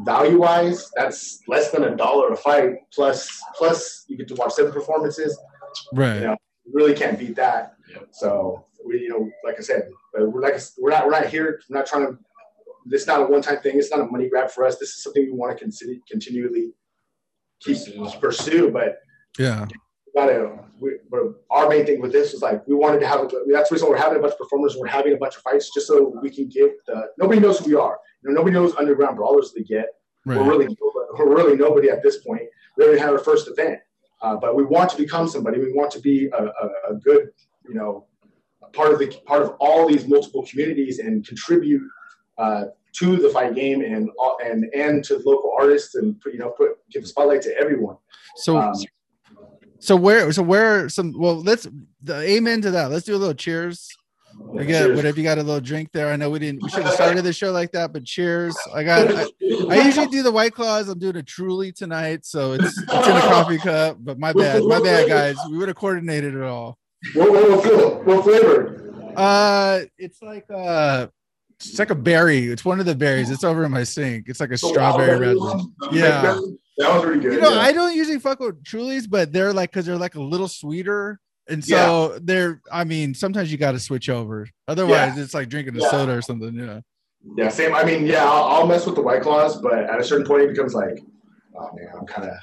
value 0.00 0.38
wise, 0.38 0.90
that's 0.94 1.40
less 1.48 1.70
than 1.70 1.84
a 1.84 1.96
dollar 1.96 2.32
a 2.32 2.36
fight. 2.36 2.74
Plus 2.92 3.40
plus 3.56 4.04
you 4.08 4.16
get 4.16 4.28
to 4.28 4.34
watch 4.34 4.52
seven 4.52 4.72
performances. 4.72 5.38
Right. 5.92 6.16
You, 6.16 6.26
know, 6.26 6.36
you 6.64 6.72
really 6.74 6.94
can't 6.94 7.18
beat 7.18 7.36
that. 7.36 7.74
So 8.10 8.66
we, 8.84 9.00
you 9.00 9.08
know, 9.08 9.30
like 9.44 9.56
I 9.58 9.62
said, 9.62 9.90
we're 10.14 10.40
like 10.40 10.60
we're 10.78 10.90
not 10.90 11.06
we're 11.06 11.12
not 11.12 11.26
here. 11.26 11.60
We're 11.68 11.78
not 11.78 11.86
trying 11.86 12.06
to. 12.06 12.18
This 12.86 13.02
is 13.02 13.06
not 13.06 13.20
a 13.20 13.24
one 13.24 13.42
time 13.42 13.60
thing. 13.60 13.78
It's 13.78 13.90
not 13.90 14.00
a 14.00 14.06
money 14.06 14.28
grab 14.28 14.50
for 14.50 14.64
us. 14.64 14.78
This 14.78 14.90
is 14.90 15.02
something 15.02 15.24
we 15.24 15.32
want 15.32 15.56
to 15.56 15.62
consider 15.62 15.92
continually 16.10 16.72
keep 17.60 17.76
pursue. 17.76 18.18
pursue. 18.20 18.70
But 18.70 18.98
yeah, 19.38 19.66
gotta. 20.14 20.58
We, 20.80 20.98
our 21.50 21.68
main 21.68 21.86
thing 21.86 22.00
with 22.00 22.10
this 22.10 22.32
was 22.32 22.42
like 22.42 22.66
we 22.66 22.74
wanted 22.74 23.00
to 23.00 23.06
have. 23.06 23.20
A, 23.20 23.28
that's 23.52 23.68
the 23.68 23.74
reason 23.74 23.88
we're 23.88 23.96
having 23.96 24.18
a 24.18 24.20
bunch 24.20 24.32
of 24.32 24.38
performers. 24.38 24.76
We're 24.76 24.88
having 24.88 25.12
a 25.12 25.16
bunch 25.16 25.36
of 25.36 25.42
fights 25.42 25.70
just 25.72 25.86
so 25.86 26.12
we 26.20 26.30
can 26.30 26.48
get 26.48 26.72
the. 26.86 27.08
Nobody 27.18 27.40
knows 27.40 27.60
who 27.60 27.66
we 27.66 27.74
are. 27.76 27.98
You 28.22 28.30
know, 28.30 28.34
nobody 28.34 28.54
knows 28.54 28.74
underground 28.76 29.16
brawlers 29.16 29.52
they 29.52 29.62
get. 29.62 29.86
Right. 30.26 30.38
We're 30.38 30.48
really 30.48 30.76
we're 31.18 31.34
really 31.34 31.56
nobody 31.56 31.90
at 31.90 32.02
this 32.02 32.18
point. 32.18 32.42
We 32.76 32.84
already 32.84 33.00
had 33.00 33.10
our 33.10 33.18
first 33.18 33.48
event, 33.48 33.78
uh, 34.22 34.36
but 34.36 34.56
we 34.56 34.64
want 34.64 34.90
to 34.90 34.96
become 34.96 35.28
somebody. 35.28 35.58
We 35.58 35.72
want 35.72 35.90
to 35.92 36.00
be 36.00 36.26
a, 36.26 36.44
a, 36.44 36.70
a 36.90 36.94
good, 36.94 37.30
you 37.68 37.74
know, 37.74 38.06
part 38.72 38.92
of 38.92 38.98
the 38.98 39.08
part 39.26 39.42
of 39.42 39.50
all 39.60 39.86
these 39.86 40.06
multiple 40.06 40.46
communities 40.48 40.98
and 40.98 41.26
contribute 41.26 41.82
uh, 42.38 42.64
to 42.94 43.16
the 43.16 43.30
fight 43.30 43.54
game 43.54 43.82
and 43.82 44.10
and 44.44 44.64
and 44.74 45.04
to 45.04 45.20
local 45.24 45.54
artists 45.58 45.94
and 45.94 46.16
you 46.26 46.38
know 46.38 46.50
put 46.50 46.78
give 46.90 47.02
the 47.02 47.08
spotlight 47.08 47.42
to 47.42 47.56
everyone. 47.58 47.96
So. 48.36 48.56
Um, 48.58 48.74
so 49.78 49.96
where 49.96 50.30
so 50.30 50.44
where 50.44 50.88
some 50.88 51.12
well 51.16 51.42
let's 51.42 51.66
the 52.02 52.20
amen 52.20 52.62
to 52.62 52.70
that. 52.70 52.92
Let's 52.92 53.04
do 53.04 53.16
a 53.16 53.18
little 53.18 53.34
cheers. 53.34 53.88
Again, 54.56 54.94
what 54.94 55.04
if 55.04 55.16
you 55.16 55.24
got 55.24 55.38
a 55.38 55.42
little 55.42 55.60
drink 55.60 55.90
there? 55.92 56.12
I 56.12 56.16
know 56.16 56.30
we 56.30 56.38
didn't 56.38 56.62
we 56.62 56.68
should 56.68 56.84
have 56.84 56.94
started 56.94 57.22
the 57.22 57.32
show 57.32 57.52
like 57.52 57.72
that, 57.72 57.92
but 57.92 58.04
cheers. 58.04 58.56
I 58.72 58.84
got 58.84 59.12
I, 59.12 59.26
I, 59.70 59.84
usually 59.84 60.06
do 60.06 60.22
the 60.22 60.30
white 60.30 60.52
claws. 60.52 60.88
I'm 60.88 60.98
doing 60.98 61.16
a 61.16 61.22
truly 61.22 61.72
tonight, 61.72 62.24
so 62.24 62.52
it's 62.52 62.78
it's 62.78 63.08
in 63.08 63.16
a 63.16 63.20
coffee 63.22 63.58
cup, 63.58 63.96
but 64.00 64.18
my 64.18 64.32
bad, 64.32 64.62
my 64.62 64.80
bad 64.80 65.08
guys. 65.08 65.36
We 65.50 65.58
would 65.58 65.68
have 65.68 65.76
coordinated 65.76 66.34
it 66.34 66.42
all. 66.42 66.78
What, 67.14 67.32
what, 67.32 68.06
what 68.06 68.24
flavor? 68.24 69.12
Uh 69.16 69.80
it's 69.98 70.22
like 70.22 70.44
uh 70.48 71.08
it's 71.66 71.78
like 71.78 71.90
a 71.90 71.94
berry. 71.94 72.46
It's 72.46 72.64
one 72.64 72.80
of 72.80 72.86
the 72.86 72.94
berries. 72.94 73.30
It's 73.30 73.44
over 73.44 73.64
in 73.64 73.72
my 73.72 73.84
sink. 73.84 74.28
It's 74.28 74.40
like 74.40 74.50
a 74.50 74.58
strawberry 74.58 75.18
red 75.18 75.36
one. 75.36 75.72
Yeah. 75.90 76.38
That 76.78 76.94
was 76.94 77.04
pretty 77.04 77.20
good. 77.20 77.34
You 77.34 77.40
know, 77.40 77.52
yeah. 77.52 77.60
I 77.60 77.72
don't 77.72 77.94
usually 77.94 78.18
fuck 78.18 78.40
with 78.40 78.62
Trulies, 78.64 79.08
but 79.08 79.32
they're 79.32 79.52
like 79.52 79.70
because 79.70 79.86
they're 79.86 79.96
like 79.96 80.14
a 80.14 80.22
little 80.22 80.48
sweeter. 80.48 81.20
And 81.48 81.64
so 81.64 82.12
yeah. 82.12 82.18
they're, 82.22 82.60
I 82.70 82.84
mean, 82.84 83.14
sometimes 83.14 83.52
you 83.52 83.58
got 83.58 83.72
to 83.72 83.80
switch 83.80 84.08
over. 84.08 84.48
Otherwise, 84.68 85.16
yeah. 85.16 85.22
it's 85.22 85.34
like 85.34 85.48
drinking 85.48 85.76
a 85.76 85.80
soda 85.80 86.12
or 86.12 86.22
something. 86.22 86.54
Yeah. 86.54 86.80
Yeah, 87.36 87.48
same. 87.50 87.74
I 87.74 87.84
mean, 87.84 88.06
yeah, 88.06 88.24
I'll, 88.24 88.44
I'll, 88.44 88.66
mess 88.66 88.84
with 88.84 88.96
the 88.96 89.02
white 89.02 89.22
claws, 89.22 89.60
but 89.60 89.74
at 89.74 90.00
a 90.00 90.04
certain 90.04 90.26
point, 90.26 90.42
it 90.42 90.48
becomes 90.48 90.74
like, 90.74 90.98
oh 91.56 91.70
man, 91.74 91.88
I'm 91.96 92.06
kind 92.06 92.28
of, 92.28 92.36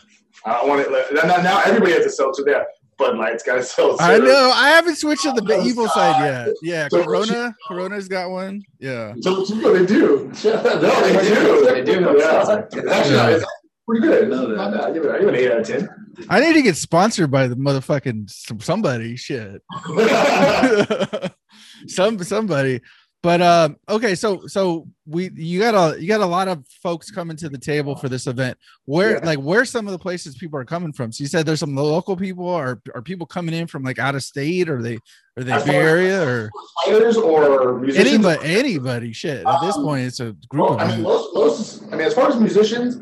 I 0.45 0.53
don't 0.53 0.69
want 0.69 0.81
it. 0.81 1.13
Now, 1.13 1.41
now 1.41 1.61
everybody 1.65 1.91
has 1.93 2.05
a 2.05 2.09
seltzer 2.09 2.43
there. 2.45 2.65
Bud 2.99 3.17
Light's 3.17 3.43
got 3.43 3.57
a 3.57 3.63
seltzer. 3.63 4.03
I 4.03 4.17
know. 4.17 4.51
I 4.53 4.69
haven't 4.69 4.97
switched 4.97 5.23
to 5.23 5.31
the 5.31 5.55
oh, 5.55 5.65
evil 5.65 5.85
God. 5.85 5.93
side 5.93 6.25
yet. 6.25 6.55
Yeah, 6.61 6.87
so 6.89 7.03
Corona. 7.03 7.55
Corona's 7.67 8.07
got 8.09 8.29
one. 8.29 8.61
Yeah. 8.77 9.13
So, 9.21 9.45
so 9.45 9.55
they 9.55 9.85
do. 9.85 10.31
no, 10.43 11.01
they 11.01 11.29
do. 11.29 11.65
They 11.65 11.83
do. 11.83 12.15
Yeah. 12.19 12.91
Actually, 12.91 13.45
pretty 13.87 14.01
good. 14.05 14.59
I 14.59 14.91
give 14.91 15.05
it, 15.05 15.11
I 15.11 15.19
give 15.19 15.27
it 15.29 15.33
an 15.33 15.35
eight 15.35 15.51
out 15.51 15.59
of 15.61 15.67
ten. 15.67 15.89
I 16.29 16.41
need 16.41 16.53
to 16.53 16.61
get 16.61 16.75
sponsored 16.75 17.31
by 17.31 17.47
the 17.47 17.55
motherfucking 17.55 18.29
somebody. 18.61 19.15
Shit. 19.15 19.63
Some 21.87 22.21
somebody. 22.23 22.81
But 23.21 23.41
um, 23.41 23.75
okay, 23.89 24.15
so 24.15 24.47
so 24.47 24.87
we 25.05 25.29
you 25.35 25.59
got 25.59 25.75
a 25.75 26.01
you 26.01 26.07
got 26.07 26.21
a 26.21 26.25
lot 26.25 26.47
of 26.47 26.65
folks 26.81 27.11
coming 27.11 27.35
to 27.37 27.49
the 27.49 27.57
table 27.57 27.97
for 27.97 28.07
this 28.07 28.27
event. 28.27 28.57
Where 28.85 29.17
yeah. 29.17 29.25
like 29.25 29.39
where 29.39 29.65
some 29.65 29.87
of 29.87 29.91
the 29.91 29.99
places 29.99 30.37
people 30.37 30.57
are 30.57 30.63
coming 30.65 30.93
from? 30.93 31.11
So 31.11 31.23
you 31.23 31.27
said 31.27 31.45
there's 31.45 31.59
some 31.59 31.75
local 31.75 32.15
people, 32.15 32.45
or 32.45 32.81
are 32.95 33.01
people 33.01 33.27
coming 33.27 33.53
in 33.53 33.67
from 33.67 33.83
like 33.83 33.99
out 33.99 34.15
of 34.15 34.23
state, 34.23 34.69
or 34.69 34.81
they 34.81 34.99
are 35.35 35.43
they 35.43 35.65
Bay 35.65 35.75
Area 35.75 36.25
or 36.25 36.49
fighters 36.85 37.17
or 37.17 37.79
musicians? 37.79 38.07
anybody 38.07 38.39
anybody 38.45 39.11
shit. 39.11 39.45
At 39.45 39.59
this 39.59 39.75
um, 39.75 39.83
point, 39.83 40.05
it's 40.05 40.21
a 40.21 40.33
group. 40.47 40.69
Well, 40.69 40.79
I 40.79 40.87
mean, 40.87 41.01
most, 41.01 41.33
most 41.33 41.83
I 41.91 41.97
mean, 41.97 42.07
as 42.07 42.13
far 42.13 42.29
as 42.29 42.39
musicians, 42.39 43.01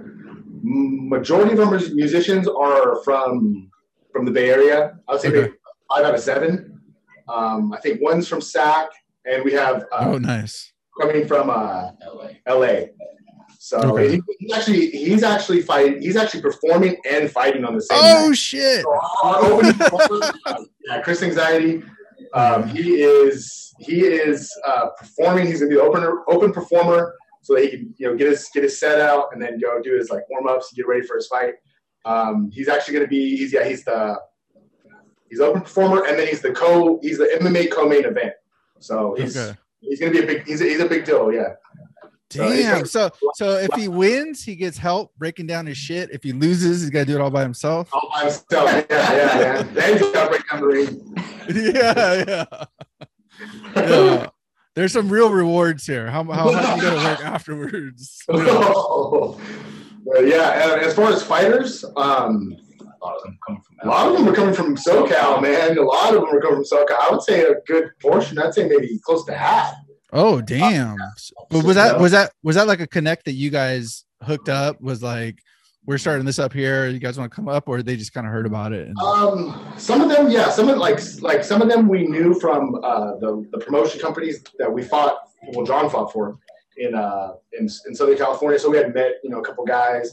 majority 0.63 1.53
of 1.53 1.59
our 1.59 1.69
musicians 1.69 2.47
are 2.47 3.03
from 3.03 3.69
from 4.11 4.25
the 4.25 4.31
Bay 4.31 4.49
Area. 4.49 4.97
I 5.07 5.11
would 5.11 5.21
say 5.21 5.29
okay. 5.29 5.53
five 5.89 6.05
out 6.05 6.15
of 6.15 6.21
seven. 6.21 6.81
Um, 7.29 7.71
I 7.71 7.79
think 7.81 8.01
one's 8.01 8.27
from 8.27 8.41
SAC, 8.41 8.87
and 9.27 9.43
we 9.43 9.53
have 9.53 9.83
uh, 9.91 10.05
oh 10.07 10.17
nice 10.17 10.71
coming 10.99 11.27
from 11.27 11.49
uh, 11.49 11.91
LA. 12.05 12.29
LA. 12.47 12.85
So 13.59 13.79
okay. 13.79 14.15
he, 14.15 14.21
he's 14.39 14.53
actually 14.53 14.89
he's 14.91 15.23
actually 15.23 15.61
fighting. 15.61 16.01
He's 16.01 16.15
actually 16.15 16.41
performing 16.41 16.97
and 17.09 17.29
fighting 17.29 17.65
on 17.65 17.75
the 17.75 17.81
same. 17.81 17.99
Oh 18.01 18.27
night. 18.27 18.37
shit! 18.37 18.83
So 18.83 20.65
yeah, 20.85 21.01
Chris 21.01 21.21
Anxiety. 21.21 21.83
Um, 22.33 22.67
he 22.67 23.01
is 23.01 23.73
he 23.79 24.01
is 24.01 24.51
uh, 24.65 24.87
performing. 24.97 25.47
He's 25.47 25.59
gonna 25.59 25.69
be 25.69 25.75
the 25.75 25.81
open 25.81 26.03
open 26.27 26.53
performer 26.53 27.15
so 27.41 27.55
that 27.55 27.63
he 27.63 27.69
can 27.69 27.93
you 27.97 28.07
know 28.07 28.15
get 28.15 28.27
his 28.27 28.47
get 28.53 28.63
his 28.63 28.79
set 28.79 29.01
out 29.01 29.29
and 29.33 29.41
then 29.41 29.59
go 29.59 29.81
do 29.81 29.97
his 29.97 30.09
like 30.09 30.29
warm 30.29 30.47
ups, 30.47 30.71
and 30.71 30.77
get 30.77 30.87
ready 30.87 31.05
for 31.05 31.15
his 31.15 31.27
fight. 31.27 31.55
Um, 32.05 32.49
he's 32.53 32.69
actually 32.69 32.93
going 32.93 33.05
to 33.05 33.09
be 33.09 33.35
he's 33.35 33.51
yeah 33.51 33.67
he's 33.67 33.83
the 33.83 34.17
he's 35.29 35.41
open 35.41 35.61
performer 35.61 36.05
and 36.05 36.17
then 36.17 36.27
he's 36.27 36.41
the 36.41 36.51
co 36.51 36.99
he's 37.01 37.17
the 37.17 37.25
MMA 37.41 37.71
co 37.71 37.87
main 37.87 38.05
event. 38.05 38.33
So 38.79 39.15
he's 39.17 39.37
okay. 39.37 39.57
he's 39.79 39.99
to 39.99 40.11
be 40.11 40.19
a 40.19 40.25
big 40.25 40.45
he's 40.45 40.61
a, 40.61 40.65
he's 40.65 40.79
a 40.79 40.87
big 40.87 41.05
deal. 41.05 41.31
Yeah. 41.31 41.53
Damn. 42.29 42.85
So 42.85 43.09
so 43.35 43.51
if 43.57 43.73
he 43.73 43.87
wins, 43.87 44.43
he 44.43 44.55
gets 44.55 44.77
help 44.77 45.13
breaking 45.17 45.47
down 45.47 45.65
his 45.65 45.77
shit. 45.77 46.09
If 46.11 46.23
he 46.23 46.33
loses, 46.33 46.81
he's 46.81 46.89
got 46.89 46.99
to 46.99 47.05
do 47.05 47.15
it 47.15 47.21
all 47.21 47.31
by 47.31 47.41
himself. 47.41 47.89
All 47.93 48.09
by 48.13 48.21
himself. 48.21 48.45
Yeah, 48.51 48.85
yeah, 48.89 49.39
yeah. 49.39 49.61
then 49.63 49.97
he's 49.97 50.11
got 50.11 50.23
to 50.25 50.29
break 50.29 50.49
down 50.49 50.61
the 50.61 50.67
ring. 50.67 51.15
yeah, 51.73 52.23
yeah. 52.27 52.65
yeah 53.75 54.29
there's 54.77 54.93
some 54.93 55.09
real 55.09 55.31
rewards 55.31 55.87
here. 55.87 56.05
How 56.11 56.23
how 56.25 56.51
hard 56.51 56.77
you 56.77 56.83
got 56.83 56.93
to 56.93 57.09
work 57.09 57.25
afterwards? 57.25 58.23
Oh. 60.09 60.23
yeah, 60.23 60.77
as 60.81 60.93
far 60.93 61.11
as 61.11 61.21
fighters, 61.21 61.83
um, 61.97 62.55
a 63.01 63.05
lot 63.05 63.17
of 63.17 63.23
them 63.23 63.37
coming 63.45 63.61
from. 63.61 63.77
A 63.83 63.87
lot 63.87 64.07
of 64.07 64.17
them 64.17 64.27
are 64.27 64.33
coming 64.33 64.53
from 64.53 64.75
SoCal, 64.75 65.41
man. 65.41 65.77
A 65.77 65.81
lot 65.81 66.13
of 66.13 66.21
them 66.21 66.35
are 66.35 66.41
coming 66.41 66.63
from 66.63 66.79
SoCal. 66.79 66.97
I 66.99 67.09
would 67.11 67.21
say 67.21 67.43
a 67.43 67.55
good 67.65 67.91
portion. 68.01 68.39
I'd 68.39 68.53
say 68.53 68.67
maybe 68.67 68.99
close 69.03 69.25
to 69.25 69.33
half. 69.33 69.73
Oh 70.13 70.41
damn! 70.41 70.97
But 71.49 71.65
was 71.65 71.75
that 71.75 71.99
was 71.99 72.11
that 72.13 72.31
was 72.43 72.55
that 72.55 72.67
like 72.67 72.79
a 72.79 72.87
connect 72.87 73.25
that 73.25 73.33
you 73.33 73.49
guys 73.49 74.05
hooked 74.23 74.49
up? 74.49 74.79
Was 74.81 75.03
like 75.03 75.39
we're 75.85 75.97
starting 75.97 76.25
this 76.25 76.39
up 76.39 76.53
here. 76.53 76.87
You 76.87 76.99
guys 76.99 77.17
want 77.17 77.31
to 77.31 77.35
come 77.35 77.47
up, 77.47 77.67
or 77.67 77.81
they 77.81 77.95
just 77.95 78.13
kind 78.13 78.27
of 78.27 78.33
heard 78.33 78.45
about 78.45 78.73
it? 78.73 78.87
And... 78.87 78.97
Um, 78.99 79.73
some 79.77 80.01
of 80.01 80.09
them, 80.09 80.29
yeah. 80.29 80.49
Some 80.49 80.69
of 80.69 80.77
like 80.77 80.99
like 81.21 81.43
some 81.43 81.61
of 81.61 81.69
them 81.69 81.87
we 81.87 82.07
knew 82.07 82.39
from 82.39 82.75
uh, 82.83 83.15
the 83.17 83.47
the 83.51 83.59
promotion 83.59 83.99
companies 83.99 84.43
that 84.59 84.71
we 84.71 84.83
fought. 84.83 85.17
Well, 85.53 85.65
Jon 85.65 85.89
fought 85.89 86.11
for 86.11 86.37
in 86.77 86.93
uh 86.95 87.33
in, 87.57 87.69
in 87.87 87.95
Southern 87.95 88.17
California. 88.17 88.59
So 88.59 88.69
we 88.69 88.77
had 88.77 88.93
met 88.93 89.13
you 89.23 89.29
know 89.29 89.39
a 89.39 89.43
couple 89.43 89.65
guys. 89.65 90.11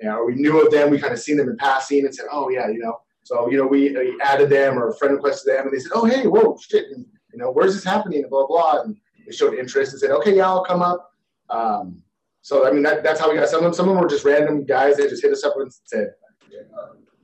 You 0.00 0.08
know, 0.08 0.24
we 0.24 0.34
knew 0.34 0.64
of 0.64 0.70
them. 0.70 0.90
We 0.90 0.98
kind 1.00 1.12
of 1.12 1.20
seen 1.20 1.36
them 1.36 1.48
in 1.48 1.56
passing 1.56 2.04
and 2.04 2.14
said, 2.14 2.26
oh 2.30 2.48
yeah, 2.50 2.68
you 2.68 2.78
know. 2.78 2.98
So 3.22 3.50
you 3.50 3.56
know 3.56 3.66
we, 3.66 3.90
we 3.90 4.20
added 4.22 4.50
them 4.50 4.78
or 4.78 4.88
a 4.88 4.96
friend 4.96 5.14
requested 5.14 5.54
them, 5.54 5.66
and 5.66 5.74
they 5.74 5.80
said, 5.80 5.92
oh 5.94 6.04
hey, 6.04 6.26
whoa, 6.26 6.56
shit, 6.60 6.86
and, 6.92 7.06
you 7.32 7.38
know, 7.38 7.50
where's 7.50 7.74
this 7.74 7.84
happening? 7.84 8.22
And 8.22 8.30
blah 8.30 8.46
blah. 8.46 8.82
And 8.82 8.96
they 9.26 9.32
showed 9.32 9.54
interest 9.54 9.92
and 9.92 10.00
said, 10.00 10.10
okay, 10.12 10.36
yeah, 10.36 10.46
I'll 10.46 10.64
come 10.64 10.82
up. 10.82 11.10
Um, 11.50 12.02
so 12.46 12.64
I 12.64 12.70
mean, 12.70 12.84
that, 12.84 13.02
that's 13.02 13.18
how 13.18 13.28
we 13.28 13.36
got 13.36 13.48
some 13.48 13.58
of 13.58 13.64
them. 13.64 13.74
Some 13.74 13.88
of 13.88 13.94
them 13.94 14.02
were 14.02 14.08
just 14.08 14.24
random 14.24 14.64
guys 14.64 14.98
that 14.98 15.08
just 15.10 15.22
hit 15.22 15.32
us 15.32 15.42
up 15.42 15.54
and 15.56 15.72
said, 15.84 16.14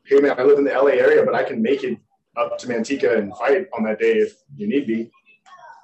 "Hey 0.05 0.19
man, 0.19 0.35
I 0.36 0.43
live 0.43 0.59
in 0.59 0.65
the 0.65 0.73
LA 0.73 0.99
area, 0.99 1.24
but 1.24 1.36
I 1.36 1.44
can 1.44 1.62
make 1.62 1.85
it 1.85 1.97
up 2.36 2.59
to 2.59 2.66
Manteca 2.66 3.16
and 3.19 3.32
fight 3.36 3.69
on 3.73 3.85
that 3.85 4.01
day 4.01 4.15
if 4.15 4.35
you 4.57 4.66
need 4.66 4.89
be." 4.89 5.12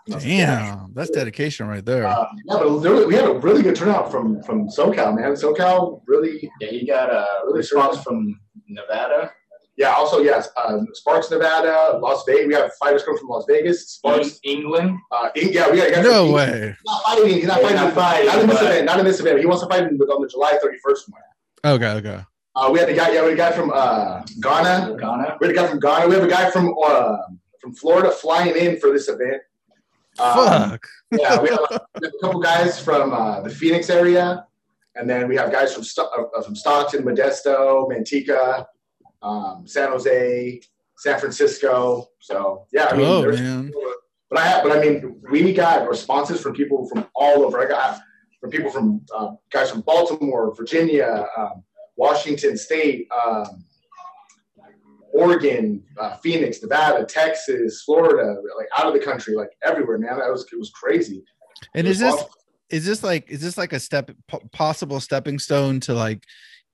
Damn, 0.08 0.92
that's 0.94 1.10
dedication 1.10 1.66
right 1.66 1.84
there. 1.84 2.06
Uh, 2.06 2.26
yeah, 2.46 2.58
but 2.58 2.78
there, 2.80 3.06
we 3.06 3.14
had 3.14 3.24
a 3.26 3.32
really 3.34 3.62
good 3.62 3.76
turnout 3.76 4.10
from 4.10 4.42
from 4.42 4.68
SoCal, 4.68 5.14
man. 5.16 5.32
SoCal 5.32 6.02
really. 6.06 6.50
Yeah, 6.60 6.68
he 6.68 6.86
got 6.86 7.10
a 7.10 7.26
really 7.46 7.58
response 7.58 8.02
from 8.02 8.38
Nevada. 8.68 9.32
yeah, 9.76 9.90
also 9.90 10.20
yes, 10.20 10.48
uh, 10.56 10.78
Sparks, 10.94 11.30
Nevada, 11.30 11.98
Las 12.02 12.24
Vegas. 12.26 12.46
We 12.46 12.54
have 12.54 12.70
fighters 12.80 13.02
coming 13.04 13.18
from 13.18 13.28
Las 13.28 13.44
Vegas. 13.48 13.88
Sparks, 13.90 14.40
England. 14.44 14.96
Uh, 15.12 15.28
yeah, 15.36 15.70
we 15.70 15.76
got 15.78 15.92
guys 15.92 16.04
no 16.04 16.30
way. 16.32 16.74
He's 16.76 16.84
not 16.86 17.02
fighting. 17.04 17.28
He's 17.34 17.44
not 17.46 17.60
Yeah, 17.62 17.68
fighting. 17.68 17.76
not 17.76 17.94
fighting, 17.94 18.26
Not 18.26 18.40
in 18.40 18.48
this 18.48 18.60
event. 18.62 18.84
Not 18.86 18.98
in 19.00 19.04
this 19.04 19.20
event. 19.20 19.38
He 19.40 19.46
wants 19.46 19.62
to 19.62 19.68
fight 19.68 19.82
in, 19.84 19.98
on 20.00 20.22
the 20.22 20.28
July 20.28 20.52
31st 20.52 21.00
one. 21.10 21.74
Okay, 21.74 21.90
okay. 21.98 22.20
Uh, 22.56 22.70
we 22.72 22.78
had 22.80 22.88
a 22.88 22.94
guy. 22.94 23.10
Yeah, 23.12 23.22
we 23.22 23.28
had 23.30 23.34
a 23.34 23.36
guy 23.36 23.52
from 23.52 23.70
uh, 23.72 24.22
Ghana. 24.40 24.96
Ghana. 24.98 25.36
We 25.40 25.46
had 25.46 25.56
a 25.56 25.60
guy 25.60 25.66
from 25.68 25.78
Ghana. 25.80 26.08
We 26.08 26.14
have 26.14 26.24
a 26.24 26.28
guy 26.28 26.50
from 26.50 26.74
uh, 26.84 27.16
from 27.60 27.74
Florida 27.74 28.10
flying 28.10 28.56
in 28.56 28.80
for 28.80 28.90
this 28.92 29.08
event. 29.08 29.42
Um, 30.20 30.70
Fuck. 30.70 30.86
yeah, 31.12 31.40
we 31.40 31.48
have, 31.50 31.58
a, 31.70 31.80
we 32.00 32.06
have 32.06 32.12
a 32.14 32.18
couple 32.26 32.40
guys 32.40 32.80
from 32.80 33.12
uh, 33.12 33.40
the 33.40 33.50
Phoenix 33.50 33.88
area, 33.90 34.46
and 34.96 35.08
then 35.08 35.28
we 35.28 35.36
have 35.36 35.52
guys 35.52 35.72
from 35.74 35.84
Sto- 35.84 36.10
uh, 36.36 36.42
from 36.42 36.54
Stockton, 36.56 37.04
Modesto, 37.04 37.88
Manteca, 37.88 38.66
um, 39.22 39.66
San 39.66 39.90
Jose, 39.90 40.60
San 40.96 41.18
Francisco. 41.20 42.08
So 42.18 42.66
yeah, 42.72 42.86
I 42.90 42.96
mean, 42.96 43.06
oh 43.06 43.20
there's- 43.22 43.40
man. 43.40 43.70
but 44.30 44.38
I 44.40 44.46
have, 44.46 44.62
but 44.64 44.72
I 44.76 44.80
mean, 44.80 45.20
we 45.30 45.52
got 45.52 45.88
responses 45.88 46.40
from 46.40 46.52
people 46.54 46.88
from 46.88 47.06
all 47.14 47.44
over. 47.44 47.60
I 47.60 47.66
got 47.68 48.00
from 48.40 48.50
people 48.50 48.70
from 48.70 49.02
uh, 49.16 49.32
guys 49.50 49.70
from 49.70 49.82
Baltimore, 49.82 50.54
Virginia, 50.54 51.26
um, 51.36 51.62
Washington 51.96 52.56
State, 52.56 53.08
um, 53.26 53.64
Oregon, 55.12 55.82
uh, 56.00 56.16
Phoenix, 56.18 56.62
Nevada, 56.62 57.04
Texas, 57.04 57.82
Florida, 57.84 58.36
like 58.56 58.68
out 58.76 58.86
of 58.86 58.92
the 58.92 59.00
country, 59.00 59.34
like 59.34 59.50
everywhere, 59.64 59.98
man. 59.98 60.18
That 60.18 60.30
was 60.30 60.46
it 60.52 60.58
was 60.58 60.70
crazy. 60.70 61.22
And 61.74 61.86
is 61.86 61.98
this 61.98 62.14
awesome. 62.14 62.28
is 62.70 62.84
this 62.86 63.02
like 63.02 63.30
is 63.30 63.40
this 63.40 63.56
like 63.58 63.72
a 63.72 63.80
step 63.80 64.10
possible 64.52 65.00
stepping 65.00 65.38
stone 65.38 65.80
to 65.80 65.94
like 65.94 66.22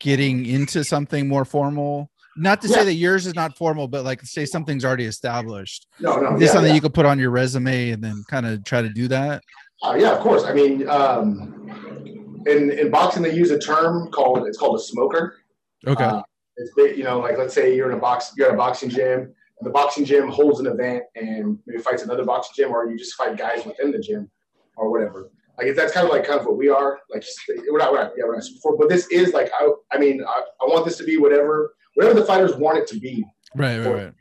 getting 0.00 0.46
into 0.46 0.84
something 0.84 1.28
more 1.28 1.44
formal? 1.44 2.10
Not 2.36 2.60
to 2.62 2.68
Yeah. 2.68 2.78
say 2.78 2.84
that 2.86 2.94
yours 2.94 3.26
is 3.26 3.34
not 3.36 3.56
formal, 3.56 3.86
but 3.86 4.04
like 4.04 4.20
say 4.22 4.44
something's 4.44 4.84
already 4.84 5.04
established. 5.04 5.86
no, 6.00 6.16
no, 6.16 6.34
Is 6.34 6.40
this 6.40 6.46
yeah, 6.48 6.52
something 6.52 6.70
yeah. 6.70 6.74
you 6.74 6.80
could 6.80 6.92
put 6.94 7.06
on 7.06 7.18
your 7.18 7.30
resume 7.30 7.90
and 7.90 8.02
then 8.02 8.24
kind 8.28 8.44
of 8.44 8.64
try 8.64 8.82
to 8.82 8.88
do 8.88 9.06
that? 9.08 9.42
Uh, 9.82 9.94
yeah, 9.98 10.10
of 10.12 10.18
course. 10.20 10.42
I 10.44 10.52
mean, 10.52 10.88
um, 10.88 12.42
in 12.46 12.70
in 12.72 12.90
boxing, 12.90 13.22
they 13.22 13.34
use 13.34 13.50
a 13.52 13.58
term 13.58 14.10
called 14.10 14.46
it's 14.48 14.58
called 14.58 14.76
a 14.78 14.82
smoker. 14.82 15.36
Okay. 15.86 16.02
Uh, 16.04 16.22
it's 16.56 16.72
big, 16.76 16.96
you 16.96 17.04
know, 17.04 17.20
like 17.20 17.38
let's 17.38 17.54
say 17.54 17.74
you're 17.74 17.90
in 17.90 17.96
a 17.96 18.00
box, 18.00 18.32
you're 18.36 18.48
at 18.48 18.54
a 18.54 18.56
boxing 18.56 18.88
gym, 18.88 19.20
and 19.20 19.66
the 19.66 19.70
boxing 19.70 20.04
gym 20.04 20.28
holds 20.28 20.60
an 20.60 20.66
event 20.66 21.04
and 21.16 21.58
maybe 21.66 21.80
fights 21.80 22.02
another 22.02 22.24
boxing 22.24 22.52
gym, 22.56 22.72
or 22.72 22.88
you 22.88 22.98
just 22.98 23.14
fight 23.14 23.36
guys 23.36 23.64
within 23.64 23.90
the 23.90 23.98
gym, 23.98 24.30
or 24.76 24.90
whatever. 24.90 25.30
Like 25.58 25.68
if 25.68 25.76
that's 25.76 25.92
kind 25.92 26.06
of 26.06 26.12
like 26.12 26.26
kind 26.26 26.40
of 26.40 26.46
what 26.46 26.56
we 26.56 26.68
are. 26.68 27.00
Like 27.10 27.24
we're 27.70 27.78
not, 27.78 27.92
we're 27.92 28.02
not 28.02 28.12
yeah, 28.16 28.24
we're 28.24 28.36
not 28.36 28.44
for, 28.62 28.76
but 28.76 28.88
this 28.88 29.06
is 29.08 29.32
like 29.32 29.50
I, 29.58 29.70
I 29.92 29.98
mean, 29.98 30.22
I, 30.22 30.42
I 30.60 30.64
want 30.64 30.84
this 30.84 30.96
to 30.98 31.04
be 31.04 31.16
whatever, 31.16 31.74
whatever 31.94 32.18
the 32.18 32.26
fighters 32.26 32.54
want 32.56 32.78
it 32.78 32.86
to 32.88 32.98
be. 32.98 33.24
right, 33.54 33.78
right, 33.78 33.94
right. 33.94 34.12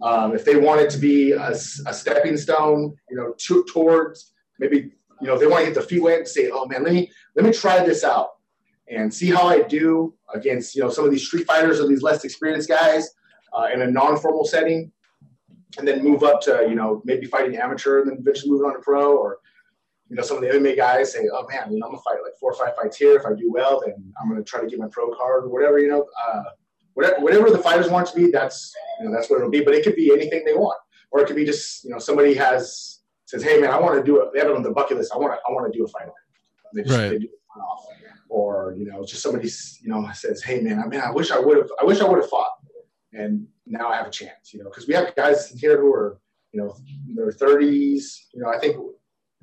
Um, 0.00 0.34
if 0.34 0.44
they 0.44 0.56
want 0.56 0.80
it 0.80 0.90
to 0.90 0.98
be 0.98 1.32
a 1.32 1.54
stepping 1.54 2.36
stone, 2.36 2.94
you 3.10 3.16
know, 3.16 3.34
to, 3.36 3.64
towards 3.64 4.32
maybe, 4.60 4.92
you 5.20 5.26
know, 5.26 5.34
if 5.34 5.40
they 5.40 5.48
want 5.48 5.64
to 5.64 5.72
get 5.72 5.74
the 5.74 5.86
feet 5.86 6.00
wet 6.00 6.18
and 6.20 6.28
say, 6.28 6.50
oh 6.52 6.66
man, 6.66 6.84
let 6.84 6.92
me 6.92 7.10
let 7.34 7.44
me 7.44 7.52
try 7.52 7.84
this 7.84 8.04
out 8.04 8.28
and 8.90 9.12
see 9.12 9.30
how 9.30 9.46
I 9.46 9.62
do 9.62 10.14
against, 10.34 10.74
you 10.74 10.82
know, 10.82 10.90
some 10.90 11.04
of 11.04 11.10
these 11.10 11.26
street 11.26 11.46
fighters 11.46 11.80
or 11.80 11.86
these 11.88 12.02
less 12.02 12.24
experienced 12.24 12.68
guys 12.68 13.10
uh, 13.52 13.68
in 13.72 13.82
a 13.82 13.90
non-formal 13.90 14.44
setting, 14.44 14.90
and 15.78 15.86
then 15.86 16.02
move 16.02 16.22
up 16.22 16.40
to, 16.42 16.66
you 16.68 16.74
know, 16.74 17.02
maybe 17.04 17.26
fighting 17.26 17.56
amateur 17.56 18.00
and 18.00 18.10
then 18.10 18.18
eventually 18.20 18.50
moving 18.50 18.66
on 18.66 18.74
to 18.74 18.80
pro 18.80 19.16
or. 19.16 19.38
You 20.10 20.16
know, 20.16 20.22
some 20.22 20.38
of 20.38 20.42
the 20.42 20.48
MMA 20.48 20.74
guys 20.74 21.12
say, 21.12 21.28
"Oh 21.30 21.46
man, 21.50 21.70
you 21.70 21.78
know, 21.78 21.84
I'm 21.86 21.92
gonna 21.92 22.02
fight 22.02 22.22
like 22.24 22.32
four 22.40 22.52
or 22.52 22.54
five 22.54 22.74
fights 22.74 22.96
here. 22.96 23.14
If 23.14 23.26
I 23.26 23.34
do 23.34 23.52
well, 23.52 23.82
then 23.84 24.10
I'm 24.18 24.30
gonna 24.30 24.42
try 24.42 24.62
to 24.62 24.66
get 24.66 24.78
my 24.78 24.88
pro 24.90 25.14
card 25.14 25.44
or 25.44 25.48
whatever." 25.50 25.78
You 25.78 25.88
know, 25.88 26.06
uh, 26.26 26.44
whatever, 26.94 27.20
whatever 27.20 27.50
the 27.50 27.58
fighters 27.58 27.90
want 27.90 28.08
it 28.08 28.12
to 28.12 28.16
be, 28.16 28.30
that's 28.30 28.74
you 29.00 29.04
know 29.04 29.12
that's 29.14 29.28
what 29.28 29.36
it'll 29.36 29.50
be. 29.50 29.60
But 29.60 29.74
it 29.74 29.84
could 29.84 29.96
be 29.96 30.10
anything 30.10 30.46
they 30.46 30.54
want, 30.54 30.78
or 31.10 31.20
it 31.20 31.26
could 31.26 31.36
be 31.36 31.44
just 31.44 31.84
you 31.84 31.90
know 31.90 31.98
somebody 31.98 32.32
has 32.32 33.00
says, 33.26 33.42
"Hey 33.42 33.60
man, 33.60 33.68
I 33.68 33.78
want 33.78 33.98
to 33.98 34.02
do 34.02 34.22
it." 34.22 34.30
They 34.32 34.38
have 34.38 34.48
it 34.48 34.56
on 34.56 34.62
the 34.62 34.70
bucket 34.70 34.96
list. 34.96 35.12
I 35.14 35.18
want 35.18 35.34
to 35.34 35.40
I 35.46 35.52
want 35.52 35.70
to 35.70 35.78
do 35.78 35.84
a 35.84 35.88
fight. 35.88 36.08
They 36.72 36.84
just 36.84 36.98
Right. 36.98 37.10
they 37.10 37.18
do 37.18 37.26
it 37.26 37.40
one-off. 37.54 37.84
Or 38.28 38.74
you 38.76 38.84
know, 38.86 39.04
just 39.04 39.22
somebody 39.22 39.48
you 39.82 39.88
know 39.88 40.08
says, 40.12 40.42
"Hey 40.42 40.60
man, 40.60 40.80
I 40.80 40.86
mean, 40.86 41.00
I 41.00 41.10
wish 41.10 41.30
I 41.30 41.38
would 41.38 41.56
have. 41.56 41.70
I 41.80 41.84
wish 41.84 42.00
I 42.00 42.08
would 42.08 42.20
have 42.20 42.28
fought, 42.28 42.52
and 43.12 43.46
now 43.66 43.88
I 43.88 43.96
have 43.96 44.06
a 44.06 44.10
chance." 44.10 44.52
You 44.52 44.62
know, 44.62 44.68
because 44.70 44.86
we 44.86 44.94
have 44.94 45.14
guys 45.16 45.50
here 45.50 45.80
who 45.80 45.92
are 45.94 46.20
you 46.52 46.60
know 46.60 46.76
in 47.08 47.14
their 47.14 47.32
30s. 47.32 48.04
You 48.34 48.42
know, 48.42 48.48
I 48.48 48.58
think 48.58 48.76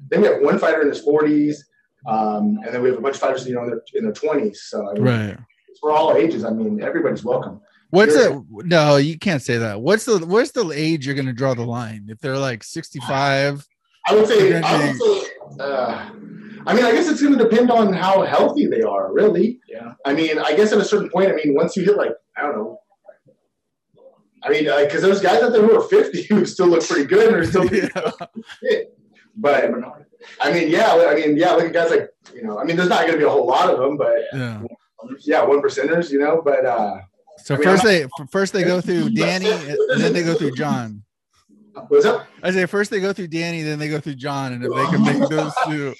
then 0.09 0.21
we 0.21 0.27
have 0.27 0.41
one 0.41 0.59
fighter 0.59 0.81
in 0.81 0.89
his 0.89 1.03
40s, 1.03 1.57
um, 2.05 2.59
and 2.63 2.73
then 2.73 2.81
we 2.83 2.89
have 2.89 2.97
a 2.97 3.01
bunch 3.01 3.15
of 3.15 3.21
fighters 3.21 3.47
you 3.47 3.55
know 3.55 3.63
in 3.63 3.69
their 3.71 3.81
in 3.95 4.03
their 4.03 4.13
20s. 4.13 4.57
So 4.57 4.89
I 4.89 4.93
mean, 4.93 5.03
Right. 5.03 5.37
for 5.81 5.91
all 5.91 6.15
ages. 6.15 6.43
I 6.45 6.51
mean, 6.51 6.81
everybody's 6.81 7.23
welcome. 7.23 7.61
What's 7.89 8.15
it? 8.15 8.37
No, 8.49 8.97
you 8.97 9.17
can't 9.17 9.41
say 9.41 9.57
that. 9.57 9.81
What's 9.81 10.05
the 10.05 10.19
what's 10.19 10.51
the 10.51 10.69
age 10.71 11.05
you're 11.05 11.15
gonna 11.15 11.33
draw 11.33 11.53
the 11.53 11.65
line? 11.65 12.07
If 12.09 12.19
they're 12.19 12.37
like 12.37 12.63
65, 12.63 13.67
I 14.07 14.15
would 14.15 14.27
say, 14.27 14.61
I 14.61 14.87
would 14.87 14.95
say, 15.01 15.31
uh, 15.59 16.09
I 16.65 16.73
mean, 16.73 16.85
I 16.85 16.91
guess 16.91 17.07
it's 17.07 17.21
going 17.21 17.37
to 17.37 17.43
depend 17.43 17.71
on 17.71 17.93
how 17.93 18.23
healthy 18.23 18.65
they 18.65 18.81
are, 18.81 19.13
really. 19.13 19.59
Yeah. 19.67 19.93
I 20.05 20.13
mean, 20.13 20.39
I 20.39 20.55
guess 20.55 20.71
at 20.71 20.79
a 20.79 20.85
certain 20.85 21.09
point, 21.09 21.31
I 21.31 21.35
mean, 21.35 21.53
once 21.53 21.75
you 21.75 21.83
hit 21.83 21.97
like, 21.97 22.11
I 22.37 22.41
don't 22.41 22.55
know. 22.55 22.79
I 24.43 24.49
mean, 24.49 24.65
because 24.65 25.01
there's 25.01 25.21
guys 25.21 25.41
out 25.41 25.51
there 25.53 25.61
who 25.61 25.75
are 25.75 25.81
50 25.81 26.23
who 26.23 26.45
still 26.45 26.67
look 26.67 26.85
pretty 26.85 27.05
good 27.05 27.33
and 27.33 27.37
are 27.37 27.45
still, 27.45 27.65
yeah. 28.61 28.79
but 29.35 29.71
I 30.39 30.51
mean, 30.51 30.69
yeah, 30.69 30.91
I 31.09 31.15
mean, 31.15 31.35
yeah, 31.37 31.53
look 31.53 31.65
at 31.65 31.73
guys 31.73 31.89
like, 31.89 32.09
you 32.33 32.43
know, 32.43 32.59
I 32.59 32.63
mean, 32.63 32.75
there's 32.75 32.89
not 32.89 33.01
going 33.01 33.13
to 33.13 33.17
be 33.17 33.23
a 33.23 33.29
whole 33.29 33.47
lot 33.47 33.71
of 33.71 33.79
them, 33.79 33.97
but 33.97 34.17
yeah. 34.33 34.61
yeah, 35.21 35.43
one 35.43 35.61
percenters, 35.61 36.11
you 36.11 36.19
know, 36.19 36.41
but 36.43 36.65
uh, 36.65 36.99
So 37.37 37.55
I 37.55 37.57
mean, 37.57 37.67
first 37.67 37.83
they 37.83 38.07
first 38.29 38.53
they 38.53 38.63
go 38.63 38.81
through 38.81 39.09
Danny, 39.15 39.49
and 39.49 40.01
then 40.01 40.13
they 40.13 40.23
go 40.23 40.35
through 40.35 40.55
Jon. 40.55 41.04
What's 41.87 42.05
up? 42.05 42.27
I 42.41 42.51
say 42.51 42.65
first 42.65 42.89
they 42.89 42.99
go 42.99 43.11
through 43.11 43.27
Danny, 43.27 43.61
then 43.61 43.79
they 43.79 43.89
go 43.89 43.99
through 43.99 44.15
Jon, 44.15 44.53
and 44.53 44.63
if 44.63 44.71
they 44.71 44.85
can 44.85 45.03
make 45.03 45.29
those 45.29 45.53
two, 45.65 45.93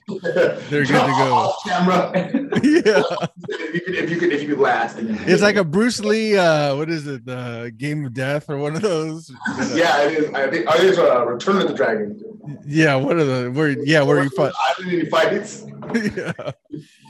They're 0.70 0.86
good 0.86 0.88
to 0.88 1.14
go. 1.18 1.54
Camera. 1.66 2.12
yeah, 2.64 3.04
if 3.50 3.74
you 3.74 3.82
could, 3.82 3.96
if 3.96 4.10
you 4.10 4.18
could, 4.18 4.32
if 4.32 4.42
you 4.42 4.48
could 4.50 4.60
last. 4.60 4.98
it's 5.00 5.42
like 5.42 5.58
a 5.58 5.64
Bruce 5.64 6.00
Lee. 6.00 6.38
Uh, 6.38 6.76
what 6.76 6.90
is 6.90 7.08
it? 7.08 7.26
The 7.26 7.74
Game 7.78 8.06
of 8.06 8.14
Death 8.14 8.50
or 8.50 8.58
one 8.58 8.76
of 8.76 8.82
those? 8.82 9.32
Yeah, 9.76 10.04
it 10.04 10.14
is. 10.14 10.34
I 10.34 10.50
think 10.50 10.66
oh, 10.70 10.76
it 10.76 10.84
is 10.84 11.00
uh, 11.00 11.26
Return 11.26 11.62
of 11.62 11.68
the 11.68 11.74
Dragon. 11.74 12.22
Yeah, 12.66 12.96
what 12.96 13.18
are 13.18 13.24
the 13.26 13.52
where? 13.52 13.70
Yeah, 13.70 14.04
where 14.04 14.24
you 14.24 14.30
fight? 14.30 14.54
Island 14.70 14.94
and 14.94 15.02
he 15.02 15.10
fights. 15.10 15.66
yeah. 15.94 16.52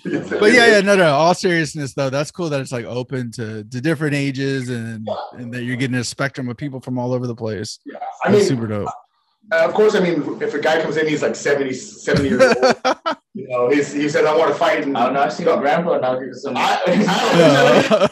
But 0.05 0.53
yeah, 0.53 0.67
yeah, 0.67 0.81
no, 0.81 0.95
no. 0.95 1.13
All 1.13 1.33
seriousness 1.33 1.93
though, 1.93 2.09
that's 2.09 2.31
cool 2.31 2.49
that 2.49 2.61
it's 2.61 2.71
like 2.71 2.85
open 2.85 3.31
to 3.31 3.63
to 3.63 3.81
different 3.81 4.15
ages 4.15 4.69
and 4.69 5.07
and 5.33 5.53
that 5.53 5.63
you're 5.63 5.75
getting 5.75 5.97
a 5.97 6.03
spectrum 6.03 6.47
of 6.47 6.57
people 6.57 6.79
from 6.79 6.99
all 6.99 7.13
over 7.13 7.25
the 7.27 7.35
place. 7.35 7.79
Yeah, 7.85 7.97
I 8.25 8.31
mean, 8.31 8.43
super 8.43 8.67
dope. 8.67 8.89
uh, 9.51 9.65
of 9.65 9.73
course, 9.73 9.95
I 9.95 9.99
mean, 9.99 10.41
if 10.41 10.53
a 10.53 10.59
guy 10.59 10.81
comes 10.81 10.97
in, 10.97 11.07
he's 11.07 11.21
like 11.21 11.35
70, 11.35 11.73
70 11.73 12.29
years 12.29 12.41
old. 12.41 12.55
you 13.33 13.47
know, 13.49 13.69
he's, 13.69 13.91
he 13.93 14.07
said, 14.09 14.25
"I 14.25 14.35
want 14.35 14.51
to 14.51 14.55
fight." 14.57 14.83
And 14.83 14.97
I 14.97 15.05
don't 15.05 15.13
know. 15.13 15.21
I've 15.21 15.33
seen 15.33 15.45
my 15.45 15.57
grandpa 15.57 15.97
now 15.97 16.17
do 16.19 16.33
some. 16.33 16.55
I, 16.57 16.79
I, 16.87 18.09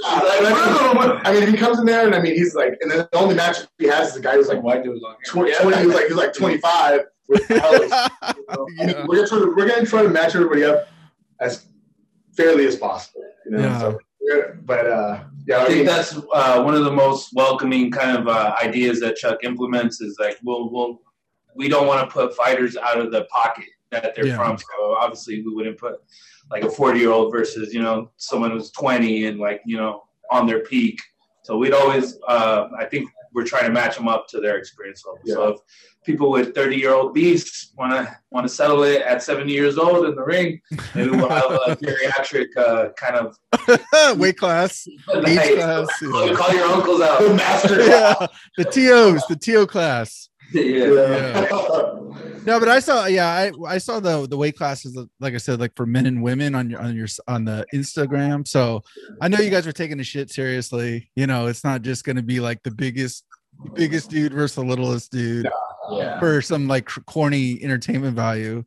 I 1.24 1.32
mean, 1.32 1.42
if 1.42 1.48
he 1.48 1.56
comes 1.56 1.78
in 1.78 1.86
there 1.86 2.06
and 2.06 2.14
I 2.14 2.20
mean, 2.20 2.34
he's 2.34 2.54
like, 2.54 2.76
and 2.80 2.90
then 2.90 2.98
the 3.10 3.18
only 3.18 3.34
match 3.34 3.56
he 3.78 3.86
has 3.86 4.10
is 4.10 4.16
a 4.16 4.20
guy 4.20 4.34
who's 4.34 4.48
like 4.48 4.62
white 4.62 4.84
dude 4.84 5.00
long. 5.00 5.16
20, 5.26 5.54
20 5.54 5.76
he 5.78 5.86
was 5.86 5.94
like, 5.94 6.06
he's 6.06 6.14
like 6.16 6.32
25. 6.34 7.00
Alex, 7.50 7.82
you 8.36 8.46
know? 8.48 8.66
I 8.80 8.86
mean, 8.86 9.06
we're, 9.08 9.16
gonna 9.16 9.28
try 9.28 9.38
to, 9.38 9.54
we're 9.56 9.68
gonna 9.68 9.86
try 9.86 10.02
to 10.02 10.08
match 10.08 10.34
everybody 10.36 10.62
up 10.64 10.88
as 11.40 11.66
fairly 12.36 12.66
as 12.66 12.76
possible. 12.76 13.22
You 13.46 13.52
know, 13.52 13.58
Yeah. 13.62 13.78
so, 13.80 13.88
we're- 13.90 14.00
but 14.64 14.86
uh, 14.86 15.24
yeah, 15.46 15.58
I 15.58 15.62
I 15.62 15.66
think 15.66 15.76
mean, 15.78 15.86
that's 15.86 16.16
uh, 16.32 16.62
one 16.62 16.74
of 16.74 16.84
the 16.84 16.92
most 16.92 17.32
welcoming 17.34 17.90
kind 17.90 18.16
of 18.18 18.28
uh, 18.28 18.56
ideas 18.62 19.00
that 19.00 19.16
Chuck 19.16 19.38
implements 19.44 20.00
is 20.00 20.16
like 20.18 20.38
we'll 20.42 20.70
we'll 20.70 21.00
we 21.54 21.68
don't 21.68 21.86
want 21.86 22.08
to 22.08 22.12
put 22.12 22.34
fighters 22.34 22.76
out 22.76 22.98
of 22.98 23.10
the 23.12 23.24
pocket 23.24 23.64
that 23.90 24.14
they're 24.14 24.26
Yeah. 24.26 24.36
from. 24.36 24.58
So 24.58 24.96
obviously 24.98 25.42
we 25.42 25.54
wouldn't 25.54 25.78
put 25.78 26.00
like 26.50 26.64
a 26.64 26.70
40 26.70 26.98
year 27.00 27.10
old 27.10 27.32
versus 27.32 27.72
you 27.72 27.82
know 27.82 28.10
someone 28.16 28.50
who's 28.50 28.70
20 28.70 29.26
and 29.26 29.38
like 29.38 29.62
you 29.64 29.76
know 29.76 30.04
on 30.30 30.46
their 30.46 30.60
peak. 30.60 31.00
So 31.44 31.56
we'd 31.56 31.72
always 31.72 32.18
uh, 32.26 32.68
I 32.78 32.84
think 32.86 33.08
we're 33.32 33.44
trying 33.46 33.64
to 33.64 33.70
match 33.72 33.96
them 33.96 34.08
up 34.08 34.26
to 34.28 34.40
their 34.40 34.56
experience 34.58 35.04
level. 35.06 35.20
So 35.26 35.48
if 35.54 35.60
people 36.06 36.30
with 36.30 36.54
30 36.54 36.76
year 36.76 36.92
old 36.94 37.12
beasts 37.12 37.72
want 37.76 37.92
to 37.92 38.16
want 38.30 38.46
to 38.46 38.52
settle 38.54 38.84
it 38.84 39.02
at 39.02 39.22
70 39.22 39.52
years 39.52 39.76
old 39.76 40.06
in 40.06 40.14
the 40.14 40.22
ring, 40.22 40.60
maybe 40.94 41.10
we'll 41.10 41.28
have 41.28 41.50
a 41.66 41.76
geriatric 41.76 42.56
uh, 42.56 42.88
kind 42.96 43.16
of 43.16 44.18
Weight 44.18 44.38
class, 44.38 44.86
age 44.86 45.04
class. 45.56 45.86
Call, 46.00 46.26
Yeah. 46.28 46.34
call 46.34 46.54
your 46.54 46.66
uncles 46.66 47.00
out. 47.00 47.20
the 47.20 47.34
master. 47.34 47.80
yeah, 47.84 48.26
the 48.56 48.64
TOs, 48.64 49.26
the 49.28 49.36
TO 49.36 49.66
class. 49.66 50.28
yeah. 50.52 50.62
Yeah. 50.86 51.48
No, 52.44 52.60
but 52.60 52.68
I 52.68 52.78
saw, 52.78 53.06
yeah, 53.06 53.26
I 53.28 53.50
I 53.66 53.78
saw 53.78 53.98
the 53.98 54.28
the 54.28 54.36
weight 54.36 54.56
classes, 54.56 54.96
like 55.18 55.34
I 55.34 55.38
said, 55.38 55.58
like 55.58 55.72
for 55.74 55.84
men 55.86 56.06
and 56.06 56.22
women 56.22 56.54
on 56.54 56.70
your 56.70 56.80
on 56.80 56.94
your 56.94 57.08
on 57.26 57.44
the 57.44 57.66
Instagram. 57.74 58.46
So 58.46 58.82
I 59.20 59.26
know 59.26 59.38
you 59.38 59.50
guys 59.50 59.66
are 59.66 59.72
taking 59.72 59.98
the 59.98 60.04
shit 60.04 60.30
seriously. 60.30 61.10
You 61.16 61.26
know, 61.26 61.46
it's 61.48 61.64
not 61.64 61.82
just 61.82 62.04
going 62.04 62.14
to 62.16 62.22
be 62.22 62.38
like 62.38 62.62
the 62.62 62.70
biggest 62.70 63.24
biggest 63.74 64.10
dude 64.10 64.32
versus 64.34 64.54
the 64.54 64.62
littlest 64.64 65.10
dude 65.10 65.48
Yeah. 65.92 66.18
for 66.18 66.40
some 66.42 66.66
like 66.68 66.88
corny 67.06 67.62
entertainment 67.62 68.16
value. 68.16 68.64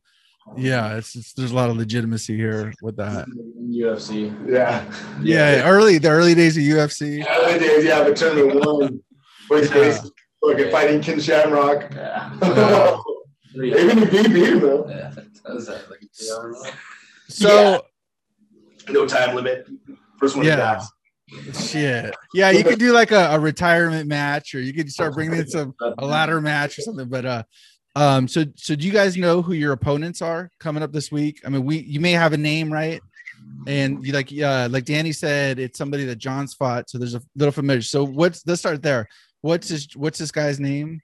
Oh, 0.48 0.54
yeah, 0.58 0.98
it's, 0.98 1.16
it's 1.16 1.34
there's 1.34 1.52
a 1.52 1.56
lot 1.56 1.70
of 1.70 1.78
legitimacy 1.78 2.36
here 2.36 2.74
with 2.82 2.96
that. 2.98 3.28
UFC. 3.70 4.34
Yeah. 4.50 4.84
Yeah, 5.22 5.68
early 5.70 5.98
the 6.00 6.10
early 6.10 6.34
days 6.36 6.58
of 6.58 6.64
UFC. 6.64 7.24
Early 7.30 7.60
days, 7.60 7.86
yeah, 7.86 8.04
but 8.04 8.16
tournament 8.16 8.66
one. 8.66 9.00
Voice 9.48 9.68
Yeah. 9.70 9.74
case. 9.74 10.12
Look 10.42 10.60
at 10.60 10.72
fighting 10.72 11.02
Ken 11.02 11.20
Shamrock. 11.20 11.94
Yeah. 11.94 12.32
Yeah. 12.42 12.98
Even 13.64 14.00
if 14.04 14.12
he 14.12 14.28
beat 14.28 14.50
him 14.50 14.60
though. 14.62 14.88
Yeah. 14.90 15.12
That 15.44 15.86
like 15.90 16.00
three 16.18 16.32
hours 16.32 16.56
long? 16.64 16.72
So 17.28 17.86
No 18.90 19.06
time 19.08 19.36
limit. 19.36 19.68
First 20.20 20.36
one 20.36 20.46
Yeah. 20.46 20.58
yeah. 20.58 20.82
Shit. 21.54 22.16
Yeah, 22.34 22.52
you 22.52 22.64
could 22.64 22.80
do 22.80 22.92
like 22.92 23.12
a, 23.12 23.30
a 23.32 23.40
retirement 23.40 24.08
match, 24.08 24.56
or 24.56 24.62
you 24.62 24.74
could 24.74 24.92
start 24.92 25.14
bringing 25.14 25.40
in 25.40 25.48
some 25.48 25.76
a 25.98 26.06
ladder 26.06 26.42
match 26.42 26.78
or 26.78 26.82
something. 26.82 27.08
But 27.08 27.26
uh, 27.26 27.44
um, 27.96 28.28
so 28.28 28.46
so 28.56 28.76
do 28.76 28.86
you 28.86 28.94
guys 28.94 29.18
know 29.18 29.42
who 29.42 29.54
your 29.54 29.74
opponents 29.74 30.22
are 30.22 30.50
coming 30.60 30.84
up 30.84 30.92
this 30.92 31.12
week? 31.12 31.42
I 31.46 31.50
mean, 31.50 31.66
we 31.66 31.80
you 31.80 32.00
may 32.00 32.12
have 32.12 32.34
a 32.34 32.38
name, 32.38 32.72
right? 32.72 33.02
And 33.68 34.06
you 34.06 34.14
like 34.14 34.32
uh 34.42 34.70
like 34.72 34.86
Danny 34.86 35.12
said, 35.12 35.60
it's 35.60 35.78
somebody 35.78 36.06
that 36.06 36.18
Jon's 36.18 36.54
fought, 36.54 36.90
so 36.90 36.98
there's 36.98 37.16
a 37.16 37.22
little 37.36 37.52
familiar. 37.52 37.82
So 37.82 38.06
what's 38.06 38.46
let's 38.46 38.62
start 38.62 38.82
there. 38.82 39.08
What's 39.42 39.70
his 39.70 39.88
what's 39.96 40.20
this 40.20 40.32
guy's 40.32 40.60
name? 40.60 41.02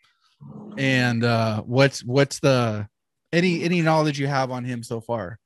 And 0.77 1.23
uh 1.23 1.61
what's 1.61 2.03
what's 2.03 2.39
the 2.39 2.87
any 3.33 3.63
any 3.63 3.81
knowledge 3.81 4.19
you 4.19 4.27
have 4.27 4.51
on 4.51 4.63
him 4.63 4.83
so 4.83 5.01
far? 5.01 5.39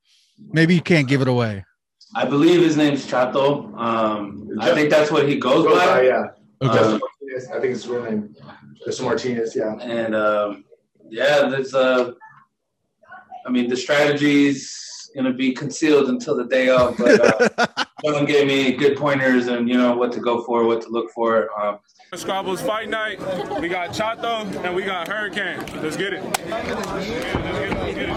Maybe 0.52 0.76
you 0.76 0.82
can't 0.82 1.08
give 1.08 1.22
it 1.22 1.28
away. 1.28 1.66
I 2.16 2.26
believe 2.26 2.62
his 2.62 2.76
name's 2.76 3.06
Chato. 3.06 3.74
Um, 3.78 4.50
I 4.60 4.74
think 4.74 4.90
that's 4.90 5.12
what 5.12 5.28
he 5.28 5.38
goes 5.38 5.64
Goes 5.66 5.78
by, 5.78 5.86
by. 5.86 6.02
yeah. 6.04 6.26
Okay. 6.62 6.78
Um, 6.78 7.00
Martinez. 7.00 7.48
I 7.50 7.60
think 7.60 7.74
it's 7.74 7.84
his 7.84 7.88
real 7.88 8.04
name. 8.04 8.36
Justin 8.84 9.06
Martinez, 9.06 9.56
yeah. 9.56 9.76
and 9.80 10.16
um, 10.16 10.66
yeah, 11.10 11.48
there's 11.50 11.74
uh, 11.74 12.12
I 13.46 13.50
mean, 13.50 13.70
the 13.70 13.76
strategy's 13.76 15.12
gonna 15.16 15.34
be 15.34 15.52
concealed 15.54 16.10
until 16.10 16.36
the 16.36 16.46
day 16.46 16.70
of, 16.70 16.98
but 16.98 17.60
uh, 17.60 17.68
Jon 18.06 18.26
gave 18.26 18.48
me 18.48 18.74
good 18.74 18.98
pointers 18.98 19.48
and 19.48 19.68
you 19.70 19.78
know 19.78 19.96
what 19.96 20.12
to 20.14 20.20
go 20.20 20.44
for, 20.44 20.66
what 20.66 20.82
to 20.84 20.90
look 20.90 21.12
for. 21.12 21.50
Um, 21.62 21.80
Scrabbles 22.14 22.62
fight 22.62 22.90
night. 22.90 23.20
We 23.60 23.70
got 23.70 23.94
Chato 23.94 24.46
and 24.64 24.76
we 24.76 24.84
got 24.84 25.08
Hurricane. 25.08 25.60
Let's 25.82 25.96
get 25.96 26.14
it. 26.14 26.24
Let's 26.24 26.38
get 26.38 27.20
it. 27.20 27.36
Let's 27.36 27.96
get 27.96 28.10
it. 28.10 28.16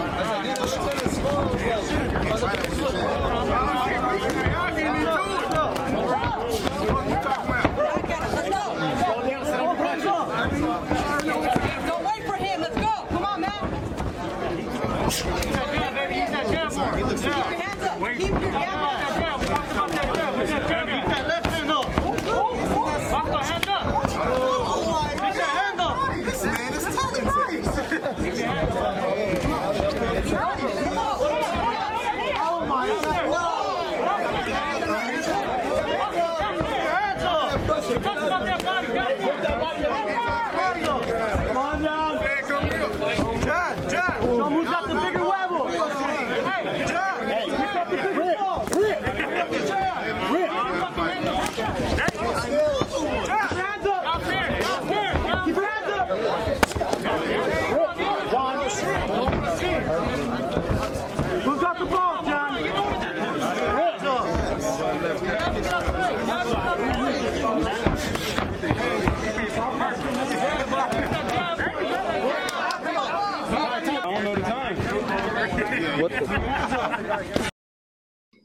Let's 2.25 2.41
get 2.41 3.69
it. 3.69 3.72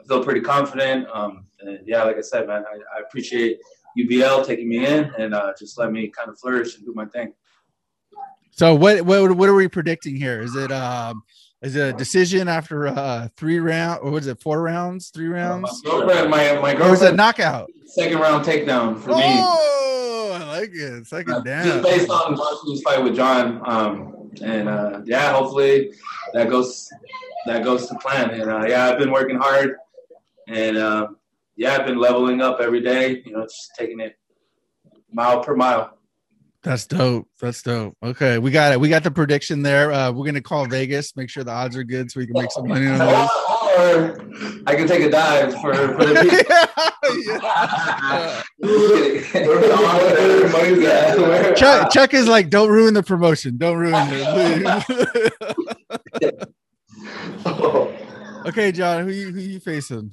Feel 0.09 0.24
pretty 0.24 0.40
confident. 0.40 1.06
Um, 1.12 1.44
and 1.60 1.80
yeah, 1.86 2.02
like 2.05 2.16
I 2.16 2.22
said, 2.22 2.47
man, 2.47 2.64
I, 2.66 2.76
I 2.97 3.01
appreciate 3.01 3.59
UBL 3.98 4.47
taking 4.47 4.68
me 4.68 4.86
in 4.86 5.12
and 5.18 5.35
uh, 5.35 5.52
just 5.59 5.78
let 5.78 5.93
me 5.93 6.09
kind 6.09 6.30
of 6.30 6.39
flourish 6.39 6.76
and 6.76 6.85
do 6.86 6.94
my 6.94 7.05
thing. 7.06 7.35
So 8.52 8.74
what 8.74 9.02
what 9.02 9.32
what 9.32 9.48
are 9.48 9.55
we 9.55 9.68
predicting 9.68 10.16
here? 10.16 10.40
Is 10.40 10.55
it 10.56 10.72
um 10.72 11.22
is 11.62 11.76
it 11.76 11.89
a 11.89 11.93
decision 11.93 12.48
after 12.48 12.89
uh 12.89 13.28
three 13.36 13.60
round 13.60 14.01
or 14.02 14.10
was 14.10 14.26
it 14.26 14.40
four 14.40 14.62
rounds, 14.62 15.10
three 15.10 15.28
My 15.28 15.36
rounds? 15.36 15.82
girlfriend, 15.82 16.30
my, 16.30 16.59
my 16.60 16.74
Or 16.74 16.90
was 16.90 17.02
it 17.02 17.14
knockout? 17.14 17.68
second 17.86 18.18
round 18.18 18.44
takedown 18.44 18.98
for 18.98 19.10
me. 19.10 19.22
Oh, 19.22 20.39
I 20.40 20.59
like 20.60 20.70
it. 20.72 21.06
Second 21.06 21.35
Uh, 21.35 21.40
down. 21.40 21.64
Just 21.64 21.82
based 21.82 22.10
on 22.10 22.35
watching 22.36 22.72
this 22.74 22.82
fight 22.82 23.02
with 23.02 23.14
Jon, 23.14 23.62
um, 23.66 24.30
and 24.43 24.68
uh, 24.68 25.01
yeah, 25.05 25.32
hopefully 25.32 25.93
that 26.35 26.48
goes 26.51 26.89
that 27.47 27.62
goes 27.62 27.86
to 27.89 27.94
plan. 27.97 28.30
And 28.30 28.51
uh, 28.51 28.64
yeah, 28.66 28.89
I've 28.89 28.98
been 28.98 29.10
working 29.12 29.36
hard, 29.39 29.76
and 30.49 30.77
uh, 30.77 31.09
yeah, 31.57 31.77
I've 31.77 31.87
been 31.87 31.99
leveling 31.99 32.41
up 32.41 32.61
every 32.61 32.81
day. 32.81 33.23
You 33.25 33.33
know, 33.33 33.43
just 33.43 33.70
taking 33.79 34.01
it 34.01 34.16
mile 35.12 35.43
per 35.43 35.55
mile. 35.55 35.97
That's 36.62 36.87
dope. 36.87 37.29
That's 37.41 37.62
dope. 37.62 37.97
Okay, 38.03 38.39
we 38.39 38.51
got 38.51 38.73
it. 38.73 38.81
We 38.81 38.89
got 38.89 39.05
the 39.05 39.11
prediction 39.11 39.62
there. 39.62 39.93
Uh, 39.93 40.11
we're 40.11 40.27
gonna 40.27 40.41
call 40.41 40.66
Vegas, 40.66 41.15
make 41.16 41.31
sure 41.31 41.45
the 41.45 41.53
odds 41.53 41.77
are 41.77 41.85
good, 41.85 42.11
so 42.11 42.20
we 42.20 42.27
can 42.27 42.35
make 42.35 42.51
some 42.51 42.66
money 42.66 42.87
on 42.89 42.99
this. 42.99 43.31
or 43.79 44.19
I 44.66 44.75
can 44.75 44.89
take 44.89 45.03
a 45.03 45.11
dive 45.11 45.53
for, 45.61 45.73
for 45.73 46.05
the 46.05 46.15
people. 46.15 47.33
yeah. 47.33 48.43
At. 50.85 51.53
Chuck, 51.57 51.91
Chuck 51.91 52.15
is 52.15 52.29
like, 52.29 52.51
don't 52.51 52.70
ruin 52.70 52.95
the 52.95 53.03
promotion. 53.03 53.57
Don't 53.57 53.79
ruin 53.79 53.95
it. 53.97 54.53
okay, 58.47 58.73
Jon, 58.73 59.05
who 59.05 59.11
you 59.12 59.31
who 59.31 59.41
you 59.41 59.61
facing? 59.61 60.12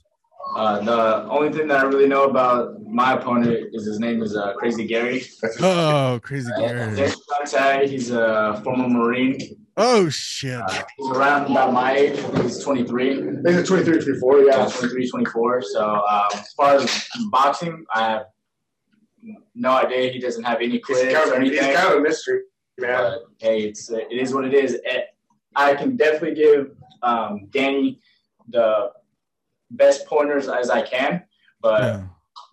Uh, 0.56 0.80
the 0.80 1.30
only 1.30 1.52
thing 1.52 1.68
that 1.68 1.80
I 1.80 1.84
really 1.84 2.08
know 2.08 2.24
about 2.30 2.82
my 2.82 3.14
opponent 3.14 3.68
is 3.74 3.86
his 3.86 4.00
name 4.00 4.24
is 4.24 4.38
uh, 4.38 4.54
Crazy 4.54 4.88
Gary. 4.88 5.24
Oh, 5.60 6.20
crazy 6.24 6.50
Gary. 6.58 6.96
Jason 6.96 7.20
Conte, 7.30 7.88
he's 7.88 8.10
a 8.12 8.62
former 8.64 8.88
Marine. 8.88 9.38
Oh 9.76 10.08
shit. 10.08 10.62
Uh, 10.62 10.84
he's 10.98 11.10
around 11.12 11.52
about 11.52 11.74
my 11.74 11.94
age. 11.94 12.18
I 12.18 12.22
think 12.22 12.44
he's 12.44 12.64
23. 12.64 13.16
He's 13.46 13.56
a 13.58 13.64
23, 13.66 14.02
24, 14.02 14.40
yeah. 14.44 14.58
Yeah, 14.60 14.70
23, 14.70 15.10
24. 15.10 15.62
So 15.64 15.96
um, 15.96 16.24
as 16.34 16.54
far 16.54 16.76
as 16.76 17.08
boxing, 17.30 17.86
I 17.94 18.10
have 18.12 18.22
no 19.54 19.72
idea. 19.72 20.12
He 20.14 20.20
doesn't 20.20 20.44
have 20.46 20.60
any 20.62 20.78
He's 20.78 20.86
quiz 20.86 21.14
kind, 21.14 21.32
or 21.32 21.36
of, 21.36 21.42
he's 21.44 21.52
anything. 21.58 21.76
kind 21.76 21.94
of 21.94 22.00
a 22.00 22.02
mystery, 22.02 22.42
man. 22.78 22.98
But 22.98 23.20
hey, 23.40 23.64
it's 23.64 23.90
it 23.92 24.08
is 24.10 24.34
what 24.34 24.46
it 24.46 24.54
is. 24.54 24.80
I 25.54 25.76
can 25.76 25.98
definitely 25.98 26.36
give 26.36 26.72
um, 27.02 27.48
Danny 27.52 28.00
the 28.48 28.92
best 29.72 30.06
pointers 30.08 30.48
as 30.48 30.70
I 30.70 30.82
can, 30.82 31.24
but 31.62 31.82
Yeah. 31.82 32.04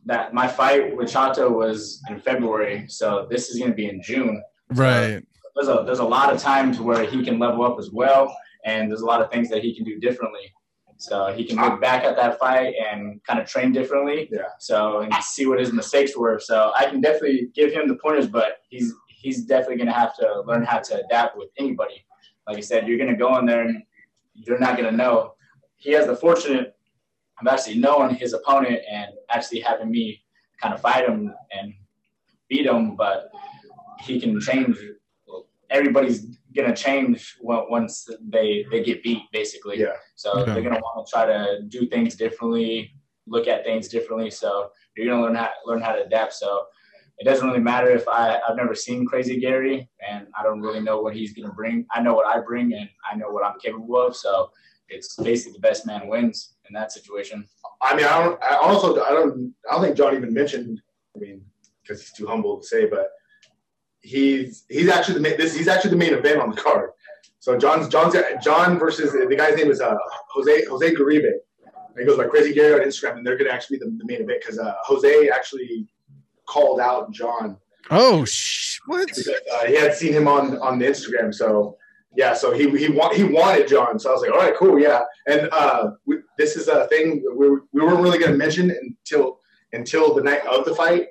that 0.06 0.34
my 0.34 0.48
fight 0.48 0.96
with 0.96 1.10
Chato 1.10 1.50
was 1.50 2.02
in 2.08 2.18
February, 2.18 2.86
so 2.88 3.26
this 3.30 3.50
is 3.50 3.58
going 3.58 3.70
to 3.70 3.76
be 3.76 3.88
in 3.88 4.02
June. 4.02 4.42
Right. 4.70 5.22
There's 5.54 5.68
a 5.68 5.82
there's 5.84 5.98
a 5.98 6.04
lot 6.04 6.32
of 6.32 6.40
times 6.40 6.80
where 6.80 7.04
he 7.04 7.22
can 7.24 7.38
level 7.38 7.64
up 7.64 7.78
as 7.78 7.90
well, 7.90 8.34
and 8.64 8.90
there's 8.90 9.02
a 9.02 9.06
lot 9.06 9.20
of 9.20 9.30
things 9.30 9.48
that 9.50 9.62
he 9.62 9.74
can 9.74 9.84
do 9.84 9.98
differently. 10.00 10.52
So 10.96 11.32
he 11.32 11.44
can 11.44 11.56
look 11.56 11.80
back 11.80 12.04
at 12.04 12.14
that 12.16 12.38
fight 12.38 12.74
and 12.76 13.22
kind 13.24 13.40
of 13.40 13.46
train 13.46 13.72
differently. 13.72 14.28
Yeah. 14.32 14.42
So 14.60 15.00
and 15.00 15.12
see 15.22 15.46
what 15.46 15.58
his 15.58 15.72
mistakes 15.72 16.16
were. 16.16 16.38
So 16.38 16.72
I 16.76 16.86
can 16.86 17.00
definitely 17.00 17.50
give 17.54 17.72
him 17.72 17.88
the 17.88 17.96
pointers, 17.96 18.28
but 18.28 18.58
he's 18.70 18.94
he's 19.08 19.44
definitely 19.44 19.76
going 19.76 19.88
to 19.88 19.92
have 19.92 20.16
to 20.16 20.42
learn 20.46 20.64
how 20.64 20.78
to 20.78 21.04
adapt 21.04 21.36
with 21.36 21.50
anybody. 21.58 22.04
Like 22.46 22.56
I 22.56 22.60
said, 22.60 22.88
you're 22.88 22.98
going 22.98 23.10
to 23.10 23.16
go 23.16 23.36
in 23.38 23.46
there 23.46 23.62
and 23.62 23.82
you're 24.34 24.58
not 24.58 24.76
going 24.76 24.90
to 24.90 24.96
know. 24.96 25.34
He 25.76 25.92
has 25.92 26.06
the 26.06 26.16
fortunate 26.16 26.76
of 27.46 27.52
actually 27.52 27.78
knowing 27.78 28.14
his 28.14 28.32
opponent 28.32 28.80
and 28.90 29.10
actually 29.30 29.60
having 29.60 29.90
me 29.90 30.22
kind 30.60 30.74
of 30.74 30.80
fight 30.80 31.08
him 31.08 31.34
and 31.58 31.74
beat 32.48 32.66
him, 32.66 32.96
but 32.96 33.30
he 34.00 34.20
can 34.20 34.40
change. 34.40 34.76
Everybody's 35.70 36.26
gonna 36.54 36.76
change 36.76 37.36
once 37.40 38.08
they 38.28 38.64
they 38.70 38.82
get 38.82 39.02
beat, 39.02 39.22
basically. 39.32 39.80
Yeah. 39.80 39.96
So 40.16 40.30
Okay. 40.32 40.52
they're 40.52 40.62
gonna 40.62 40.80
want 40.80 41.06
to 41.06 41.10
try 41.10 41.26
to 41.26 41.62
do 41.68 41.86
things 41.88 42.14
differently, 42.14 42.94
look 43.26 43.48
at 43.48 43.64
things 43.64 43.88
differently. 43.88 44.30
So 44.30 44.70
you're 44.96 45.06
gonna 45.06 45.22
learn 45.22 45.34
how 45.34 45.50
learn 45.64 45.80
how 45.80 45.92
to 45.92 46.04
adapt. 46.04 46.34
So 46.34 46.66
it 47.18 47.24
doesn't 47.24 47.46
really 47.46 47.60
matter 47.60 47.90
if 47.90 48.06
I 48.06 48.38
I've 48.46 48.56
never 48.56 48.74
seen 48.74 49.06
Crazy 49.06 49.40
Gary 49.40 49.88
and 50.06 50.26
I 50.38 50.42
don't 50.42 50.60
really 50.60 50.80
know 50.80 51.00
what 51.00 51.14
he's 51.14 51.32
gonna 51.32 51.54
bring. 51.54 51.86
I 51.90 52.02
know 52.02 52.14
what 52.14 52.26
I 52.26 52.40
bring 52.40 52.74
and 52.74 52.88
I 53.10 53.16
know 53.16 53.30
what 53.30 53.44
I'm 53.44 53.58
capable 53.58 53.96
of. 54.06 54.14
So 54.14 54.50
it's 54.88 55.16
basically 55.16 55.54
the 55.54 55.60
best 55.60 55.86
man 55.86 56.06
wins 56.08 56.54
in 56.72 56.80
that 56.80 56.90
situation. 56.90 57.46
I 57.82 57.94
mean, 57.94 58.06
I 58.06 58.24
don't. 58.24 58.42
I 58.42 58.56
also, 58.56 59.02
I 59.04 59.10
don't. 59.10 59.54
I 59.70 59.74
don't 59.74 59.84
think 59.84 59.96
Jon 59.96 60.16
even 60.16 60.32
mentioned. 60.32 60.80
I 61.14 61.18
mean, 61.18 61.44
because 61.82 62.00
he's 62.00 62.12
too 62.12 62.26
humble 62.26 62.60
to 62.60 62.66
say, 62.66 62.86
but 62.86 63.10
he's 64.00 64.64
he's 64.68 64.88
actually 64.88 65.14
the 65.14 65.20
main, 65.20 65.36
this. 65.36 65.54
He's 65.54 65.68
actually 65.68 65.90
the 65.90 65.96
main 65.96 66.14
event 66.14 66.40
on 66.40 66.50
the 66.50 66.56
card. 66.56 66.90
So 67.40 67.58
Jon's 67.58 67.88
Jon's 67.88 68.14
Jon 68.42 68.78
versus 68.78 69.12
the 69.12 69.36
guy's 69.36 69.56
name 69.56 69.70
is 69.70 69.80
uh, 69.80 69.96
Jose 70.30 70.64
Jose 70.66 70.94
Garibe. 70.94 71.32
He 71.98 72.06
goes 72.06 72.16
by 72.16 72.24
Crazy 72.24 72.54
Gary 72.54 72.80
on 72.80 72.86
Instagram, 72.86 73.18
and 73.18 73.26
they're 73.26 73.36
going 73.36 73.50
to 73.50 73.54
actually 73.54 73.78
be 73.78 73.84
the, 73.84 73.90
the 73.98 74.06
main 74.06 74.22
event 74.22 74.40
because 74.40 74.58
uh, 74.58 74.72
Jose 74.84 75.28
actually 75.28 75.86
called 76.48 76.80
out 76.80 77.12
Jon. 77.12 77.58
Oh, 77.90 78.24
sh- 78.24 78.80
what? 78.86 79.08
Because, 79.08 79.28
uh, 79.28 79.66
he 79.66 79.74
had 79.74 79.94
seen 79.94 80.14
him 80.14 80.26
on 80.26 80.58
on 80.58 80.78
the 80.78 80.86
Instagram, 80.86 81.34
so 81.34 81.76
yeah, 82.16 82.34
so 82.34 82.52
he 82.52 82.68
he 82.78 82.88
want 82.90 83.16
he 83.16 83.24
wanted 83.24 83.68
Jon, 83.68 83.98
so 83.98 84.10
I 84.10 84.12
was 84.12 84.22
like, 84.22 84.32
all 84.32 84.38
right, 84.38 84.54
cool, 84.56 84.78
yeah. 84.78 85.00
And 85.26 85.48
uh, 85.52 85.92
we, 86.04 86.16
this 86.42 86.56
is 86.56 86.66
a 86.66 86.86
thing 86.88 87.22
we 87.36 87.50
we 87.72 87.80
weren't 87.80 88.00
really 88.00 88.18
going 88.18 88.32
to 88.32 88.38
mention 88.38 88.70
until 88.70 89.38
until 89.72 90.12
the 90.14 90.22
night 90.22 90.44
of 90.46 90.64
the 90.64 90.74
fight, 90.74 91.06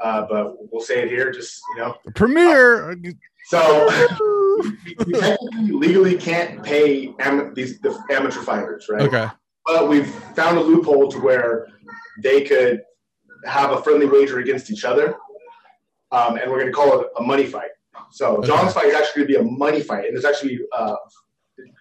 uh, 0.00 0.26
but 0.28 0.56
we'll 0.70 0.82
say 0.82 1.02
it 1.02 1.08
here, 1.08 1.30
just 1.30 1.62
you 1.74 1.82
know. 1.82 1.94
Premiere. 2.14 2.96
So 3.46 3.60
we 5.06 5.12
technically 5.20 5.70
legally 5.70 6.16
can't 6.16 6.62
pay 6.62 7.14
am- 7.20 7.54
these 7.54 7.80
the 7.80 7.96
amateur 8.10 8.40
fighters, 8.40 8.86
right? 8.90 9.02
Okay. 9.02 9.28
But 9.64 9.88
we've 9.88 10.08
found 10.34 10.58
a 10.58 10.60
loophole 10.60 11.08
to 11.10 11.18
where 11.18 11.68
they 12.22 12.42
could 12.42 12.82
have 13.46 13.70
a 13.70 13.80
friendly 13.80 14.06
wager 14.06 14.40
against 14.40 14.70
each 14.70 14.84
other, 14.84 15.14
um, 16.10 16.36
and 16.36 16.50
we're 16.50 16.58
going 16.58 16.72
to 16.72 16.72
call 16.72 17.00
it 17.00 17.06
a 17.18 17.22
money 17.22 17.46
fight. 17.46 17.70
So 18.10 18.42
Jon's 18.42 18.72
fight 18.72 18.86
is 18.86 18.94
actually 18.94 19.24
going 19.24 19.32
to 19.32 19.40
be 19.40 19.48
a 19.48 19.50
money 19.50 19.80
fight, 19.80 20.06
and 20.06 20.14
there's 20.14 20.24
actually 20.24 20.58
uh, 20.76 20.96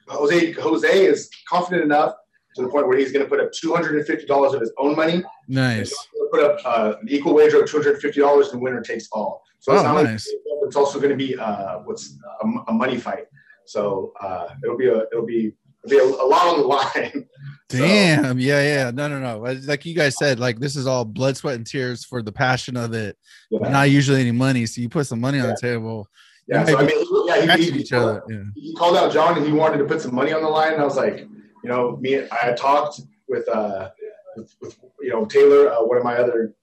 Jose 0.07 0.51
Jose 0.51 1.05
is 1.05 1.29
confident 1.49 1.83
enough 1.83 2.13
to 2.55 2.61
the 2.61 2.67
point 2.69 2.87
where 2.87 2.97
he's 2.97 3.11
going 3.11 3.23
to 3.23 3.29
put 3.29 3.39
up 3.39 3.51
two 3.51 3.73
hundred 3.73 3.95
and 3.95 4.05
fifty 4.05 4.25
dollars 4.25 4.53
of 4.53 4.61
his 4.61 4.71
own 4.77 4.95
money. 4.95 5.23
Nice. 5.47 5.93
Put 6.31 6.43
up 6.43 6.59
uh, 6.65 6.95
an 7.01 7.07
equal 7.09 7.33
wager 7.33 7.61
of 7.61 7.69
two 7.69 7.77
hundred 7.77 7.93
and 7.93 8.01
fifty 8.01 8.19
dollars, 8.21 8.49
and 8.53 8.61
winner 8.61 8.81
takes 8.81 9.07
all. 9.11 9.43
So 9.59 9.73
it's 9.73 9.81
Oh, 9.81 9.83
not 9.93 10.03
nice. 10.03 10.27
like 10.27 10.37
it's 10.67 10.75
also 10.75 10.99
going 10.99 11.11
to 11.11 11.15
be 11.17 11.37
uh, 11.37 11.79
what's 11.79 12.17
a, 12.43 12.47
a 12.69 12.73
money 12.73 12.97
fight. 12.97 13.25
So 13.65 14.13
uh, 14.21 14.49
it'll 14.63 14.77
be 14.77 14.87
a 14.87 15.03
it'll 15.11 15.25
be 15.25 15.53
it'll 15.85 15.89
be 15.89 15.97
a, 15.97 16.03
a 16.03 16.27
lot 16.27 16.47
on 16.47 16.59
the 16.61 16.67
line. 16.67 17.27
So- 17.71 17.77
Damn. 17.79 18.39
Yeah, 18.39 18.61
yeah. 18.61 18.91
No, 18.91 19.07
no, 19.07 19.19
no. 19.19 19.39
Like 19.65 19.85
you 19.85 19.95
guys 19.95 20.15
said, 20.17 20.39
like 20.39 20.59
this 20.59 20.75
is 20.75 20.85
all 20.85 21.05
blood, 21.05 21.37
sweat, 21.37 21.55
and 21.55 21.65
tears 21.65 22.03
for 22.05 22.21
the 22.21 22.31
passion 22.31 22.77
of 22.77 22.93
it. 22.93 23.17
Yeah. 23.49 23.69
Not 23.69 23.89
usually 23.89 24.21
any 24.21 24.31
money. 24.31 24.65
So 24.67 24.79
you 24.81 24.89
put 24.89 25.07
some 25.07 25.19
money 25.21 25.39
on 25.39 25.47
the 25.47 25.57
table. 25.59 26.07
Yeah, 26.47 26.65
so 26.65 26.77
I 26.77 26.83
mean, 26.85 27.05
yeah, 27.25 27.55
he, 27.55 27.71
he, 27.71 27.79
each 27.79 27.93
other. 27.93 28.21
Yeah. 28.29 28.43
he 28.55 28.75
called 28.75 28.97
out 28.97 29.13
Jon 29.13 29.37
and 29.37 29.45
he 29.45 29.53
wanted 29.53 29.77
to 29.77 29.85
put 29.85 30.01
some 30.01 30.13
money 30.13 30.33
on 30.33 30.41
the 30.43 30.49
line. 30.49 30.73
And 30.73 30.81
I 30.81 30.85
was 30.85 30.97
like, 30.97 31.25
you 31.63 31.69
know, 31.69 31.97
me, 31.97 32.27
I 32.31 32.53
talked 32.53 33.01
with, 33.27 33.47
uh, 33.47 33.89
with, 34.35 34.55
with 34.61 34.77
you 35.01 35.09
know, 35.09 35.25
Taylor, 35.25 35.71
uh, 35.71 35.83
one 35.83 35.97
of 35.97 36.03
my 36.03 36.15
other, 36.15 36.53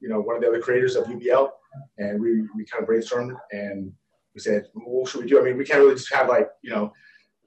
you 0.00 0.08
know, 0.08 0.20
one 0.20 0.36
of 0.36 0.42
the 0.42 0.48
other 0.48 0.60
creators 0.60 0.96
of 0.96 1.06
UBL, 1.06 1.50
and 1.98 2.20
we, 2.20 2.42
we 2.54 2.64
kind 2.64 2.82
of 2.82 2.88
brainstormed 2.88 3.36
and 3.52 3.92
we 4.34 4.40
said, 4.40 4.66
what 4.74 5.08
should 5.08 5.22
we 5.22 5.28
do? 5.28 5.40
I 5.40 5.44
mean, 5.44 5.56
we 5.56 5.64
can't 5.64 5.80
really 5.80 5.94
just 5.94 6.12
have 6.12 6.28
like, 6.28 6.48
you 6.62 6.70
know, 6.70 6.92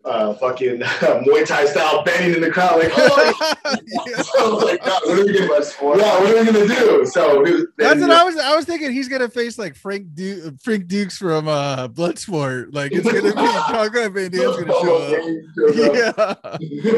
uh, 0.07 0.33
fucking 0.35 0.79
Muay 0.79 1.45
Thai 1.45 1.65
style 1.65 2.03
banging 2.03 2.35
in 2.35 2.41
the 2.41 2.49
crowd, 2.49 2.79
like, 2.79 2.91
oh, 2.95 3.53
Yeah. 3.85 4.21
so 4.21 4.31
I 4.39 4.53
was 4.53 4.63
like, 4.63 4.83
God, 4.83 5.01
what 5.05 5.19
are 5.19 5.25
we 5.25 5.33
gonna, 5.33 5.43
yeah, 5.49 6.19
what 6.19 6.35
are 6.35 6.39
we 6.39 6.45
gonna 6.51 6.67
do? 6.67 7.05
So 7.05 7.41
we- 7.41 7.65
That's 7.77 7.99
what 7.99 8.11
I 8.11 8.23
was. 8.23 8.37
I 8.37 8.55
was 8.55 8.65
thinking 8.65 8.91
he's 8.91 9.09
gonna 9.09 9.29
face 9.29 9.57
like 9.59 9.75
Frank 9.75 10.13
du- 10.15 10.55
Frank 10.63 10.87
Dux 10.87 11.17
from 11.17 11.47
uh 11.47 11.87
Bloodsport. 11.89 12.73
Like 12.73 12.91
it's 12.93 13.05
gonna 13.05 13.21
be 13.21 13.31
Congo 13.33 14.09
Van 14.09 14.31
Damme's 14.31 14.57
gonna 14.57 14.73
show 14.73 14.97
up. 14.97 15.75
Yeah. 15.75 16.35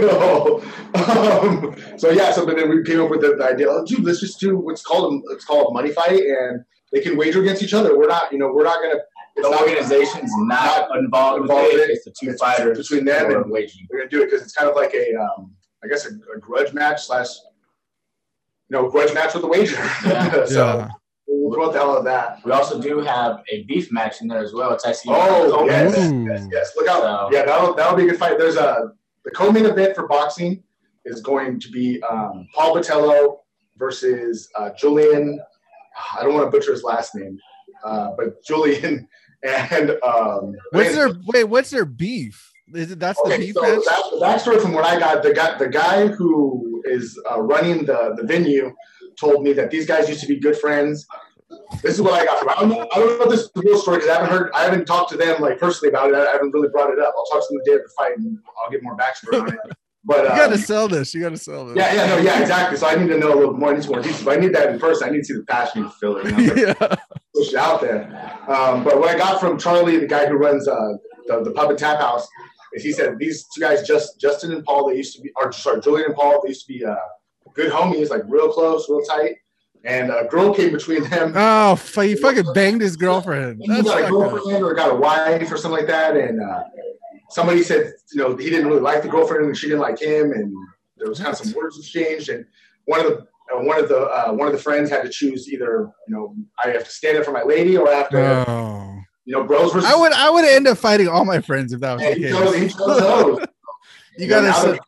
no. 0.01 0.63
Um, 0.95 1.75
so 1.97 2.09
yeah, 2.11 2.31
so 2.31 2.45
but 2.45 2.55
then 2.57 2.69
we 2.69 2.83
came 2.83 3.01
up 3.01 3.09
with 3.09 3.21
the, 3.21 3.35
the 3.35 3.43
idea. 3.45 3.67
Oh, 3.69 3.83
dude, 3.85 4.03
let's 4.03 4.19
just 4.19 4.39
do 4.39 4.57
what's 4.57 4.81
called 4.83 5.13
a, 5.13 5.33
it's 5.33 5.45
called 5.45 5.73
money 5.73 5.91
fight, 5.91 6.19
and 6.21 6.63
they 6.91 6.99
can 7.01 7.17
wager 7.17 7.41
against 7.41 7.63
each 7.63 7.73
other. 7.73 7.97
We're 7.97 8.07
not, 8.07 8.31
you 8.31 8.37
know, 8.39 8.51
we're 8.53 8.63
not 8.63 8.81
gonna. 8.81 8.99
It's 9.39 9.47
The 9.47 9.51
not 9.51 9.61
organization's 9.61 10.31
not 10.37 10.95
involved 10.97 11.41
with 11.41 11.49
involved 11.51 11.73
in 11.73 11.79
it. 11.79 11.83
it. 11.83 11.89
It's 11.91 12.05
the 12.05 12.11
two 12.19 12.31
It's 12.31 12.41
fighters 12.41 12.77
between 12.77 13.05
them 13.05 13.31
and- 13.31 13.49
waging. 13.51 13.87
We're 13.89 13.99
gonna 13.99 14.09
do 14.09 14.21
it 14.21 14.25
because 14.25 14.41
it's 14.41 14.53
kind 14.53 14.69
of 14.69 14.75
like 14.75 14.93
a, 14.93 15.15
um, 15.15 15.53
I 15.83 15.87
guess 15.87 16.05
a, 16.05 16.09
a 16.35 16.39
grudge 16.39 16.73
match 16.73 17.05
slash, 17.05 17.27
you 18.69 18.77
know, 18.77 18.89
grudge 18.89 19.13
match 19.13 19.33
with 19.33 19.43
a 19.43 19.47
wager. 19.47 19.75
Yeah. 20.05 20.45
so 20.45 20.65
Yeah. 20.77 20.89
we'll 21.27 21.53
throw 21.53 21.67
out 21.67 21.73
the 21.73 21.79
hell 21.79 21.97
of 21.97 22.03
that. 22.05 22.43
We 22.45 22.51
also 22.51 22.81
do 22.81 22.99
have 22.99 23.41
a 23.51 23.63
beef 23.63 23.91
match 23.91 24.21
in 24.21 24.27
there 24.27 24.43
as 24.43 24.53
well. 24.53 24.73
It's 24.73 24.85
actually 24.85 25.15
Oh 25.15 25.65
yes, 25.65 25.95
yes, 25.95 26.47
yes. 26.51 26.71
Look 26.75 26.87
out! 26.87 27.01
So- 27.01 27.29
Yeah, 27.31 27.45
that'll 27.45 27.73
that'll 27.75 27.95
be 27.97 28.03
a 28.03 28.07
good 28.07 28.19
fight. 28.19 28.37
There's 28.37 28.57
a 28.57 28.91
the 29.25 29.31
co-main 29.31 29.65
event 29.65 29.95
for 29.95 30.07
boxing 30.07 30.63
is 31.05 31.21
going 31.21 31.59
to 31.59 31.69
be 31.69 32.01
um, 32.03 32.47
Paul 32.53 32.75
Botello 32.75 33.37
versus 33.77 34.49
uh, 34.57 34.69
Julian. 34.77 35.39
I 36.17 36.23
don't 36.23 36.33
want 36.33 36.45
to 36.45 36.51
butcher 36.51 36.71
his 36.71 36.83
last 36.83 37.15
name, 37.15 37.37
uh, 37.83 38.11
but 38.17 38.41
Julian 38.43 39.07
and 39.43 39.91
um, 40.03 40.55
What's 40.71 40.95
their 40.95 41.11
wait? 41.25 41.45
What's 41.45 41.69
their 41.69 41.85
beef? 41.85 42.53
Is 42.73 42.91
it 42.91 42.99
that's 42.99 43.19
the 43.23 43.35
beef 43.37 43.55
so 43.55 43.61
match? 43.61 43.83
that, 43.85 44.03
the 44.11 44.19
backstory 44.25 44.61
from 44.61 44.73
what 44.73 44.85
I 44.85 44.99
got, 44.99 45.23
the 45.23 45.33
guy, 45.33 45.57
the 45.57 45.67
guy 45.67 46.07
who 46.07 46.81
is 46.85 47.19
uh, 47.31 47.41
running 47.41 47.85
the, 47.85 48.15
the 48.15 48.23
venue 48.23 48.73
told 49.19 49.43
me 49.43 49.53
that 49.53 49.71
these 49.71 49.85
guys 49.85 50.07
used 50.07 50.21
to 50.21 50.27
be 50.27 50.39
good 50.39 50.57
friends. 50.57 51.07
This 51.81 51.95
is 51.95 52.01
what 52.01 52.13
I 52.13 52.25
got 52.25 52.39
from. 52.39 52.49
I 52.49 52.55
don't 52.59 52.69
know. 52.69 52.87
I 52.93 52.99
don't 52.99 53.17
know 53.17 53.25
if 53.25 53.29
this 53.29 53.41
is 53.41 53.51
the 53.53 53.61
real 53.61 53.79
story 53.79 53.97
because 53.97 54.09
I 54.09 54.19
haven't 54.19 54.29
heard. 54.29 54.51
I 54.53 54.63
haven't 54.63 54.85
talked 54.85 55.09
to 55.11 55.17
them 55.17 55.41
like 55.41 55.59
personally 55.59 55.89
about 55.89 56.09
it. 56.09 56.15
I 56.15 56.31
haven't 56.31 56.51
really 56.53 56.69
brought 56.69 56.91
it 56.91 56.99
up. 56.99 57.13
I'll 57.17 57.25
talk 57.25 57.47
to 57.47 57.53
them 57.53 57.61
the 57.63 57.71
day 57.71 57.75
of 57.77 57.83
the 57.83 57.89
fight 57.97 58.17
and 58.17 58.37
I'll 58.63 58.71
get 58.71 58.83
more 58.83 58.95
backstory 58.95 59.41
on 59.41 59.53
it. 59.53 59.59
But 60.05 60.23
You 60.23 60.29
um, 60.31 60.37
gotta 60.37 60.57
sell 60.57 60.87
this. 60.87 61.13
You 61.13 61.21
gotta 61.21 61.37
sell 61.37 61.65
this. 61.67 61.75
yeah, 61.75 61.93
yeah, 61.93 62.07
no, 62.07 62.17
yeah, 62.17 62.39
exactly. 62.39 62.77
So 62.77 62.87
I 62.87 62.95
need 62.95 63.09
to 63.09 63.17
know 63.17 63.33
a 63.33 63.35
little 63.35 63.53
more. 63.53 63.73
I 63.73 63.77
need 63.77 63.87
more 63.89 64.01
details. 64.01 64.23
But 64.23 64.37
I 64.37 64.39
need 64.39 64.53
that 64.53 64.69
in 64.69 64.79
person. 64.79 65.09
I 65.09 65.11
need 65.11 65.19
to 65.19 65.25
see 65.25 65.33
the 65.33 65.43
passion 65.43 65.83
you 65.83 65.89
feel 65.89 66.17
it. 66.17 66.25
You 66.25 66.31
know? 66.31 66.75
like, 66.79 66.79
yeah. 66.89 66.95
Push 67.35 67.49
it 67.49 67.55
out 67.55 67.81
there. 67.81 68.05
Um, 68.47 68.83
but 68.83 68.99
what 68.99 69.09
I 69.09 69.17
got 69.17 69.39
from 69.39 69.57
Charlie, 69.57 69.97
the 69.97 70.07
guy 70.07 70.27
who 70.27 70.35
runs 70.35 70.67
uh, 70.67 70.93
the, 71.27 71.43
the 71.43 71.51
pub 71.51 71.69
and 71.69 71.79
tap 71.79 71.99
house, 71.99 72.27
is 72.73 72.83
he 72.83 72.91
said 72.91 73.17
these 73.17 73.45
two 73.53 73.61
guys, 73.61 73.87
just 73.87 74.19
Justin 74.19 74.51
and 74.51 74.63
Paul, 74.63 74.89
they 74.89 74.97
used 74.97 75.15
to 75.15 75.21
be, 75.21 75.31
or 75.35 75.51
sorry, 75.51 75.81
Julian 75.81 76.07
and 76.07 76.15
Paul, 76.15 76.41
they 76.43 76.49
used 76.49 76.65
to 76.67 76.73
be 76.73 76.85
uh, 76.85 76.95
good 77.53 77.71
homies, 77.71 78.09
like 78.09 78.23
real 78.27 78.51
close, 78.51 78.89
real 78.89 79.01
tight. 79.01 79.37
And 79.85 80.11
a 80.11 80.25
girl 80.25 80.53
came 80.53 80.73
between 80.73 81.03
them. 81.09 81.33
Oh, 81.37 81.75
he 82.01 82.15
fucking 82.15 82.51
banged 82.53 82.81
his 82.81 82.97
girlfriend. 82.97 83.61
He 83.61 83.81
got 83.81 84.03
a 84.03 84.09
girlfriend 84.09 84.63
or 84.63 84.73
got 84.73 84.91
a 84.91 84.95
wife 84.95 85.49
or 85.49 85.57
something 85.57 85.79
like 85.79 85.87
that. 85.87 86.17
And 86.17 86.41
uh, 86.41 86.63
somebody 87.29 87.63
said, 87.63 87.93
you 88.11 88.21
know, 88.21 88.35
he 88.35 88.49
didn't 88.49 88.67
really 88.67 88.81
like 88.81 89.03
the 89.03 89.07
girlfriend 89.07 89.45
and 89.45 89.57
she 89.57 89.67
didn't 89.67 89.81
like 89.81 90.01
him. 90.01 90.33
And 90.33 90.53
there 90.97 91.07
was 91.07 91.19
kind 91.19 91.31
of 91.31 91.37
some 91.37 91.53
words 91.53 91.79
exchanged. 91.79 92.27
And 92.27 92.45
one 92.85 92.99
of 92.99 93.05
the 93.05 93.27
one 93.53 93.79
of 93.79 93.89
the 93.89 93.99
uh, 93.99 94.31
one 94.31 94.47
of 94.47 94.53
the 94.53 94.59
friends 94.61 94.89
had 94.89 95.01
to 95.03 95.09
choose 95.09 95.51
either, 95.51 95.89
you 96.07 96.15
know, 96.15 96.35
I 96.63 96.69
have 96.69 96.83
to 96.85 96.91
stand 96.91 97.17
up 97.17 97.25
for 97.25 97.31
my 97.31 97.43
lady 97.43 97.77
or 97.77 97.89
I 97.89 97.93
have 97.95 98.09
to, 98.09 98.45
Oh. 98.49 98.99
you 99.25 99.35
know, 99.35 99.43
bros 99.43 99.73
versus 99.73 99.89
I 99.89 99.95
would 99.95 100.13
I 100.13 100.29
would 100.29 100.45
end 100.45 100.67
up 100.67 100.77
fighting 100.77 101.07
all 101.07 101.25
my 101.25 101.41
friends 101.41 101.73
if 101.73 101.79
that 101.81 101.93
was 101.95 102.03
Yeah, 102.03 102.09
the 102.09 102.15
he 102.15 102.29
chose, 102.29 102.53
case. 102.55 102.75
chose. 102.75 103.45
You 104.17 104.27
gotta 104.27 104.47
now, 104.47 104.63
they're, 104.65 104.79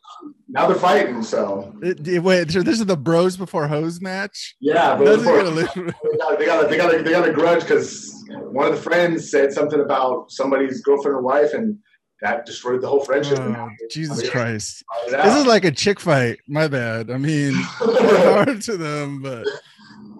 now 0.49 0.67
they're 0.67 0.75
fighting, 0.75 1.23
so 1.23 1.73
it- 1.81 2.05
it- 2.05 2.19
wait. 2.21 2.51
So 2.51 2.61
this 2.61 2.79
is 2.81 2.85
the 2.85 2.97
bros 2.97 3.37
before 3.37 3.67
hose 3.67 4.01
match. 4.01 4.55
yeah. 4.59 4.95
Those 4.97 5.19
before- 5.19 5.43
they 5.43 6.17
got 6.17 6.37
they 6.39 6.45
got 6.45 6.65
a, 6.65 6.67
they 6.67 6.77
got 6.77 6.93
a, 6.93 7.01
they 7.03 7.11
got 7.11 7.27
a 7.29 7.31
grudge 7.31 7.61
because 7.61 8.13
one 8.29 8.67
of 8.67 8.75
the 8.75 8.81
friends 8.81 9.31
said 9.31 9.53
something 9.53 9.79
about 9.79 10.29
somebody's 10.31 10.81
girlfriend 10.81 11.15
or 11.15 11.21
wife, 11.21 11.53
and 11.53 11.77
that 12.21 12.45
destroyed 12.45 12.81
the 12.81 12.87
whole 12.87 13.03
friendship. 13.03 13.39
Oh, 13.39 13.47
now 13.49 13.69
they- 13.79 13.87
Jesus 13.87 14.29
Christ! 14.29 14.83
This 15.09 15.35
is 15.35 15.45
like 15.45 15.65
a 15.65 15.71
chick 15.71 15.99
fight. 15.99 16.39
My 16.47 16.67
bad. 16.67 17.09
I 17.11 17.17
mean, 17.17 17.53
hard 17.55 18.61
to 18.63 18.77
them, 18.77 19.21
but 19.21 19.45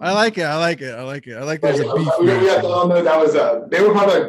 I 0.00 0.12
like 0.12 0.38
it. 0.38 0.42
I 0.44 0.56
like 0.58 0.80
it. 0.80 0.94
I 0.94 1.02
like 1.02 1.26
it. 1.26 1.36
I 1.36 1.44
like 1.44 1.60
there's 1.60 1.80
a 1.80 1.94
beef 1.94 2.08
we, 2.18 2.26
we 2.26 2.46
have 2.48 2.62
to 2.62 2.66
all 2.68 2.88
know 2.88 3.02
that 3.02 3.18
was 3.18 3.34
uh, 3.34 3.66
they 3.70 3.80
were 3.80 3.92
probably 3.92 4.22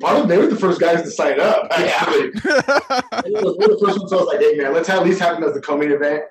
probably 0.00 0.28
they 0.28 0.38
were 0.38 0.46
the 0.46 0.56
first 0.56 0.80
guys 0.80 1.02
to 1.02 1.10
sign 1.10 1.40
up. 1.40 1.66
Actually, 1.72 2.30
they 2.30 3.30
were 3.32 3.52
the 3.52 3.78
first 3.80 3.98
ones. 3.98 4.10
So 4.10 4.18
I 4.18 4.20
was 4.22 4.26
like, 4.32 4.40
hey 4.40 4.54
man, 4.56 4.72
let's 4.72 4.88
at 4.88 5.02
least 5.04 5.20
have 5.20 5.34
them 5.34 5.44
as 5.44 5.54
the 5.54 5.60
co-main 5.60 5.90
event. 5.92 6.22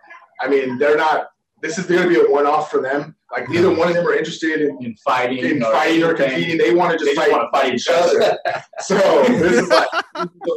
I 0.41 0.47
mean, 0.47 0.77
they're 0.77 0.97
not. 0.97 1.27
This 1.61 1.77
is 1.77 1.85
going 1.85 2.03
to 2.03 2.09
be 2.09 2.15
a 2.19 2.29
one-off 2.29 2.69
for 2.69 2.81
them. 2.81 3.15
Like 3.31 3.49
neither 3.49 3.73
one 3.73 3.87
of 3.87 3.95
them 3.95 4.05
are 4.05 4.13
interested 4.13 4.61
in 4.61 4.77
in 4.83 4.95
fighting, 4.97 5.39
in 5.39 5.61
fighting 5.61 6.03
or 6.03 6.15
anything. 6.15 6.29
competing. 6.29 6.57
They 6.57 6.73
want 6.73 6.91
to 6.91 6.97
just 6.97 7.15
just 7.15 7.19
fight, 7.19 7.31
want 7.31 7.51
to 7.51 7.59
fight 7.59 7.73
each 7.73 7.87
other. 7.89 8.37
So 8.81 8.95
this 9.23 9.63
is 9.63 9.69
like 9.69 9.87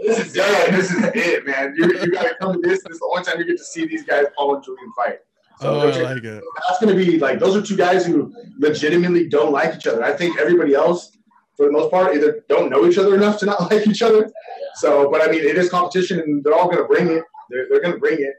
this 0.02 0.18
is 0.18 0.36
it. 0.36 0.70
This 0.72 0.90
is 0.90 1.04
it, 1.14 1.46
man. 1.46 1.74
You, 1.76 1.86
you 2.00 2.10
got 2.10 2.22
to 2.24 2.34
come 2.40 2.52
to 2.54 2.60
this. 2.60 2.82
This 2.82 2.94
is 2.94 2.98
the 2.98 3.08
only 3.10 3.24
time 3.24 3.38
you 3.38 3.46
get 3.46 3.58
to 3.58 3.64
see 3.64 3.86
these 3.86 4.04
guys, 4.04 4.26
Paul 4.36 4.56
and 4.56 4.64
Julian, 4.64 4.92
fight. 4.96 5.18
So 5.60 5.80
oh, 5.80 5.88
I 5.88 6.14
like 6.14 6.24
it. 6.24 6.44
that's 6.68 6.80
going 6.80 6.96
to 6.96 7.04
be 7.04 7.18
like 7.18 7.38
those 7.38 7.56
are 7.56 7.62
two 7.62 7.76
guys 7.76 8.06
who 8.06 8.32
legitimately 8.58 9.28
don't 9.28 9.50
like 9.50 9.74
each 9.74 9.86
other. 9.86 10.04
I 10.04 10.12
think 10.12 10.38
everybody 10.38 10.74
else, 10.74 11.16
for 11.56 11.66
the 11.66 11.72
most 11.72 11.90
part, 11.90 12.14
either 12.14 12.44
don't 12.48 12.70
know 12.70 12.86
each 12.86 12.98
other 12.98 13.14
enough 13.14 13.38
to 13.40 13.46
not 13.46 13.60
like 13.70 13.86
each 13.86 14.02
other. 14.02 14.30
So, 14.74 15.10
but 15.10 15.22
I 15.22 15.30
mean, 15.30 15.40
it 15.40 15.56
is 15.56 15.70
competition, 15.70 16.20
and 16.20 16.44
they're 16.44 16.54
all 16.54 16.66
going 16.66 16.78
to 16.78 16.84
bring 16.84 17.08
it. 17.08 17.24
They're, 17.50 17.66
they're 17.70 17.80
going 17.80 17.94
to 17.94 18.00
bring 18.00 18.20
it, 18.20 18.34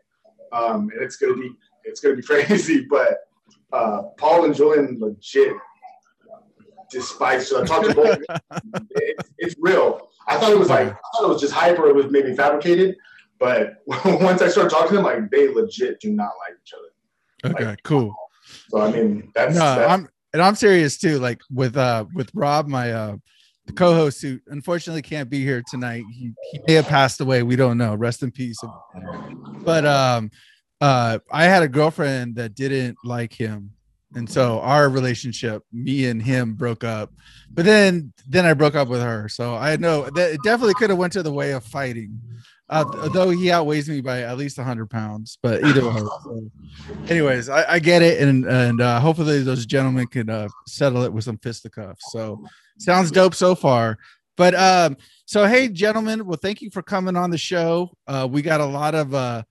um, 0.54 0.90
and 0.94 1.02
it's 1.02 1.18
going 1.18 1.36
to 1.36 1.42
be 1.42 1.52
it's 1.90 2.00
going 2.00 2.16
to 2.16 2.22
be 2.22 2.26
crazy. 2.46 2.86
But 2.90 3.18
uh, 3.72 4.04
Paul 4.18 4.46
and 4.46 4.56
Julian, 4.56 4.98
legit, 5.00 5.54
despite. 6.92 7.42
So 7.42 7.62
I 7.62 7.66
talked 7.66 7.90
to 7.90 7.94
both. 7.94 8.20
it's, 8.92 9.30
it's 9.38 9.56
real. 9.60 10.10
I 10.28 10.38
thought 10.38 10.52
it 10.52 10.60
was 10.60 10.70
like 10.70 10.88
I 10.88 10.96
thought 11.14 11.26
it 11.26 11.30
was 11.30 11.42
just 11.42 11.54
hype 11.54 11.80
or 11.80 11.88
it 11.88 11.96
was 11.96 12.08
maybe 12.10 12.36
fabricated. 12.36 12.96
But 13.40 13.78
once 13.86 14.42
I 14.42 14.50
started 14.50 14.70
talking 14.70 14.90
to 14.90 14.96
them, 14.96 15.04
like 15.04 15.32
they 15.32 15.48
legit 15.48 16.00
do 16.00 16.12
not 16.12 16.32
like 16.48 16.58
each 16.62 16.74
other. 16.74 17.54
Okay, 17.54 17.66
Like, 17.66 17.84
cool. 17.84 18.14
So 18.70 18.82
I 18.82 18.92
mean, 18.92 19.32
that's, 19.34 19.56
No, 19.56 19.60
that's 19.62 19.92
I'm 19.92 20.10
and 20.34 20.42
I'm 20.42 20.56
serious 20.56 20.98
too. 20.98 21.20
Like 21.20 21.40
with 21.52 21.78
uh 21.78 22.06
with 22.14 22.30
Rob, 22.34 22.68
my 22.68 22.92
uh 22.92 23.16
the 23.66 23.74
co-host 23.74 24.22
who 24.22 24.40
unfortunately 24.48 25.02
can't 25.02 25.30
be 25.30 25.44
here 25.44 25.64
tonight. 25.70 26.04
He 26.12 26.34
he 26.52 26.60
may 26.68 26.74
have 26.74 26.88
passed 26.88 27.22
away. 27.22 27.44
We 27.44 27.56
don't 27.56 27.78
know. 27.78 27.96
Rest 27.96 28.24
in 28.24 28.32
peace. 28.32 28.60
But 29.64 29.86
um 29.86 30.32
uh 30.82 31.20
I 31.32 31.46
had 31.46 31.64
a 31.64 31.68
girlfriend 31.68 32.36
that 32.36 32.56
didn't 32.56 32.98
like 33.04 33.34
him. 33.34 33.72
And 34.16 34.28
so 34.28 34.60
our 34.62 34.90
relationship, 34.90 35.64
me 35.72 36.08
and 36.08 36.22
him 36.22 36.56
broke 36.56 36.84
up. 36.84 37.14
But 37.52 37.66
then 37.66 38.12
then 38.28 38.46
I 38.46 38.54
broke 38.54 38.76
up 38.76 38.88
with 38.88 39.02
her. 39.02 39.30
So 39.30 39.56
I 39.56 39.76
know 39.76 40.10
that 40.10 40.34
it 40.34 40.40
definitely 40.44 40.74
could 40.76 40.90
have 40.90 41.00
went 41.00 41.14
to 41.14 41.24
the 41.24 41.32
way 41.32 41.52
of 41.52 41.64
fighting. 41.64 42.20
Uh, 42.70 42.84
though 43.10 43.32
he 43.32 43.52
outweighs 43.52 43.90
me 43.90 44.00
by 44.00 44.22
at 44.22 44.38
least 44.38 44.60
100 44.60 44.88
pounds 44.92 45.40
but 45.42 45.64
either 45.64 45.84
way 45.90 45.96
so 46.24 46.52
anyways 47.08 47.50
I, 47.50 47.66
I 47.68 47.80
get 47.80 48.04
it 48.04 48.22
and 48.22 48.46
and 48.46 48.80
uh 48.80 49.00
hopefully 49.00 49.42
those 49.42 49.66
gentlemen 49.66 50.06
can 50.06 50.30
uh 50.30 50.50
settle 50.68 51.02
it 51.02 51.12
with 51.12 51.24
some 51.24 51.40
fisticuffs 51.40 52.12
so 52.12 52.46
sounds 52.78 53.10
dope 53.10 53.34
so 53.34 53.56
far 53.56 53.98
but 54.38 54.54
um 54.54 54.98
so 55.26 55.48
hey 55.48 55.68
gentlemen 55.68 56.28
well 56.28 56.38
thank 56.40 56.62
you 56.62 56.70
for 56.70 56.84
coming 56.84 57.16
on 57.16 57.32
the 57.32 57.40
show 57.40 57.90
uh 58.06 58.28
we 58.30 58.44
got 58.44 58.62
a 58.62 58.66
lot 58.66 58.94
of 58.94 59.16
uh 59.16 59.42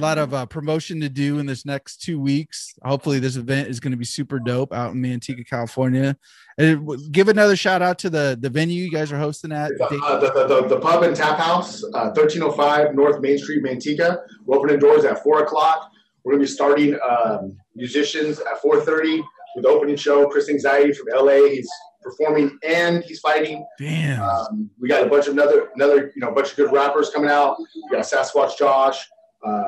lot 0.00 0.18
of 0.18 0.32
uh, 0.32 0.46
promotion 0.46 1.00
to 1.00 1.08
do 1.08 1.38
in 1.38 1.46
this 1.46 1.64
next 1.64 2.02
two 2.02 2.20
weeks. 2.20 2.74
Hopefully, 2.82 3.18
this 3.18 3.36
event 3.36 3.68
is 3.68 3.80
going 3.80 3.90
to 3.90 3.96
be 3.96 4.04
super 4.04 4.38
dope 4.38 4.72
out 4.72 4.94
in 4.94 5.02
Manteca, 5.02 5.46
California. 5.46 6.16
And 6.58 7.12
give 7.12 7.28
another 7.28 7.56
shout 7.56 7.82
out 7.82 7.98
to 8.00 8.10
the 8.10 8.36
the 8.40 8.50
venue 8.50 8.82
you 8.82 8.90
guys 8.90 9.12
are 9.12 9.18
hosting 9.18 9.52
at. 9.52 9.72
Uh, 9.80 10.18
the, 10.18 10.32
the, 10.32 10.46
the, 10.46 10.68
the 10.68 10.80
pub 10.80 11.02
and 11.02 11.16
tap 11.16 11.38
house, 11.38 11.82
uh, 11.82 12.10
1305 12.10 12.94
North 12.94 13.20
Main 13.20 13.38
Street, 13.38 13.62
Manteca. 13.62 14.22
We're 14.44 14.58
opening 14.58 14.78
doors 14.78 15.04
at 15.04 15.22
4 15.22 15.44
o'clock. 15.44 15.90
We're 16.24 16.32
going 16.32 16.44
to 16.44 16.46
be 16.46 16.52
starting 16.52 16.98
um, 17.08 17.56
musicians 17.74 18.38
at 18.38 18.62
4.30 18.62 19.22
with 19.56 19.64
the 19.64 19.68
opening 19.68 19.96
show. 19.96 20.28
Chris 20.28 20.48
Anxiety 20.48 20.92
from 20.92 21.06
LA. 21.12 21.48
He's 21.48 21.68
performing 22.02 22.58
and 22.66 23.02
he's 23.04 23.20
fighting. 23.20 23.64
Damn. 23.78 24.22
Um, 24.22 24.70
we 24.80 24.88
got 24.88 25.06
a 25.06 25.10
bunch 25.10 25.26
of 25.26 25.32
another, 25.32 25.68
another, 25.74 26.12
you 26.14 26.20
know, 26.20 26.32
bunch 26.32 26.50
of 26.50 26.56
good 26.56 26.72
rappers 26.72 27.10
coming 27.10 27.30
out. 27.30 27.56
We 27.58 27.96
got 27.96 28.04
Sasquatch 28.04 28.58
Josh, 28.58 29.08
uh, 29.46 29.64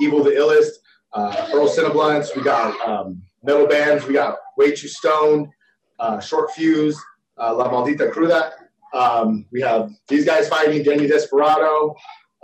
Evil 0.00 0.22
Tha 0.22 0.30
Illest, 0.30 0.70
uh, 1.12 1.48
Earl 1.52 1.68
Cineblunts. 1.68 2.34
We 2.36 2.42
got 2.42 2.80
um, 2.88 3.22
metal 3.42 3.66
bands. 3.66 4.06
We 4.06 4.14
got 4.14 4.38
Way 4.56 4.74
Too 4.74 4.88
Stoned, 4.88 5.48
uh, 5.98 6.20
Short 6.20 6.50
Fuse, 6.52 7.00
uh, 7.38 7.54
La 7.54 7.70
Maldita 7.70 8.12
Cruda. 8.12 8.52
Um, 8.92 9.46
we 9.50 9.60
have 9.60 9.90
these 10.08 10.24
guys 10.24 10.48
fighting, 10.48 10.82
Danny 10.82 11.06
Desperado, 11.06 11.94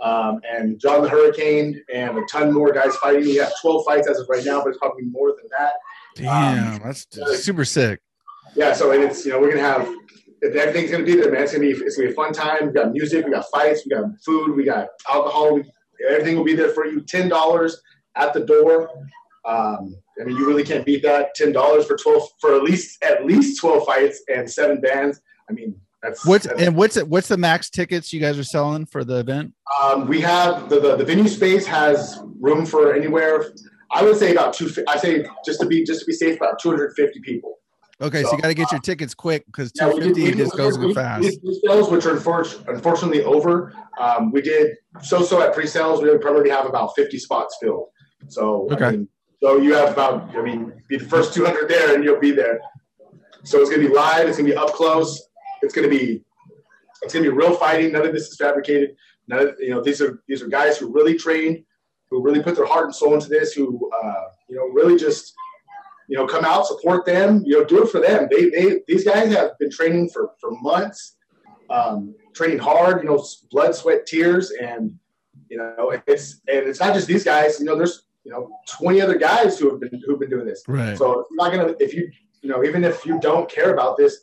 um, 0.01 0.41
and 0.49 0.79
Jon 0.79 1.01
the 1.01 1.09
Hurricane, 1.09 1.81
and 1.93 2.17
a 2.17 2.21
ton 2.29 2.51
more 2.53 2.73
guys 2.73 2.95
fighting. 2.97 3.23
We 3.23 3.35
have 3.35 3.53
12 3.61 3.85
fights 3.85 4.07
as 4.07 4.19
of 4.19 4.27
right 4.29 4.43
now, 4.43 4.61
but 4.61 4.69
it's 4.69 4.77
probably 4.77 5.03
more 5.03 5.29
than 5.29 5.49
that. 5.57 5.73
Damn, 6.15 6.81
that's 6.83 7.07
super 7.41 7.63
sick. 7.63 7.99
Yeah, 8.55 8.73
so 8.73 8.91
and 8.91 9.01
it's 9.03 9.25
you 9.25 9.31
know 9.31 9.39
we're 9.39 9.51
gonna 9.51 9.61
have 9.61 9.87
everything's 10.43 10.91
gonna 10.91 11.05
be 11.05 11.15
there, 11.15 11.31
man. 11.31 11.43
It's 11.43 11.53
gonna 11.53 11.65
be 11.65 11.71
it's 11.71 11.95
gonna 11.95 12.09
be 12.09 12.13
a 12.13 12.15
fun 12.15 12.33
time. 12.33 12.67
We 12.67 12.73
got 12.73 12.91
music, 12.91 13.25
we 13.25 13.31
got 13.31 13.45
fights, 13.53 13.85
we 13.85 13.95
got 13.95 14.05
food, 14.25 14.55
we 14.55 14.65
got 14.65 14.89
alcohol. 15.09 15.55
We, 15.55 15.63
everything 16.09 16.35
will 16.35 16.43
be 16.43 16.55
there 16.55 16.69
for 16.69 16.85
you. 16.85 17.01
Ten 17.01 17.29
dollars 17.29 17.81
at 18.15 18.33
the 18.33 18.41
door. 18.41 18.89
Um, 19.45 19.95
I 20.19 20.25
mean, 20.25 20.37
you 20.37 20.45
really 20.45 20.63
can't 20.63 20.85
beat 20.85 21.01
that. 21.03 21.33
Ten 21.35 21.51
dollars 21.51 21.85
for 21.85 21.97
twelve 21.97 22.27
for 22.39 22.55
at 22.55 22.63
least 22.63 23.03
at 23.03 23.25
least 23.25 23.59
twelve 23.59 23.85
fights 23.85 24.21
and 24.33 24.49
seven 24.49 24.81
bands. 24.81 25.19
I 25.49 25.53
mean, 25.53 25.75
that's 26.03 26.25
What's 26.25 26.45
that's, 26.45 26.61
and 26.61 26.75
what's 26.75 27.01
what's 27.03 27.27
the 27.27 27.37
max 27.37 27.69
tickets 27.69 28.13
you 28.13 28.19
guys 28.19 28.37
are 28.37 28.43
selling 28.43 28.85
for 28.85 29.03
the 29.03 29.19
event? 29.19 29.53
um, 29.81 30.07
we 30.07 30.21
have 30.21 30.69
the, 30.69 30.79
the 30.79 30.95
the 30.97 31.05
venue 31.05 31.27
space 31.27 31.65
has 31.65 32.19
room 32.39 32.65
for 32.65 32.93
anywhere. 32.93 33.45
I 33.93 34.03
would 34.03 34.17
say 34.17 34.31
about 34.31 34.53
two. 34.53 34.71
I 34.87 34.97
say 34.97 35.25
just 35.45 35.59
to 35.61 35.65
be 35.65 35.83
just 35.83 36.01
to 36.01 36.05
be 36.05 36.13
safe, 36.13 36.37
about 36.37 36.59
two 36.59 36.69
hundred 36.69 36.93
fifty 36.95 37.19
people. 37.19 37.59
Okay, 38.01 38.23
so, 38.23 38.29
So, 38.29 38.35
you 38.35 38.41
got 38.41 38.47
to 38.47 38.53
get 38.55 38.71
your 38.71 38.81
tickets 38.81 39.13
quick 39.13 39.45
because 39.45 39.71
Yeah, 39.75 39.87
we 39.89 39.99
did- 39.99 40.15
250 40.15 40.31
we 40.31 40.43
just 40.43 40.57
goes 40.57 40.77
we- 40.79 40.93
fast. 40.93 41.21
we 41.23 41.37
Pre-sales, 41.37 41.89
which 41.91 42.05
are 42.05 42.15
unfor- 42.15 42.67
unfortunately 42.67 43.23
over. 43.23 43.73
Um, 43.99 44.31
we 44.31 44.41
did 44.41 44.75
so-so 45.03 45.41
at 45.41 45.53
pre-sales. 45.53 46.01
We 46.01 46.09
would 46.09 46.21
probably 46.21 46.49
have 46.49 46.65
about 46.65 46.95
50 46.95 47.19
spots 47.19 47.57
filled. 47.61 47.89
So, 48.27 48.67
Okay. 48.71 48.85
I 48.85 48.91
mean, 48.91 49.07
so 49.41 49.57
you 49.57 49.73
have 49.75 49.91
about, 49.93 50.35
I 50.35 50.41
mean, 50.41 50.73
be 50.87 50.97
the 50.97 51.05
first 51.05 51.33
200 51.33 51.69
there 51.69 51.93
and 51.93 52.03
you'll 52.03 52.19
be 52.19 52.31
there. 52.31 52.59
So 53.43 53.59
it's 53.59 53.69
going 53.69 53.81
to 53.81 53.87
be 53.87 53.93
live. 53.93 54.27
It's 54.27 54.37
going 54.37 54.47
to 54.49 54.53
be 54.53 54.57
up 54.57 54.69
close. 54.73 55.21
It's 55.61 55.73
going 55.73 55.87
to 55.89 55.95
be, 55.95 56.23
it's 57.03 57.13
to 57.13 57.21
be 57.21 57.29
real 57.29 57.55
fighting. 57.55 57.91
None 57.91 58.05
of 58.05 58.13
this 58.13 58.27
is 58.29 58.35
fabricated. 58.37 58.95
None 59.27 59.39
of, 59.49 59.55
you 59.59 59.69
know, 59.71 59.81
these 59.81 60.01
are, 60.01 60.23
these 60.27 60.41
are 60.41 60.47
guys 60.47 60.77
who 60.77 60.91
really 60.91 61.15
trained, 61.17 61.63
who 62.09 62.21
really 62.23 62.41
put 62.41 62.55
their 62.55 62.65
heart 62.65 62.85
and 62.85 62.95
soul 62.95 63.13
into 63.13 63.29
this, 63.29 63.53
who, 63.53 63.89
uh, 64.03 64.23
you 64.49 64.55
know, 64.55 64.65
really 64.73 64.97
just, 64.97 65.33
you 66.11 66.17
know, 66.17 66.27
come 66.27 66.43
out, 66.43 66.67
support 66.67 67.05
them, 67.05 67.41
you 67.45 67.57
know, 67.57 67.63
do 67.63 67.81
it 67.81 67.89
for 67.89 68.01
them. 68.01 68.27
They, 68.29 68.49
they, 68.49 68.81
these 68.85 69.05
guys 69.05 69.33
have 69.33 69.57
been 69.59 69.71
training 69.71 70.09
for, 70.09 70.31
for 70.41 70.51
months, 70.59 71.15
um, 71.69 72.13
training 72.35 72.59
hard, 72.59 73.01
you 73.01 73.09
know, 73.09 73.23
blood, 73.49 73.73
sweat, 73.73 74.05
tears. 74.05 74.51
And, 74.51 74.99
you 75.49 75.55
know, 75.55 75.97
it's, 76.05 76.41
and 76.49 76.67
it's 76.67 76.81
not 76.81 76.93
just 76.93 77.07
these 77.07 77.23
guys, 77.23 77.61
you 77.61 77.65
know, 77.65 77.77
there's, 77.77 78.03
you 78.25 78.31
know, 78.33 78.49
20 78.77 78.99
other 78.99 79.17
guys 79.17 79.57
who 79.57 79.69
have 79.69 79.79
been, 79.79 80.01
who've 80.05 80.19
been 80.19 80.29
doing 80.29 80.45
this. 80.45 80.65
Right. 80.67 80.97
So 80.97 81.25
you're 81.31 81.37
not 81.37 81.53
going 81.53 81.65
to, 81.65 81.81
if 81.81 81.93
you, 81.93 82.11
you 82.41 82.49
know, 82.49 82.61
even 82.65 82.83
if 82.83 83.05
you 83.05 83.17
don't 83.21 83.49
care 83.49 83.71
about 83.73 83.95
this, 83.95 84.19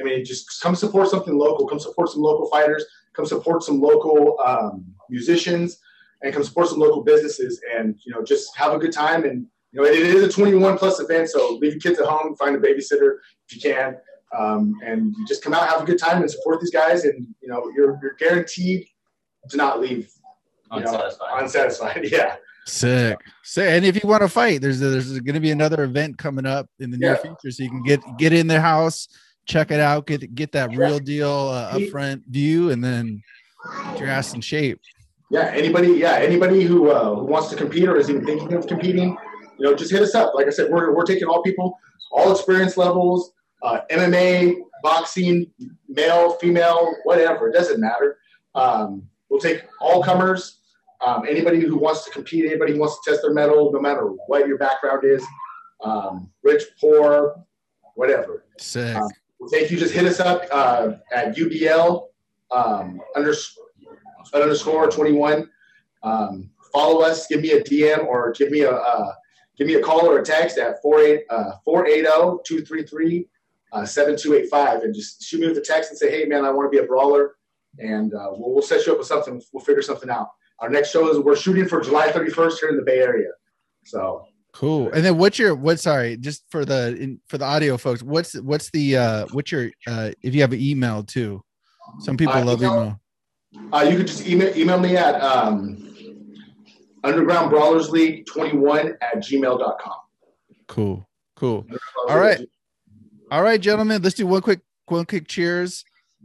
I 0.00 0.04
mean, 0.04 0.24
just 0.24 0.62
come 0.62 0.76
support 0.76 1.08
something 1.08 1.36
local, 1.36 1.66
come 1.66 1.80
support 1.80 2.10
some 2.10 2.22
local 2.22 2.48
fighters, 2.50 2.84
come 3.14 3.26
support 3.26 3.64
some 3.64 3.80
local 3.80 4.38
um, 4.46 4.84
musicians 5.10 5.80
and 6.22 6.32
come 6.32 6.44
support 6.44 6.68
some 6.68 6.78
local 6.78 7.02
businesses 7.02 7.60
and, 7.76 7.98
you 8.06 8.14
know, 8.14 8.22
just 8.22 8.56
have 8.56 8.74
a 8.74 8.78
good 8.78 8.92
time 8.92 9.24
and, 9.24 9.48
you 9.72 9.80
know, 9.80 9.86
it, 9.86 9.94
it 9.98 10.14
is 10.14 10.22
a 10.22 10.28
21 10.30 10.76
plus 10.78 11.00
event, 11.00 11.28
so 11.30 11.54
leave 11.60 11.72
your 11.72 11.80
kids 11.80 11.98
at 11.98 12.06
home, 12.06 12.36
find 12.36 12.54
a 12.54 12.58
babysitter 12.58 13.16
if 13.48 13.54
you 13.56 13.60
can, 13.60 13.96
um, 14.36 14.74
and 14.84 15.14
you 15.16 15.26
just 15.26 15.42
come 15.42 15.54
out, 15.54 15.68
have 15.68 15.82
a 15.82 15.84
good 15.84 15.98
time, 15.98 16.20
and 16.22 16.30
support 16.30 16.60
these 16.60 16.70
guys. 16.70 17.04
And 17.04 17.26
you 17.40 17.48
know, 17.48 17.70
you're 17.74 17.98
you're 18.02 18.14
guaranteed 18.18 18.86
to 19.48 19.56
not 19.56 19.80
leave 19.80 20.10
you 20.72 20.80
know, 20.80 20.86
Unsatisfied. 20.90 21.42
unsatisfied. 21.42 22.04
Yeah, 22.10 22.36
Sick. 22.66 23.18
Sick. 23.42 23.68
And 23.68 23.84
if 23.84 24.02
you 24.02 24.08
want 24.08 24.22
to 24.22 24.28
fight, 24.28 24.60
there's 24.60 24.78
there's 24.80 25.10
going 25.20 25.34
to 25.34 25.40
be 25.40 25.50
another 25.50 25.82
event 25.84 26.16
coming 26.18 26.46
up 26.46 26.68
in 26.78 26.90
the 26.90 26.96
near 26.98 27.10
Yeah. 27.12 27.16
future, 27.16 27.50
so 27.50 27.62
you 27.62 27.70
can 27.70 27.82
get 27.82 28.00
get 28.18 28.32
in 28.32 28.46
their 28.46 28.60
house, 28.60 29.08
check 29.46 29.70
it 29.70 29.80
out, 29.80 30.06
get 30.06 30.34
get 30.34 30.52
that 30.52 30.70
real 30.76 30.98
deal 30.98 31.30
uh, 31.48 31.72
upfront 31.76 32.24
view, 32.26 32.70
and 32.70 32.82
then 32.84 33.22
get 33.84 34.00
your 34.00 34.08
ass 34.10 34.32
in 34.34 34.40
shape. 34.40 34.80
yeah. 35.30 35.50
Anybody, 35.54 35.88
yeah, 35.94 36.12
anybody 36.16 36.62
who 36.62 36.90
uh, 36.90 37.14
who 37.16 37.24
wants 37.24 37.48
to 37.50 37.56
compete 37.56 37.88
or 37.88 37.96
is 37.96 38.08
even 38.08 38.24
thinking 38.24 38.52
of 38.54 38.66
competing, 38.66 39.16
you 39.58 39.66
know, 39.66 39.74
just 39.74 39.90
hit 39.90 40.02
us 40.02 40.14
up. 40.14 40.34
Like 40.34 40.46
I 40.46 40.50
said, 40.50 40.70
we're 40.70 40.94
we're 40.94 41.04
taking 41.04 41.28
all 41.28 41.42
people, 41.42 41.78
all 42.10 42.32
experience 42.32 42.76
levels, 42.76 43.32
uh, 43.62 43.80
MMA, 43.90 44.54
boxing, 44.82 45.50
male, 45.88 46.32
female, 46.34 46.94
whatever. 47.04 47.48
It 47.48 47.52
doesn't 47.52 47.80
matter. 47.80 48.18
Um, 48.54 49.04
we'll 49.28 49.40
take 49.40 49.64
all 49.80 50.02
comers. 50.02 50.58
Um, 51.04 51.24
anybody 51.28 51.60
who 51.60 51.76
wants 51.76 52.04
to 52.04 52.10
compete, 52.10 52.44
anybody 52.44 52.74
who 52.74 52.80
wants 52.80 53.00
to 53.02 53.10
test 53.10 53.22
their 53.22 53.32
mettle, 53.32 53.72
no 53.72 53.80
matter 53.80 54.06
what 54.26 54.46
your 54.46 54.56
background 54.58 55.04
is, 55.04 55.24
um, 55.82 56.30
rich, 56.44 56.62
poor, 56.80 57.44
whatever. 57.94 58.44
Sick. 58.58 58.94
Um, 58.94 59.08
well, 59.38 59.50
thank 59.50 59.70
you. 59.70 59.78
Just 59.78 59.94
hit 59.94 60.06
us 60.06 60.20
up 60.20 60.44
uh, 60.52 60.92
at 61.12 61.36
UBL 61.36 62.06
um, 62.52 63.00
unders- 63.16 63.54
underscore 64.32 64.88
21. 64.88 65.50
Um, 66.04 66.50
follow 66.72 67.02
us. 67.02 67.26
Give 67.26 67.40
me 67.40 67.52
a 67.52 67.62
DM 67.62 68.06
or 68.06 68.32
give 68.32 68.50
me 68.50 68.60
a 68.60 68.70
uh, 68.70 69.12
give 69.62 69.74
me 69.74 69.80
a 69.80 69.82
call 69.82 70.06
or 70.06 70.18
a 70.18 70.24
text 70.24 70.58
at 70.58 70.82
48 70.82 71.24
uh, 71.30 71.52
480-233 71.66 73.28
uh, 73.72 73.86
7285 73.86 74.82
and 74.82 74.94
just 74.94 75.22
shoot 75.22 75.40
me 75.40 75.46
with 75.48 75.56
a 75.56 75.60
text 75.60 75.90
and 75.90 75.98
say, 75.98 76.10
hey 76.10 76.24
man, 76.26 76.44
I 76.44 76.50
want 76.50 76.70
to 76.70 76.76
be 76.76 76.82
a 76.82 76.86
brawler, 76.86 77.36
and 77.78 78.12
uh, 78.12 78.28
we'll, 78.32 78.52
we'll 78.54 78.62
set 78.62 78.84
you 78.86 78.92
up 78.92 78.98
with 78.98 79.06
something. 79.06 79.40
We'll 79.52 79.64
figure 79.64 79.82
something 79.82 80.10
out. 80.10 80.28
Our 80.58 80.68
next 80.68 80.90
show 80.90 81.08
is 81.10 81.18
we're 81.18 81.36
shooting 81.36 81.66
for 81.66 81.80
July 81.80 82.08
31st 82.08 82.58
here 82.60 82.68
in 82.68 82.76
the 82.76 82.82
Bay 82.82 82.98
Area. 82.98 83.30
So 83.84 84.26
Cool. 84.52 84.90
And 84.92 85.02
then 85.02 85.16
what's 85.16 85.38
your 85.38 85.54
what? 85.54 85.80
Sorry, 85.80 86.18
just 86.18 86.44
for 86.50 86.66
the 86.66 86.94
in, 87.00 87.20
for 87.28 87.38
the 87.38 87.46
audio 87.46 87.78
folks, 87.78 88.02
what's 88.02 88.38
what's 88.40 88.70
the 88.70 88.96
uh 88.98 89.26
what's 89.32 89.50
your 89.50 89.70
uh 89.86 90.10
if 90.22 90.34
you 90.34 90.42
have 90.42 90.52
an 90.52 90.60
email 90.60 91.02
too? 91.02 91.42
Some 92.00 92.18
people 92.18 92.34
Uh, 92.34 92.44
love 92.44 92.62
email- 92.62 93.00
email. 93.54 93.70
Uh, 93.72 93.82
you 93.82 93.96
can 93.96 94.06
just 94.06 94.26
email, 94.26 94.54
email 94.56 94.78
me 94.78 94.96
at 94.96 95.20
um, 95.22 95.91
underground 97.04 97.50
brawlers 97.50 97.90
league 97.90 98.26
21 98.26 98.96
at 99.00 99.16
gmail.com. 99.16 99.94
Cool. 100.68 101.06
Cool. 101.36 101.66
All 102.08 102.18
right. 102.18 102.40
All 103.30 103.42
right, 103.42 103.60
gentlemen, 103.60 104.02
let's 104.02 104.14
do 104.14 104.26
one 104.26 104.42
quick 104.42 104.60
one 104.86 105.06
quick 105.06 105.26
cheers. 105.26 105.84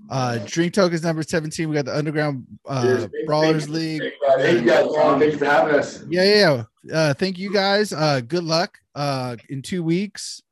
Uh 0.09 0.37
drink 0.45 0.73
tokens 0.73 1.03
number 1.03 1.23
17. 1.23 1.67
We 1.67 1.73
got 1.75 1.85
the 1.85 1.97
underground 1.97 2.45
uh 2.67 2.83
Cheers. 2.83 3.09
brawlers 3.25 3.69
league. 3.69 4.03
Thank 4.37 4.61
you 4.61 4.67
guys. 4.67 4.87
Thank 4.93 5.31
you 5.33 5.37
for 5.37 5.45
having 5.45 5.75
us. 5.75 6.03
Yeah, 6.07 6.23
yeah. 6.23 6.63
yeah. 6.83 6.97
Uh 6.97 7.13
thank 7.13 7.39
you 7.39 7.51
guys. 7.51 7.93
Uh 7.93 8.21
good 8.21 8.43
luck 8.43 8.77
uh 8.93 9.37
in 9.49 9.61
two 9.61 9.83
weeks. 9.83 10.43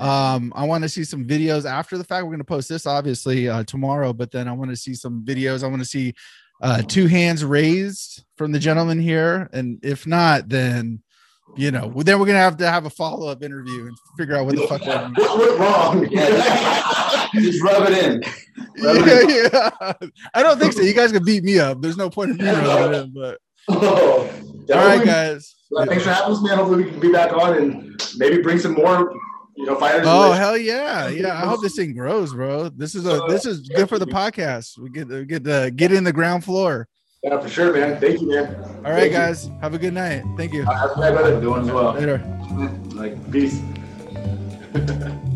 Um, 0.00 0.52
I 0.56 0.64
want 0.64 0.82
to 0.82 0.88
see 0.88 1.04
some 1.04 1.24
videos 1.24 1.64
after 1.64 1.96
the 1.96 2.02
fact. 2.04 2.24
We're 2.24 2.30
going 2.30 2.38
to 2.38 2.44
post 2.44 2.68
this 2.68 2.84
obviously 2.84 3.48
uh, 3.48 3.62
tomorrow, 3.62 4.12
but 4.12 4.32
then 4.32 4.48
I 4.48 4.52
want 4.52 4.70
to 4.70 4.76
see 4.76 4.94
some 4.94 5.24
videos. 5.24 5.62
I 5.62 5.68
want 5.68 5.80
to 5.80 5.88
see 5.88 6.14
uh, 6.62 6.82
two 6.82 7.06
hands 7.06 7.44
raised 7.44 8.24
from 8.36 8.52
the 8.52 8.58
gentleman 8.58 8.98
here, 8.98 9.50
and 9.52 9.78
if 9.82 10.06
not, 10.06 10.48
then 10.48 11.02
you 11.56 11.70
know, 11.70 11.92
then 11.96 12.18
we're 12.18 12.26
gonna 12.26 12.38
have 12.38 12.56
to 12.58 12.70
have 12.70 12.86
a 12.86 12.90
follow 12.90 13.28
up 13.28 13.42
interview 13.42 13.86
and 13.86 13.96
figure 14.16 14.36
out 14.36 14.46
what 14.46 14.56
the 14.56 14.66
fuck 14.66 14.80
went 14.86 15.18
wrong. 15.58 16.08
Yeah, 16.10 17.28
just 17.34 17.62
rub 17.62 17.88
it 17.90 18.04
in. 18.04 18.22
yeah, 18.78 19.70
yeah. 19.82 19.92
I 20.32 20.42
don't 20.42 20.58
think 20.58 20.72
so. 20.72 20.80
You 20.82 20.94
guys 20.94 21.12
can 21.12 21.24
beat 21.24 21.44
me 21.44 21.58
up. 21.58 21.82
There's 21.82 21.98
no 21.98 22.08
point 22.08 22.30
in 22.30 22.36
me 22.38 22.44
rubbing 22.50 22.94
it 22.94 23.04
in, 23.04 23.12
but 23.12 23.38
Oh, 23.68 24.30
all 24.70 24.76
right, 24.76 25.04
guys. 25.04 25.54
Well, 25.70 25.86
thanks 25.86 26.04
for 26.04 26.10
having 26.10 26.32
us, 26.32 26.42
man. 26.42 26.58
Hopefully, 26.58 26.84
we 26.84 26.90
can 26.90 27.00
be 27.00 27.12
back 27.12 27.32
on 27.32 27.56
and 27.56 28.02
maybe 28.16 28.42
bring 28.42 28.58
some 28.58 28.72
more, 28.72 29.14
you 29.56 29.66
know, 29.66 29.76
fighters. 29.76 30.06
Oh 30.06 30.32
hell 30.32 30.56
yeah, 30.56 31.08
yeah! 31.08 31.34
I 31.34 31.46
hope 31.46 31.62
this 31.62 31.76
thing 31.76 31.94
grows, 31.94 32.32
bro. 32.32 32.68
This 32.68 32.94
is 32.94 33.06
a 33.06 33.20
this 33.28 33.46
is 33.46 33.68
good 33.68 33.88
for 33.88 33.98
the 33.98 34.06
podcast. 34.06 34.78
We 34.78 34.90
get 34.90 35.08
we 35.08 35.24
get 35.24 35.44
to 35.44 35.70
get 35.74 35.92
in 35.92 36.04
the 36.04 36.12
ground 36.12 36.44
floor. 36.44 36.88
Yeah, 37.22 37.38
for 37.38 37.48
sure, 37.48 37.72
man. 37.72 38.00
Thank 38.00 38.20
you, 38.20 38.28
man. 38.28 38.54
All 38.84 38.92
right, 38.92 39.12
guys. 39.12 39.48
Have 39.60 39.74
a 39.74 39.78
good 39.78 39.94
night. 39.94 40.24
Thank 40.36 40.52
you. 40.52 40.64
Have 40.64 40.90
a 40.90 40.94
good 40.94 41.14
brother. 41.14 41.40
Doing 41.40 41.62
as 41.62 41.70
well. 41.70 41.92
Later. 41.92 42.18
Like, 42.94 43.30
peace. 43.30 43.60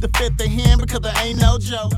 the 0.00 0.08
fifth 0.16 0.40
of 0.40 0.46
him 0.46 0.78
because 0.78 1.04
I 1.04 1.24
ain't 1.24 1.40
no 1.40 1.58
joke. 1.58 1.92